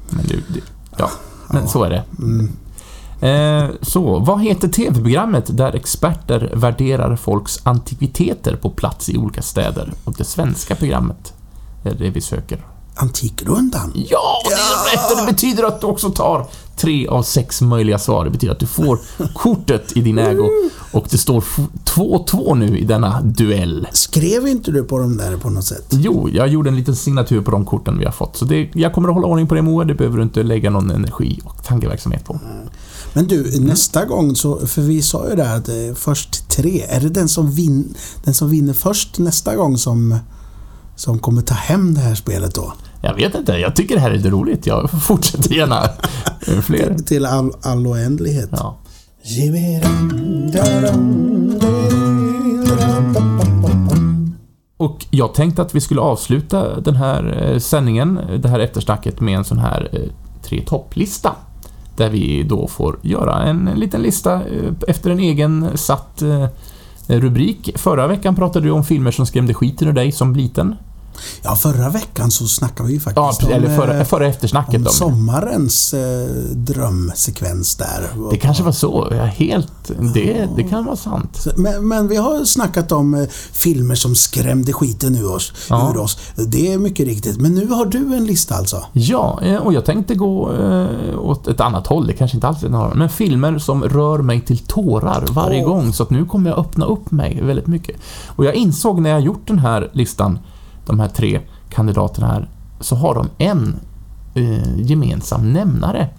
Men 0.09 0.25
du, 0.27 0.43
du 0.47 0.61
ja. 0.97 1.09
Men 1.47 1.67
så 1.67 1.83
är 1.83 1.89
det. 1.89 2.03
Mm. 2.19 2.49
Eh, 3.19 3.69
så, 3.81 4.19
vad 4.19 4.41
heter 4.41 4.67
TV-programmet 4.67 5.57
där 5.57 5.75
experter 5.75 6.51
värderar 6.55 7.15
folks 7.15 7.59
antikviteter 7.63 8.55
på 8.55 8.69
plats 8.69 9.09
i 9.09 9.17
olika 9.17 9.41
städer? 9.41 9.93
Och 10.03 10.13
det 10.17 10.23
svenska 10.23 10.75
programmet 10.75 11.33
är 11.83 11.93
det 11.93 12.09
vi 12.09 12.21
söker. 12.21 12.65
Antikrundan? 12.97 13.91
Ja, 13.95 14.41
det 14.47 14.53
är 14.53 14.91
rätt! 15.05 15.11
Och 15.11 15.25
Det 15.25 15.31
betyder 15.33 15.63
att 15.63 15.81
du 15.81 15.87
också 15.87 16.09
tar 16.09 16.47
tre 16.75 17.07
av 17.07 17.23
sex 17.23 17.61
möjliga 17.61 17.99
svar. 17.99 18.25
Det 18.25 18.31
betyder 18.31 18.53
att 18.53 18.59
du 18.59 18.67
får 18.67 18.99
kortet 19.35 19.97
i 19.97 20.01
din 20.01 20.17
ägo. 20.17 20.47
Och 20.91 21.05
det 21.09 21.17
står 21.17 21.37
f- 21.37 21.59
2-2 21.85 22.55
nu 22.55 22.77
i 22.79 22.83
denna 22.85 23.21
duell. 23.21 23.87
Skrev 23.93 24.47
inte 24.47 24.71
du 24.71 24.83
på 24.83 24.97
dem 24.99 25.17
där 25.17 25.37
på 25.37 25.49
något 25.49 25.65
sätt? 25.65 25.85
Jo, 25.89 26.29
jag 26.33 26.47
gjorde 26.47 26.69
en 26.69 26.75
liten 26.75 26.95
signatur 26.95 27.41
på 27.41 27.51
de 27.51 27.65
korten 27.65 27.99
vi 27.99 28.05
har 28.05 28.11
fått. 28.11 28.37
Så 28.37 28.45
det, 28.45 28.69
jag 28.73 28.93
kommer 28.93 29.09
att 29.09 29.15
hålla 29.15 29.27
ordning 29.27 29.47
på 29.47 29.55
det 29.55 29.61
Moa. 29.61 29.83
Det 29.85 29.93
behöver 29.95 30.17
du 30.17 30.23
inte 30.23 30.43
lägga 30.43 30.69
någon 30.69 30.91
energi 30.91 31.39
och 31.43 31.63
tankeverksamhet 31.63 32.25
på. 32.25 32.39
Men 33.13 33.27
du, 33.27 33.59
nästa 33.59 34.05
gång 34.05 34.35
så, 34.35 34.67
för 34.67 34.81
vi 34.81 35.01
sa 35.01 35.29
ju 35.29 35.35
där 35.35 35.55
att 35.55 35.65
det 35.65 35.75
är 35.87 35.93
först 35.93 36.49
tre. 36.49 36.81
Är 36.89 37.01
det 37.01 37.09
den 37.09 37.27
som, 37.29 37.51
vin, 37.51 37.95
den 38.23 38.33
som 38.33 38.49
vinner 38.49 38.73
först 38.73 39.19
nästa 39.19 39.55
gång 39.55 39.77
som, 39.77 40.17
som 40.95 41.19
kommer 41.19 41.41
ta 41.41 41.53
hem 41.55 41.93
det 41.93 42.01
här 42.01 42.15
spelet 42.15 42.55
då? 42.55 42.73
Jag 43.07 43.13
vet 43.13 43.35
inte, 43.35 43.51
jag 43.51 43.75
tycker 43.75 43.95
det 43.95 44.01
här 44.01 44.11
är 44.11 44.15
lite 44.15 44.29
roligt. 44.29 44.67
Jag 44.67 44.89
fortsätter 44.91 45.53
gärna. 45.53 45.83
Fler. 46.61 46.95
Till 46.97 47.25
all, 47.25 47.51
all 47.61 47.87
oändlighet. 47.87 48.49
Ja. 48.51 48.77
Och 54.77 55.05
jag 55.09 55.33
tänkte 55.33 55.61
att 55.61 55.75
vi 55.75 55.81
skulle 55.81 56.01
avsluta 56.01 56.79
den 56.79 56.95
här 56.95 57.43
eh, 57.43 57.59
sändningen, 57.59 58.19
det 58.41 58.49
här 58.49 58.59
eftersnacket, 58.59 59.19
med 59.19 59.37
en 59.37 59.45
sån 59.45 59.59
här 59.59 59.89
eh, 59.91 59.99
tre 60.43 60.61
topplista. 60.61 61.35
Där 61.95 62.09
vi 62.09 62.43
då 62.43 62.67
får 62.67 62.99
göra 63.01 63.43
en, 63.43 63.67
en 63.67 63.79
liten 63.79 64.01
lista 64.01 64.33
eh, 64.33 64.73
efter 64.87 65.09
en 65.09 65.19
egen 65.19 65.77
satt 65.77 66.23
rubrik. 67.07 67.71
Förra 67.75 68.07
veckan 68.07 68.35
pratade 68.35 68.65
du 68.65 68.71
om 68.71 68.83
filmer 68.83 69.11
som 69.11 69.25
skrämde 69.25 69.53
skiten 69.53 69.87
ur 69.87 69.93
dig 69.93 70.11
som 70.11 70.35
liten. 70.35 70.75
Ja, 71.43 71.55
förra 71.55 71.89
veckan 71.89 72.31
så 72.31 72.47
snackade 72.47 72.87
vi 72.89 72.93
ju 72.95 72.99
Ja, 73.15 73.27
faktiskt 73.31 73.51
eller 73.51 73.69
om, 73.69 73.75
förra, 73.75 73.97
eh, 73.99 74.03
förra 74.05 74.27
eftersnacket. 74.27 74.75
om 74.75 74.87
Om 74.87 74.93
sommarens 74.93 75.93
eh, 75.93 76.27
drömsekvens 76.53 77.75
där. 77.75 78.09
det 78.31 78.37
kanske 78.37 78.63
var 78.63 78.71
så. 78.71 79.07
Ja, 79.11 79.23
helt... 79.23 79.71
Det, 80.13 80.47
det 80.55 80.63
kan 80.63 80.85
vara 80.85 80.95
sant. 80.95 81.47
Men, 81.57 81.87
men 81.87 82.07
vi 82.07 82.15
har 82.15 82.45
snackat 82.45 82.91
om 82.91 83.13
eh, 83.13 83.27
filmer 83.51 83.95
som 83.95 84.15
skrämde 84.15 84.73
skiten 84.73 85.15
ur 85.15 85.31
oss, 85.35 85.53
Ja. 85.69 85.91
ur 85.93 85.97
oss. 85.97 86.17
Det 86.35 86.73
är 86.73 86.77
mycket 86.77 87.05
riktigt. 87.05 87.41
Men 87.41 87.55
nu 87.55 87.67
har 87.67 87.85
du 87.85 87.97
en 88.15 88.25
lista 88.25 88.55
alltså? 88.55 88.83
Ja, 88.93 89.39
eh, 89.43 89.55
och 89.55 89.73
jag 89.73 89.85
tänkte 89.85 90.15
gå 90.15 90.53
eh, 90.53 91.19
åt 91.19 91.47
ett 91.47 91.59
annat 91.61 91.87
håll. 91.87 92.07
Det 92.07 92.13
kanske 92.13 92.37
inte 92.37 92.47
alls 92.47 92.63
är 92.63 92.69
något, 92.69 92.95
men 92.95 93.09
filmer 93.09 93.59
som 93.59 93.83
rör 93.83 94.17
mig 94.19 94.41
till 94.41 94.57
tårar 94.57 95.25
varje 95.31 95.63
Åh. 95.65 95.69
gång. 95.69 95.93
Så 95.93 96.03
att 96.03 96.09
nu 96.09 96.25
kommer 96.25 96.49
jag 96.49 96.59
öppna 96.59 96.85
upp 96.85 97.11
mig 97.11 97.41
väldigt 97.43 97.67
mycket. 97.67 97.95
Och 98.27 98.45
jag 98.45 98.55
insåg 98.55 99.01
när 99.01 99.09
jag 99.09 99.21
gjort 99.21 99.47
den 99.47 99.59
här 99.59 99.89
listan, 99.93 100.39
de 100.87 100.99
här 100.99 101.07
tre 101.07 101.41
kandidaterna 101.69 102.27
här, 102.27 102.49
så 102.79 102.95
har 102.95 103.15
de 103.15 103.29
en 103.37 103.79
eh, 104.33 104.79
gemensam 104.79 105.53
nämnare. 105.53 106.09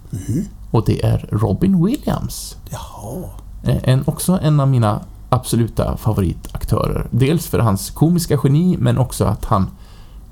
Och 0.71 0.83
det 0.85 1.05
är 1.05 1.29
Robin 1.31 1.85
Williams. 1.85 2.57
Jaha. 2.69 3.23
Eh, 3.63 3.77
En, 3.83 4.03
också 4.05 4.39
en 4.41 4.59
av 4.59 4.67
mina 4.67 4.99
absoluta 5.29 5.97
favoritaktörer. 5.97 7.07
Dels 7.11 7.47
för 7.47 7.59
hans 7.59 7.89
komiska 7.89 8.39
geni, 8.43 8.77
men 8.79 8.97
också 8.97 9.25
att 9.25 9.45
han, 9.45 9.67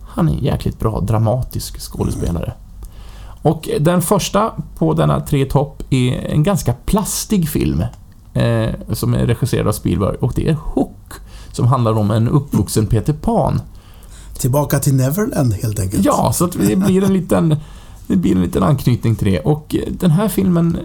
han 0.01 0.29
är 0.29 0.33
en 0.33 0.43
jäkligt 0.43 0.79
bra 0.79 0.99
dramatisk 0.99 1.79
skådespelare. 1.79 2.53
Och 3.41 3.69
den 3.79 4.01
första 4.01 4.51
på 4.77 4.93
denna 4.93 5.21
tre 5.21 5.45
topp 5.45 5.83
är 5.89 6.11
en 6.13 6.43
ganska 6.43 6.73
plastig 6.85 7.49
film 7.49 7.83
eh, 8.33 8.69
som 8.93 9.13
är 9.13 9.25
regisserad 9.25 9.67
av 9.67 9.71
Spielberg 9.71 10.15
och 10.15 10.33
det 10.35 10.49
är 10.49 10.53
Hook 10.53 11.13
som 11.51 11.67
handlar 11.67 11.97
om 11.97 12.11
en 12.11 12.27
uppvuxen 12.27 12.87
Peter 12.87 13.13
Pan. 13.13 13.61
Tillbaka 14.39 14.79
till 14.79 14.95
Neverland 14.95 15.53
helt 15.53 15.79
enkelt. 15.79 16.05
Ja, 16.05 16.33
så 16.33 16.45
det 16.45 16.75
blir 16.75 17.03
en 17.03 17.13
liten, 17.13 17.55
det 18.07 18.15
blir 18.15 18.35
en 18.35 18.41
liten 18.41 18.63
anknytning 18.63 19.15
till 19.15 19.31
det. 19.31 19.39
Och 19.39 19.75
eh, 19.75 19.91
den 19.91 20.11
här 20.11 20.27
filmen, 20.27 20.77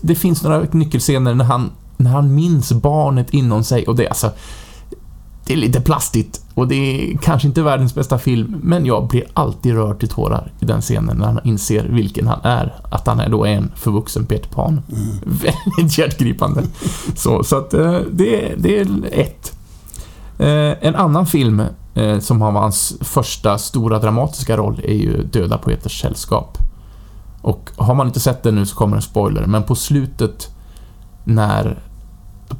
det 0.00 0.14
finns 0.14 0.42
några 0.42 0.66
nyckelscener 0.70 1.34
när 1.34 1.44
han, 1.44 1.70
när 1.96 2.10
han 2.10 2.34
minns 2.34 2.72
barnet 2.72 3.30
inom 3.30 3.64
sig 3.64 3.86
och 3.86 3.96
det 3.96 4.04
är 4.04 4.08
alltså, 4.08 4.30
det 5.46 5.52
är 5.52 5.56
lite 5.56 5.80
plastigt 5.80 6.42
och 6.54 6.68
det 6.68 6.74
är 6.74 7.18
kanske 7.18 7.48
inte 7.48 7.62
världens 7.62 7.94
bästa 7.94 8.18
film, 8.18 8.56
men 8.62 8.86
jag 8.86 9.08
blir 9.08 9.24
alltid 9.34 9.74
rörd 9.74 9.98
till 9.98 10.08
tårar 10.08 10.52
i 10.60 10.64
den 10.64 10.80
scenen 10.80 11.16
när 11.16 11.26
han 11.26 11.40
inser 11.44 11.88
vilken 11.88 12.26
han 12.26 12.40
är. 12.42 12.74
Att 12.90 13.06
han 13.06 13.20
är 13.20 13.28
då 13.28 13.44
en 13.44 13.72
förvuxen 13.76 14.26
Peter 14.26 14.48
Pan. 14.48 14.82
Väldigt 15.22 15.98
hjärtgripande. 15.98 16.62
Så, 17.16 17.44
så 17.44 17.56
att 17.56 17.74
eh, 17.74 17.98
det, 18.12 18.54
det 18.58 18.78
är 18.80 18.88
ett. 19.12 19.58
Eh, 20.38 20.86
En 20.86 20.94
annan 20.96 21.26
film 21.26 21.62
eh, 21.94 22.18
som 22.18 22.42
har 22.42 22.52
hans 22.52 22.94
första 23.00 23.58
stora 23.58 23.98
dramatiska 23.98 24.56
roll 24.56 24.80
är 24.84 24.94
ju 24.94 25.22
Döda 25.22 25.58
poeters 25.58 26.00
sällskap. 26.00 26.58
Och 27.42 27.70
har 27.76 27.94
man 27.94 28.06
inte 28.06 28.20
sett 28.20 28.42
den 28.42 28.54
nu 28.54 28.66
så 28.66 28.76
kommer 28.76 28.96
en 28.96 29.02
spoiler, 29.02 29.46
men 29.46 29.62
på 29.62 29.74
slutet 29.74 30.54
när 31.24 31.78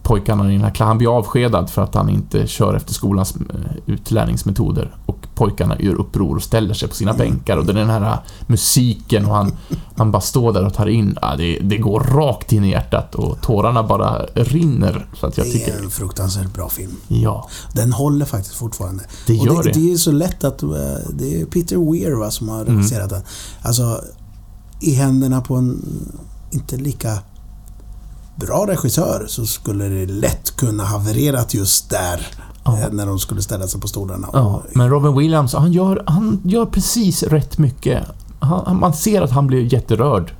pojkarna 0.02 0.50
i 0.50 0.52
den 0.52 0.64
här 0.64 0.70
klassen, 0.70 0.88
han 0.88 0.98
blir 0.98 1.18
avskedad 1.18 1.70
för 1.70 1.82
att 1.82 1.94
han 1.94 2.08
inte 2.08 2.46
kör 2.46 2.74
efter 2.74 2.94
skolans 2.94 3.34
eh, 3.36 3.56
utlärningsmetoder 3.86 4.94
och 5.06 5.26
pojkarna 5.34 5.76
gör 5.80 5.94
uppror 5.94 6.36
och 6.36 6.42
ställer 6.42 6.74
sig 6.74 6.88
på 6.88 6.94
sina 6.94 7.12
bänkar 7.12 7.56
och 7.56 7.66
det 7.66 7.72
är 7.72 7.76
den 7.76 7.90
här 7.90 8.18
musiken 8.46 9.26
och 9.26 9.34
han, 9.34 9.52
han 9.96 10.10
bara 10.10 10.20
står 10.22 10.52
där 10.52 10.66
och 10.66 10.74
tar 10.74 10.86
in, 10.86 11.18
ja, 11.22 11.36
det, 11.36 11.58
det 11.58 11.76
går 11.78 12.00
rakt 12.00 12.52
in 12.52 12.64
i 12.64 12.70
hjärtat 12.70 13.14
och 13.14 13.40
tårarna 13.42 13.82
bara 13.82 14.22
rinner. 14.34 15.06
Så 15.20 15.26
att 15.26 15.36
jag 15.36 15.46
Det 15.46 15.50
är 15.50 15.52
tycker, 15.52 15.82
en 15.84 15.90
fruktansvärt 15.90 16.54
bra 16.54 16.68
film. 16.68 16.92
ja, 17.08 17.48
Den 17.72 17.92
håller 17.92 18.24
faktiskt 18.26 18.54
fortfarande. 18.54 19.04
Det 19.26 19.38
och 19.40 19.46
gör 19.46 19.62
det, 19.62 19.72
det. 19.72 19.80
det 19.80 19.92
är 19.92 19.96
så 19.96 20.12
lätt 20.12 20.44
att... 20.44 20.62
eh, 20.62 20.68
Det 21.12 21.40
är 21.40 21.44
Peter 21.46 21.92
Weir 21.92 22.12
va, 22.12 22.30
som 22.30 22.48
har 22.48 22.60
Mm. 22.62 22.76
regisserat 22.76 23.10
den. 23.10 23.22
Alltså, 23.62 24.00
i 24.80 24.94
händerna 24.94 25.40
på 25.40 25.54
en 25.56 25.84
inte 26.50 26.76
lika 26.76 27.18
bra 28.46 28.66
regissör 28.68 29.24
så 29.28 29.46
skulle 29.46 29.84
det 29.88 30.06
lätt 30.12 30.56
kunna 30.56 30.84
havererat 30.84 31.54
just 31.54 31.90
där. 31.90 32.26
Ja. 32.64 32.78
eh, 32.78 32.86
När 32.92 33.06
de 33.06 33.18
skulle 33.18 33.42
ställa 33.42 33.66
sig 33.68 33.80
på 33.80 33.88
stolarna. 33.88 34.28
Ja, 34.32 34.62
men 34.72 34.90
Robin 34.90 35.16
Williams, 35.18 35.54
han 35.54 35.72
gör, 35.72 36.02
han 36.06 36.40
gör 36.44 36.66
precis 36.66 37.22
rätt 37.22 37.58
mycket. 37.58 38.04
Han, 38.40 38.78
man 38.80 38.94
ser 38.94 39.22
att 39.22 39.30
han 39.30 39.46
blir 39.46 39.72
jätterörd. 39.74 40.32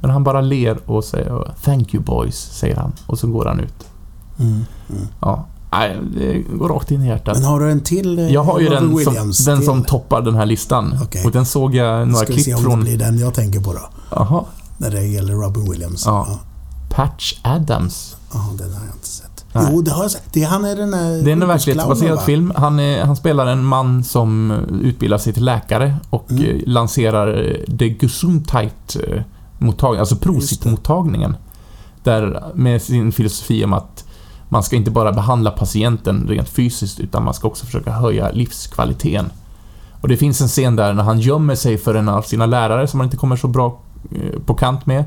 Men 0.00 0.10
han 0.10 0.24
bara 0.24 0.40
ler 0.40 0.90
och 0.90 1.04
säger 1.04 1.54
“Thank 1.64 1.94
you 1.94 2.04
boys”, 2.04 2.36
säger 2.52 2.76
han. 2.76 2.92
Och 3.06 3.18
så 3.18 3.26
går 3.26 3.44
han 3.44 3.60
ut. 3.60 3.74
Mm. 4.38 4.52
Mm. 4.90 5.06
Ja. 5.20 5.46
Nej, 5.72 5.96
det 6.16 6.42
går 6.58 6.68
rakt 6.68 6.90
in 6.90 7.02
i 7.02 7.06
hjärtat. 7.06 7.36
Men 7.36 7.44
har 7.44 7.60
du 7.60 7.70
en 7.70 7.80
till 7.80 8.18
eh, 8.18 8.32
Jag 8.32 8.44
har 8.44 8.58
ju 8.60 8.66
Robin 8.66 8.80
den, 8.88 8.96
Williams 8.96 9.36
som, 9.36 9.46
den 9.46 9.58
till? 9.58 9.66
som 9.66 9.84
toppar 9.84 10.22
den 10.22 10.34
här 10.34 10.46
listan. 10.46 10.98
Okej. 11.02 11.24
Och 11.24 11.30
den 11.30 11.46
såg 11.46 11.74
jag 11.74 12.08
några 12.08 12.24
Ska 12.24 12.32
vi 12.34 12.42
se 12.42 12.44
klipp 12.44 12.56
om 12.56 12.62
från... 12.64 12.78
det 12.78 12.84
blir 12.84 12.98
den 12.98 13.18
jag 13.18 13.34
tänker 13.34 13.60
på 13.60 13.72
då. 13.72 13.80
Jaha. 14.10 14.44
När 14.78 14.90
det 14.90 15.02
gäller 15.06 15.32
Robin 15.34 15.70
Williams. 15.70 16.06
Ja. 16.06 16.26
ja. 16.28 16.38
Patch 16.88 17.34
Adams. 17.42 18.16
Ja, 18.32 18.38
den 18.58 18.72
har 18.74 18.84
jag 18.86 18.94
inte 18.94 19.08
sett. 19.08 19.44
Nej. 19.52 19.68
Jo, 19.72 19.82
det 19.82 19.90
har 19.90 20.02
jag 20.02 20.10
sett. 20.10 20.32
Det, 20.32 20.42
han 20.42 20.64
är 20.64 20.76
den 20.76 20.90
där 20.90 21.22
Det 21.22 21.30
är 21.30 21.32
en 21.32 21.46
verklighetsbaserad 21.48 22.22
film. 22.22 22.52
Han, 22.56 22.80
är, 22.80 23.04
han 23.04 23.16
spelar 23.16 23.46
en 23.46 23.64
man 23.64 24.04
som 24.04 24.50
utbildar 24.82 25.18
sig 25.18 25.32
till 25.32 25.44
läkare 25.44 25.96
och 26.10 26.30
Mm. 26.30 26.44
eh, 26.44 26.56
lanserar 26.66 27.44
eh, 27.46 27.52
det 27.66 27.88
Gesundheit-mottagningen, 28.00 30.00
alltså 30.00 30.16
Prosit-mottagningen. 30.16 31.36
Där 32.04 32.42
med 32.54 32.82
sin 32.82 33.12
filosofi 33.12 33.64
om 33.64 33.72
att 33.72 34.04
man 34.48 34.62
ska 34.62 34.76
inte 34.76 34.90
bara 34.90 35.12
behandla 35.12 35.50
patienten 35.50 36.26
rent 36.28 36.48
fysiskt 36.48 37.00
utan 37.00 37.24
man 37.24 37.34
ska 37.34 37.48
också 37.48 37.66
försöka 37.66 37.90
höja 37.90 38.30
livskvaliteten. 38.30 39.30
Och 40.00 40.08
det 40.08 40.16
finns 40.16 40.40
en 40.40 40.48
scen 40.48 40.76
där 40.76 40.92
när 40.92 41.02
han 41.02 41.20
gömmer 41.20 41.54
sig 41.54 41.78
för 41.78 41.94
en 41.94 42.08
av 42.08 42.22
sina 42.22 42.46
lärare 42.46 42.86
som 42.86 43.00
han 43.00 43.06
inte 43.06 43.16
kommer 43.16 43.36
så 43.36 43.48
bra 43.48 43.80
eh, 44.12 44.40
på 44.46 44.54
kant 44.54 44.86
med 44.86 45.04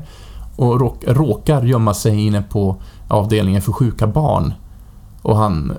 och 0.62 0.80
råk, 0.80 1.04
råkar 1.06 1.62
gömma 1.62 1.94
sig 1.94 2.26
inne 2.26 2.42
på 2.42 2.76
avdelningen 3.08 3.62
för 3.62 3.72
sjuka 3.72 4.06
barn. 4.06 4.54
Och 5.22 5.36
han, 5.36 5.72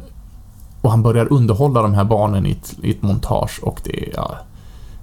och 0.82 0.92
han 0.92 1.04
börjar 1.04 1.34
underhålla 1.34 1.82
de 1.82 1.94
här 1.94 2.04
barnen 2.04 2.46
i 2.46 2.52
ett, 2.52 2.74
i 2.82 2.92
ett 2.92 3.02
montage 3.02 3.60
och 3.64 3.82
det 3.84 4.04
är, 4.10 4.14
ja, 4.16 4.36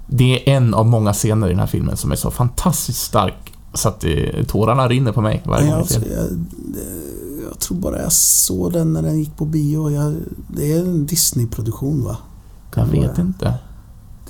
det 0.07 0.51
är 0.51 0.57
en 0.57 0.75
av 0.75 0.87
många 0.87 1.13
scener 1.13 1.47
i 1.47 1.51
den 1.51 1.59
här 1.59 1.67
filmen 1.67 1.97
som 1.97 2.13
är 2.13 2.17
så 2.17 2.31
fantastiskt 2.31 3.03
stark 3.03 3.53
så 3.75 3.89
att 3.89 4.01
det, 4.01 4.45
tårarna 4.49 4.89
rinner 4.89 5.13
på 5.13 5.21
mig 5.21 5.43
varje 5.47 5.63
gång 5.65 5.71
jag 5.71 5.79
alltså, 5.81 6.01
ser 6.01 6.09
den. 6.09 6.17
jag, 6.19 6.31
det- 6.75 7.11
jag 7.51 7.59
tror 7.59 7.79
bara 7.79 8.03
jag 8.03 8.13
såg 8.13 8.73
den 8.73 8.93
när 8.93 9.03
den 9.03 9.19
gick 9.19 9.37
på 9.37 9.45
bio. 9.45 9.91
Jag, 9.91 10.15
det 10.49 10.73
är 10.73 10.81
en 10.81 11.07
Disney-produktion 11.07 12.05
va? 12.05 12.17
Jag 12.67 12.75
Kan 12.75 12.87
det 12.91 13.01
vet 13.01 13.11
vara? 13.19 13.21
inte. 13.27 13.55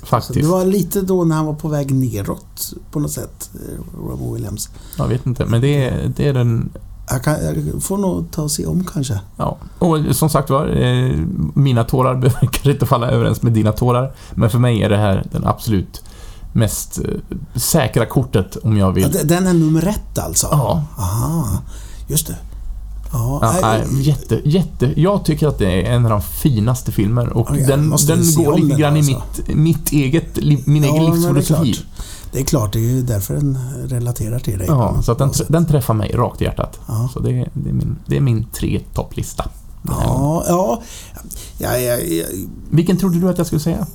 Faktiskt. 0.03 0.33
det 0.41 0.47
var 0.47 0.65
lite 0.65 1.01
då 1.01 1.23
när 1.23 1.35
han 1.35 1.45
var 1.45 1.53
på 1.53 1.67
väg 1.67 1.93
neråt 1.95 2.73
på 2.91 2.99
något 2.99 3.11
sätt, 3.11 3.49
eh, 3.53 3.99
Robin 4.07 4.33
Williams. 4.33 4.69
Jag 4.97 5.07
vet 5.07 5.25
inte, 5.25 5.45
men 5.45 5.61
det 5.61 5.83
är, 5.87 6.13
det 6.17 6.27
är 6.27 6.33
den... 6.33 6.69
Jag, 7.09 7.23
kan, 7.23 7.33
jag 7.45 7.83
får 7.83 7.97
nog 7.97 8.31
ta 8.31 8.41
och 8.41 8.51
se 8.51 8.65
om 8.65 8.83
kanske. 8.93 9.19
Ja. 9.37 9.57
Och 9.79 9.97
som 10.11 10.29
sagt 10.29 10.49
var, 10.49 10.67
eh, 10.67 11.15
mina 11.53 11.83
tårar 11.83 12.29
kanske 12.41 12.71
inte 12.71 12.85
falla 12.85 13.07
överens 13.11 13.41
med 13.41 13.53
dina 13.53 13.71
tårar. 13.71 14.13
Men 14.35 14.49
för 14.49 14.59
mig 14.59 14.83
är 14.83 14.89
det 14.89 14.97
här 14.97 15.25
den 15.31 15.45
absolut 15.47 16.03
mest 16.53 16.99
eh, 16.99 17.05
säkra 17.59 18.05
kortet 18.05 18.55
om 18.55 18.77
jag 18.77 18.87
Ja, 18.87 18.91
vill. 18.91 19.11
de- 19.11 19.23
den 19.23 19.47
är 19.47 19.53
nummer 19.53 19.87
ett 19.87 20.19
alltså? 20.19 20.47
Ja. 20.51 20.83
Aha, 20.97 21.61
just 22.07 22.27
det. 22.27 22.35
Ja, 23.13 23.39
Ja, 23.41 23.59
nej, 23.61 24.01
jätte, 24.07 24.41
jätte. 24.45 24.93
Jag 25.01 25.25
tycker 25.25 25.47
att 25.47 25.57
det 25.57 25.71
är 25.87 25.91
en 25.95 26.03
av 26.05 26.09
de 26.11 26.21
finaste 26.21 26.91
filmer 26.91 27.29
och 27.37 27.47
jag 27.57 27.67
den, 27.67 27.89
den 28.07 28.35
går 28.35 28.57
lite 28.57 28.75
grann 28.79 28.95
i 28.97 28.99
alltså. 28.99 29.41
mitt, 29.47 29.57
mitt 29.57 29.91
eget, 29.91 30.35
min 30.65 30.83
egen 30.83 30.95
Ja, 30.95 31.09
är 31.09 31.13
livsfilosofi. 31.15 31.73
klart. 31.73 31.85
Det 32.33 32.39
är 32.39 32.43
klart, 32.43 32.73
det 32.73 32.79
är 32.79 32.83
ju 32.83 33.01
därför 33.01 33.33
den 33.33 33.57
relaterar 33.87 34.39
till 34.39 34.57
dig. 34.57 34.67
Ja, 34.67 35.01
så 35.03 35.11
att 35.11 35.17
den, 35.17 35.31
den 35.49 35.65
träffar 35.65 35.93
mig 35.93 36.11
rakt 36.15 36.41
i 36.41 36.43
hjärtat. 36.43 36.79
Ja. 36.87 37.09
Så 37.13 37.19
det, 37.19 37.29
är- 37.31 37.49
det, 37.53 37.69
är 37.69 37.73
min, 37.73 37.95
det 38.05 38.17
är 38.17 38.21
min 38.21 38.45
tre 38.53 38.79
topplista. 38.93 39.45
Ja, 39.87 40.43
ja, 40.47 40.81
ja, 41.57 41.77
ja, 41.77 41.97
ja. 41.97 42.25
Vilken 42.69 42.97
trodde 42.97 43.19
du 43.19 43.29
att 43.29 43.37
jag 43.37 43.47
skulle 43.47 43.61
säga? 43.61 43.87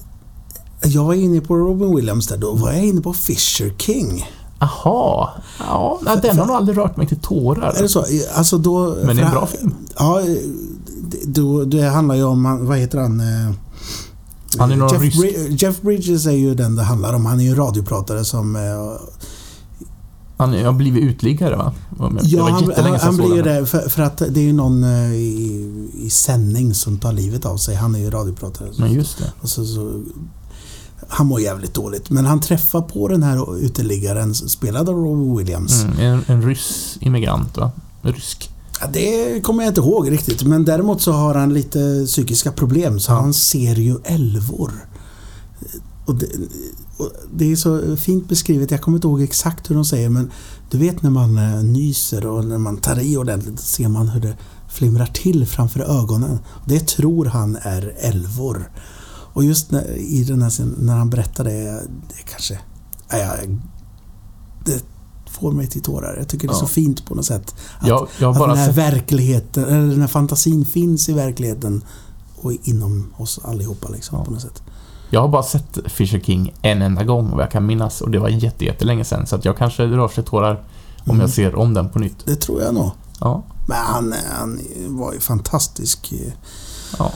Jag 0.85 1.05
var 1.05 1.15
inne 1.15 1.41
på 1.41 1.57
Robin 1.57 1.97
Williams 1.97 2.27
där. 2.27 2.37
Då 2.37 2.53
var 2.55 2.73
jag 2.73 2.85
inne 2.85 3.01
på 3.01 3.13
Fisher 3.13 3.73
King. 3.79 4.27
Aha. 4.59 5.33
Ja, 5.59 6.01
nej, 6.03 6.19
den 6.23 6.39
har 6.39 6.47
nog 6.47 6.57
aldrig 6.57 6.79
rört 6.79 6.97
mig 6.97 7.07
till 7.07 7.21
tårar. 7.21 7.73
Är 7.77 7.83
det 7.83 7.89
så? 7.89 8.05
Alltså 8.35 8.59
då... 8.59 8.97
Men 9.05 9.17
det 9.17 9.23
är 9.23 9.25
en 9.27 9.31
för- 9.31 9.37
bra 9.39 9.47
film. 9.47 9.75
Ja, 9.99 10.21
det, 11.11 11.19
då, 11.27 11.65
det 11.65 11.83
handlar 11.83 12.15
ju 12.15 12.25
om, 12.25 12.67
vad 12.67 12.79
heter 12.79 12.99
han? 12.99 13.21
eh, 13.21 13.55
Han 14.59 14.73
är 14.73 14.77
någon 14.77 14.89
Jeff, 14.93 15.03
rysk- 15.03 15.23
Bri- 15.23 15.57
Jeff 15.65 15.81
Bridges 15.81 16.27
är 16.27 16.31
ju 16.31 16.55
den 16.55 16.77
det 16.77 16.83
handlar 16.83 17.13
om. 17.15 17.27
Han 17.27 17.41
är 17.41 17.45
ju 17.45 17.51
en 17.51 17.57
radiopratare 17.57 18.25
som... 18.25 18.57
eh, 18.57 18.63
Han 20.37 20.65
har 20.65 20.73
blivit 20.73 21.03
utliggare 21.05 21.57
va? 21.57 21.73
Det 21.91 22.21
Ja, 22.23 22.49
han, 22.51 22.73
han, 22.77 22.95
han 23.01 23.17
blir 23.17 23.35
ju 23.37 23.43
det 23.43 23.67
för, 23.67 23.89
för 23.89 24.03
att 24.03 24.19
det 24.19 24.41
är 24.41 24.45
ju 24.45 24.53
någon 24.53 24.85
eh, 24.85 25.13
i, 25.15 25.91
i 26.03 26.11
sändning 26.11 26.75
som 26.75 26.99
tar 26.99 27.13
livet 27.13 27.47
av 27.47 27.57
sig. 27.57 27.75
Han 27.75 27.95
är 27.95 27.99
ju 27.99 28.11
radiopratare. 28.11 28.69
Men 28.79 28.93
just 28.93 29.19
det. 29.19 29.33
Och 29.41 29.49
så, 29.49 29.65
så, 29.65 30.03
han 31.09 31.27
mår 31.27 31.41
jävligt 31.41 31.75
dåligt. 31.75 32.11
Men 32.11 32.25
han 32.25 32.41
träffar 32.41 32.83
på 32.83 33.09
den 33.09 33.23
här 33.23 33.57
uteliggaren 33.59 34.35
spelad 34.35 34.89
av 34.89 34.95
Robin 34.95 35.37
Williams. 35.37 35.85
Mm, 35.85 35.99
en, 35.99 36.23
en 36.27 36.43
ryss 36.43 36.99
immigrant 37.01 37.57
va? 37.57 37.71
Rysk. 38.03 38.51
Ja, 38.81 38.87
det 38.93 39.41
kommer 39.45 39.63
jag 39.63 39.71
inte 39.71 39.81
ihåg 39.81 40.11
riktigt. 40.11 40.43
Men 40.43 40.65
däremot 40.65 41.03
så 41.03 41.13
har 41.13 41.35
han 41.35 41.55
lite 41.55 42.05
psykiska 42.07 42.53
problem. 42.53 43.01
Så 43.01 43.13
han 43.13 43.35
ser 43.35 43.75
ju 43.75 43.97
älvor. 44.05 44.73
Och 46.07 46.15
det, 46.15 46.27
och 46.97 47.13
det 47.35 47.53
är 47.53 47.57
så 47.57 47.97
fint 47.97 48.29
beskrivet. 48.29 48.71
Jag 48.71 48.81
kommer 48.81 48.99
inte 48.99 49.09
ihåg 49.09 49.23
exakt 49.23 49.71
hur 49.71 49.75
de 49.75 49.85
säger 49.85 50.09
men 50.09 50.31
du 50.71 50.79
vet 50.79 51.03
när 51.03 51.11
man 51.11 51.39
eh, 51.39 51.63
nyser 51.63 52.27
och 52.27 52.45
när 52.45 52.59
man 52.59 52.77
tar 52.77 53.01
i 53.01 53.17
ordentligt 53.17 53.61
ser 53.61 53.89
man 53.89 54.09
hur 54.09 54.21
det 54.21 54.37
flimrar 54.69 55.07
till 55.07 55.47
framför 55.47 55.81
ögonen. 55.81 56.39
Det 56.65 56.81
tror 56.81 57.25
han 57.25 57.57
är 57.63 57.95
älvor. 57.99 58.71
Och 59.37 59.45
just 59.45 59.71
när, 59.71 59.97
i 59.97 60.25
den 60.25 60.43
här 60.43 60.51
scenen, 60.51 60.75
när 60.79 60.97
han 60.97 61.11
berättar 61.11 61.45
det, 61.45 61.83
det 62.09 62.23
kanske... 62.31 62.59
Ja, 63.11 63.17
ja, 63.19 63.33
det 64.65 64.83
får 65.31 65.53
mig 65.53 65.67
till 65.67 65.83
tårar. 65.83 66.17
Jag 66.17 66.29
tycker 66.29 66.49
det 66.49 66.53
är 66.53 66.57
Ja. 66.57 66.61
så 66.61 66.67
fint 66.67 67.07
på 67.07 67.15
något 67.15 67.25
sätt. 67.25 67.55
Att, 67.79 67.89
Jag, 67.89 68.09
jag 68.21 68.31
att 68.37 68.49
den 68.49 68.59
här 68.59 68.67
sett... 68.67 68.77
verkligheten, 68.77 69.65
eller 69.65 69.87
den 69.91 70.01
här 70.01 70.09
fantasin 70.09 70.65
finns 70.65 71.09
i 71.09 71.13
verkligheten 71.13 71.85
och 72.37 72.53
inom 72.63 73.13
oss 73.17 73.41
allihopa 73.45 73.89
liksom 73.89 74.19
Ja. 74.19 74.25
på 74.25 74.31
något 74.31 74.41
sätt. 74.43 74.63
Jag 75.11 75.21
har 75.21 75.29
bara 75.29 75.43
sett 75.43 75.79
Fisher 75.87 76.21
King 76.21 76.55
en 76.63 76.83
enda 76.83 77.05
gång 77.05 77.31
vad 77.31 77.43
jag 77.43 77.51
kan 77.51 77.67
minnas 77.67 78.01
och 78.01 78.11
det 78.11 78.19
var 78.19 78.29
jätte, 78.29 78.65
jättelänge 78.65 79.05
sedan 79.05 79.27
så 79.27 79.37
att 79.37 79.45
jag 79.45 79.57
kanske 79.57 79.83
rör 79.87 80.09
sig 80.09 80.25
tårar 80.25 80.55
om 80.99 81.11
Mm. 81.11 81.21
jag 81.21 81.31
ser 81.31 81.55
om 81.55 81.75
den 81.75 81.89
på 81.91 81.99
nytt. 81.99 82.27
Det 82.27 82.37
tror 82.37 82.63
jag 82.63 82.75
nog. 82.75 82.91
Ja. 83.21 83.45
Men 83.69 83.77
han, 83.77 84.15
han 84.39 84.61
var 84.89 85.13
ju 85.13 85.21
fantastisk. 85.21 86.13
eh, 86.13 86.33
ja. 86.99 87.13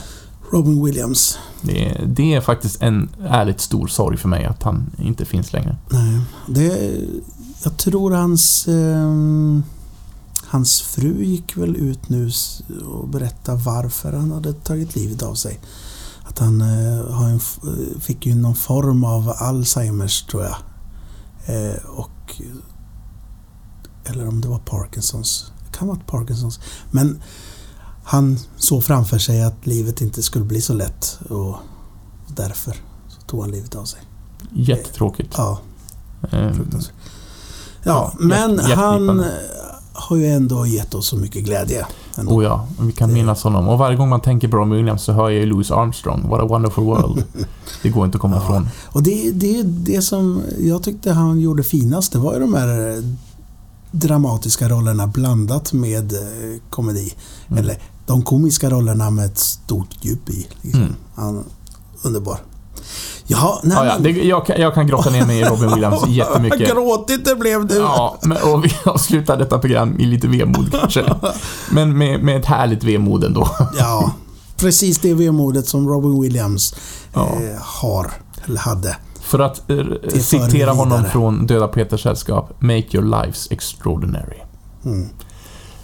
Robin 0.51 0.85
Williams. 0.85 1.37
Det, 1.61 1.85
är- 1.89 2.05
det 2.05 2.33
är 2.33 2.41
faktiskt 2.41 2.81
en 2.81 3.09
ärligt 3.23 3.61
stor 3.61 3.87
sorg 3.87 4.17
för 4.17 4.29
mig 4.29 4.45
att 4.45 4.63
han 4.63 4.91
inte 4.97 5.25
finns 5.25 5.53
längre. 5.53 5.77
Nej, 5.91 6.21
det, 6.47 6.95
jag 7.63 7.77
tror 7.77 8.11
hans... 8.11 8.67
ehm, 8.67 9.63
hans 10.45 10.81
fru 10.81 11.23
gick 11.23 11.57
väl 11.57 11.75
ut 11.75 12.09
nu 12.09 12.31
och 12.85 13.07
berättade 13.09 13.57
varför 13.65 14.13
han 14.13 14.31
hade 14.31 14.53
tagit 14.53 14.95
livet 14.95 15.23
av 15.23 15.35
sig. 15.35 15.59
Att 16.23 16.39
han 16.39 16.61
eh, 16.61 17.11
har 17.13 17.25
en, 17.29 17.35
eh, 17.35 17.99
fick 17.99 18.25
ju 18.25 18.35
någon 18.35 18.55
form 18.55 19.03
av 19.03 19.33
Alzheimers 19.37 20.23
tror 20.23 20.43
jag. 20.43 20.55
Eh, 21.45 21.83
och... 21.85 22.41
Eller 24.05 24.27
om 24.27 24.41
det 24.41 24.47
var 24.47 24.59
Parkinsons. 24.59 25.51
Det 25.71 25.77
kan 25.77 25.87
vara 25.87 25.99
Parkinsons. 26.07 26.59
Men 26.91 27.21
han 28.11 28.39
såg 28.57 28.83
framför 28.83 29.17
sig 29.17 29.43
att 29.43 29.67
livet 29.67 30.01
inte 30.01 30.23
skulle 30.23 30.45
bli 30.45 30.61
så 30.61 30.73
lätt 30.73 31.19
och 31.29 31.55
därför 32.27 32.75
så 33.09 33.21
tog 33.21 33.41
han 33.41 33.51
livet 33.51 33.75
av 33.75 33.85
sig. 33.85 33.99
Jättetråkigt. 34.53 35.33
Ja, 35.37 35.59
Ehm, 36.31 36.55
fruktansvärt. 36.55 36.95
Ja, 37.83 38.13
men 38.19 38.59
han 38.59 39.25
har 39.93 40.17
ju 40.17 40.25
ändå 40.27 40.65
gett 40.65 40.93
oss 40.93 41.07
så 41.07 41.15
mycket 41.17 41.43
glädje. 41.45 41.85
Ändå. 42.17 42.31
Oh 42.31 42.43
ja, 42.43 42.67
vi 42.79 42.91
kan 42.91 43.13
minnas 43.13 43.43
honom. 43.43 43.67
Och 43.67 43.77
varje 43.77 43.97
gång 43.97 44.09
man 44.09 44.21
tänker 44.21 44.47
på 44.47 44.57
Robin 44.57 44.77
Williams 44.77 45.03
så 45.03 45.11
hör 45.13 45.29
jag 45.29 45.39
ju 45.39 45.45
Louis 45.45 45.71
Armstrong. 45.71 46.29
What 46.29 46.41
a 46.41 46.45
wonderful 46.45 46.83
world. 46.83 47.23
Det 47.83 47.89
går 47.89 48.05
inte 48.05 48.15
att 48.15 48.21
komma 48.21 48.35
Ja. 48.35 48.43
ifrån. 48.43 48.69
Och 48.85 49.03
det, 49.03 49.31
det, 49.31 49.63
det 49.63 50.01
som 50.01 50.41
jag 50.59 50.83
tyckte 50.83 51.11
han 51.11 51.39
gjorde 51.39 51.63
finast, 51.63 52.11
det 52.11 52.19
var 52.19 52.33
ju 52.33 52.39
de 52.39 52.53
här 52.53 53.03
dramatiska 53.91 54.69
rollerna 54.69 55.07
blandat 55.07 55.73
med 55.73 56.13
eh, 56.13 56.19
komedi. 56.69 57.13
Mm. 57.47 57.63
Eller 57.63 57.77
de 58.05 58.21
komiska 58.21 58.69
rollerna 58.69 59.09
med 59.09 59.25
ett 59.25 59.37
stort 59.37 59.89
djup 60.01 60.29
i. 60.29 60.47
Liksom. 60.61 60.81
Mm. 60.81 60.95
Han, 61.15 61.43
underbar. 62.01 62.39
Jaha, 63.27 63.59
nej 63.63 63.77
Ja, 63.77 63.85
ja, 63.85 63.97
det, 63.99 64.09
jag, 64.09 64.45
kan, 64.45 64.61
jag 64.61 64.73
kan 64.73 64.87
grotta 64.87 65.09
ner 65.09 65.25
mig 65.25 65.39
i 65.39 65.43
Robin 65.43 65.69
Williams 65.73 66.03
jättemycket. 66.07 66.69
Gråtigt 66.73 67.25
det 67.25 67.35
blev 67.35 67.67
du. 67.67 67.75
Ja, 67.75 68.17
men, 68.21 68.37
och 68.37 68.65
vi 68.65 68.71
avslutar 68.85 69.37
detta 69.37 69.59
program 69.59 69.99
i 69.99 70.05
lite 70.05 70.27
vemod 70.27 70.71
kanske. 70.71 71.15
Men 71.71 71.97
med, 71.97 72.23
med 72.23 72.37
ett 72.37 72.45
härligt 72.45 72.83
vemod 72.83 73.23
ändå. 73.23 73.49
Ja, 73.79 74.11
precis 74.57 74.99
det 74.99 75.13
vemodet 75.13 75.67
som 75.67 75.87
Robin 75.89 76.21
Williams 76.21 76.75
Ja. 77.13 77.21
eh, 77.21 77.61
har, 77.61 78.11
eller 78.45 78.59
hade. 78.59 78.97
För 79.21 79.39
att 79.39 79.69
eh, 79.69 80.19
citera 80.19 80.71
honom 80.71 81.05
från 81.05 81.47
Döda 81.47 81.67
Peters 81.67 82.03
sällskap, 82.03 82.61
Make 82.61 82.97
your 82.97 83.21
lives 83.21 83.51
extraordinary. 83.51 84.37
Mm. 84.85 85.09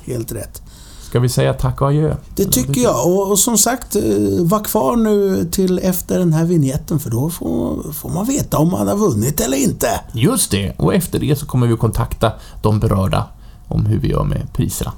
Helt 0.06 0.31
rätt. 0.31 0.61
Ska 1.10 1.20
vi 1.20 1.30
säga 1.30 1.54
tack 1.54 1.82
och 1.82 1.88
adjö? 1.88 2.16
Det 2.36 2.46
tycker 2.46 2.82
jag. 2.82 3.08
Och, 3.08 3.32
och 3.32 3.40
som 3.40 3.58
sagt, 3.58 3.96
eh, 3.96 4.02
var 4.42 4.64
kvar 4.64 4.96
nu 4.96 5.46
till 5.52 5.80
efter 5.80 6.20
den 6.20 6.34
här 6.34 6.46
vignetten 6.46 7.00
för 7.00 7.10
då 7.10 7.30
får, 7.30 7.92
får 7.94 8.10
man 8.10 8.26
veta 8.26 8.58
om 8.58 8.72
man 8.72 8.88
har 8.88 8.96
vunnit 8.96 9.40
eller 9.42 9.58
inte. 9.58 9.88
Just 10.14 10.52
det, 10.52 10.74
och 10.78 10.94
efter 10.94 11.20
det 11.20 11.40
så 11.40 11.46
kommer 11.46 11.68
vi 11.68 11.76
kontakta 11.78 12.32
de 12.62 12.80
berörda 12.80 13.28
om 13.68 13.86
hur 13.86 14.00
vi 14.00 14.08
gör 14.08 14.24
med 14.24 14.54
priserna. 14.54 14.92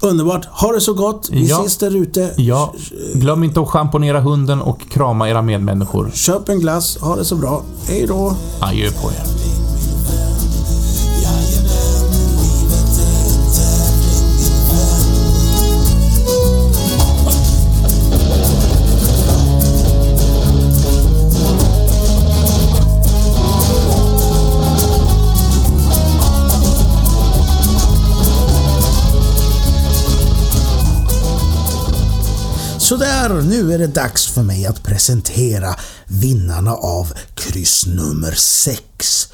Underbart. 0.00 0.44
Ha 0.46 0.72
det 0.72 0.80
så 0.80 0.94
gott. 0.94 1.28
Vi 1.32 1.46
Ja. 1.48 1.58
ses 1.60 1.76
där 1.78 1.96
ute. 1.96 2.34
Ja, 2.36 2.74
glöm 3.14 3.44
inte 3.44 3.60
att 3.60 3.68
schamponera 3.68 4.20
hunden 4.20 4.60
och 4.62 4.80
krama 4.90 5.28
era 5.28 5.42
medmänniskor. 5.42 6.10
Köp 6.14 6.48
en 6.48 6.60
glass. 6.60 6.98
Ha 7.00 7.16
det 7.16 7.24
så 7.24 7.36
bra. 7.36 7.62
Hej 7.88 8.06
då. 8.06 8.32
Adjö 8.60 8.90
på 8.90 9.08
er. 9.10 9.59
Sådär, 33.20 33.42
nu 33.42 33.72
är 33.72 33.78
det 33.78 33.86
dags 33.86 34.26
för 34.26 34.42
mig 34.42 34.66
att 34.66 34.82
presentera 34.82 35.74
vinnarna 36.06 36.72
av 36.74 37.12
kryss 37.34 37.86
nummer 37.86 38.32
6. 38.32 39.28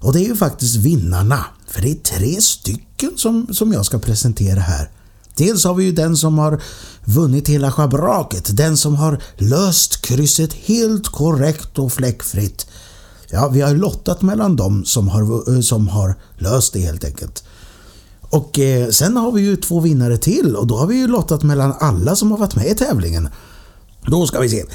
Och 0.00 0.12
det 0.12 0.20
är 0.20 0.24
ju 0.24 0.36
faktiskt 0.36 0.76
vinnarna, 0.76 1.44
för 1.68 1.82
det 1.82 1.90
är 1.90 1.94
tre 1.94 2.40
stycken 2.40 3.10
som, 3.16 3.46
som 3.54 3.72
jag 3.72 3.86
ska 3.86 3.98
presentera 3.98 4.60
här. 4.60 4.90
Dels 5.34 5.64
har 5.64 5.74
vi 5.74 5.84
ju 5.84 5.92
den 5.92 6.16
som 6.16 6.38
har 6.38 6.62
vunnit 7.04 7.48
hela 7.48 7.72
schabraket, 7.72 8.56
den 8.56 8.76
som 8.76 8.94
har 8.94 9.22
löst 9.36 10.02
krysset 10.02 10.52
helt 10.52 11.08
korrekt 11.08 11.78
och 11.78 11.92
fläckfritt. 11.92 12.66
Ja, 13.30 13.48
vi 13.48 13.60
har 13.60 13.74
lottat 13.74 14.22
mellan 14.22 14.56
dem 14.56 14.84
som 14.84 15.08
har, 15.08 15.62
som 15.62 15.88
har 15.88 16.14
löst 16.38 16.72
det 16.72 16.80
helt 16.80 17.04
enkelt. 17.04 17.44
Och 18.30 18.58
eh, 18.58 18.88
sen 18.90 19.16
har 19.16 19.32
vi 19.32 19.42
ju 19.42 19.56
två 19.56 19.80
vinnare 19.80 20.16
till 20.18 20.56
och 20.56 20.66
då 20.66 20.76
har 20.76 20.86
vi 20.86 20.96
ju 20.96 21.06
lottat 21.06 21.42
mellan 21.42 21.74
alla 21.80 22.16
som 22.16 22.30
har 22.30 22.38
varit 22.38 22.56
med 22.56 22.66
i 22.66 22.74
tävlingen. 22.74 23.28
Då 24.06 24.26
ska 24.26 24.40
vi 24.40 24.48
se. 24.48 24.60
Eh, 24.60 24.66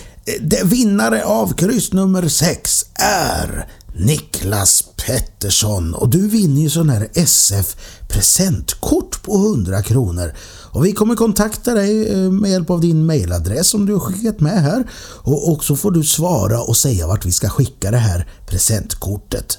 det- 0.42 0.64
Vinnare 0.64 1.26
av 1.26 1.54
kryss 1.54 1.94
nummer 1.94 2.28
6 2.28 2.86
är 2.96 3.68
Niklas 3.96 4.84
Pettersson 5.08 5.94
och 5.94 6.10
du 6.10 6.28
vinner 6.28 6.62
ju 6.62 6.70
sån 6.70 6.90
här 6.90 7.08
SF 7.14 7.76
presentkort 8.10 9.24
på 9.24 9.36
100 9.38 9.82
kronor. 9.84 10.34
Och 10.72 10.86
vi 10.86 10.92
kommer 10.94 11.16
kontakta 11.16 11.74
dig 11.74 12.08
eh, 12.14 12.18
med 12.32 12.52
hjälp 12.52 12.70
av 12.70 12.82
din 12.82 13.06
mailadress 13.06 13.68
som 13.68 13.86
du 13.86 13.94
har 13.94 14.00
skickat 14.00 14.40
med 14.40 14.62
här 14.62 14.90
och, 15.24 15.52
och 15.52 15.64
så 15.64 15.76
får 15.76 15.92
du 15.92 16.04
svara 16.04 16.62
och 16.62 16.78
säga 16.78 17.08
vart 17.08 17.26
vi 17.26 17.32
ska 17.32 17.50
skicka 17.50 17.92
det 17.92 17.98
här 17.98 18.28
presentkortet. 18.48 19.58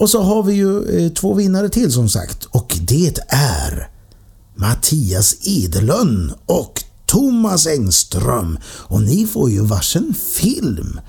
Och 0.00 0.10
så 0.10 0.22
har 0.22 0.42
vi 0.42 0.54
ju 0.54 0.98
eh, 0.98 1.12
två 1.12 1.34
vinnare 1.34 1.68
till 1.68 1.92
som 1.92 2.08
sagt 2.08 2.44
och 2.44 2.78
det 2.82 3.18
är 3.28 3.88
Mattias 4.54 5.36
Edelön 5.42 6.32
och 6.46 6.84
Thomas 7.06 7.66
Engström. 7.66 8.58
Och 8.64 9.02
ni 9.02 9.26
får 9.26 9.50
ju 9.50 9.60
varsin 9.60 10.14
film. 10.14 11.00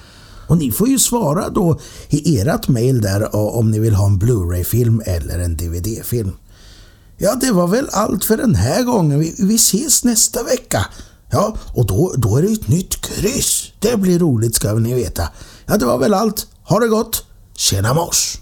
Och 0.47 0.57
ni 0.57 0.71
får 0.71 0.87
ju 0.87 0.99
svara 0.99 1.49
då 1.49 1.79
i 2.09 2.39
ert 2.39 2.67
mail 2.67 3.01
där 3.01 3.21
eh, 3.21 3.35
om 3.35 3.71
ni 3.71 3.79
vill 3.79 3.93
ha 3.93 4.05
en 4.05 4.17
Blu-ray-film 4.17 5.01
eller 5.05 5.39
en 5.39 5.57
DVD-film. 5.57 6.31
Ja, 7.17 7.35
det 7.35 7.51
var 7.51 7.67
väl 7.67 7.87
allt 7.91 8.25
för 8.25 8.37
den 8.37 8.55
här 8.55 8.83
gången. 8.83 9.19
Vi, 9.19 9.35
vi 9.37 9.55
ses 9.55 10.03
nästa 10.03 10.43
vecka. 10.43 10.85
Ja, 11.29 11.55
och 11.73 11.85
då, 11.85 12.13
då 12.17 12.37
är 12.37 12.41
det 12.41 12.51
ett 12.51 12.67
nytt 12.67 12.95
kryss. 12.95 13.71
Det 13.79 13.97
blir 13.97 14.19
roligt 14.19 14.55
ska 14.55 14.73
ni 14.73 14.93
veta. 14.93 15.29
Ja, 15.65 15.77
det 15.77 15.85
var 15.85 15.97
väl 15.97 16.13
allt. 16.13 16.47
Ha 16.63 16.79
det 16.79 16.87
gott. 16.87 17.25
Tjena 17.55 17.93
mors! 17.93 18.37